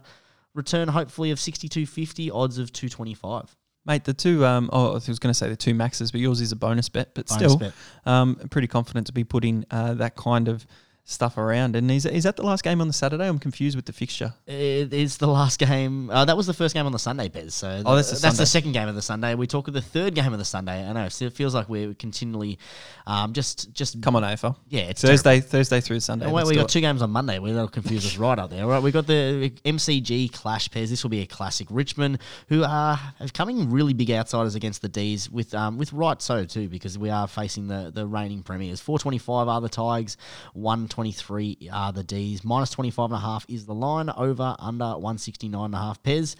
return, 0.54 0.88
hopefully, 0.88 1.32
of 1.32 1.40
62.50, 1.40 2.32
odds 2.34 2.58
of 2.58 2.74
225. 2.74 3.56
Mate, 3.90 4.04
the 4.04 4.14
two, 4.14 4.46
um, 4.46 4.70
oh, 4.72 4.92
I 4.92 4.94
was 4.94 5.18
going 5.18 5.32
to 5.32 5.34
say 5.34 5.50
the 5.50 5.56
two 5.56 5.74
maxes, 5.74 6.12
but 6.12 6.22
yours 6.22 6.42
is 6.42 6.52
a 6.52 6.56
bonus 6.56 6.90
bet. 6.90 7.16
But 7.16 7.26
Bonus 7.26 7.54
still, 7.54 7.58
bet. 7.58 7.74
Um, 8.06 8.36
pretty 8.52 8.68
confident 8.68 9.08
to 9.08 9.14
be 9.14 9.24
putting 9.24 9.66
uh, 9.72 9.96
that 9.96 10.16
kind 10.16 10.48
of 10.48 10.64
stuff 11.04 11.38
around. 11.38 11.76
And 11.76 11.90
is, 11.90 12.06
is 12.06 12.24
that 12.26 12.36
the 12.36 12.44
last 12.44 12.64
game 12.64 12.82
on 12.82 12.88
the 12.88 12.94
Saturday? 12.94 13.28
I'm 13.28 13.40
confused 13.40 13.76
with 13.76 13.86
the 13.86 13.94
fixture. 13.94 14.34
It 14.46 14.94
is 14.94 15.18
the 15.18 15.28
last 15.28 15.58
game. 15.60 16.10
Uh, 16.10 16.26
that 16.26 16.38
was 16.38 16.46
the 16.46 16.54
first 16.54 16.76
game 16.76 16.86
on 16.86 16.92
the 16.92 17.00
Sunday, 17.00 17.30
Pez. 17.30 17.54
So 17.54 17.82
Oh, 17.86 17.96
that's 17.96 18.12
the 18.12 18.20
that's 18.20 18.38
the 18.38 18.46
second 18.46 18.74
game 18.74 18.88
of 18.88 18.94
the 18.96 19.02
Sunday. 19.02 19.34
We 19.34 19.48
talk 19.48 19.68
of 19.68 19.74
the 19.74 19.82
third 19.82 20.14
game 20.14 20.34
of 20.34 20.40
the 20.40 20.46
Sunday. 20.46 20.88
I 20.88 20.94
know 20.94 21.10
so 21.10 21.26
it 21.26 21.34
feels 21.34 21.56
like 21.56 21.68
we're 21.68 21.96
continually 21.96 22.60
um, 23.08 23.34
just 23.34 23.74
just 23.74 24.00
Come 24.04 24.16
on, 24.16 24.24
AFL. 24.24 24.56
Yeah, 24.70 24.82
it's 24.82 25.02
Thursday, 25.02 25.40
Thursday 25.40 25.82
through 25.82 26.00
Sunday. 26.02 26.28
Oh, 26.28 26.32
wait, 26.32 26.46
we 26.46 26.54
got 26.56 26.66
it. 26.66 26.70
two 26.70 26.82
games 26.82 27.02
on 27.02 27.10
Monday. 27.10 27.40
We're 27.40 27.54
that'll 27.54 27.70
confuse 27.70 28.06
us 28.06 28.18
right 28.18 28.38
up 28.38 28.52
there. 28.52 28.64
All 28.64 28.70
right, 28.70 28.84
we 28.84 28.92
got 28.92 29.08
the 29.08 29.52
MCG 29.66 30.32
clash 30.32 30.70
Pez. 30.70 30.90
This 30.90 31.02
will 31.04 31.10
be 31.10 31.22
a 31.22 31.26
classic. 31.26 31.68
Richmond, 31.72 32.20
who 32.50 32.64
are 32.64 33.00
coming 33.34 33.72
really 33.72 33.94
big 33.94 34.12
outsiders 34.12 34.54
against 34.54 34.84
the 34.84 34.90
D's, 34.90 35.30
with 35.30 35.56
um, 35.56 35.78
with 35.80 35.92
right 35.92 36.22
so 36.22 36.46
too, 36.46 36.70
because 36.70 37.00
we 37.00 37.10
are 37.10 37.28
facing 37.28 37.68
the 37.68 37.92
the 37.92 38.06
reigning 38.06 38.44
premiers. 38.44 38.80
Four 38.80 39.00
twenty 39.00 39.18
five 39.18 39.48
are 39.48 39.60
the 39.60 39.70
Tigers, 39.70 40.16
one 40.54 40.88
twenty 40.88 40.99
three 41.12 41.70
are 41.72 41.92
the 41.92 42.04
D's. 42.04 42.44
Minus 42.44 42.72
twenty 42.72 42.92
five 42.92 43.06
and 43.06 43.16
a 43.16 43.20
half 43.20 43.46
is 43.48 43.66
the 43.66 43.74
line. 43.74 44.10
Over 44.10 44.56
under 44.60 44.98
one 44.98 45.18
sixty 45.18 45.48
nine 45.48 45.66
and 45.66 45.76
a 45.76 45.80
half 45.80 46.04
Pez. 46.04 46.36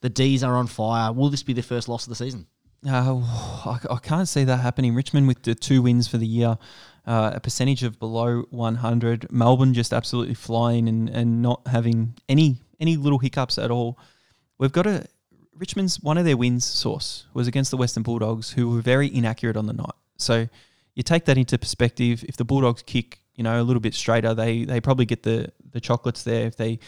The 0.00 0.10
D's 0.10 0.42
are 0.42 0.56
on 0.56 0.66
fire. 0.66 1.12
Will 1.12 1.30
this 1.30 1.42
be 1.42 1.52
their 1.52 1.62
first 1.62 1.88
loss 1.88 2.04
of 2.04 2.10
the 2.10 2.16
season? 2.16 2.46
Uh, 2.86 3.22
I, 3.66 3.78
I 3.90 3.98
can't 3.98 4.28
see 4.28 4.44
that 4.44 4.58
happening. 4.58 4.94
Richmond 4.94 5.28
with 5.28 5.42
the 5.42 5.54
two 5.54 5.82
wins 5.82 6.08
for 6.08 6.16
the 6.18 6.26
year, 6.26 6.56
uh, 7.06 7.32
a 7.34 7.40
percentage 7.40 7.82
of 7.82 7.98
below 7.98 8.44
100. 8.50 9.30
Melbourne 9.30 9.74
just 9.74 9.92
absolutely 9.92 10.34
flying 10.34 10.88
and, 10.88 11.08
and 11.10 11.42
not 11.42 11.66
having 11.66 12.14
any 12.28 12.56
any 12.78 12.96
little 12.96 13.18
hiccups 13.18 13.58
at 13.58 13.70
all. 13.70 13.98
We've 14.58 14.72
got 14.72 14.86
a 14.86 15.06
Richmond's 15.54 16.00
one 16.00 16.16
of 16.16 16.24
their 16.24 16.36
wins 16.36 16.64
source 16.64 17.26
was 17.34 17.46
against 17.46 17.70
the 17.70 17.76
Western 17.76 18.02
Bulldogs, 18.02 18.50
who 18.50 18.70
were 18.70 18.80
very 18.80 19.14
inaccurate 19.14 19.56
on 19.56 19.66
the 19.66 19.74
night. 19.74 19.94
So 20.16 20.48
you 20.94 21.02
take 21.02 21.26
that 21.26 21.36
into 21.36 21.58
perspective. 21.58 22.24
If 22.26 22.36
the 22.36 22.44
Bulldogs 22.44 22.82
kick, 22.82 23.19
you 23.34 23.44
know, 23.44 23.60
a 23.60 23.64
little 23.64 23.80
bit 23.80 23.94
straighter, 23.94 24.34
they 24.34 24.64
they 24.64 24.80
probably 24.80 25.06
get 25.06 25.22
the 25.22 25.52
the 25.72 25.80
chocolates 25.80 26.22
there. 26.24 26.46
If 26.46 26.56
they 26.56 26.78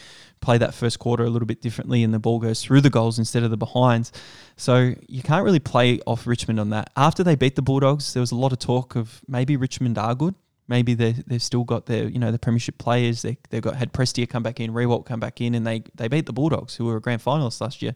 play 0.41 0.57
that 0.57 0.73
first 0.73 0.99
quarter 0.99 1.23
a 1.23 1.29
little 1.29 1.45
bit 1.45 1.61
differently 1.61 2.03
and 2.03 2.13
the 2.13 2.19
ball 2.19 2.39
goes 2.39 2.61
through 2.61 2.81
the 2.81 2.89
goals 2.89 3.17
instead 3.17 3.43
of 3.43 3.49
the 3.49 3.57
behinds, 3.57 4.11
so 4.57 4.93
you 5.07 5.23
can't 5.23 5.45
really 5.45 5.59
play 5.59 5.99
off 6.05 6.27
Richmond 6.27 6.59
on 6.59 6.69
that. 6.71 6.91
After 6.97 7.23
they 7.23 7.35
beat 7.35 7.55
the 7.55 7.61
Bulldogs, 7.61 8.13
there 8.13 8.21
was 8.21 8.31
a 8.31 8.35
lot 8.35 8.51
of 8.51 8.59
talk 8.59 8.95
of 8.95 9.21
maybe 9.27 9.55
Richmond 9.55 9.97
are 9.97 10.15
good. 10.15 10.35
Maybe 10.67 10.93
they 10.93 11.11
they've 11.11 11.43
still 11.43 11.63
got 11.63 11.85
their 11.87 12.07
you 12.07 12.19
know 12.19 12.31
the 12.31 12.39
premiership 12.39 12.77
players. 12.77 13.21
They 13.21 13.37
they've 13.49 13.61
got 13.61 13.75
had 13.75 13.93
Prestia 13.93 14.29
come 14.29 14.43
back 14.43 14.59
in, 14.59 14.71
Riewoldt 14.71 15.05
come 15.05 15.19
back 15.19 15.41
in, 15.41 15.55
and 15.55 15.65
they 15.65 15.83
they 15.95 16.07
beat 16.07 16.25
the 16.25 16.33
Bulldogs, 16.33 16.75
who 16.75 16.85
were 16.85 16.97
a 16.97 17.01
grand 17.01 17.23
finalist 17.23 17.61
last 17.61 17.81
year. 17.81 17.95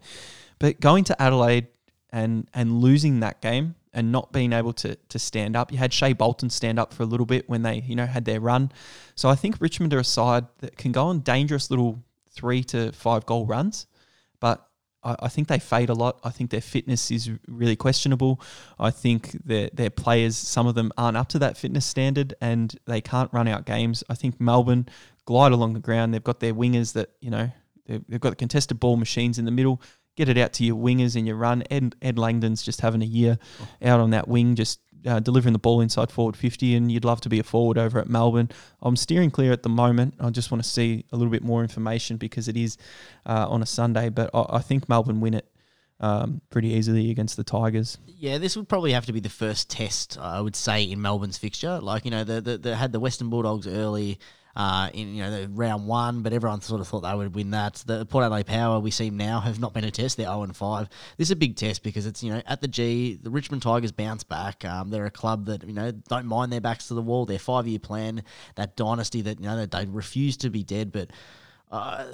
But 0.60 0.80
going 0.80 1.04
to 1.06 1.22
Adelaide 1.22 1.68
and 2.12 2.50
and 2.54 2.82
losing 2.82 3.20
that 3.22 3.42
game 3.42 3.76
and 3.98 4.12
not 4.12 4.32
being 4.32 4.54
able 4.54 4.72
to 4.72 4.96
to 4.96 5.20
stand 5.20 5.56
up. 5.56 5.72
You 5.72 5.80
had 5.80 5.92
Shai 5.92 6.14
Bolton 6.14 6.52
stand 6.52 6.78
up 6.80 6.94
for 6.94 7.02
a 7.04 7.06
little 7.06 7.26
bit 7.26 7.50
when 7.50 7.64
they 7.64 7.80
you 7.80 7.96
know 7.96 8.06
had 8.06 8.26
their 8.26 8.40
run. 8.40 8.72
So 9.16 9.28
I 9.28 9.36
think 9.36 9.58
Richmond 9.60 9.94
are 9.94 10.00
a 10.00 10.04
side 10.06 10.46
that 10.60 10.78
can 10.78 10.92
go 10.92 11.06
on 11.08 11.22
dangerous 11.22 11.72
little 11.72 12.04
three 12.30 12.64
to 12.66 12.94
five 12.94 13.26
goal 13.26 13.46
runs, 13.46 13.88
but. 14.40 14.64
I 15.04 15.16
I 15.20 15.30
think 15.30 15.48
they 15.48 15.60
fade 15.60 15.90
a 15.90 15.94
lot. 15.94 16.20
I 16.24 16.32
think 16.32 16.50
their 16.50 16.68
fitness 16.76 17.12
is 17.12 17.30
really 17.48 17.76
questionable. 17.76 18.42
I 18.80 18.90
think 18.90 19.32
their 19.46 19.70
their 19.72 19.92
players, 19.92 20.36
some 20.36 20.66
of 20.68 20.74
them 20.74 20.92
aren't 20.98 21.18
up 21.18 21.30
to 21.30 21.40
that 21.40 21.56
fitness 21.56 21.86
standard, 21.86 22.34
and 22.42 22.76
they 22.86 23.00
can't 23.00 23.32
run 23.32 23.48
out 23.48 23.66
games. 23.66 24.04
I 24.10 24.16
think 24.16 24.42
Melbourne 24.42 24.88
glide 25.26 25.52
along 25.52 25.74
the 25.74 25.80
ground. 25.80 26.14
They've 26.14 26.30
got 26.32 26.40
their 26.40 26.54
wingers 26.54 26.94
that 26.94 27.10
you 27.22 27.30
know 27.30 27.52
they've, 27.86 28.04
they've 28.10 28.20
got 28.20 28.32
the 28.32 28.42
contested 28.46 28.80
ball 28.80 28.98
machines 28.98 29.38
in 29.38 29.46
the 29.46 29.52
middle 29.60 29.80
get 30.18 30.28
it 30.28 30.38
out 30.38 30.52
to 30.52 30.66
your 30.66 30.76
wingers 30.76 31.16
in 31.16 31.26
your 31.26 31.38
run. 31.38 31.64
Ed, 31.72 31.96
Ed 32.02 32.18
Langdon's 32.18 32.62
just 32.62 32.82
having 32.82 33.02
a 33.02 33.06
year 33.06 33.38
out 33.82 34.02
on 34.02 34.10
that 34.10 34.28
wing, 34.28 34.56
just 34.56 34.82
uh, 35.06 35.20
delivering 35.20 35.54
the 35.54 35.60
ball 35.60 35.80
inside 35.80 36.12
forward 36.12 36.36
50, 36.36 36.76
and 36.76 36.92
you'd 36.92 37.06
love 37.06 37.22
to 37.22 37.30
be 37.30 37.40
a 37.40 37.44
forward 37.44 37.78
over 37.78 38.00
at 38.00 38.10
Melbourne. 38.10 38.50
I'm 38.82 38.96
steering 38.96 39.32
clear 39.32 39.54
at 39.54 39.64
the 39.64 39.70
moment. 39.70 40.16
I 40.20 40.30
just 40.32 40.52
want 40.52 40.64
to 40.64 40.70
see 40.70 41.06
a 41.14 41.16
little 41.16 41.32
bit 41.32 41.44
more 41.44 41.62
information 41.62 42.18
because 42.18 42.48
it 42.48 42.58
is 42.58 42.78
uh, 43.26 43.46
on 43.48 43.62
a 43.62 43.66
Sunday, 43.66 44.10
but 44.10 44.30
I, 44.34 44.58
I 44.58 44.60
think 44.60 44.90
Melbourne 44.90 45.22
win 45.22 45.36
it. 45.36 45.50
Um, 46.00 46.42
pretty 46.52 46.74
easily 46.74 47.10
against 47.10 47.38
the 47.38 47.44
Tigers. 47.44 47.98
Yeah, 48.06 48.38
this 48.38 48.56
would 48.56 48.70
probably 48.70 48.92
have 48.92 49.08
to 49.08 49.14
be 49.14 49.20
the 49.20 49.30
first 49.30 49.68
test, 49.68 50.16
I 50.22 50.40
would 50.40 50.56
say, 50.56 50.84
in 50.84 51.02
Melbourne's 51.02 51.40
fixture. 51.40 51.80
Like, 51.80 52.06
you 52.06 52.12
know, 52.12 52.24
the, 52.24 52.40
the, 52.40 52.58
the 52.60 52.76
had 52.76 52.92
the 52.92 53.00
Western 53.00 53.32
Bulldogs 53.32 53.66
early 53.66 54.20
uh, 54.58 54.90
in 54.92 55.14
you 55.14 55.22
know 55.22 55.30
the 55.30 55.48
round 55.50 55.88
one, 55.88 56.24
but 56.24 56.34
everyone 56.34 56.62
sort 56.62 56.82
of 56.82 56.88
thought 56.88 57.02
they 57.02 57.14
would 57.14 57.36
win 57.36 57.52
that. 57.52 57.76
The 57.86 58.08
Port 58.08 58.26
Adelaide 58.26 58.48
Power 58.48 58.80
we 58.80 58.90
see 58.90 59.12
now 59.12 59.40
have 59.40 59.60
not 59.60 59.72
been 59.72 59.84
a 59.84 59.92
test; 59.92 60.18
they're 60.18 60.26
zero 60.26 60.42
and 60.42 60.56
five. 60.56 60.90
This 61.16 61.28
is 61.28 61.32
a 61.32 61.36
big 61.36 61.56
test 61.56 61.84
because 61.84 62.08
it's 62.08 62.24
you 62.24 62.34
know 62.34 62.42
at 62.48 62.60
the 62.62 62.68
G, 62.68 63.20
the 63.22 63.30
Richmond 63.30 63.62
Tigers 63.62 63.92
bounce 63.92 64.24
back. 64.24 64.66
Um, 64.66 64.90
they're 64.90 65.06
a 65.06 65.12
club 65.12 65.46
that 65.46 65.64
you 65.64 65.74
know 65.74 65.92
don't 65.92 66.26
mind 66.26 66.52
their 66.52 66.60
backs 66.60 66.88
to 66.88 66.96
the 66.96 67.04
wall. 67.04 67.28
Their 67.28 67.38
five 67.38 67.68
year 67.68 67.78
plan, 67.78 68.24
that 68.56 68.76
dynasty 68.76 69.22
that 69.22 69.40
you 69.40 69.46
know 69.46 69.64
they 69.68 69.86
refuse 69.86 70.36
to 70.38 70.50
be 70.50 70.64
dead, 70.64 70.92
but. 70.92 71.12
Uh, 71.70 72.06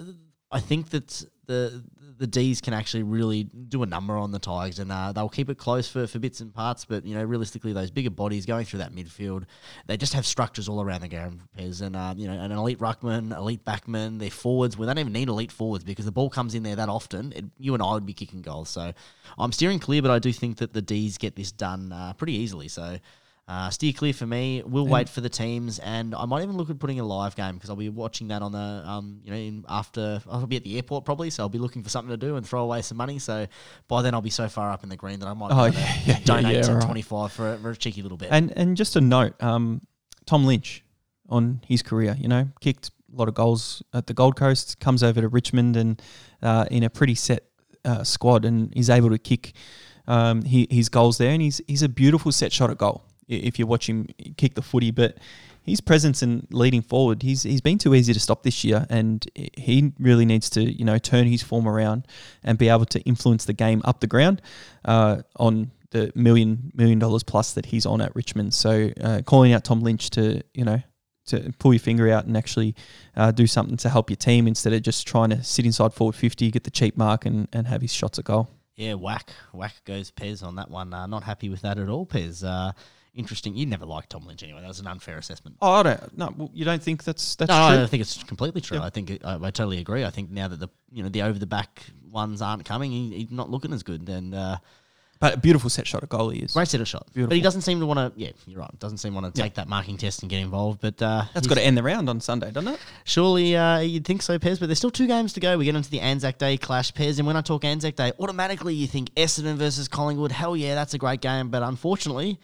I 0.51 0.59
think 0.59 0.91
that 0.91 1.25
the 1.47 1.83
the 2.23 2.27
D's 2.27 2.61
can 2.61 2.73
actually 2.73 3.03
really 3.03 3.43
do 3.43 3.83
a 3.83 3.85
number 3.85 4.15
on 4.15 4.31
the 4.31 4.39
Tigers, 4.39 4.79
and 4.79 4.89
uh, 4.93 5.11
they'll 5.11 5.27
keep 5.27 5.49
it 5.49 5.57
close 5.57 5.89
for, 5.89 6.07
for 6.07 6.19
bits 6.19 6.39
and 6.39 6.53
parts. 6.53 6.85
But 6.85 7.05
you 7.05 7.15
know, 7.15 7.23
realistically, 7.25 7.73
those 7.73 7.91
bigger 7.91 8.09
bodies 8.09 8.45
going 8.45 8.63
through 8.63 8.79
that 8.79 8.95
midfield, 8.95 9.43
they 9.87 9.97
just 9.97 10.13
have 10.13 10.25
structures 10.25 10.69
all 10.69 10.81
around 10.81 11.01
the 11.01 11.09
ground. 11.09 11.41
Pez, 11.59 11.81
and 11.81 11.97
uh, 11.97 12.13
you 12.15 12.29
know, 12.29 12.33
an 12.33 12.53
elite 12.53 12.79
ruckman, 12.79 13.35
elite 13.35 13.65
backman, 13.65 14.19
their 14.19 14.29
forwards. 14.29 14.77
We 14.77 14.85
don't 14.85 14.97
even 14.99 15.11
need 15.11 15.27
elite 15.27 15.51
forwards 15.51 15.83
because 15.83 16.05
the 16.05 16.13
ball 16.13 16.29
comes 16.29 16.55
in 16.55 16.63
there 16.63 16.77
that 16.77 16.87
often. 16.87 17.33
It, 17.33 17.43
you 17.59 17.73
and 17.73 17.83
I 17.83 17.91
would 17.91 18.05
be 18.05 18.13
kicking 18.13 18.41
goals. 18.41 18.69
So 18.69 18.93
I'm 19.37 19.51
steering 19.51 19.79
clear, 19.79 20.01
but 20.01 20.09
I 20.09 20.19
do 20.19 20.31
think 20.31 20.59
that 20.59 20.71
the 20.71 20.81
D's 20.81 21.17
get 21.17 21.35
this 21.35 21.51
done 21.51 21.91
uh, 21.91 22.13
pretty 22.13 22.35
easily. 22.35 22.69
So. 22.69 22.99
Uh, 23.45 23.69
steer 23.69 23.91
clear 23.91 24.13
for 24.13 24.25
me. 24.25 24.63
We'll 24.65 24.87
wait 24.87 25.09
for 25.09 25.19
the 25.19 25.27
teams, 25.27 25.77
and 25.79 26.15
I 26.15 26.23
might 26.23 26.43
even 26.43 26.55
look 26.55 26.69
at 26.69 26.79
putting 26.79 27.01
a 27.01 27.03
live 27.03 27.35
game 27.35 27.55
because 27.55 27.69
I'll 27.69 27.75
be 27.75 27.89
watching 27.89 28.29
that 28.29 28.41
on 28.41 28.53
the 28.53 28.57
um, 28.57 29.19
you 29.25 29.31
know, 29.31 29.37
in 29.37 29.65
after 29.67 30.21
I'll 30.29 30.45
be 30.47 30.55
at 30.55 30.63
the 30.63 30.77
airport 30.77 31.03
probably, 31.03 31.29
so 31.29 31.43
I'll 31.43 31.49
be 31.49 31.57
looking 31.59 31.83
for 31.83 31.89
something 31.89 32.09
to 32.09 32.15
do 32.17 32.37
and 32.37 32.47
throw 32.47 32.63
away 32.63 32.81
some 32.81 32.95
money. 32.97 33.19
So 33.19 33.45
by 33.89 34.01
then 34.01 34.13
I'll 34.13 34.21
be 34.21 34.29
so 34.29 34.47
far 34.47 34.71
up 34.71 34.83
in 34.83 34.89
the 34.89 34.95
green 34.95 35.19
that 35.19 35.27
I 35.27 35.33
might 35.33 35.51
Oh, 35.51 35.69
be 35.69 35.75
able 35.75 35.75
to 35.75 35.81
yeah, 35.81 35.97
yeah, 36.05 36.19
donate 36.23 36.55
yeah, 36.55 36.61
to 36.61 36.73
right. 36.75 36.85
twenty 36.85 37.01
five 37.01 37.33
for, 37.33 37.53
a- 37.53 37.57
for 37.57 37.71
a 37.71 37.75
cheeky 37.75 38.01
little 38.01 38.17
bit. 38.17 38.29
And 38.31 38.53
and 38.55 38.77
just 38.77 38.95
a 38.95 39.01
note, 39.01 39.41
um, 39.43 39.81
Tom 40.25 40.45
Lynch 40.45 40.85
on 41.27 41.59
his 41.67 41.81
career, 41.83 42.15
you 42.17 42.29
know, 42.29 42.47
kicked 42.61 42.91
a 43.13 43.17
lot 43.17 43.27
of 43.27 43.33
goals 43.33 43.83
at 43.93 44.07
the 44.07 44.13
Gold 44.13 44.37
Coast, 44.37 44.79
comes 44.79 45.03
over 45.03 45.19
to 45.19 45.27
Richmond 45.27 45.75
and 45.75 46.01
uh, 46.41 46.65
in 46.71 46.83
a 46.83 46.89
pretty 46.89 47.15
set 47.15 47.43
uh, 47.83 48.05
squad, 48.05 48.45
and 48.45 48.71
is 48.73 48.89
able 48.89 49.09
to 49.09 49.17
kick 49.17 49.51
um, 50.07 50.43
he, 50.43 50.65
his 50.71 50.87
goals 50.87 51.17
there, 51.17 51.31
and 51.31 51.41
he's 51.41 51.59
he's 51.67 51.81
a 51.83 51.89
beautiful 51.89 52.31
set 52.31 52.53
shot 52.53 52.69
at 52.69 52.77
goal. 52.77 53.03
If 53.27 53.59
you 53.59 53.67
watch 53.67 53.87
him 53.87 54.07
kick 54.37 54.55
the 54.55 54.61
footy, 54.61 54.91
but 54.91 55.17
his 55.63 55.79
presence 55.79 56.21
and 56.21 56.45
leading 56.51 56.81
forward, 56.81 57.23
he's 57.23 57.43
he's 57.43 57.61
been 57.61 57.77
too 57.77 57.95
easy 57.95 58.13
to 58.13 58.19
stop 58.19 58.43
this 58.43 58.63
year, 58.63 58.85
and 58.89 59.25
he 59.57 59.93
really 59.99 60.25
needs 60.25 60.49
to 60.51 60.61
you 60.61 60.85
know 60.85 60.97
turn 60.97 61.27
his 61.27 61.41
form 61.41 61.67
around 61.67 62.05
and 62.43 62.57
be 62.57 62.69
able 62.69 62.85
to 62.85 62.99
influence 63.01 63.45
the 63.45 63.53
game 63.53 63.81
up 63.85 63.99
the 63.99 64.07
ground 64.07 64.41
uh, 64.85 65.21
on 65.37 65.71
the 65.91 66.11
million 66.15 66.71
million 66.73 66.99
dollars 66.99 67.23
plus 67.23 67.53
that 67.53 67.67
he's 67.67 67.85
on 67.85 68.01
at 68.01 68.15
Richmond. 68.15 68.53
So 68.53 68.89
uh, 69.01 69.21
calling 69.25 69.53
out 69.53 69.63
Tom 69.63 69.79
Lynch 69.81 70.09
to 70.11 70.41
you 70.53 70.65
know 70.65 70.81
to 71.27 71.53
pull 71.59 71.73
your 71.73 71.79
finger 71.79 72.11
out 72.11 72.25
and 72.25 72.35
actually 72.35 72.75
uh, 73.15 73.31
do 73.31 73.47
something 73.47 73.77
to 73.77 73.89
help 73.89 74.09
your 74.09 74.17
team 74.17 74.45
instead 74.45 74.73
of 74.73 74.81
just 74.81 75.07
trying 75.07 75.29
to 75.29 75.41
sit 75.43 75.65
inside 75.65 75.93
forward 75.93 76.15
fifty, 76.15 76.51
get 76.51 76.65
the 76.65 76.71
cheap 76.71 76.97
mark, 76.97 77.25
and, 77.25 77.47
and 77.53 77.67
have 77.67 77.81
his 77.81 77.93
shots 77.93 78.19
at 78.19 78.25
goal. 78.25 78.49
yeah, 78.75 78.95
whack 78.95 79.31
whack 79.53 79.75
goes 79.85 80.11
Pez 80.11 80.43
on 80.43 80.55
that 80.57 80.69
one. 80.69 80.93
Uh, 80.93 81.07
not 81.07 81.23
happy 81.23 81.47
with 81.47 81.61
that 81.61 81.77
at 81.77 81.87
all, 81.87 82.05
Pez. 82.05 82.43
Interesting. 83.15 83.55
You 83.55 83.65
never 83.67 83.85
liked 83.85 84.09
Tom 84.09 84.25
Lynch 84.25 84.41
anyway. 84.43 84.61
That 84.61 84.67
was 84.67 84.79
an 84.79 84.87
unfair 84.87 85.17
assessment. 85.19 85.57
Oh, 85.61 85.71
I 85.71 85.83
don't. 85.83 86.17
No, 86.17 86.33
well, 86.35 86.49
you 86.53 86.65
don't 86.65 86.81
think 86.81 87.03
that's 87.03 87.35
that's 87.35 87.49
no, 87.49 87.69
true? 87.75 87.83
I 87.83 87.85
think 87.87 88.01
it's 88.01 88.23
completely 88.23 88.59
true. 88.61 88.79
I 88.79 88.89
think 88.89 89.19
I, 89.23 89.35
I 89.35 89.51
totally 89.51 89.77
agree. 89.79 90.03
I 90.03 90.09
think 90.09 90.31
now 90.31 90.47
that 90.47 90.59
the 90.59 90.69
you 90.91 91.03
know 91.03 91.09
the 91.09 91.21
over 91.21 91.37
the 91.37 91.45
back 91.45 91.83
ones 92.11 92.41
aren't 92.41 92.65
coming, 92.65 92.91
he, 92.91 93.11
he's 93.13 93.31
not 93.31 93.51
looking 93.51 93.71
as 93.71 93.83
good. 93.83 94.09
And 94.09 94.33
uh, 94.33 94.57
But 95.19 95.35
a 95.35 95.37
beautiful 95.37 95.69
set 95.69 95.85
shot 95.85 96.01
at 96.01 96.09
goal 96.09 96.29
he 96.29 96.39
is. 96.39 96.53
great 96.53 96.67
set 96.67 96.81
of 96.81 96.87
shot, 96.87 97.07
but 97.15 97.31
he 97.31 97.39
doesn't 97.41 97.61
seem 97.61 97.79
to 97.81 97.85
want 97.85 97.99
to. 97.99 98.19
Yeah, 98.19 98.31
you're 98.47 98.59
right. 98.59 98.79
Doesn't 98.79 98.97
seem 98.97 99.13
to 99.13 99.21
want 99.21 99.33
to 99.35 99.39
Yeah. 99.39 99.45
take 99.45 99.53
that 99.55 99.67
marking 99.67 99.95
test 99.97 100.23
and 100.23 100.29
get 100.29 100.39
involved. 100.41 100.81
But 100.81 100.99
uh, 100.99 101.25
That's 101.35 101.45
got 101.45 101.55
to 101.55 101.61
end 101.63 101.77
the 101.77 101.83
round 101.83 102.09
on 102.09 102.19
Sunday, 102.19 102.49
doesn't 102.49 102.73
it? 102.73 102.79
Surely 103.03 103.55
uh, 103.55 103.77
you'd 103.79 104.05
think 104.05 104.23
so, 104.23 104.39
Pez, 104.39 104.59
but 104.59 104.65
there's 104.67 104.79
still 104.79 104.89
two 104.91 105.05
games 105.07 105.33
to 105.33 105.39
go. 105.39 105.55
We 105.57 105.65
get 105.65 105.75
into 105.75 105.91
the 105.91 105.99
Anzac 106.01 106.39
Day 106.39 106.57
clash, 106.57 106.91
Pez, 106.93 107.19
and 107.19 107.27
when 107.27 107.37
I 107.37 107.41
talk 107.41 107.63
Anzac 107.63 107.95
Day, 107.95 108.11
automatically 108.19 108.73
you 108.73 108.87
think 108.87 109.13
Essendon 109.13 109.55
versus 109.55 109.87
Collingwood. 109.87 110.31
Hell 110.31 110.55
yeah, 110.57 110.73
that's 110.73 110.95
a 110.95 110.97
great 110.97 111.21
game, 111.21 111.49
but 111.49 111.61
unfortunately, 111.61 112.39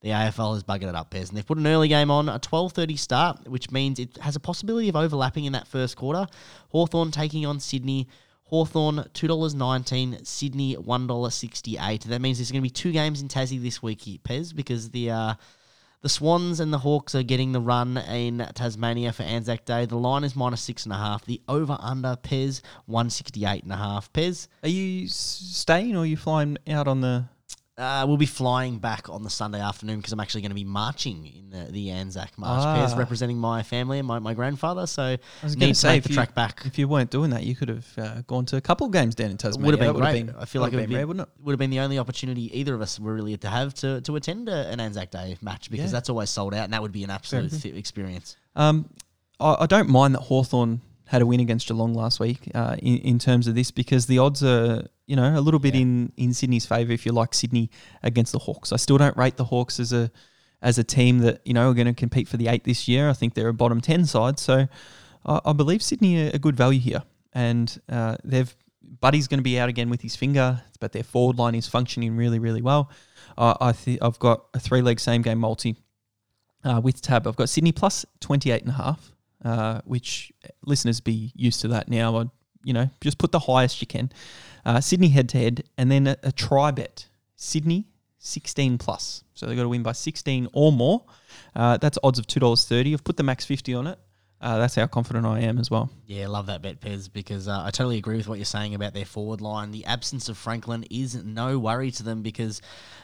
the 0.00 0.10
AFL 0.10 0.54
has 0.54 0.64
buggered 0.64 0.88
it 0.88 0.94
up, 0.94 1.10
Pez, 1.10 1.28
and 1.28 1.36
they've 1.36 1.46
put 1.46 1.58
an 1.58 1.66
early 1.66 1.88
game 1.88 2.10
on, 2.10 2.28
a 2.28 2.38
12.30 2.38 2.98
start, 2.98 3.48
which 3.48 3.70
means 3.70 3.98
it 3.98 4.16
has 4.18 4.34
a 4.34 4.40
possibility 4.40 4.88
of 4.88 4.96
overlapping 4.96 5.44
in 5.44 5.52
that 5.52 5.66
first 5.66 5.96
quarter. 5.96 6.26
Hawthorn 6.70 7.10
taking 7.10 7.44
on 7.44 7.60
Sydney. 7.60 8.08
Hawthorn 8.44 8.96
$2.19, 9.14 10.26
Sydney 10.26 10.76
$1.68. 10.76 12.04
That 12.04 12.20
means 12.20 12.38
there's 12.38 12.50
going 12.50 12.62
to 12.62 12.66
be 12.66 12.70
two 12.70 12.92
games 12.92 13.20
in 13.20 13.28
Tassie 13.28 13.62
this 13.62 13.82
week, 13.82 14.00
Pez, 14.24 14.54
because 14.54 14.90
the... 14.90 15.10
Uh, 15.10 15.34
the 16.02 16.08
Swans 16.08 16.60
and 16.60 16.72
the 16.72 16.78
Hawks 16.78 17.14
are 17.14 17.22
getting 17.22 17.52
the 17.52 17.60
run 17.60 17.98
in 17.98 18.38
Tasmania 18.54 19.12
for 19.12 19.22
Anzac 19.22 19.66
Day. 19.66 19.84
The 19.84 19.98
line 19.98 20.24
is 20.24 20.34
minus 20.34 20.62
six 20.62 20.84
and 20.84 20.94
a 20.94 20.96
half. 20.96 21.26
The 21.26 21.42
over 21.46 21.76
under 21.78 22.16
Pez 22.16 22.62
one 22.86 23.10
sixty 23.10 23.44
eight 23.44 23.64
and 23.64 23.72
a 23.72 23.76
half. 23.76 24.10
Pez, 24.12 24.48
Are 24.62 24.68
you 24.70 25.08
staying 25.08 25.96
or 25.96 26.00
are 26.00 26.06
you 26.06 26.16
flying 26.16 26.56
out 26.68 26.88
on 26.88 27.02
the? 27.02 27.26
Uh, 27.80 28.04
we'll 28.06 28.16
be 28.18 28.26
flying 28.26 28.78
back 28.78 29.08
on 29.08 29.22
the 29.22 29.30
Sunday 29.30 29.60
afternoon 29.60 29.96
because 29.96 30.12
I'm 30.12 30.20
actually 30.20 30.42
going 30.42 30.50
to 30.50 30.54
be 30.54 30.64
marching 30.64 31.26
in 31.26 31.50
the, 31.50 31.72
the 31.72 31.90
Anzac 31.90 32.36
March. 32.38 32.62
Ah. 32.64 32.94
Representing 32.98 33.38
my 33.38 33.62
family 33.62 33.98
and 33.98 34.06
my, 34.06 34.18
my 34.18 34.34
grandfather. 34.34 34.86
So 34.86 35.02
I 35.02 35.18
was 35.42 35.56
need 35.56 35.66
to 35.68 35.72
to 35.72 35.74
say 35.74 35.88
make 35.88 35.98
if 35.98 36.02
the 36.04 36.08
you, 36.10 36.14
track 36.14 36.34
back. 36.34 36.62
if 36.66 36.78
you 36.78 36.86
weren't 36.86 37.10
doing 37.10 37.30
that, 37.30 37.42
you 37.44 37.56
could 37.56 37.68
have 37.68 37.86
uh, 37.98 38.22
gone 38.26 38.44
to 38.46 38.56
a 38.56 38.60
couple 38.60 38.86
of 38.86 38.92
games 38.92 39.14
down 39.14 39.30
in 39.30 39.36
Tasmania. 39.38 39.66
would 39.66 39.78
have 39.80 39.94
been 39.94 40.02
That 40.02 40.26
great. 40.26 40.34
I 40.38 40.44
feel 40.44 40.60
like 40.62 40.72
it 40.72 40.76
would 40.76 40.82
been 40.82 40.90
be, 40.90 40.96
rare, 40.96 41.06
wouldn't 41.06 41.26
it? 41.28 41.44
would 41.44 41.52
have 41.52 41.58
been 41.58 41.70
the 41.70 41.80
only 41.80 41.98
opportunity 41.98 42.56
either 42.58 42.74
of 42.74 42.82
us 42.82 43.00
were 43.00 43.14
really 43.14 43.36
to 43.38 43.48
have 43.48 43.72
to, 43.74 44.00
to 44.02 44.16
attend 44.16 44.48
a, 44.48 44.68
an 44.68 44.78
Anzac 44.80 45.10
Day 45.10 45.38
match 45.40 45.70
because 45.70 45.86
Yeah. 45.86 45.92
that's 45.92 46.10
always 46.10 46.30
sold 46.30 46.52
out 46.54 46.64
and 46.64 46.72
that 46.74 46.82
would 46.82 46.92
be 46.92 47.02
an 47.04 47.10
absolute 47.10 47.50
fit 47.50 47.76
experience. 47.76 48.36
Um, 48.56 48.90
I, 49.40 49.56
I 49.60 49.66
don't 49.66 49.88
mind 49.88 50.14
that 50.14 50.20
Hawthorn 50.20 50.82
had 51.10 51.22
a 51.22 51.26
win 51.26 51.40
against 51.40 51.66
Geelong 51.66 51.92
last 51.92 52.20
week 52.20 52.48
uh, 52.54 52.76
in, 52.78 52.98
in 52.98 53.18
terms 53.18 53.48
of 53.48 53.56
this 53.56 53.72
because 53.72 54.06
the 54.06 54.20
odds 54.20 54.44
are, 54.44 54.86
you 55.06 55.16
know, 55.16 55.36
a 55.36 55.40
little 55.40 55.58
bit 55.58 55.74
in, 55.74 56.12
in 56.16 56.32
Sydney's 56.32 56.64
favour 56.64 56.92
if 56.92 57.04
you 57.04 57.10
like 57.10 57.34
Sydney 57.34 57.68
against 58.04 58.30
the 58.30 58.38
Hawks. 58.38 58.72
I 58.72 58.76
still 58.76 58.96
don't 58.96 59.16
rate 59.16 59.36
the 59.36 59.44
Hawks 59.44 59.80
as 59.80 59.92
a 59.92 60.12
as 60.62 60.78
a 60.78 60.84
team 60.84 61.18
that, 61.18 61.40
you 61.44 61.52
know, 61.52 61.68
are 61.68 61.74
going 61.74 61.88
to 61.88 61.94
compete 61.94 62.28
for 62.28 62.36
the 62.36 62.46
eight 62.46 62.62
this 62.62 62.86
year. 62.86 63.10
I 63.10 63.14
think 63.14 63.34
they're 63.34 63.48
a 63.48 63.52
bottom 63.52 63.80
10 63.80 64.06
side. 64.06 64.38
So 64.38 64.68
I, 65.26 65.40
I 65.44 65.52
believe 65.52 65.82
Sydney 65.82 66.28
are 66.28 66.30
a 66.32 66.38
good 66.38 66.54
value 66.54 66.78
here. 66.78 67.02
And 67.32 67.80
uh, 67.88 68.16
they've 68.22 68.54
Buddy's 69.00 69.26
going 69.26 69.38
to 69.38 69.44
be 69.44 69.58
out 69.58 69.68
again 69.68 69.90
with 69.90 70.02
his 70.02 70.14
finger, 70.14 70.62
but 70.78 70.92
their 70.92 71.02
forward 71.02 71.38
line 71.38 71.56
is 71.56 71.66
functioning 71.66 72.16
really, 72.16 72.38
really 72.38 72.62
well. 72.62 72.90
Uh, 73.36 73.54
I 73.60 73.72
think 73.72 74.00
I've 74.00 74.18
got 74.18 74.44
a 74.54 74.60
three 74.60 74.82
leg 74.82 75.00
same 75.00 75.22
game 75.22 75.38
multi 75.38 75.76
uh, 76.62 76.80
with 76.82 77.00
tab. 77.00 77.26
I've 77.26 77.36
got 77.36 77.48
Sydney 77.48 77.72
plus 77.72 78.04
28 78.20 78.62
and 78.62 78.70
a 78.70 78.74
half, 78.74 79.12
uh, 79.44 79.80
which 79.84 80.32
listeners 80.64 81.00
be 81.00 81.32
used 81.34 81.60
to 81.62 81.68
that 81.68 81.88
now. 81.88 82.18
I'd, 82.18 82.30
you 82.64 82.72
know, 82.72 82.90
just 83.00 83.18
put 83.18 83.32
the 83.32 83.38
highest 83.38 83.80
you 83.80 83.86
can. 83.86 84.10
Uh, 84.64 84.80
Sydney 84.80 85.08
head 85.08 85.28
to 85.30 85.38
head, 85.38 85.64
and 85.78 85.90
then 85.90 86.06
a, 86.06 86.16
a 86.22 86.32
try 86.32 86.70
bet. 86.70 87.06
Sydney 87.36 87.86
16 88.20 88.78
plus. 88.78 89.24
So 89.34 89.46
they've 89.46 89.56
got 89.56 89.62
to 89.62 89.68
win 89.68 89.82
by 89.82 89.92
16 89.92 90.48
or 90.52 90.70
more. 90.70 91.04
Uh, 91.56 91.78
that's 91.78 91.98
odds 92.04 92.18
of 92.18 92.26
$2.30. 92.26 92.92
I've 92.92 93.02
put 93.02 93.16
the 93.16 93.22
max 93.22 93.44
50 93.44 93.74
on 93.74 93.86
it. 93.86 93.98
Uh, 94.40 94.56
that's 94.58 94.74
how 94.74 94.86
confident 94.86 95.26
I 95.26 95.40
am 95.40 95.58
as 95.58 95.70
well. 95.70 95.90
Yeah, 96.06 96.26
love 96.28 96.46
that 96.46 96.62
bet, 96.62 96.80
Pez, 96.80 97.12
because 97.12 97.46
uh, 97.46 97.62
I 97.62 97.70
totally 97.70 97.98
agree 97.98 98.16
with 98.16 98.26
what 98.26 98.38
you're 98.38 98.46
saying 98.46 98.74
about 98.74 98.94
their 98.94 99.04
forward 99.04 99.42
line. 99.42 99.70
The 99.70 99.84
absence 99.84 100.30
of 100.30 100.38
Franklin 100.38 100.84
is 100.90 101.14
no 101.14 101.58
worry 101.58 101.90
to 101.90 102.02
them 102.02 102.22
because 102.22 102.62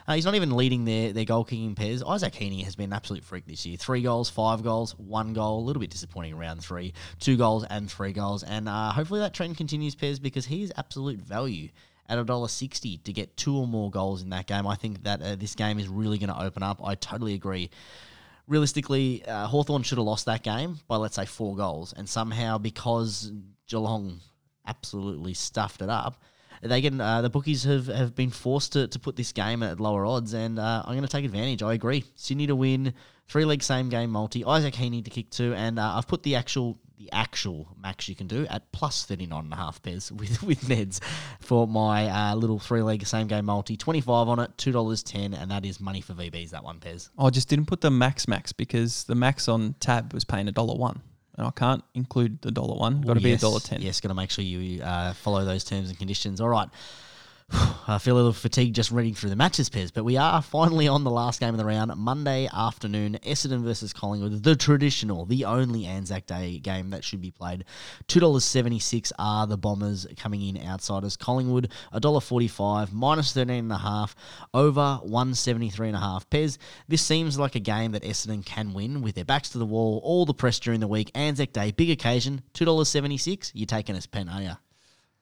uh, 0.09 0.15
he's 0.15 0.25
not 0.25 0.35
even 0.35 0.57
leading 0.57 0.87
their, 0.87 1.13
their 1.13 1.27
goal 1.27 1.45
kicking 1.45 1.75
Pez. 1.75 2.03
Isaac 2.09 2.35
Heeney 2.35 2.63
has 2.63 2.75
been 2.75 2.91
an 2.91 2.95
absolute 2.95 3.23
freak 3.23 3.47
this 3.47 3.67
year. 3.67 3.77
Three 3.77 4.01
goals, 4.01 4.31
five 4.31 4.63
goals, 4.63 4.99
one 4.99 5.35
goal. 5.35 5.61
A 5.61 5.65
little 5.65 5.81
bit 5.81 5.91
disappointing 5.91 6.33
around 6.33 6.63
three. 6.63 6.95
Two 7.21 7.37
goals 7.37 7.65
and 7.69 7.91
three 7.91 8.13
goals. 8.13 8.43
And 8.43 8.67
uh, 8.67 8.93
hopefully 8.93 9.21
that 9.21 9.35
trend 9.35 9.59
continues, 9.59 9.95
Pez, 9.95 10.21
because 10.21 10.47
he 10.47 10.63
is 10.63 10.73
absolute 10.79 11.21
value 11.21 11.69
at 12.09 12.19
$1.60 12.19 13.03
to 13.03 13.13
get 13.13 13.37
two 13.37 13.55
or 13.57 13.67
more 13.67 13.91
goals 13.91 14.23
in 14.23 14.31
that 14.31 14.47
game. 14.47 14.67
I 14.67 14.77
think 14.77 15.03
that 15.03 15.21
uh, 15.21 15.37
this 15.37 15.55
game 15.55 15.79
is 15.79 15.89
really 15.89 16.17
going 16.17 16.31
to 16.31 16.41
open 16.41 16.63
up. 16.63 16.81
I 16.83 16.95
totally 16.95 17.35
agree 17.35 17.69
realistically, 18.47 19.25
uh, 19.27 19.47
Hawthorn 19.47 19.83
should 19.83 19.99
have 19.99 20.07
lost 20.07 20.27
that 20.27 20.43
game 20.43 20.79
by, 20.89 20.97
let's 20.97 21.17
say, 21.17 21.27
four 21.27 21.57
goals. 21.57 21.93
And 21.93 22.09
somehow, 22.09 22.59
because 22.59 23.33
Geelong 23.69 24.21
absolutely 24.67 25.35
stuffed 25.35 25.83
it 25.83 25.89
up, 25.89 26.23
they 26.63 26.81
get 26.81 26.99
uh, 26.99 27.23
the 27.23 27.31
bookies 27.31 27.65
have, 27.65 27.87
have 27.87 28.15
been 28.15 28.31
forced 28.31 28.73
to, 28.73 28.89
to 28.89 28.99
put 28.99 29.17
this 29.17 29.33
game 29.33 29.63
at 29.63 29.81
lower 29.81 30.07
odds, 30.07 30.33
and 30.33 30.59
uh, 30.59 30.83
I'm 30.85 30.93
going 30.93 31.03
to 31.03 31.09
take 31.09 31.25
advantage. 31.25 31.63
I 31.63 31.75
agree. 31.75 32.05
Sydney 32.15 32.47
to 32.47 32.57
win, 32.57 32.95
three 33.29 33.45
leg 33.45 33.63
same 33.63 33.89
game 33.89 34.11
multi. 34.11 34.45
Isaac 34.45 34.75
Heeney 34.75 35.03
to 35.03 35.11
kick 35.11 35.31
two, 35.31 35.55
and 35.55 35.79
uh, 35.79 35.97
I've 35.97 36.09
put 36.09 36.23
the 36.23 36.37
actual 36.37 36.79
the 36.99 37.11
actual 37.13 37.69
max 37.81 38.09
you 38.09 38.15
can 38.15 38.27
do 38.27 38.47
at 38.49 38.73
plus 38.73 39.05
39 39.05 39.45
and 39.45 39.53
a 39.53 39.57
half 39.57 39.83
Pez 39.83 40.11
with, 40.21 40.43
with 40.43 40.63
Neds 40.63 41.01
for 41.41 41.67
my 41.67 42.09
uh, 42.09 42.35
little 42.35 42.59
three 42.59 42.83
leg 42.83 43.07
same 43.07 43.27
game 43.27 43.47
multi. 43.47 43.77
25 43.77 44.29
on 44.29 44.39
it, 44.39 44.57
$2.10, 44.57 45.41
and 45.41 45.51
that 45.51 45.65
is 45.65 45.81
money 45.81 46.01
for 46.01 46.15
VBs, 46.15 46.51
that 46.51 46.65
one, 46.65 46.79
Pez. 46.79 47.11
I 47.19 47.31
just 47.31 47.49
didn't 47.49 47.67
put 47.67 47.81
the 47.81 47.91
max 47.91 48.27
max 48.27 48.53
because 48.53 49.05
the 49.05 49.15
max 49.15 49.49
on 49.49 49.75
tab 49.81 50.13
was 50.13 50.25
paying 50.25 50.49
a 50.49 50.53
dollar 50.53 50.77
one. 50.77 51.03
And 51.37 51.47
I 51.47 51.51
can't 51.51 51.85
include 51.95 52.41
the 52.41 52.51
dollar 52.51 52.79
one. 52.79 53.03
Got 53.03 53.15
to 53.15 53.21
be 53.21 53.29
a 53.29 53.33
yes, 53.33 53.41
dollar 53.43 53.61
ten. 53.61 53.83
Yes, 53.83 54.01
got 54.01 54.09
to 54.09 54.15
make 54.15 54.31
sure 54.31 54.43
you 54.43 54.83
uh, 54.83 55.13
follow 55.13 55.45
those 55.45 55.65
terms 55.65 55.91
and 55.91 55.99
conditions. 55.99 56.41
All 56.41 56.49
right. 56.49 56.69
I 57.89 57.99
feel 57.99 58.17
a 58.17 58.19
little 58.19 58.33
fatigued 58.33 58.75
just 58.75 58.91
reading 58.91 59.15
through 59.15 59.31
the 59.31 59.37
matches, 59.37 59.71
Pez, 59.71 59.93
but 59.93 60.05
we 60.05 60.17
are 60.17 60.43
finally 60.43 60.89
on 60.89 61.05
the 61.05 61.11
last 61.11 61.39
game 61.39 61.55
of 61.55 61.59
the 61.59 61.65
round, 61.65 61.95
Monday 61.97 62.49
afternoon, 62.53 63.19
Essendon 63.25 63.63
versus 63.63 63.93
Collingwood, 63.93 64.43
the 64.43 64.57
traditional, 64.57 65.25
the 65.25 65.45
only 65.45 65.87
Anzac 65.87 66.27
Day 66.27 66.59
game 66.59 66.91
that 66.91 67.05
should 67.05 67.21
be 67.21 67.31
played. 67.31 67.65
$2.76 68.09 69.13
are 69.19 69.47
the 69.47 69.57
Bombers 69.57 70.07
coming 70.17 70.43
in 70.43 70.61
outsiders. 70.67 71.17
Collingwood, 71.17 71.71
$1.45, 71.95 72.93
minus 72.93 73.33
13.5, 73.33 74.15
over 74.53 75.01
173.5. 75.07 76.27
Pez, 76.27 76.59
this 76.89 77.03
seems 77.03 77.39
like 77.39 77.55
a 77.55 77.61
game 77.61 77.93
that 77.93 78.03
Essendon 78.03 78.45
can 78.45 78.75
win 78.75 79.03
with 79.03 79.15
their 79.15 79.25
backs 79.25 79.51
to 79.51 79.59
the 79.59 79.67
wall, 79.67 80.01
all 80.03 80.27
the 80.27 80.35
press 80.35 80.59
during 80.59 80.81
the 80.81 80.89
week, 80.89 81.13
Anzac 81.15 81.53
Day, 81.53 81.71
big 81.71 81.91
occasion, 81.91 82.43
$2.76. 82.55 83.53
You're 83.55 83.67
taking 83.67 83.95
us 83.95 84.07
pen, 84.07 84.29
are 84.29 84.43
you? 84.43 84.53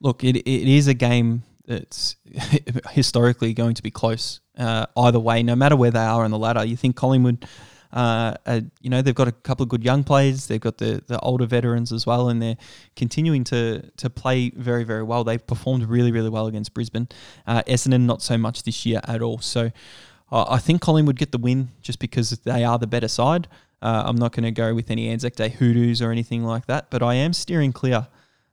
Look, 0.01 0.25
it, 0.25 0.37
it 0.37 0.68
is 0.68 0.89
a 0.89 0.95
game 0.95 1.43
that's 1.67 2.17
historically 2.91 3.55
going 3.55 3.75
to 3.75 3.83
be 3.83 3.91
close 3.91 4.41
uh, 4.59 4.87
either 4.97 5.21
way, 5.21 5.43
no 5.43 5.57
matter 5.57 5.77
where 5.77 5.91
they 5.91 5.99
are 5.99 6.25
on 6.25 6.31
the 6.31 6.39
ladder. 6.39 6.65
You 6.65 6.77
think 6.77 6.97
Collingwood, 6.97 7.47
uh, 7.93 8.35
uh, 8.47 8.61
you 8.81 8.91
know, 8.91 9.03
they've 9.03 9.15
got 9.15 9.29
a 9.29 9.33
couple 9.33 9.62
of 9.62 9.69
good 9.69 9.85
young 9.85 10.05
players. 10.05 10.47
They've 10.47 10.61
got 10.61 10.79
the, 10.79 11.03
the 11.07 11.19
older 11.21 11.47
veterans 11.47 11.93
as 11.93 12.07
well, 12.07 12.29
and 12.29 12.43
they're 12.43 12.59
continuing 12.97 13.45
to 13.45 13.91
to 13.97 14.11
play 14.11 14.51
very, 14.51 14.85
very 14.85 15.03
well. 15.03 15.25
They've 15.25 15.45
performed 15.45 15.85
really, 15.85 16.12
really 16.12 16.31
well 16.31 16.47
against 16.47 16.75
Brisbane. 16.75 17.09
Uh, 17.47 17.62
Essendon, 17.62 18.03
not 18.03 18.23
so 18.23 18.37
much 18.37 18.65
this 18.65 18.85
year 18.85 19.01
at 19.05 19.23
all. 19.23 19.39
So 19.39 19.71
I 20.31 20.59
think 20.59 20.81
Collingwood 20.81 21.17
get 21.17 21.31
the 21.33 21.39
win 21.39 21.71
just 21.81 22.01
because 22.01 22.31
they 22.31 22.65
are 22.65 22.79
the 22.79 22.89
better 22.89 23.09
side. 23.09 23.47
Uh, 23.81 24.03
I'm 24.07 24.17
not 24.17 24.33
going 24.33 24.45
to 24.45 24.51
go 24.51 24.75
with 24.75 24.91
any 24.91 25.09
Anzac 25.11 25.37
Day 25.37 25.51
hoodoos 25.51 26.01
or 26.01 26.11
anything 26.11 26.43
like 26.43 26.67
that, 26.67 26.91
but 26.91 27.03
I 27.03 27.15
am 27.15 27.33
steering 27.35 27.73
clear 27.73 28.09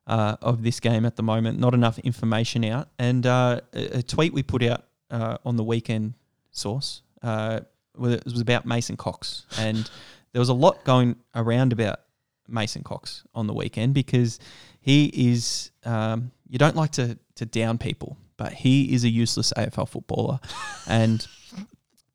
uh, 0.07 0.35
of 0.41 0.63
this 0.63 0.79
game 0.79 1.05
at 1.05 1.15
the 1.15 1.23
moment. 1.23 1.59
Not 1.59 1.73
enough 1.73 1.99
information 1.99 2.65
out. 2.65 2.89
And 2.99 3.25
uh, 3.25 3.61
a, 3.73 4.01
tweet 4.01 4.33
we 4.33 4.43
put 4.43 4.63
out 4.63 4.85
uh, 5.09 5.37
on 5.45 5.55
the 5.55 5.63
weekend 5.63 6.13
Sauce 6.51 7.01
uh, 7.23 7.61
it 8.03 8.25
was 8.25 8.41
about 8.41 8.65
Mason 8.65 8.97
Cox, 8.97 9.45
and 9.57 9.89
there 10.31 10.39
was 10.39 10.49
a 10.49 10.53
lot 10.53 10.83
going 10.83 11.15
around 11.35 11.73
about 11.73 11.99
Mason 12.47 12.83
Cox 12.83 13.23
on 13.33 13.47
the 13.47 13.53
weekend 13.53 13.93
because 13.93 14.39
he 14.79 15.05
is. 15.13 15.71
Um, 15.85 16.31
you 16.47 16.57
don't 16.57 16.75
like 16.75 16.91
to 16.91 17.17
to 17.35 17.45
down 17.45 17.77
people, 17.77 18.17
but 18.37 18.53
he 18.53 18.93
is 18.93 19.03
a 19.03 19.09
useless 19.09 19.53
AFL 19.55 19.87
footballer, 19.87 20.39
and 20.87 21.25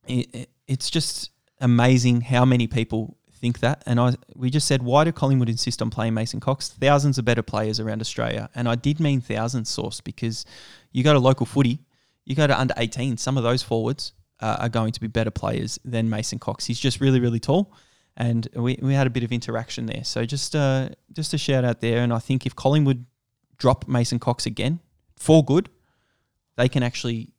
it, 0.06 0.34
it, 0.34 0.50
it's 0.66 0.90
just 0.90 1.30
amazing 1.60 2.20
how 2.20 2.44
many 2.44 2.66
people 2.66 3.16
think 3.36 3.60
that. 3.60 3.82
And 3.86 4.00
I 4.00 4.14
we 4.34 4.50
just 4.50 4.66
said, 4.66 4.82
why 4.82 5.04
do 5.04 5.12
Collingwood 5.12 5.48
insist 5.48 5.82
on 5.82 5.90
playing 5.90 6.14
Mason 6.14 6.40
Cox? 6.40 6.68
Thousands 6.68 7.18
of 7.18 7.24
better 7.24 7.42
players 7.42 7.80
around 7.80 8.00
Australia. 8.00 8.50
And 8.54 8.68
I 8.68 8.74
did 8.74 9.00
mean 9.00 9.20
thousands 9.20 9.68
Sauce 9.68 10.00
because 10.00 10.44
you 10.92 11.04
go 11.04 11.12
to 11.12 11.18
local 11.18 11.46
footy, 11.46 11.80
you 12.24 12.34
go 12.34 12.46
to 12.46 12.58
under 12.58 12.74
18, 12.76 13.16
some 13.16 13.36
of 13.36 13.42
those 13.42 13.62
forwards 13.62 14.12
uh, 14.40 14.56
are 14.60 14.68
going 14.68 14.92
to 14.92 15.00
be 15.00 15.06
better 15.06 15.30
players 15.30 15.78
than 15.84 16.10
Mason 16.10 16.38
Cox. 16.38 16.66
He's 16.66 16.80
just 16.80 17.00
really, 17.00 17.20
really 17.20 17.40
tall. 17.40 17.72
And 18.16 18.48
we, 18.54 18.78
we 18.80 18.94
had 18.94 19.06
a 19.06 19.10
bit 19.10 19.22
of 19.22 19.32
interaction 19.32 19.86
there. 19.86 20.04
So 20.04 20.24
just 20.24 20.56
uh, 20.56 20.90
just 21.12 21.34
a 21.34 21.38
shout 21.38 21.64
out 21.64 21.80
there. 21.80 22.02
And 22.02 22.12
I 22.12 22.18
think 22.18 22.46
if 22.46 22.56
Collingwood 22.56 23.04
drop 23.58 23.86
Mason 23.86 24.18
Cox 24.18 24.46
again 24.46 24.80
for 25.16 25.44
good, 25.44 25.68
they 26.56 26.68
can 26.68 26.82
actually 26.82 27.32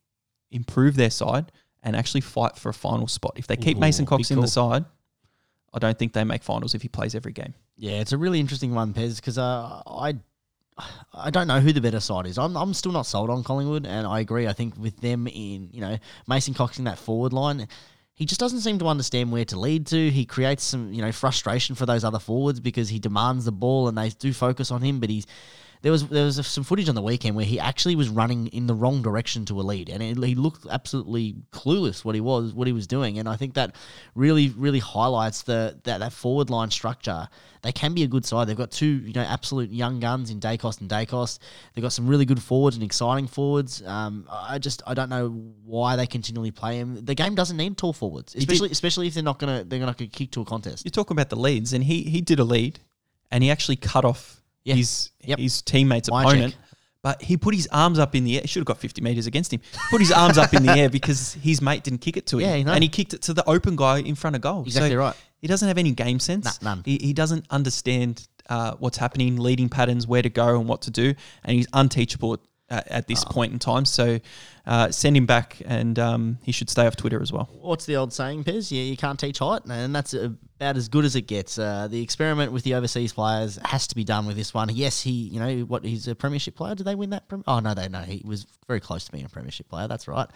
improve 0.50 0.96
their 0.96 1.10
side 1.10 1.52
and 1.82 1.96
actually 1.96 2.20
fight 2.20 2.56
for 2.56 2.68
a 2.68 2.74
final 2.74 3.08
spot. 3.08 3.34
If 3.36 3.46
they 3.46 3.56
keep 3.56 3.76
Ooh, 3.76 3.80
Mason 3.80 4.06
Cox 4.06 4.30
in 4.30 4.40
the 4.40 4.48
side, 4.48 4.84
I 5.72 5.78
don't 5.78 5.98
think 5.98 6.12
they 6.12 6.24
make 6.24 6.42
finals 6.42 6.74
if 6.74 6.82
he 6.82 6.88
plays 6.88 7.14
every 7.14 7.32
game. 7.32 7.54
Yeah, 7.76 8.00
it's 8.00 8.12
a 8.12 8.18
really 8.18 8.40
interesting 8.40 8.74
one, 8.74 8.94
Pez, 8.94 9.16
because 9.16 9.38
uh, 9.38 9.82
I 9.86 10.14
I 11.12 11.30
don't 11.30 11.48
know 11.48 11.60
who 11.60 11.72
the 11.72 11.80
better 11.80 12.00
side 12.00 12.26
is. 12.26 12.38
I'm, 12.38 12.56
I'm 12.56 12.74
still 12.74 12.92
not 12.92 13.06
sold 13.06 13.30
on 13.30 13.42
Collingwood, 13.42 13.86
and 13.86 14.06
I 14.06 14.20
agree. 14.20 14.46
I 14.46 14.52
think 14.52 14.76
with 14.78 15.00
them 15.00 15.26
in, 15.26 15.70
you 15.72 15.80
know, 15.80 15.98
Mason 16.26 16.54
Cox 16.54 16.78
in 16.78 16.84
that 16.84 16.98
forward 16.98 17.32
line, 17.32 17.66
he 18.14 18.24
just 18.24 18.40
doesn't 18.40 18.60
seem 18.60 18.78
to 18.78 18.86
understand 18.86 19.32
where 19.32 19.44
to 19.46 19.58
lead 19.58 19.86
to. 19.88 20.10
He 20.10 20.24
creates 20.24 20.64
some, 20.64 20.92
you 20.92 21.02
know, 21.02 21.12
frustration 21.12 21.74
for 21.74 21.86
those 21.86 22.04
other 22.04 22.18
forwards 22.18 22.60
because 22.60 22.88
he 22.88 22.98
demands 22.98 23.44
the 23.44 23.52
ball 23.52 23.88
and 23.88 23.98
they 23.98 24.10
do 24.10 24.32
focus 24.32 24.70
on 24.70 24.82
him, 24.82 25.00
but 25.00 25.10
he's 25.10 25.26
there 25.82 25.92
was 25.92 26.08
there 26.08 26.24
was 26.24 26.44
some 26.46 26.64
footage 26.64 26.88
on 26.88 26.94
the 26.94 27.02
weekend 27.02 27.36
where 27.36 27.44
he 27.44 27.60
actually 27.60 27.94
was 27.94 28.08
running 28.08 28.48
in 28.48 28.66
the 28.66 28.74
wrong 28.74 29.02
direction 29.02 29.44
to 29.46 29.60
a 29.60 29.62
lead, 29.62 29.88
and 29.88 30.02
it, 30.02 30.22
he 30.26 30.34
looked 30.34 30.66
absolutely 30.68 31.36
clueless 31.52 32.04
what 32.04 32.14
he 32.14 32.20
was 32.20 32.52
what 32.52 32.66
he 32.66 32.72
was 32.72 32.86
doing. 32.86 33.18
And 33.18 33.28
I 33.28 33.36
think 33.36 33.54
that 33.54 33.74
really 34.14 34.48
really 34.50 34.80
highlights 34.80 35.42
the 35.42 35.78
that, 35.84 35.98
that 35.98 36.12
forward 36.12 36.50
line 36.50 36.70
structure. 36.70 37.28
They 37.62 37.72
can 37.72 37.92
be 37.92 38.04
a 38.04 38.06
good 38.06 38.24
side. 38.24 38.48
They've 38.48 38.56
got 38.56 38.70
two 38.70 38.86
you 38.86 39.12
know 39.12 39.22
absolute 39.22 39.70
young 39.70 40.00
guns 40.00 40.30
in 40.30 40.40
Daicos 40.40 40.80
and 40.80 40.88
Daicos. 40.88 41.38
They've 41.74 41.82
got 41.82 41.92
some 41.92 42.06
really 42.06 42.24
good 42.24 42.42
forwards 42.42 42.76
and 42.76 42.84
exciting 42.84 43.26
forwards. 43.26 43.82
Um, 43.86 44.26
I 44.30 44.58
just 44.58 44.82
I 44.86 44.94
don't 44.94 45.08
know 45.10 45.28
why 45.64 45.96
they 45.96 46.06
continually 46.06 46.50
play 46.50 46.78
him. 46.78 47.04
The 47.04 47.14
game 47.14 47.34
doesn't 47.34 47.56
need 47.56 47.76
tall 47.76 47.92
forwards, 47.92 48.32
did- 48.32 48.42
especially 48.42 48.70
especially 48.70 49.06
if 49.06 49.14
they're 49.14 49.22
not 49.22 49.38
gonna 49.38 49.64
they're 49.64 49.80
not 49.80 49.96
gonna 49.96 50.08
kick 50.08 50.32
to 50.32 50.40
a 50.40 50.44
contest. 50.44 50.84
You're 50.84 50.90
talking 50.90 51.14
about 51.14 51.30
the 51.30 51.36
leads, 51.36 51.72
and 51.72 51.84
he 51.84 52.02
he 52.02 52.20
did 52.20 52.38
a 52.40 52.44
lead, 52.44 52.80
and 53.30 53.44
he 53.44 53.50
actually 53.50 53.76
cut 53.76 54.04
off 54.04 54.37
Yeah. 54.68 54.74
his 54.76 55.10
Yep. 55.24 55.38
his 55.38 55.62
teammate's 55.62 56.10
My 56.10 56.22
opponent. 56.22 56.54
check. 56.54 56.62
But 57.00 57.22
he 57.22 57.36
put 57.36 57.54
his 57.54 57.68
arms 57.70 57.98
up 58.00 58.14
in 58.16 58.24
the 58.24 58.36
air. 58.36 58.42
He 58.42 58.48
should 58.48 58.60
have 58.60 58.66
got 58.66 58.78
50 58.78 59.00
metres 59.02 59.26
against 59.26 59.52
him. 59.52 59.60
Put 59.88 60.00
his 60.00 60.10
arms 60.10 60.36
up 60.36 60.52
in 60.52 60.64
the 60.64 60.72
air 60.72 60.90
because 60.90 61.34
his 61.34 61.62
mate 61.62 61.84
didn't 61.84 62.00
kick 62.00 62.16
it 62.16 62.26
to 62.26 62.38
him. 62.38 62.48
Yeah, 62.48 62.62
know. 62.64 62.72
And 62.72 62.82
he 62.82 62.88
kicked 62.88 63.14
it 63.14 63.22
to 63.22 63.34
the 63.34 63.48
open 63.48 63.76
guy 63.76 63.98
in 64.00 64.14
front 64.16 64.34
of 64.34 64.42
goal. 64.42 64.64
Exactly 64.64 64.96
right. 64.96 65.14
He 65.40 65.46
doesn't 65.46 65.68
have 65.68 65.78
any 65.78 65.92
game 65.92 66.18
sense. 66.18 66.60
Nah, 66.60 66.74
none. 66.74 66.82
He, 66.84 66.98
he 67.00 67.12
doesn't 67.12 67.46
understand 67.50 68.26
uh, 68.50 68.74
what's 68.80 68.98
happening, 68.98 69.36
leading 69.36 69.68
patterns, 69.68 70.06
where 70.08 70.22
to 70.22 70.28
go, 70.28 70.58
and 70.58 70.68
what 70.68 70.82
to 70.82 70.90
do. 70.90 71.14
And 71.44 71.56
he's 71.56 71.68
unteachable 71.72 72.38
at, 72.70 72.88
at 72.88 73.06
this 73.08 73.24
Ah. 73.26 73.30
point 73.30 73.52
in 73.52 73.58
time. 73.58 73.84
So 73.84 74.18
uh, 74.66 74.90
send 74.90 75.16
him 75.16 75.24
back, 75.26 75.62
and 75.64 75.98
um, 75.98 76.38
he 76.42 76.52
should 76.52 76.68
stay 76.68 76.86
off 76.86 76.96
Twitter 76.96 77.22
as 77.22 77.32
well. 77.32 77.48
What's 77.60 77.86
the 77.86 77.96
old 77.96 78.12
saying, 78.12 78.44
Pez? 78.44 78.70
Yeah, 78.70 78.82
you 78.82 78.96
can't 78.96 79.18
teach 79.18 79.38
height, 79.38 79.62
and 79.68 79.94
that's 79.94 80.12
about 80.12 80.76
as 80.76 80.88
good 80.88 81.04
as 81.06 81.16
it 81.16 81.22
gets. 81.22 81.58
Uh, 81.58 81.88
the 81.88 82.02
experiment 82.02 82.52
with 82.52 82.64
the 82.64 82.74
overseas 82.74 83.12
players 83.12 83.58
has 83.64 83.86
to 83.86 83.94
be 83.94 84.04
done 84.04 84.26
with 84.26 84.36
this 84.36 84.52
one. 84.52 84.68
Yes, 84.70 85.00
he, 85.00 85.10
you 85.12 85.40
know, 85.40 85.60
what 85.60 85.84
he's 85.84 86.06
a 86.08 86.14
premiership 86.14 86.54
player. 86.56 86.74
Did 86.74 86.84
they 86.86 86.94
win 86.94 87.10
that? 87.10 87.28
Prem- 87.28 87.44
oh 87.46 87.60
no, 87.60 87.72
they 87.74 87.88
no. 87.88 88.00
He 88.00 88.22
was 88.26 88.46
very 88.66 88.80
close 88.80 89.04
to 89.04 89.12
being 89.12 89.24
a 89.24 89.28
premiership 89.30 89.68
player. 89.68 89.88
That's 89.88 90.06
right. 90.06 90.28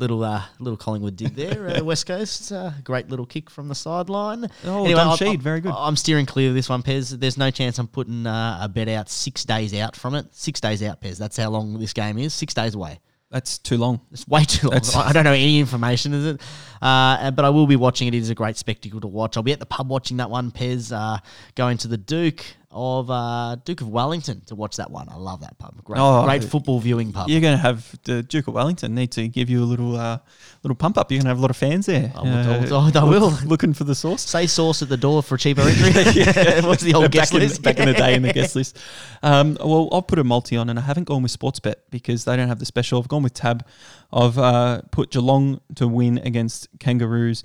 Little 0.00 0.22
uh, 0.22 0.42
little 0.60 0.76
Collingwood 0.76 1.16
dig 1.16 1.34
there, 1.34 1.68
uh, 1.76 1.82
West 1.82 2.06
Coast. 2.06 2.52
Uh, 2.52 2.70
great 2.84 3.08
little 3.08 3.26
kick 3.26 3.50
from 3.50 3.66
the 3.68 3.74
sideline. 3.74 4.46
Oh, 4.64 4.84
Anyway, 4.84 5.00
I'm- 5.00 5.16
Sheed, 5.16 5.40
very 5.40 5.60
good. 5.60 5.72
I'm 5.76 5.96
steering 5.96 6.24
clear 6.24 6.50
of 6.50 6.54
this 6.54 6.68
one, 6.68 6.84
Pez. 6.84 7.18
There's 7.18 7.36
no 7.36 7.50
chance 7.50 7.78
I'm 7.78 7.88
putting 7.88 8.24
uh, 8.24 8.58
a 8.62 8.68
bet 8.68 8.88
out 8.88 9.08
six 9.10 9.44
days 9.44 9.74
out 9.74 9.96
from 9.96 10.14
it. 10.14 10.26
Six 10.30 10.60
days 10.60 10.84
out, 10.84 11.00
Pez. 11.00 11.18
That's 11.18 11.36
how 11.36 11.50
long 11.50 11.80
this 11.80 11.92
game 11.92 12.16
is. 12.18 12.32
Six 12.32 12.54
days 12.54 12.76
away. 12.76 13.00
That's 13.30 13.58
too 13.58 13.76
long. 13.76 14.00
It's 14.12 14.26
way 14.26 14.44
too 14.44 14.68
long. 14.68 14.80
I 14.94 15.00
I 15.08 15.12
don't 15.12 15.24
know 15.24 15.32
any 15.32 15.58
information, 15.58 16.14
is 16.14 16.24
it? 16.26 16.40
Uh, 16.80 17.30
but 17.32 17.44
I 17.44 17.50
will 17.50 17.66
be 17.66 17.76
watching 17.76 18.06
it. 18.08 18.14
It 18.14 18.18
is 18.18 18.30
a 18.30 18.34
great 18.36 18.56
spectacle 18.56 19.00
to 19.00 19.06
watch. 19.08 19.36
I'll 19.36 19.42
be 19.42 19.52
at 19.52 19.58
the 19.60 19.66
pub 19.66 19.90
watching 19.90 20.18
that 20.18 20.30
one, 20.30 20.50
Pez, 20.52 20.92
uh, 20.96 21.18
going 21.56 21.76
to 21.78 21.88
the 21.88 21.98
Duke. 21.98 22.44
Of 22.70 23.10
uh, 23.10 23.56
Duke 23.64 23.80
of 23.80 23.88
Wellington 23.88 24.42
to 24.46 24.54
watch 24.54 24.76
that 24.76 24.90
one. 24.90 25.08
I 25.08 25.16
love 25.16 25.40
that 25.40 25.56
pub. 25.58 25.82
Great, 25.84 25.98
Oh, 25.98 26.24
great 26.26 26.44
football 26.44 26.78
viewing 26.80 27.12
pub. 27.12 27.26
You're 27.30 27.40
going 27.40 27.56
to 27.56 27.62
have 27.62 27.98
the 28.04 28.22
Duke 28.22 28.46
of 28.46 28.52
Wellington 28.52 28.94
need 28.94 29.10
to 29.12 29.26
give 29.26 29.48
you 29.48 29.62
a 29.62 29.64
little 29.64 29.96
uh, 29.96 30.18
little 30.62 30.76
pump 30.76 30.98
up. 30.98 31.10
You're 31.10 31.16
going 31.16 31.24
to 31.24 31.28
have 31.30 31.38
a 31.38 31.40
lot 31.40 31.48
of 31.50 31.56
fans 31.56 31.86
there. 31.86 32.12
I 32.14 32.20
will- 32.22 32.74
Uh, 32.74 32.90
I 33.00 33.04
will- 33.04 33.20
look- 33.30 33.42
Looking 33.44 33.72
for 33.72 33.84
the 33.84 33.94
sauce. 33.94 34.20
Say 34.20 34.46
sauce 34.46 34.82
at 34.82 34.90
the 34.90 34.98
door 34.98 35.22
for 35.22 35.36
a 35.36 35.38
cheaper 35.38 35.62
entry. 35.62 35.92
What's 36.68 36.82
the 36.82 36.92
old 36.94 37.10
guest 37.10 37.32
back, 37.32 37.40
list? 37.40 37.56
in, 37.56 37.62
back 37.62 37.78
in 37.78 37.86
the 37.86 37.94
day 37.94 38.14
in 38.14 38.20
the 38.20 38.34
guest 38.34 38.54
list. 38.60 38.78
Um, 39.22 39.56
well, 39.64 39.88
I'll 39.90 40.02
put 40.02 40.18
a 40.18 40.24
multi 40.24 40.58
on, 40.58 40.68
and 40.68 40.78
I 40.78 40.82
haven't 40.82 41.04
gone 41.04 41.22
with 41.22 41.36
Sportsbet 41.36 41.76
because 41.88 42.26
they 42.26 42.36
don't 42.36 42.48
have 42.48 42.58
the 42.58 42.66
special. 42.66 43.00
I've 43.00 43.08
gone 43.08 43.22
with 43.22 43.32
Tab. 43.32 43.64
I've 44.12 44.36
uh, 44.38 44.82
put 44.90 45.10
Geelong 45.10 45.62
to 45.76 45.88
win 45.88 46.18
against 46.18 46.68
Kangaroos. 46.80 47.44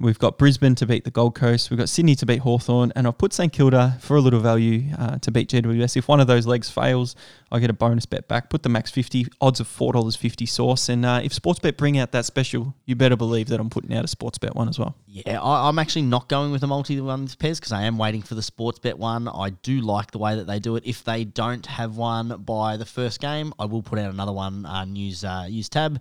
We've 0.00 0.18
got 0.18 0.38
Brisbane 0.38 0.74
to 0.76 0.86
beat 0.86 1.04
the 1.04 1.10
Gold 1.10 1.34
Coast. 1.34 1.70
We've 1.70 1.78
got 1.78 1.88
Sydney 1.88 2.14
to 2.16 2.26
beat 2.26 2.40
Hawthorn, 2.40 2.92
and 2.96 3.06
I've 3.06 3.16
put 3.16 3.32
St 3.32 3.52
Kilda 3.52 3.96
for 4.00 4.16
a 4.16 4.20
little 4.20 4.40
value 4.40 4.92
uh, 4.98 5.18
to 5.18 5.30
beat 5.30 5.48
GWS. 5.48 5.96
If 5.96 6.08
one 6.08 6.20
of 6.20 6.26
those 6.26 6.46
legs 6.46 6.68
fails, 6.68 7.14
I 7.52 7.60
get 7.60 7.70
a 7.70 7.74
bonus 7.74 8.04
bet 8.04 8.26
back. 8.26 8.50
Put 8.50 8.64
the 8.64 8.68
max 8.68 8.90
fifty 8.90 9.26
odds 9.40 9.60
of 9.60 9.68
four 9.68 9.92
dollars 9.92 10.16
fifty 10.16 10.46
Sauce, 10.46 10.88
and 10.88 11.06
uh, 11.06 11.20
if 11.22 11.32
Sportsbet 11.32 11.76
bring 11.76 11.98
out 11.98 12.12
that 12.12 12.24
special, 12.24 12.74
you 12.84 12.96
better 12.96 13.16
believe 13.16 13.48
that 13.48 13.60
I'm 13.60 13.70
putting 13.70 13.94
out 13.94 14.04
a 14.04 14.16
Sportsbet 14.16 14.54
one 14.54 14.68
as 14.68 14.78
well. 14.78 14.96
Yeah, 15.06 15.40
I, 15.40 15.68
I'm 15.68 15.78
actually 15.78 16.02
not 16.02 16.28
going 16.28 16.50
with 16.50 16.60
the 16.60 16.66
multi 16.66 17.00
one 17.00 17.28
Pez 17.28 17.60
because 17.60 17.72
I 17.72 17.82
am 17.82 17.96
waiting 17.96 18.22
for 18.22 18.34
the 18.34 18.40
Sportsbet 18.40 18.94
one. 18.94 19.28
I 19.28 19.50
do 19.50 19.80
like 19.80 20.10
the 20.10 20.18
way 20.18 20.34
that 20.34 20.46
they 20.46 20.58
do 20.58 20.74
it. 20.76 20.84
If 20.84 21.04
they 21.04 21.24
don't 21.24 21.64
have 21.66 21.96
one 21.96 22.42
by 22.42 22.76
the 22.76 22.84
first 22.86 23.20
game, 23.20 23.54
I 23.58 23.66
will 23.66 23.82
put 23.82 23.98
out 23.98 24.10
another 24.10 24.32
one. 24.32 24.66
Uh, 24.66 24.86
use 24.88 25.24
uh, 25.24 25.46
use 25.48 25.68
tab. 25.68 26.00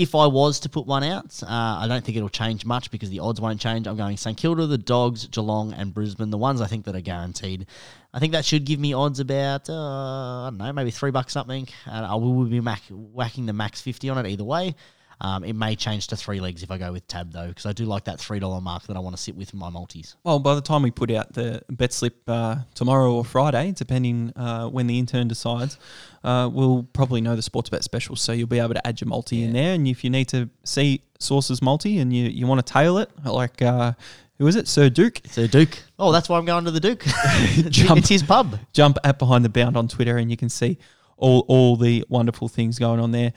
If 0.00 0.14
I 0.14 0.26
was 0.26 0.60
to 0.60 0.70
put 0.70 0.86
one 0.86 1.04
out, 1.04 1.42
uh, 1.42 1.46
I 1.48 1.86
don't 1.86 2.02
think 2.02 2.16
it'll 2.16 2.30
change 2.30 2.64
much 2.64 2.90
because 2.90 3.10
the 3.10 3.20
odds 3.20 3.38
won't 3.38 3.60
change. 3.60 3.86
I'm 3.86 3.98
going 3.98 4.16
St 4.16 4.34
Kilda, 4.34 4.66
the 4.66 4.78
Dogs, 4.78 5.26
Geelong, 5.26 5.74
and 5.74 5.92
Brisbane. 5.92 6.30
The 6.30 6.38
ones 6.38 6.62
I 6.62 6.66
think 6.68 6.86
that 6.86 6.96
are 6.96 7.02
guaranteed. 7.02 7.66
I 8.14 8.18
think 8.18 8.32
that 8.32 8.46
should 8.46 8.64
give 8.64 8.80
me 8.80 8.94
odds 8.94 9.20
about 9.20 9.68
uh, 9.68 9.74
I 9.74 10.48
don't 10.48 10.56
know, 10.56 10.72
maybe 10.72 10.90
three 10.90 11.10
bucks 11.10 11.34
something. 11.34 11.68
And 11.84 12.06
I 12.06 12.14
will 12.14 12.46
be 12.46 12.62
mac- 12.62 12.82
whacking 12.90 13.44
the 13.44 13.52
max 13.52 13.82
fifty 13.82 14.08
on 14.08 14.16
it 14.16 14.26
either 14.26 14.42
way. 14.42 14.74
Um, 15.22 15.44
it 15.44 15.52
may 15.52 15.76
change 15.76 16.06
to 16.06 16.16
three 16.16 16.40
legs 16.40 16.62
if 16.62 16.70
I 16.70 16.78
go 16.78 16.92
with 16.92 17.06
tab 17.06 17.30
though, 17.30 17.48
because 17.48 17.66
I 17.66 17.74
do 17.74 17.84
like 17.84 18.04
that 18.04 18.18
three 18.18 18.38
dollar 18.40 18.62
mark 18.62 18.84
that 18.86 18.96
I 18.96 19.00
want 19.00 19.14
to 19.16 19.22
sit 19.22 19.36
with 19.36 19.52
my 19.52 19.68
multis. 19.68 20.16
Well, 20.24 20.38
by 20.38 20.54
the 20.54 20.62
time 20.62 20.82
we 20.82 20.90
put 20.90 21.10
out 21.10 21.34
the 21.34 21.62
bet 21.68 21.92
slip 21.92 22.16
uh, 22.26 22.56
tomorrow 22.74 23.12
or 23.12 23.22
Friday, 23.22 23.72
depending 23.72 24.32
uh, 24.34 24.68
when 24.68 24.86
the 24.86 24.98
intern 24.98 25.28
decides, 25.28 25.76
uh, 26.22 26.48
we'll 26.52 26.86
probably 26.92 27.20
know 27.20 27.34
the 27.36 27.42
Sportsbet 27.42 27.82
special. 27.82 28.16
So 28.16 28.32
you'll 28.32 28.46
be 28.46 28.58
able 28.58 28.74
to 28.74 28.86
add 28.86 29.00
your 29.00 29.08
multi 29.08 29.42
in 29.42 29.52
there. 29.52 29.74
And 29.74 29.86
if 29.86 30.04
you 30.04 30.10
need 30.10 30.28
to 30.28 30.48
see 30.64 31.02
Sauce's 31.18 31.62
multi 31.62 31.98
and 31.98 32.14
you, 32.14 32.28
you 32.28 32.46
want 32.46 32.64
to 32.64 32.72
tail 32.72 32.98
it, 32.98 33.10
like 33.24 33.62
uh, 33.62 33.92
who 34.38 34.46
is 34.46 34.56
it? 34.56 34.68
Sir 34.68 34.88
Duke, 34.88 35.20
Sir 35.26 35.46
Duke, 35.46 35.78
oh, 35.98 36.12
that's 36.12 36.28
why 36.28 36.38
I'm 36.38 36.44
going 36.44 36.64
to 36.64 36.70
the 36.70 36.80
Duke. 36.80 37.04
Jump. 37.70 37.98
it's 37.98 38.08
his 38.08 38.22
pub. 38.22 38.58
jump 38.72 38.98
at 39.04 39.18
Behind 39.18 39.44
the 39.44 39.48
Bound 39.48 39.76
on 39.76 39.88
Twitter 39.88 40.18
and 40.18 40.30
you 40.30 40.36
can 40.36 40.48
see 40.48 40.78
all, 41.16 41.44
all 41.48 41.76
the 41.76 42.04
wonderful 42.08 42.48
things 42.48 42.78
going 42.78 43.00
on 43.00 43.12
there. 43.12 43.32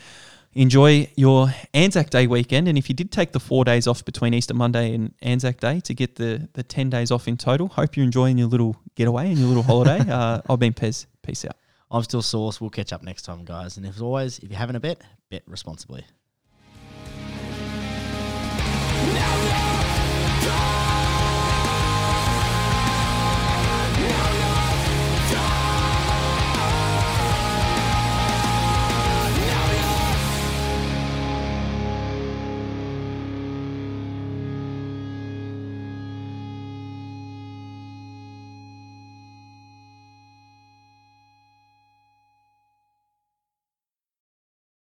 Enjoy 0.56 1.10
your 1.16 1.52
Anzac 1.74 2.12
Day 2.12 2.28
weekend. 2.28 2.68
And 2.68 2.78
if 2.78 2.88
you 2.88 2.94
did 2.94 3.12
take 3.12 3.32
the 3.32 3.40
four 3.40 3.66
days 3.66 3.88
off 3.88 4.06
between 4.06 4.36
Easter 4.36 4.54
Monday 4.54 4.94
and 4.94 5.14
Anzac 5.22 5.60
Day 5.60 5.80
to 5.80 5.94
get 5.96 6.16
the, 6.16 6.48
the 6.54 6.62
10 6.62 6.92
days 6.92 7.12
off 7.12 7.28
in 7.28 7.38
total, 7.38 7.70
hope 7.70 7.98
you're 7.98 8.06
enjoying 8.06 8.38
your 8.38 8.48
little 8.48 8.76
getaway 8.96 9.30
and 9.30 9.40
your 9.40 9.48
little 9.48 9.64
holiday. 9.64 10.00
uh, 10.10 10.42
I've 10.48 10.60
been 10.60 10.74
Pez. 10.74 11.08
Peace 11.24 11.44
out. 11.46 11.56
I'm 11.94 12.04
still 12.04 12.24
Sauce. 12.24 12.60
We'll 12.60 12.72
catch 12.72 12.92
up 12.92 13.04
next 13.04 13.22
time, 13.22 13.46
guys. 13.46 13.78
And 13.78 13.86
as 13.86 14.02
always, 14.02 14.40
if 14.40 14.50
you're 14.50 14.58
having 14.58 14.76
a 14.76 14.80
bet, 14.80 15.00
bet 15.30 15.44
responsibly. 15.46 16.04